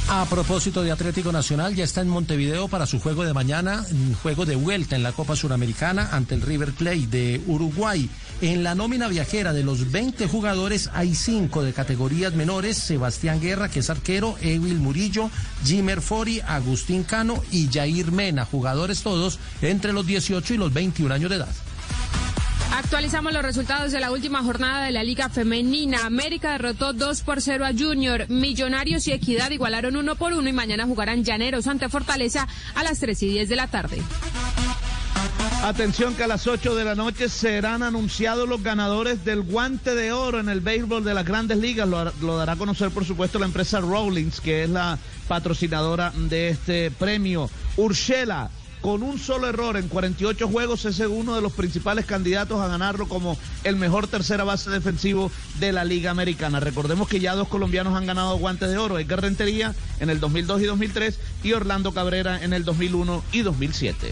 A 0.08 0.26
propósito 0.26 0.82
de 0.82 0.90
Atlético 0.90 1.30
Nacional, 1.30 1.76
ya 1.76 1.84
está 1.84 2.00
en 2.00 2.08
Montevideo 2.08 2.66
para 2.66 2.86
su 2.86 2.98
juego 2.98 3.22
de 3.22 3.32
mañana, 3.32 3.86
juego 4.20 4.44
de 4.46 4.56
vuelta 4.56 4.96
en 4.96 5.04
la 5.04 5.12
Copa 5.12 5.36
Suramericana 5.36 6.08
ante 6.10 6.34
el 6.34 6.40
River 6.40 6.72
Plate 6.72 7.06
de 7.06 7.40
Uruguay. 7.46 8.10
En 8.40 8.64
la 8.64 8.74
nómina 8.74 9.06
viajera 9.08 9.52
de 9.52 9.62
los 9.62 9.92
20 9.92 10.26
jugadores 10.26 10.88
hay 10.94 11.14
5 11.14 11.62
de 11.62 11.74
categorías 11.74 12.32
menores, 12.32 12.78
Sebastián 12.78 13.38
Guerra, 13.38 13.68
que 13.68 13.80
es 13.80 13.90
arquero, 13.90 14.36
Evil 14.40 14.78
Murillo, 14.78 15.30
Jimmer 15.62 16.00
Fori, 16.00 16.40
Agustín 16.46 17.04
Cano 17.04 17.42
y 17.50 17.68
Jair 17.70 18.12
Mena, 18.12 18.46
jugadores 18.46 19.02
todos 19.02 19.38
entre 19.60 19.92
los 19.92 20.06
18 20.06 20.54
y 20.54 20.56
los 20.56 20.72
21 20.72 21.14
años 21.14 21.28
de 21.28 21.36
edad. 21.36 21.48
Actualizamos 22.72 23.34
los 23.34 23.42
resultados 23.42 23.92
de 23.92 24.00
la 24.00 24.10
última 24.10 24.42
jornada 24.42 24.86
de 24.86 24.92
la 24.92 25.04
Liga 25.04 25.28
Femenina. 25.28 26.06
América 26.06 26.52
derrotó 26.52 26.94
2 26.94 27.20
por 27.20 27.42
0 27.42 27.66
a 27.66 27.72
Junior. 27.72 28.28
Millonarios 28.30 29.06
y 29.06 29.12
Equidad 29.12 29.50
igualaron 29.50 29.96
1 29.96 30.16
por 30.16 30.32
1 30.32 30.48
y 30.48 30.52
mañana 30.52 30.86
jugarán 30.86 31.24
Llaneros 31.24 31.66
ante 31.66 31.90
Fortaleza 31.90 32.48
a 32.74 32.82
las 32.82 33.00
3 33.00 33.22
y 33.22 33.28
10 33.28 33.48
de 33.50 33.56
la 33.56 33.66
tarde. 33.66 34.02
Atención 35.62 36.14
que 36.14 36.24
a 36.24 36.26
las 36.26 36.46
8 36.46 36.74
de 36.74 36.84
la 36.84 36.94
noche 36.94 37.28
serán 37.28 37.82
anunciados 37.82 38.48
los 38.48 38.62
ganadores 38.62 39.24
del 39.24 39.42
guante 39.42 39.94
de 39.94 40.10
oro 40.10 40.40
en 40.40 40.48
el 40.48 40.60
béisbol 40.60 41.04
de 41.04 41.12
las 41.12 41.24
grandes 41.26 41.58
ligas. 41.58 41.86
Lo, 41.86 42.36
dará 42.36 42.52
a 42.52 42.56
conocer, 42.56 42.90
por 42.90 43.04
supuesto, 43.04 43.38
la 43.38 43.46
empresa 43.46 43.80
Rawlings, 43.80 44.40
que 44.40 44.64
es 44.64 44.70
la 44.70 44.98
patrocinadora 45.28 46.12
de 46.16 46.48
este 46.48 46.90
premio. 46.90 47.50
Urshela, 47.76 48.50
con 48.80 49.02
un 49.02 49.18
solo 49.18 49.48
error 49.48 49.76
en 49.76 49.88
48 49.88 50.48
juegos, 50.48 50.86
es 50.86 50.98
uno 51.00 51.36
de 51.36 51.42
los 51.42 51.52
principales 51.52 52.06
candidatos 52.06 52.60
a 52.60 52.68
ganarlo 52.68 53.06
como 53.06 53.36
el 53.62 53.76
mejor 53.76 54.08
tercera 54.08 54.44
base 54.44 54.70
defensivo 54.70 55.30
de 55.58 55.72
la 55.72 55.84
Liga 55.84 56.10
Americana. 56.10 56.60
Recordemos 56.60 57.06
que 57.06 57.20
ya 57.20 57.34
dos 57.34 57.48
colombianos 57.48 57.94
han 57.94 58.06
ganado 58.06 58.38
guantes 58.38 58.70
de 58.70 58.78
oro, 58.78 58.98
Edgar 58.98 59.20
Rentería 59.20 59.74
en 60.00 60.08
el 60.08 60.20
2002 60.20 60.62
y 60.62 60.64
2003 60.64 61.18
y 61.42 61.52
Orlando 61.52 61.92
Cabrera 61.92 62.42
en 62.42 62.54
el 62.54 62.64
2001 62.64 63.22
y 63.32 63.42
2007. 63.42 64.10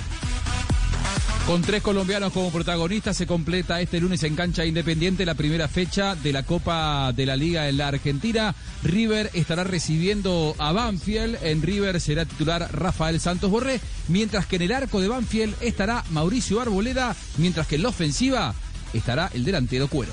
Con 1.48 1.62
tres 1.62 1.82
colombianos 1.82 2.34
como 2.34 2.52
protagonistas 2.52 3.16
se 3.16 3.26
completa 3.26 3.80
este 3.80 4.00
lunes 4.00 4.22
en 4.22 4.36
cancha 4.36 4.66
independiente 4.66 5.24
la 5.24 5.32
primera 5.32 5.66
fecha 5.66 6.14
de 6.14 6.30
la 6.30 6.42
Copa 6.42 7.10
de 7.14 7.24
la 7.24 7.36
Liga 7.36 7.70
en 7.70 7.78
la 7.78 7.88
Argentina. 7.88 8.54
River 8.82 9.30
estará 9.32 9.64
recibiendo 9.64 10.54
a 10.58 10.72
Banfield. 10.72 11.38
En 11.42 11.62
River 11.62 12.02
será 12.02 12.26
titular 12.26 12.68
Rafael 12.70 13.18
Santos 13.18 13.50
Borré, 13.50 13.80
mientras 14.08 14.44
que 14.44 14.56
en 14.56 14.62
el 14.62 14.72
arco 14.72 15.00
de 15.00 15.08
Banfield 15.08 15.54
estará 15.62 16.04
Mauricio 16.10 16.60
Arboleda, 16.60 17.16
mientras 17.38 17.66
que 17.66 17.76
en 17.76 17.84
la 17.84 17.88
ofensiva 17.88 18.54
estará 18.92 19.30
el 19.32 19.42
delantero 19.42 19.88
Cuero. 19.88 20.12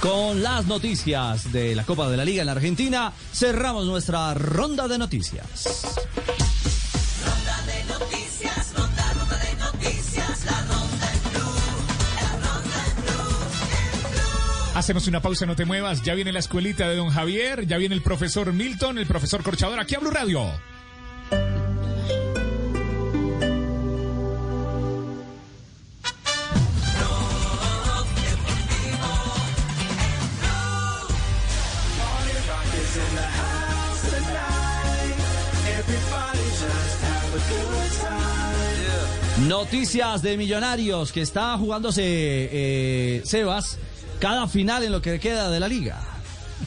Con 0.00 0.42
las 0.42 0.66
noticias 0.66 1.52
de 1.52 1.74
la 1.74 1.84
Copa 1.84 2.10
de 2.10 2.18
la 2.18 2.24
Liga 2.26 2.42
en 2.42 2.46
la 2.46 2.52
Argentina, 2.52 3.14
cerramos 3.32 3.86
nuestra 3.86 4.34
ronda 4.34 4.88
de 4.88 4.98
noticias. 4.98 5.94
Hacemos 14.84 15.06
una 15.06 15.22
pausa, 15.22 15.46
no 15.46 15.56
te 15.56 15.64
muevas. 15.64 16.02
Ya 16.02 16.12
viene 16.12 16.30
la 16.30 16.40
escuelita 16.40 16.86
de 16.86 16.96
don 16.96 17.08
Javier, 17.08 17.66
ya 17.66 17.78
viene 17.78 17.94
el 17.94 18.02
profesor 18.02 18.52
Milton, 18.52 18.98
el 18.98 19.06
profesor 19.06 19.42
Corchador, 19.42 19.80
aquí 19.80 19.94
a 19.94 20.00
Radio. 20.00 20.42
Noticias 39.48 40.20
de 40.20 40.36
Millonarios 40.36 41.10
que 41.10 41.22
está 41.22 41.56
jugándose 41.56 42.02
eh, 42.04 43.22
Sebas 43.24 43.78
cada 44.24 44.48
final 44.48 44.82
en 44.82 44.90
lo 44.90 45.02
que 45.02 45.20
queda 45.20 45.50
de 45.50 45.60
la 45.60 45.68
liga. 45.68 46.13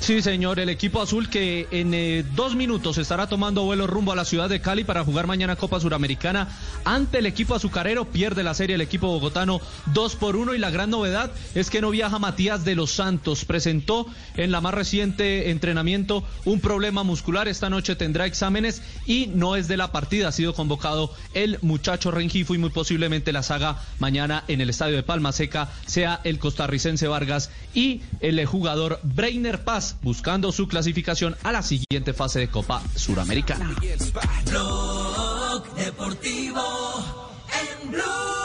Sí, 0.01 0.21
señor, 0.21 0.59
el 0.59 0.69
equipo 0.69 1.01
azul 1.01 1.29
que 1.29 1.67
en 1.71 1.93
eh, 1.93 2.23
dos 2.35 2.55
minutos 2.55 2.97
estará 2.97 3.27
tomando 3.27 3.63
vuelo 3.63 3.87
rumbo 3.87 4.11
a 4.11 4.15
la 4.15 4.25
ciudad 4.25 4.49
de 4.49 4.61
Cali 4.61 4.83
para 4.83 5.03
jugar 5.03 5.27
mañana 5.27 5.55
Copa 5.55 5.79
Suramericana 5.79 6.49
ante 6.83 7.19
el 7.19 7.25
equipo 7.25 7.55
azucarero. 7.55 8.05
Pierde 8.05 8.43
la 8.43 8.53
serie 8.53 8.75
el 8.75 8.81
equipo 8.81 9.07
bogotano 9.07 9.59
2 9.93 10.15
por 10.17 10.35
1 10.35 10.55
y 10.55 10.59
la 10.59 10.69
gran 10.69 10.89
novedad 10.89 11.31
es 11.55 11.69
que 11.69 11.81
no 11.81 11.89
viaja 11.89 12.19
Matías 12.19 12.63
de 12.65 12.75
los 12.75 12.91
Santos. 12.91 13.45
Presentó 13.45 14.07
en 14.35 14.51
la 14.51 14.61
más 14.61 14.73
reciente 14.73 15.49
entrenamiento 15.51 16.23
un 16.45 16.59
problema 16.59 17.03
muscular. 17.03 17.47
Esta 17.47 17.69
noche 17.69 17.95
tendrá 17.95 18.25
exámenes 18.25 18.81
y 19.05 19.27
no 19.27 19.55
es 19.55 19.67
de 19.67 19.77
la 19.77 19.91
partida. 19.91 20.29
Ha 20.29 20.33
sido 20.33 20.53
convocado 20.53 21.13
el 21.33 21.59
muchacho 21.61 22.11
Rengifo 22.11 22.53
y 22.53 22.57
muy 22.57 22.69
posiblemente 22.69 23.31
la 23.31 23.43
saga 23.43 23.81
mañana 23.99 24.43
en 24.47 24.61
el 24.61 24.69
estadio 24.69 24.95
de 24.95 25.03
Palma 25.03 25.31
Seca 25.31 25.69
sea 25.85 26.19
el 26.23 26.39
costarricense 26.39 27.07
Vargas 27.07 27.49
y 27.73 28.01
el 28.19 28.45
jugador 28.45 28.99
Breiner 29.03 29.63
Paz 29.63 29.86
buscando 30.01 30.51
su 30.51 30.67
clasificación 30.67 31.35
a 31.43 31.51
la 31.51 31.61
siguiente 31.61 32.13
fase 32.13 32.39
de 32.39 32.49
Copa 32.49 32.81
Suramericana. 32.95 33.75
Blog 34.45 35.75
deportivo 35.75 36.61
en 37.83 37.91
blue. 37.91 38.37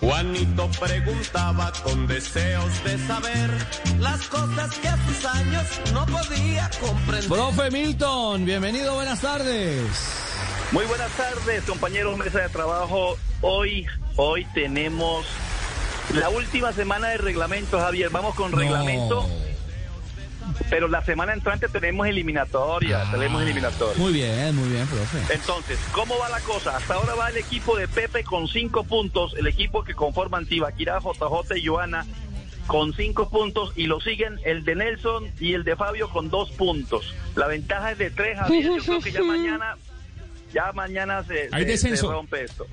Juanito 0.00 0.70
preguntaba 0.80 1.72
con 1.82 2.06
deseos 2.06 2.84
de 2.84 2.98
saber 3.06 3.50
las 3.98 4.26
cosas 4.28 4.74
que 4.78 4.88
a 4.88 5.06
sus 5.06 5.24
años 5.26 5.66
no 5.92 6.06
podía 6.06 6.70
comprender. 6.80 7.28
Profe 7.28 7.70
Milton, 7.70 8.44
bienvenido, 8.44 8.94
buenas 8.94 9.20
tardes. 9.20 10.27
Muy 10.72 10.84
buenas 10.84 11.10
tardes, 11.12 11.62
compañeros, 11.64 12.18
mesa 12.18 12.40
de 12.40 12.48
trabajo. 12.50 13.16
Hoy 13.40 13.86
Hoy 14.20 14.44
tenemos 14.46 15.24
la 16.12 16.28
última 16.28 16.72
semana 16.72 17.10
de 17.10 17.18
reglamento, 17.18 17.78
Javier. 17.78 18.10
Vamos 18.10 18.34
con 18.34 18.50
reglamento. 18.50 19.24
Pero 20.68 20.88
la 20.88 21.04
semana 21.04 21.34
entrante 21.34 21.68
tenemos 21.68 22.08
eliminatoria, 22.08 23.08
tenemos 23.12 23.42
eliminatoria. 23.42 23.96
Muy 23.96 24.12
bien, 24.12 24.56
muy 24.56 24.70
bien, 24.70 24.88
profe. 24.88 25.32
Entonces, 25.32 25.78
¿cómo 25.92 26.18
va 26.18 26.28
la 26.30 26.40
cosa? 26.40 26.76
Hasta 26.76 26.94
ahora 26.94 27.14
va 27.14 27.28
el 27.28 27.36
equipo 27.36 27.76
de 27.76 27.86
Pepe 27.86 28.24
con 28.24 28.48
cinco 28.48 28.82
puntos, 28.82 29.36
el 29.38 29.46
equipo 29.46 29.84
que 29.84 29.94
conforman 29.94 30.44
Tibaquirá, 30.46 30.98
JJ 30.98 31.58
y 31.58 31.66
Joana 31.68 32.04
con 32.66 32.92
cinco 32.92 33.30
puntos 33.30 33.72
y 33.76 33.86
lo 33.86 34.00
siguen 34.00 34.40
el 34.44 34.64
de 34.64 34.74
Nelson 34.74 35.32
y 35.38 35.54
el 35.54 35.62
de 35.62 35.76
Fabio 35.76 36.10
con 36.10 36.28
dos 36.28 36.50
puntos. 36.50 37.14
La 37.36 37.46
ventaja 37.46 37.92
es 37.92 37.98
de 37.98 38.10
tres, 38.10 38.36
Javier. 38.36 38.64
Yo 38.64 38.84
creo 38.84 39.00
que 39.00 39.12
ya 39.12 39.22
mañana, 39.24 39.76
ya 40.52 40.72
mañana 40.72 41.22
se, 41.24 41.48
Hay 41.52 41.62
se- 41.64 41.70
descenso. 41.70 42.06
se 42.08 42.12
rompe 42.12 42.44
esto. 42.44 42.66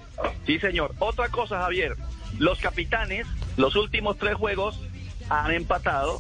Sí, 0.46 0.60
señor. 0.60 0.94
Otra 1.00 1.30
cosa, 1.30 1.60
Javier. 1.60 1.96
Los 2.38 2.60
capitanes, 2.60 3.26
los 3.58 3.76
últimos 3.76 4.18
tres 4.18 4.36
juegos 4.36 4.80
han 5.30 5.52
empatado. 5.52 6.20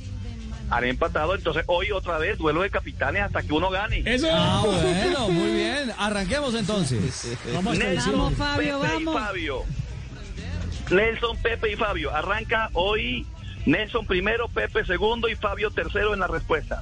Han 0.71 0.83
empatado, 0.83 1.35
entonces 1.35 1.63
hoy 1.67 1.91
otra 1.91 2.17
vez 2.17 2.39
duelo 2.39 2.63
de 2.63 2.71
capitanes 2.71 3.21
hasta 3.21 3.43
que 3.43 3.53
uno 3.53 3.69
gane. 3.69 4.01
Eso. 4.05 4.27
Ah, 4.31 4.63
bueno, 4.65 5.29
muy 5.29 5.51
bien. 5.51 5.91
Arranquemos 5.97 6.55
entonces. 6.55 7.37
Nelson, 7.77 8.35
Fabio, 8.35 8.79
Pepe 8.81 8.93
y 9.01 9.05
vamos. 9.05 9.21
Fabio. 9.21 9.63
Nelson, 10.89 11.37
Pepe 11.37 11.71
y 11.71 11.75
Fabio. 11.75 12.15
Arranca 12.15 12.69
hoy 12.73 13.25
Nelson 13.65 14.05
primero, 14.05 14.47
Pepe 14.47 14.85
segundo 14.85 15.27
y 15.29 15.35
Fabio 15.35 15.71
tercero 15.71 16.13
en 16.13 16.19
la 16.19 16.27
respuesta. 16.27 16.81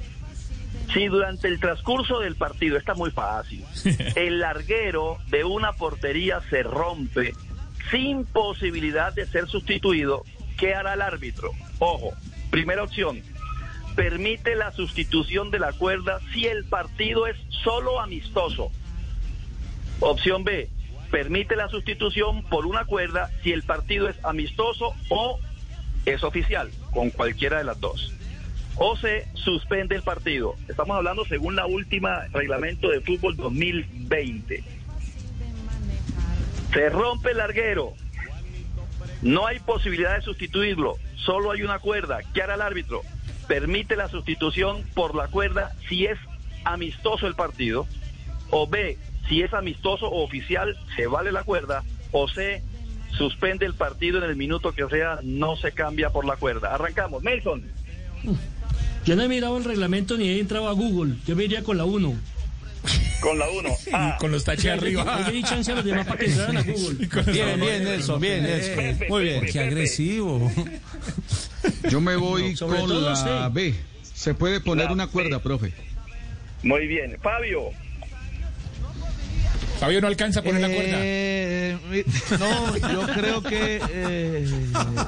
Si 0.94 1.08
durante 1.08 1.48
el 1.48 1.60
transcurso 1.60 2.20
del 2.20 2.36
partido, 2.36 2.78
está 2.78 2.94
muy 2.94 3.10
fácil, 3.10 3.66
el 4.16 4.40
larguero 4.40 5.18
de 5.30 5.44
una 5.44 5.74
portería 5.74 6.42
se 6.50 6.62
rompe 6.64 7.34
sin 7.90 8.26
posibilidad 8.26 9.14
de 9.14 9.26
ser 9.26 9.48
sustituido, 9.48 10.24
¿qué 10.58 10.76
hará 10.76 10.94
el 10.94 11.02
árbitro? 11.02 11.52
Ojo, 11.80 12.14
primera 12.50 12.84
opción, 12.84 13.22
permite 13.96 14.56
la 14.56 14.72
sustitución 14.72 15.52
de 15.52 15.60
la 15.60 15.74
cuerda 15.74 16.20
si 16.34 16.46
el 16.46 16.66
partido 16.66 17.28
es 17.28 17.38
solo 17.64 18.00
amistoso. 18.00 18.72
Opción 20.00 20.44
B, 20.44 20.70
permite 21.12 21.56
la 21.56 21.70
sustitución 21.70 22.44
por 22.44 22.66
una 22.66 22.86
cuerda 22.86 23.30
si 23.44 23.52
el 23.52 23.64
partido 23.64 24.10
es 24.10 24.16
amistoso 24.24 24.94
o 25.10 25.40
es 26.06 26.24
oficial, 26.24 26.72
con 26.92 27.10
cualquiera 27.10 27.58
de 27.60 27.64
las 27.64 27.80
dos. 27.80 28.14
O 28.76 28.98
se 28.98 29.28
suspende 29.36 29.96
el 29.96 30.02
partido. 30.02 30.56
Estamos 30.68 30.98
hablando 30.98 31.26
según 31.26 31.56
la 31.56 31.66
última 31.66 32.28
reglamento 32.32 32.90
de 32.90 33.02
fútbol 33.02 33.36
2020. 33.36 34.64
Se 36.74 36.90
rompe 36.90 37.32
el 37.32 37.38
larguero. 37.38 37.94
No 39.22 39.46
hay 39.46 39.60
posibilidad 39.60 40.16
de 40.16 40.22
sustituirlo. 40.22 40.98
Solo 41.16 41.52
hay 41.52 41.62
una 41.62 41.80
cuerda. 41.80 42.20
¿Qué 42.34 42.42
hará 42.42 42.56
el 42.56 42.62
árbitro? 42.62 43.04
Permite 43.48 43.96
la 43.96 44.10
sustitución 44.10 44.84
por 44.94 45.16
la 45.16 45.28
cuerda 45.28 45.72
si 45.88 46.06
es 46.06 46.18
amistoso 46.66 47.28
el 47.28 47.36
partido. 47.36 47.86
O 48.50 48.68
B, 48.68 48.98
si 49.30 49.42
es 49.42 49.54
amistoso 49.54 50.08
o 50.08 50.24
oficial, 50.24 50.78
se 50.96 51.08
vale 51.08 51.32
la 51.32 51.44
cuerda. 51.44 51.84
O 52.12 52.28
C, 52.28 52.64
suspende 53.12 53.66
el 53.66 53.76
partido 53.76 54.18
en 54.18 54.24
el 54.26 54.36
minuto 54.36 54.74
que 54.74 54.88
sea, 54.90 55.20
no 55.24 55.56
se 55.56 55.72
cambia 55.72 56.10
por 56.10 56.26
la 56.26 56.36
cuerda. 56.36 56.74
Arrancamos. 56.74 57.24
Nelson. 57.24 57.64
Yo 59.06 59.16
no 59.16 59.24
he 59.24 59.28
mirado 59.28 59.58
el 59.58 59.64
reglamento 59.64 60.18
ni 60.18 60.30
he 60.30 60.40
entrado 60.40 60.68
a 60.70 60.74
Google. 60.74 61.16
Yo 61.28 61.36
me 61.36 61.44
iría 61.44 61.64
con 61.64 61.78
la 61.78 61.86
1. 61.86 62.16
Con 63.20 63.40
la 63.40 63.50
1. 63.50 63.70
Ah. 63.94 64.18
Con 64.20 64.32
los 64.32 64.44
taches 64.44 64.72
arriba. 64.72 65.30
Di 65.32 65.42
chance 65.44 65.72
a 65.72 65.76
los 65.76 65.86
demás 65.86 66.06
para 66.06 66.20
que 66.20 66.26
entraran 66.26 66.58
a 66.58 66.62
Google. 66.66 67.08
Bien, 67.32 67.60
bien, 67.60 67.84
Nelson, 67.84 68.20
bien, 68.20 68.44
Nelson. 68.44 69.08
Muy 69.10 69.24
bien. 69.24 69.46
Qué 69.46 69.60
agresivo. 69.60 70.52
Yo 71.90 72.02
me 72.02 72.16
voy 72.18 72.56
con 72.56 72.76
todo, 72.76 73.10
la 73.10 73.16
sí. 73.16 73.54
B. 73.54 73.76
Se 74.14 74.34
puede 74.34 74.60
poner 74.60 74.88
La 74.88 74.94
una 74.94 75.08
cuerda, 75.08 75.40
profe. 75.40 75.74
Muy 76.62 76.88
bien. 76.88 77.18
Fabio. 77.22 77.72
Fabio 79.80 80.02
no 80.02 80.08
alcanza 80.08 80.42
a 80.42 80.44
poner 80.44 80.62
la 80.62 80.68
cuerda. 80.70 80.98
Eh, 81.00 81.78
no, 82.40 82.78
yo 82.78 83.02
creo 83.14 83.44
que 83.44 83.82
eh, 83.90 84.48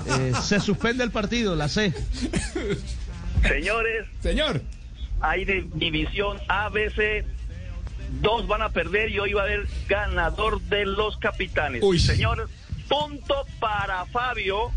eh, 0.09 0.31
se 0.41 0.59
suspende 0.59 1.03
el 1.03 1.11
partido, 1.11 1.55
la 1.55 1.69
C. 1.69 1.93
Señores. 3.47 4.05
Señor. 4.21 4.61
Hay 5.21 5.45
de 5.45 5.67
división 5.73 6.37
ABC. 6.47 7.25
Dos 8.21 8.47
van 8.47 8.61
a 8.61 8.69
perder 8.69 9.09
y 9.11 9.19
hoy 9.19 9.33
va 9.33 9.41
a 9.41 9.45
haber 9.45 9.67
ganador 9.87 10.61
de 10.61 10.85
los 10.85 11.17
capitanes. 11.17 11.81
Uy. 11.83 11.99
Señores, 11.99 12.47
punto 12.87 13.45
para 13.59 14.05
Fabio. 14.05 14.71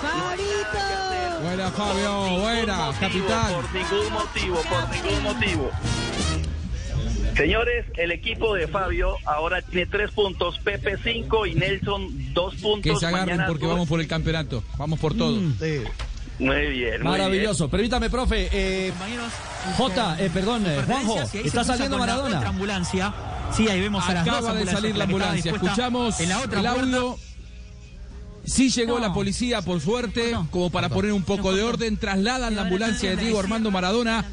Favorito. 0.00 0.78
Buena, 1.42 1.70
Fabio. 1.70 2.38
Buena, 2.40 2.92
capitán. 2.98 3.52
Por 3.52 3.74
ningún 3.74 4.12
motivo, 4.12 4.62
por 4.62 4.88
ningún 4.90 5.22
motivo. 5.22 5.70
Señores, 7.36 7.86
el 7.96 8.12
equipo 8.12 8.54
de 8.54 8.68
Fabio 8.68 9.16
ahora 9.24 9.60
tiene 9.62 9.86
tres 9.86 10.10
puntos, 10.12 10.58
Pepe 10.60 10.96
cinco 11.02 11.46
y 11.46 11.54
Nelson 11.54 12.32
dos 12.32 12.54
puntos. 12.56 12.92
Que 12.92 12.96
se 12.98 13.06
agarren 13.06 13.26
Mañana 13.36 13.46
porque 13.48 13.64
dos. 13.64 13.72
vamos 13.74 13.88
por 13.88 14.00
el 14.00 14.06
campeonato. 14.06 14.62
Vamos 14.78 14.98
por 15.00 15.14
todo. 15.16 15.40
Muy 16.38 16.66
bien, 16.66 17.02
muy 17.02 17.10
Maravilloso. 17.12 17.68
Permítame, 17.68 18.10
profe. 18.10 18.48
Eh, 18.52 18.92
J, 19.76 20.16
eh, 20.20 20.30
perdón, 20.32 20.64
eh, 20.66 20.80
Juanjo, 20.86 21.20
está 21.32 21.64
saliendo 21.64 21.98
Maradona. 21.98 22.40
ambulancia. 22.48 23.12
Sí, 23.52 23.68
ahí 23.68 23.80
vemos 23.80 24.08
a 24.08 24.14
las 24.14 24.24
dos 24.24 24.34
Acaba 24.36 24.54
de 24.54 24.66
salir 24.66 24.96
la 24.96 25.04
ambulancia. 25.04 25.52
Escuchamos 25.52 26.18
en 26.20 26.28
la 26.28 26.40
otra 26.40 26.60
el 26.60 26.66
audio. 26.66 27.16
Sí 28.44 28.68
llegó 28.70 28.94
No. 28.98 29.06
la 29.08 29.14
policía, 29.14 29.62
por 29.62 29.80
suerte, 29.80 30.36
como 30.50 30.70
para 30.70 30.88
poner 30.88 31.12
un 31.12 31.22
poco 31.22 31.54
de 31.54 31.62
orden. 31.62 31.96
Trasladan 31.96 32.54
la 32.56 32.62
ambulancia 32.62 33.10
de 33.10 33.16
Diego 33.16 33.40
Armando 33.40 33.70
Maradona. 33.70 34.24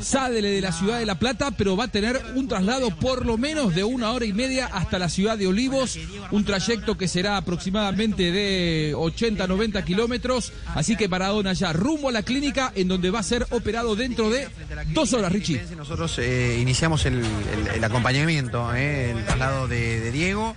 Sale 0.00 0.42
de 0.42 0.60
la 0.60 0.72
ciudad 0.72 0.98
de 0.98 1.06
La 1.06 1.18
Plata, 1.18 1.50
pero 1.52 1.76
va 1.76 1.84
a 1.84 1.88
tener 1.88 2.20
un 2.34 2.48
traslado 2.48 2.90
por 2.90 3.24
lo 3.26 3.38
menos 3.38 3.74
de 3.74 3.84
una 3.84 4.10
hora 4.12 4.24
y 4.24 4.32
media 4.32 4.66
hasta 4.66 4.98
la 4.98 5.08
ciudad 5.08 5.36
de 5.38 5.46
Olivos. 5.46 5.98
Un 6.30 6.44
trayecto 6.44 6.96
que 6.96 7.08
será 7.08 7.36
aproximadamente 7.36 8.30
de 8.30 8.94
80-90 8.94 9.84
kilómetros. 9.84 10.52
Así 10.74 10.96
que 10.96 11.08
Maradona 11.08 11.52
ya 11.54 11.72
rumbo 11.72 12.08
a 12.08 12.12
la 12.12 12.22
clínica 12.22 12.72
en 12.74 12.88
donde 12.88 13.10
va 13.10 13.20
a 13.20 13.22
ser 13.22 13.46
operado 13.50 13.96
dentro 13.96 14.30
de 14.30 14.48
dos 14.92 15.12
horas, 15.12 15.32
Richie. 15.32 15.62
Nosotros 15.76 16.18
eh, 16.18 16.58
iniciamos 16.60 17.04
el, 17.06 17.14
el- 17.18 17.68
el 17.76 17.84
acompañamiento, 17.84 18.74
eh, 18.74 19.10
el 19.12 19.24
traslado 19.24 19.66
de, 19.68 20.00
de 20.00 20.12
Diego, 20.12 20.54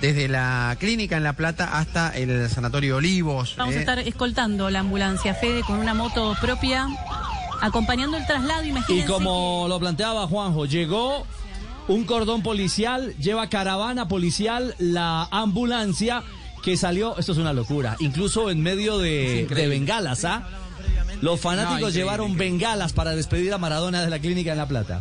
desde 0.00 0.28
la 0.28 0.76
clínica 0.78 1.16
en 1.16 1.24
La 1.24 1.32
Plata 1.34 1.78
hasta 1.78 2.10
el 2.16 2.48
sanatorio 2.48 2.96
Olivos. 2.96 3.54
Vamos 3.56 3.74
a 3.74 3.78
eh. 3.78 3.80
estar 3.80 3.98
escoltando 3.98 4.70
la 4.70 4.80
ambulancia 4.80 5.34
Fede 5.34 5.62
con 5.62 5.78
una 5.78 5.94
moto 5.94 6.36
propia, 6.40 6.86
acompañando 7.60 8.16
el 8.16 8.26
traslado, 8.26 8.64
Y 8.64 8.68
imagínense. 8.68 9.06
como 9.10 9.66
lo 9.68 9.78
planteaba 9.78 10.26
Juanjo, 10.26 10.66
llegó 10.66 11.26
un 11.88 12.04
cordón 12.04 12.42
policial, 12.42 13.14
lleva 13.18 13.48
caravana 13.48 14.08
policial, 14.08 14.74
la 14.78 15.28
ambulancia 15.30 16.22
que 16.62 16.76
salió, 16.76 17.16
esto 17.18 17.32
es 17.32 17.38
una 17.38 17.52
locura, 17.52 17.96
incluso 18.00 18.50
en 18.50 18.62
medio 18.62 18.98
de, 18.98 19.46
de 19.46 19.68
bengalas, 19.68 20.24
¿ah? 20.24 20.46
Los 21.20 21.40
fanáticos 21.40 21.94
llevaron 21.94 22.36
bengalas 22.36 22.92
para 22.92 23.14
despedir 23.14 23.52
a 23.54 23.58
Maradona 23.58 24.02
de 24.02 24.10
la 24.10 24.18
clínica 24.18 24.52
en 24.52 24.58
La 24.58 24.68
Plata. 24.68 25.00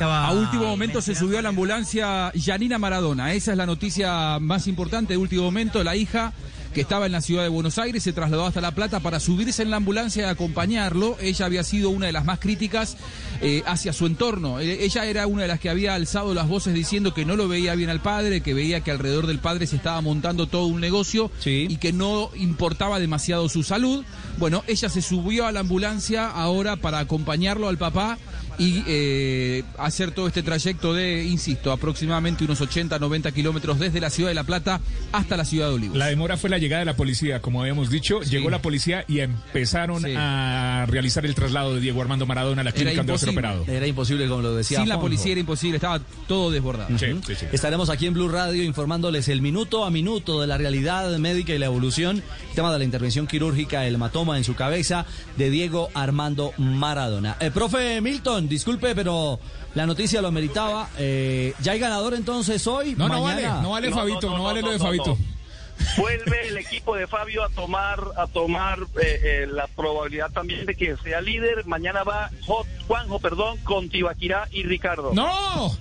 A 0.00 0.32
último 0.32 0.64
momento 0.64 1.00
se 1.00 1.14
subió 1.14 1.38
a 1.38 1.42
la 1.42 1.50
ambulancia 1.50 2.32
Yanina 2.34 2.78
Maradona. 2.78 3.32
Esa 3.32 3.52
es 3.52 3.58
la 3.58 3.66
noticia 3.66 4.38
más 4.40 4.66
importante 4.66 5.12
de 5.12 5.18
último 5.18 5.42
momento. 5.44 5.84
La 5.84 5.94
hija 5.94 6.32
que 6.76 6.82
estaba 6.82 7.06
en 7.06 7.12
la 7.12 7.22
ciudad 7.22 7.42
de 7.42 7.48
Buenos 7.48 7.78
Aires 7.78 8.02
se 8.02 8.12
trasladó 8.12 8.44
hasta 8.44 8.60
La 8.60 8.72
Plata 8.72 9.00
para 9.00 9.18
subirse 9.18 9.62
en 9.62 9.70
la 9.70 9.78
ambulancia 9.78 10.24
y 10.24 10.28
acompañarlo. 10.28 11.16
Ella 11.22 11.46
había 11.46 11.64
sido 11.64 11.88
una 11.88 12.04
de 12.04 12.12
las 12.12 12.26
más 12.26 12.38
críticas 12.38 12.98
eh, 13.40 13.62
hacia 13.64 13.94
su 13.94 14.04
entorno. 14.04 14.60
Eh, 14.60 14.84
ella 14.84 15.06
era 15.06 15.26
una 15.26 15.40
de 15.40 15.48
las 15.48 15.58
que 15.58 15.70
había 15.70 15.94
alzado 15.94 16.34
las 16.34 16.46
voces 16.46 16.74
diciendo 16.74 17.14
que 17.14 17.24
no 17.24 17.34
lo 17.34 17.48
veía 17.48 17.74
bien 17.76 17.88
al 17.88 18.02
padre, 18.02 18.42
que 18.42 18.52
veía 18.52 18.82
que 18.82 18.90
alrededor 18.90 19.26
del 19.26 19.38
padre 19.38 19.66
se 19.66 19.76
estaba 19.76 20.02
montando 20.02 20.48
todo 20.48 20.66
un 20.66 20.82
negocio 20.82 21.30
y 21.46 21.74
que 21.78 21.94
no 21.94 22.28
importaba 22.34 22.98
demasiado 22.98 23.48
su 23.48 23.62
salud. 23.62 24.04
Bueno, 24.36 24.62
ella 24.66 24.90
se 24.90 25.00
subió 25.00 25.46
a 25.46 25.52
la 25.52 25.60
ambulancia 25.60 26.30
ahora 26.30 26.76
para 26.76 26.98
acompañarlo 26.98 27.68
al 27.68 27.78
papá 27.78 28.18
y 28.58 28.82
eh, 28.86 29.64
hacer 29.78 30.10
todo 30.10 30.28
este 30.28 30.42
trayecto 30.42 30.94
de, 30.94 31.24
insisto, 31.24 31.72
aproximadamente 31.72 32.44
unos 32.44 32.60
80, 32.60 32.98
90 32.98 33.32
kilómetros 33.32 33.78
desde 33.78 34.00
la 34.00 34.10
ciudad 34.10 34.30
de 34.30 34.34
La 34.34 34.44
Plata 34.44 34.80
hasta 35.12 35.36
la 35.36 35.44
ciudad 35.44 35.68
de 35.68 35.74
Olivos. 35.74 35.96
La 35.96 36.06
demora 36.06 36.36
fue 36.36 36.50
la 36.50 36.58
llegada 36.58 36.80
de 36.80 36.86
la 36.86 36.96
policía, 36.96 37.40
como 37.40 37.60
habíamos 37.60 37.90
dicho. 37.90 38.20
Llegó 38.20 38.50
la 38.50 38.62
policía 38.62 39.04
y 39.08 39.20
empezaron 39.20 40.04
a 40.16 40.86
realizar 40.88 41.26
el 41.26 41.34
traslado 41.34 41.74
de 41.74 41.80
Diego 41.80 42.00
Armando 42.00 42.26
Maradona 42.26 42.62
a 42.62 42.64
la 42.64 42.72
clínica 42.72 42.98
donde 42.98 43.18
ser 43.18 43.30
operado. 43.30 43.64
Era 43.66 43.86
imposible, 43.86 44.28
como 44.28 44.42
lo 44.42 44.54
decía 44.54 44.78
Sin 44.78 44.88
la 44.88 45.00
policía 45.00 45.32
era 45.32 45.40
imposible, 45.40 45.76
estaba 45.76 46.00
todo 46.26 46.50
desbordado. 46.50 46.94
Estaremos 47.52 47.90
aquí 47.90 48.06
en 48.06 48.14
Blue 48.14 48.28
Radio 48.28 48.62
informándoles 48.62 49.28
el 49.28 49.42
minuto 49.42 49.84
a 49.84 49.90
minuto 49.90 50.40
de 50.40 50.46
la 50.46 50.58
realidad 50.58 51.16
médica 51.18 51.54
y 51.54 51.58
la 51.58 51.66
evolución, 51.66 52.22
el 52.48 52.54
tema 52.54 52.72
de 52.72 52.78
la 52.78 52.84
intervención 52.84 53.26
quirúrgica, 53.26 53.86
el 53.86 53.94
hematoma 53.94 54.36
en 54.38 54.44
su 54.44 54.54
cabeza 54.54 55.06
de 55.36 55.50
Diego 55.50 55.88
Armando 55.94 56.52
Maradona. 56.58 57.36
Eh, 57.40 57.50
profe 57.50 58.00
Milton, 58.00 58.45
Disculpe, 58.48 58.94
pero 58.94 59.38
la 59.74 59.86
noticia 59.86 60.20
lo 60.22 60.28
ameritaba. 60.28 60.88
Eh, 60.98 61.52
¿Ya 61.60 61.72
hay 61.72 61.78
ganador 61.78 62.14
entonces 62.14 62.66
hoy? 62.66 62.94
No, 62.96 63.08
no 63.08 63.22
vale, 63.22 63.42
no 63.42 63.70
vale 63.70 63.90
No, 63.90 63.96
Fabito, 63.96 64.30
no, 64.30 64.38
no, 64.38 64.44
vale 64.44 64.60
no, 64.60 64.66
lo 64.68 64.72
de 64.72 64.78
no, 64.78 64.84
Fabito. 64.84 65.18
Vuelve 65.98 66.48
el 66.48 66.56
equipo 66.56 66.96
de 66.96 67.06
Fabio 67.06 67.44
a 67.44 67.50
tomar 67.50 68.00
a 68.16 68.26
tomar 68.26 68.78
eh, 69.00 69.20
eh, 69.22 69.46
la 69.50 69.66
probabilidad 69.66 70.30
también 70.30 70.64
de 70.64 70.74
que 70.74 70.96
sea 71.04 71.20
líder. 71.20 71.66
Mañana 71.66 72.02
va 72.02 72.30
Jo- 72.46 72.66
Juanjo, 72.86 73.18
perdón, 73.18 73.58
con 73.58 73.88
Tibaquirá 73.90 74.48
y 74.52 74.62
Ricardo. 74.62 75.12
¡No! 75.12 75.76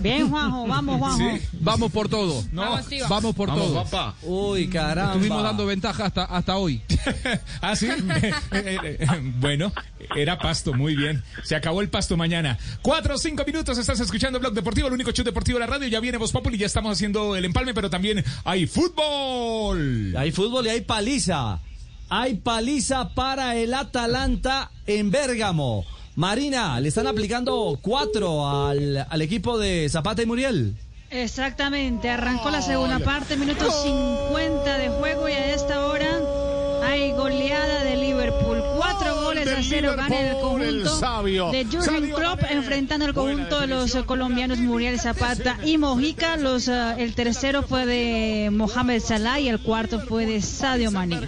Bien, 0.00 0.28
Juanjo, 0.28 0.66
vamos, 0.66 0.98
Juanjo. 0.98 1.38
Vamos 1.60 1.92
por 1.92 2.08
todo. 2.08 2.44
No. 2.52 2.62
Vamos, 3.08 3.34
por 3.34 3.48
Vamos, 3.48 3.66
todo. 3.66 3.84
papá. 3.84 4.14
Uy, 4.22 4.68
caramba. 4.68 5.12
Estuvimos 5.12 5.42
dando 5.42 5.66
ventaja 5.66 6.06
hasta, 6.06 6.24
hasta 6.24 6.56
hoy. 6.56 6.82
ah, 7.60 7.76
sí. 7.76 7.88
Bueno, 9.40 9.72
era 10.16 10.38
pasto, 10.38 10.74
muy 10.74 10.94
bien. 10.94 11.22
Se 11.44 11.56
acabó 11.56 11.80
el 11.80 11.88
pasto 11.88 12.16
mañana. 12.16 12.58
Cuatro 12.82 13.14
o 13.14 13.18
cinco 13.18 13.44
minutos, 13.46 13.78
estás 13.78 14.00
escuchando 14.00 14.38
Blog 14.38 14.52
Deportivo, 14.54 14.88
el 14.88 14.94
único 14.94 15.10
show 15.12 15.24
deportivo 15.24 15.58
de 15.58 15.66
la 15.66 15.70
radio. 15.72 15.88
Ya 15.88 16.00
viene 16.00 16.18
Voz 16.18 16.32
Populi, 16.32 16.58
ya 16.58 16.66
estamos 16.66 16.92
haciendo 16.92 17.36
el 17.36 17.44
empalme, 17.44 17.74
pero 17.74 17.90
también 17.90 18.24
hay 18.44 18.66
fútbol. 18.66 20.14
Hay 20.16 20.32
fútbol 20.32 20.66
y 20.66 20.70
hay 20.70 20.80
paliza. 20.82 21.60
Hay 22.10 22.36
paliza 22.36 23.14
para 23.14 23.56
el 23.56 23.74
Atalanta 23.74 24.70
en 24.86 25.10
Bérgamo. 25.10 25.84
Marina, 26.18 26.80
le 26.80 26.88
están 26.88 27.06
aplicando 27.06 27.78
cuatro 27.80 28.48
al, 28.48 29.06
al 29.08 29.22
equipo 29.22 29.56
de 29.56 29.88
Zapata 29.88 30.20
y 30.20 30.26
Muriel. 30.26 30.74
Exactamente, 31.10 32.10
arrancó 32.10 32.50
la 32.50 32.60
segunda 32.60 32.98
parte, 32.98 33.36
minuto 33.36 33.70
50 33.70 34.78
de 34.78 34.88
juego 34.88 35.28
y 35.28 35.32
a 35.34 35.54
esta 35.54 35.86
hora 35.86 36.18
hay 36.82 37.12
goleada 37.12 37.84
de 37.84 37.98
Liverpool. 37.98 38.60
Cuatro 38.76 39.22
goles 39.22 39.46
a 39.46 39.62
cero 39.62 39.94
gana 39.96 40.18
el 40.18 40.40
conjunto 40.40 41.52
de 41.52 41.64
Jurgen 41.70 42.10
Klopp 42.10 42.40
enfrentando 42.50 43.06
al 43.06 43.14
conjunto 43.14 43.60
de 43.60 43.68
los 43.68 43.94
colombianos 44.04 44.58
Muriel 44.58 44.98
Zapata 44.98 45.56
y 45.64 45.78
Mojica. 45.78 46.36
Los, 46.36 46.66
eh, 46.66 46.96
el 46.98 47.14
tercero 47.14 47.62
fue 47.62 47.86
de 47.86 48.50
Mohamed 48.50 49.00
Salah 49.00 49.38
y 49.38 49.48
el 49.48 49.60
cuarto 49.60 50.00
fue 50.00 50.26
de 50.26 50.42
Sadio 50.42 50.90
Mané. 50.90 51.20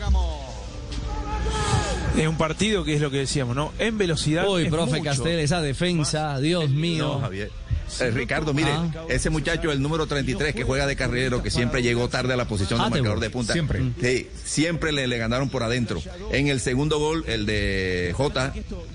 Es 2.23 2.29
un 2.29 2.37
partido 2.37 2.85
que 2.85 2.95
es 2.95 3.01
lo 3.01 3.11
que 3.11 3.19
decíamos, 3.19 3.57
¿no? 3.57 3.73
En 3.79 3.97
velocidad. 3.99 4.49
Uy, 4.49 4.65
es 4.65 4.69
profe 4.71 4.99
mucho. 4.99 5.05
Castel, 5.05 5.39
esa 5.39 5.61
defensa, 5.61 6.39
Dios 6.39 6.69
mío. 6.71 7.15
No, 7.15 7.21
Javier. 7.21 7.51
Eh, 7.99 8.11
Ricardo, 8.13 8.55
mire, 8.55 8.71
Ah. 8.71 8.89
ese 9.09 9.31
muchacho, 9.31 9.73
el 9.73 9.83
número 9.83 10.07
33, 10.07 10.55
que 10.55 10.63
juega 10.63 10.87
de 10.87 10.95
carrilero, 10.95 11.43
que 11.43 11.51
siempre 11.51 11.83
llegó 11.83 12.09
tarde 12.09 12.35
a 12.35 12.37
la 12.37 12.45
posición 12.47 12.79
de 12.79 12.85
Hathaway. 12.85 13.01
marcador 13.03 13.21
de 13.21 13.31
punta. 13.31 13.53
Siempre. 13.53 13.81
Sí, 14.01 14.29
siempre 14.45 14.93
le, 14.93 15.09
le 15.09 15.19
ganaron 15.19 15.49
por 15.49 15.65
adentro. 15.65 16.01
En 16.31 16.47
el 16.47 16.61
segundo 16.61 17.01
gol, 17.01 17.25
el 17.27 17.47
de 17.47 18.13
J, 18.17 18.55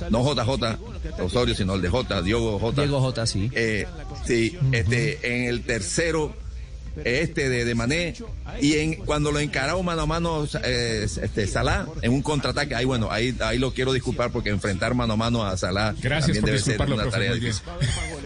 no 0.10 0.24
JJ 0.24 0.78
Osorio, 1.22 1.56
sino 1.56 1.74
el 1.74 1.82
de 1.82 1.90
J, 1.90 2.22
Diogo 2.22 2.58
J. 2.58 2.82
Diego 2.84 3.02
J, 3.02 3.26
sí. 3.26 3.52
Eh, 3.54 3.86
sí, 4.26 4.58
este, 4.72 5.20
en 5.42 5.50
el 5.50 5.64
tercero, 5.64 6.34
este 7.04 7.50
de, 7.50 7.66
de 7.66 7.76
Mané, 7.76 8.16
y 8.62 8.74
en 8.76 8.96
cuando 8.96 9.32
lo 9.32 9.40
encaró 9.40 9.82
mano 9.84 10.04
a 10.04 10.06
mano 10.06 10.48
eh, 10.64 11.06
este, 11.06 11.48
Salah, 11.48 11.86
en 12.02 12.14
un 12.14 12.22
contraataque, 12.22 12.76
ahí 12.76 12.86
bueno, 12.86 13.10
ahí, 13.12 13.36
ahí 13.42 13.58
lo 13.60 13.74
quiero 13.74 13.92
disculpar 13.94 14.32
porque 14.32 14.50
enfrentar 14.50 14.94
mano 14.96 15.14
a 15.14 15.16
mano 15.18 15.44
a 15.44 15.58
Salah 15.58 15.94
Gracias 16.02 16.38
también 16.38 16.42
por 16.42 16.50
debe 16.52 16.60
ser 16.60 16.78
disculparlo, 16.78 16.96
una 16.96 17.04
profe, 17.04 17.18
tarea 17.18 17.34
difícil. 17.34 17.64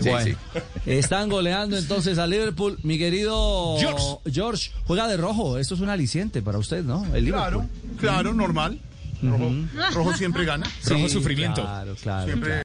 Sí, 0.01 0.09
Bueno, 0.09 0.25
sí. 0.53 0.59
están 0.85 1.29
goleando 1.29 1.77
entonces 1.77 2.17
a 2.19 2.27
Liverpool. 2.27 2.77
Mi 2.83 2.97
querido 2.97 3.77
George. 3.79 4.05
George, 4.31 4.71
juega 4.85 5.07
de 5.07 5.17
rojo. 5.17 5.57
Esto 5.57 5.75
es 5.75 5.81
un 5.81 5.89
aliciente 5.89 6.41
para 6.41 6.57
usted, 6.57 6.83
¿no? 6.83 7.03
El 7.15 7.25
Claro, 7.25 7.61
Liverpool. 7.61 7.97
claro, 7.99 8.33
normal. 8.33 8.79
Rojo, 9.21 9.47
Ujú. 9.47 9.67
rojo 9.93 10.13
siempre 10.15 10.45
gana. 10.45 10.65
Rojo 10.85 11.07
Sí, 11.07 11.09
sufrimiento. 11.09 11.61
Claro, 11.61 11.93
claro. 12.01 12.25
Siempre- 12.25 12.49
claro. 12.51 12.57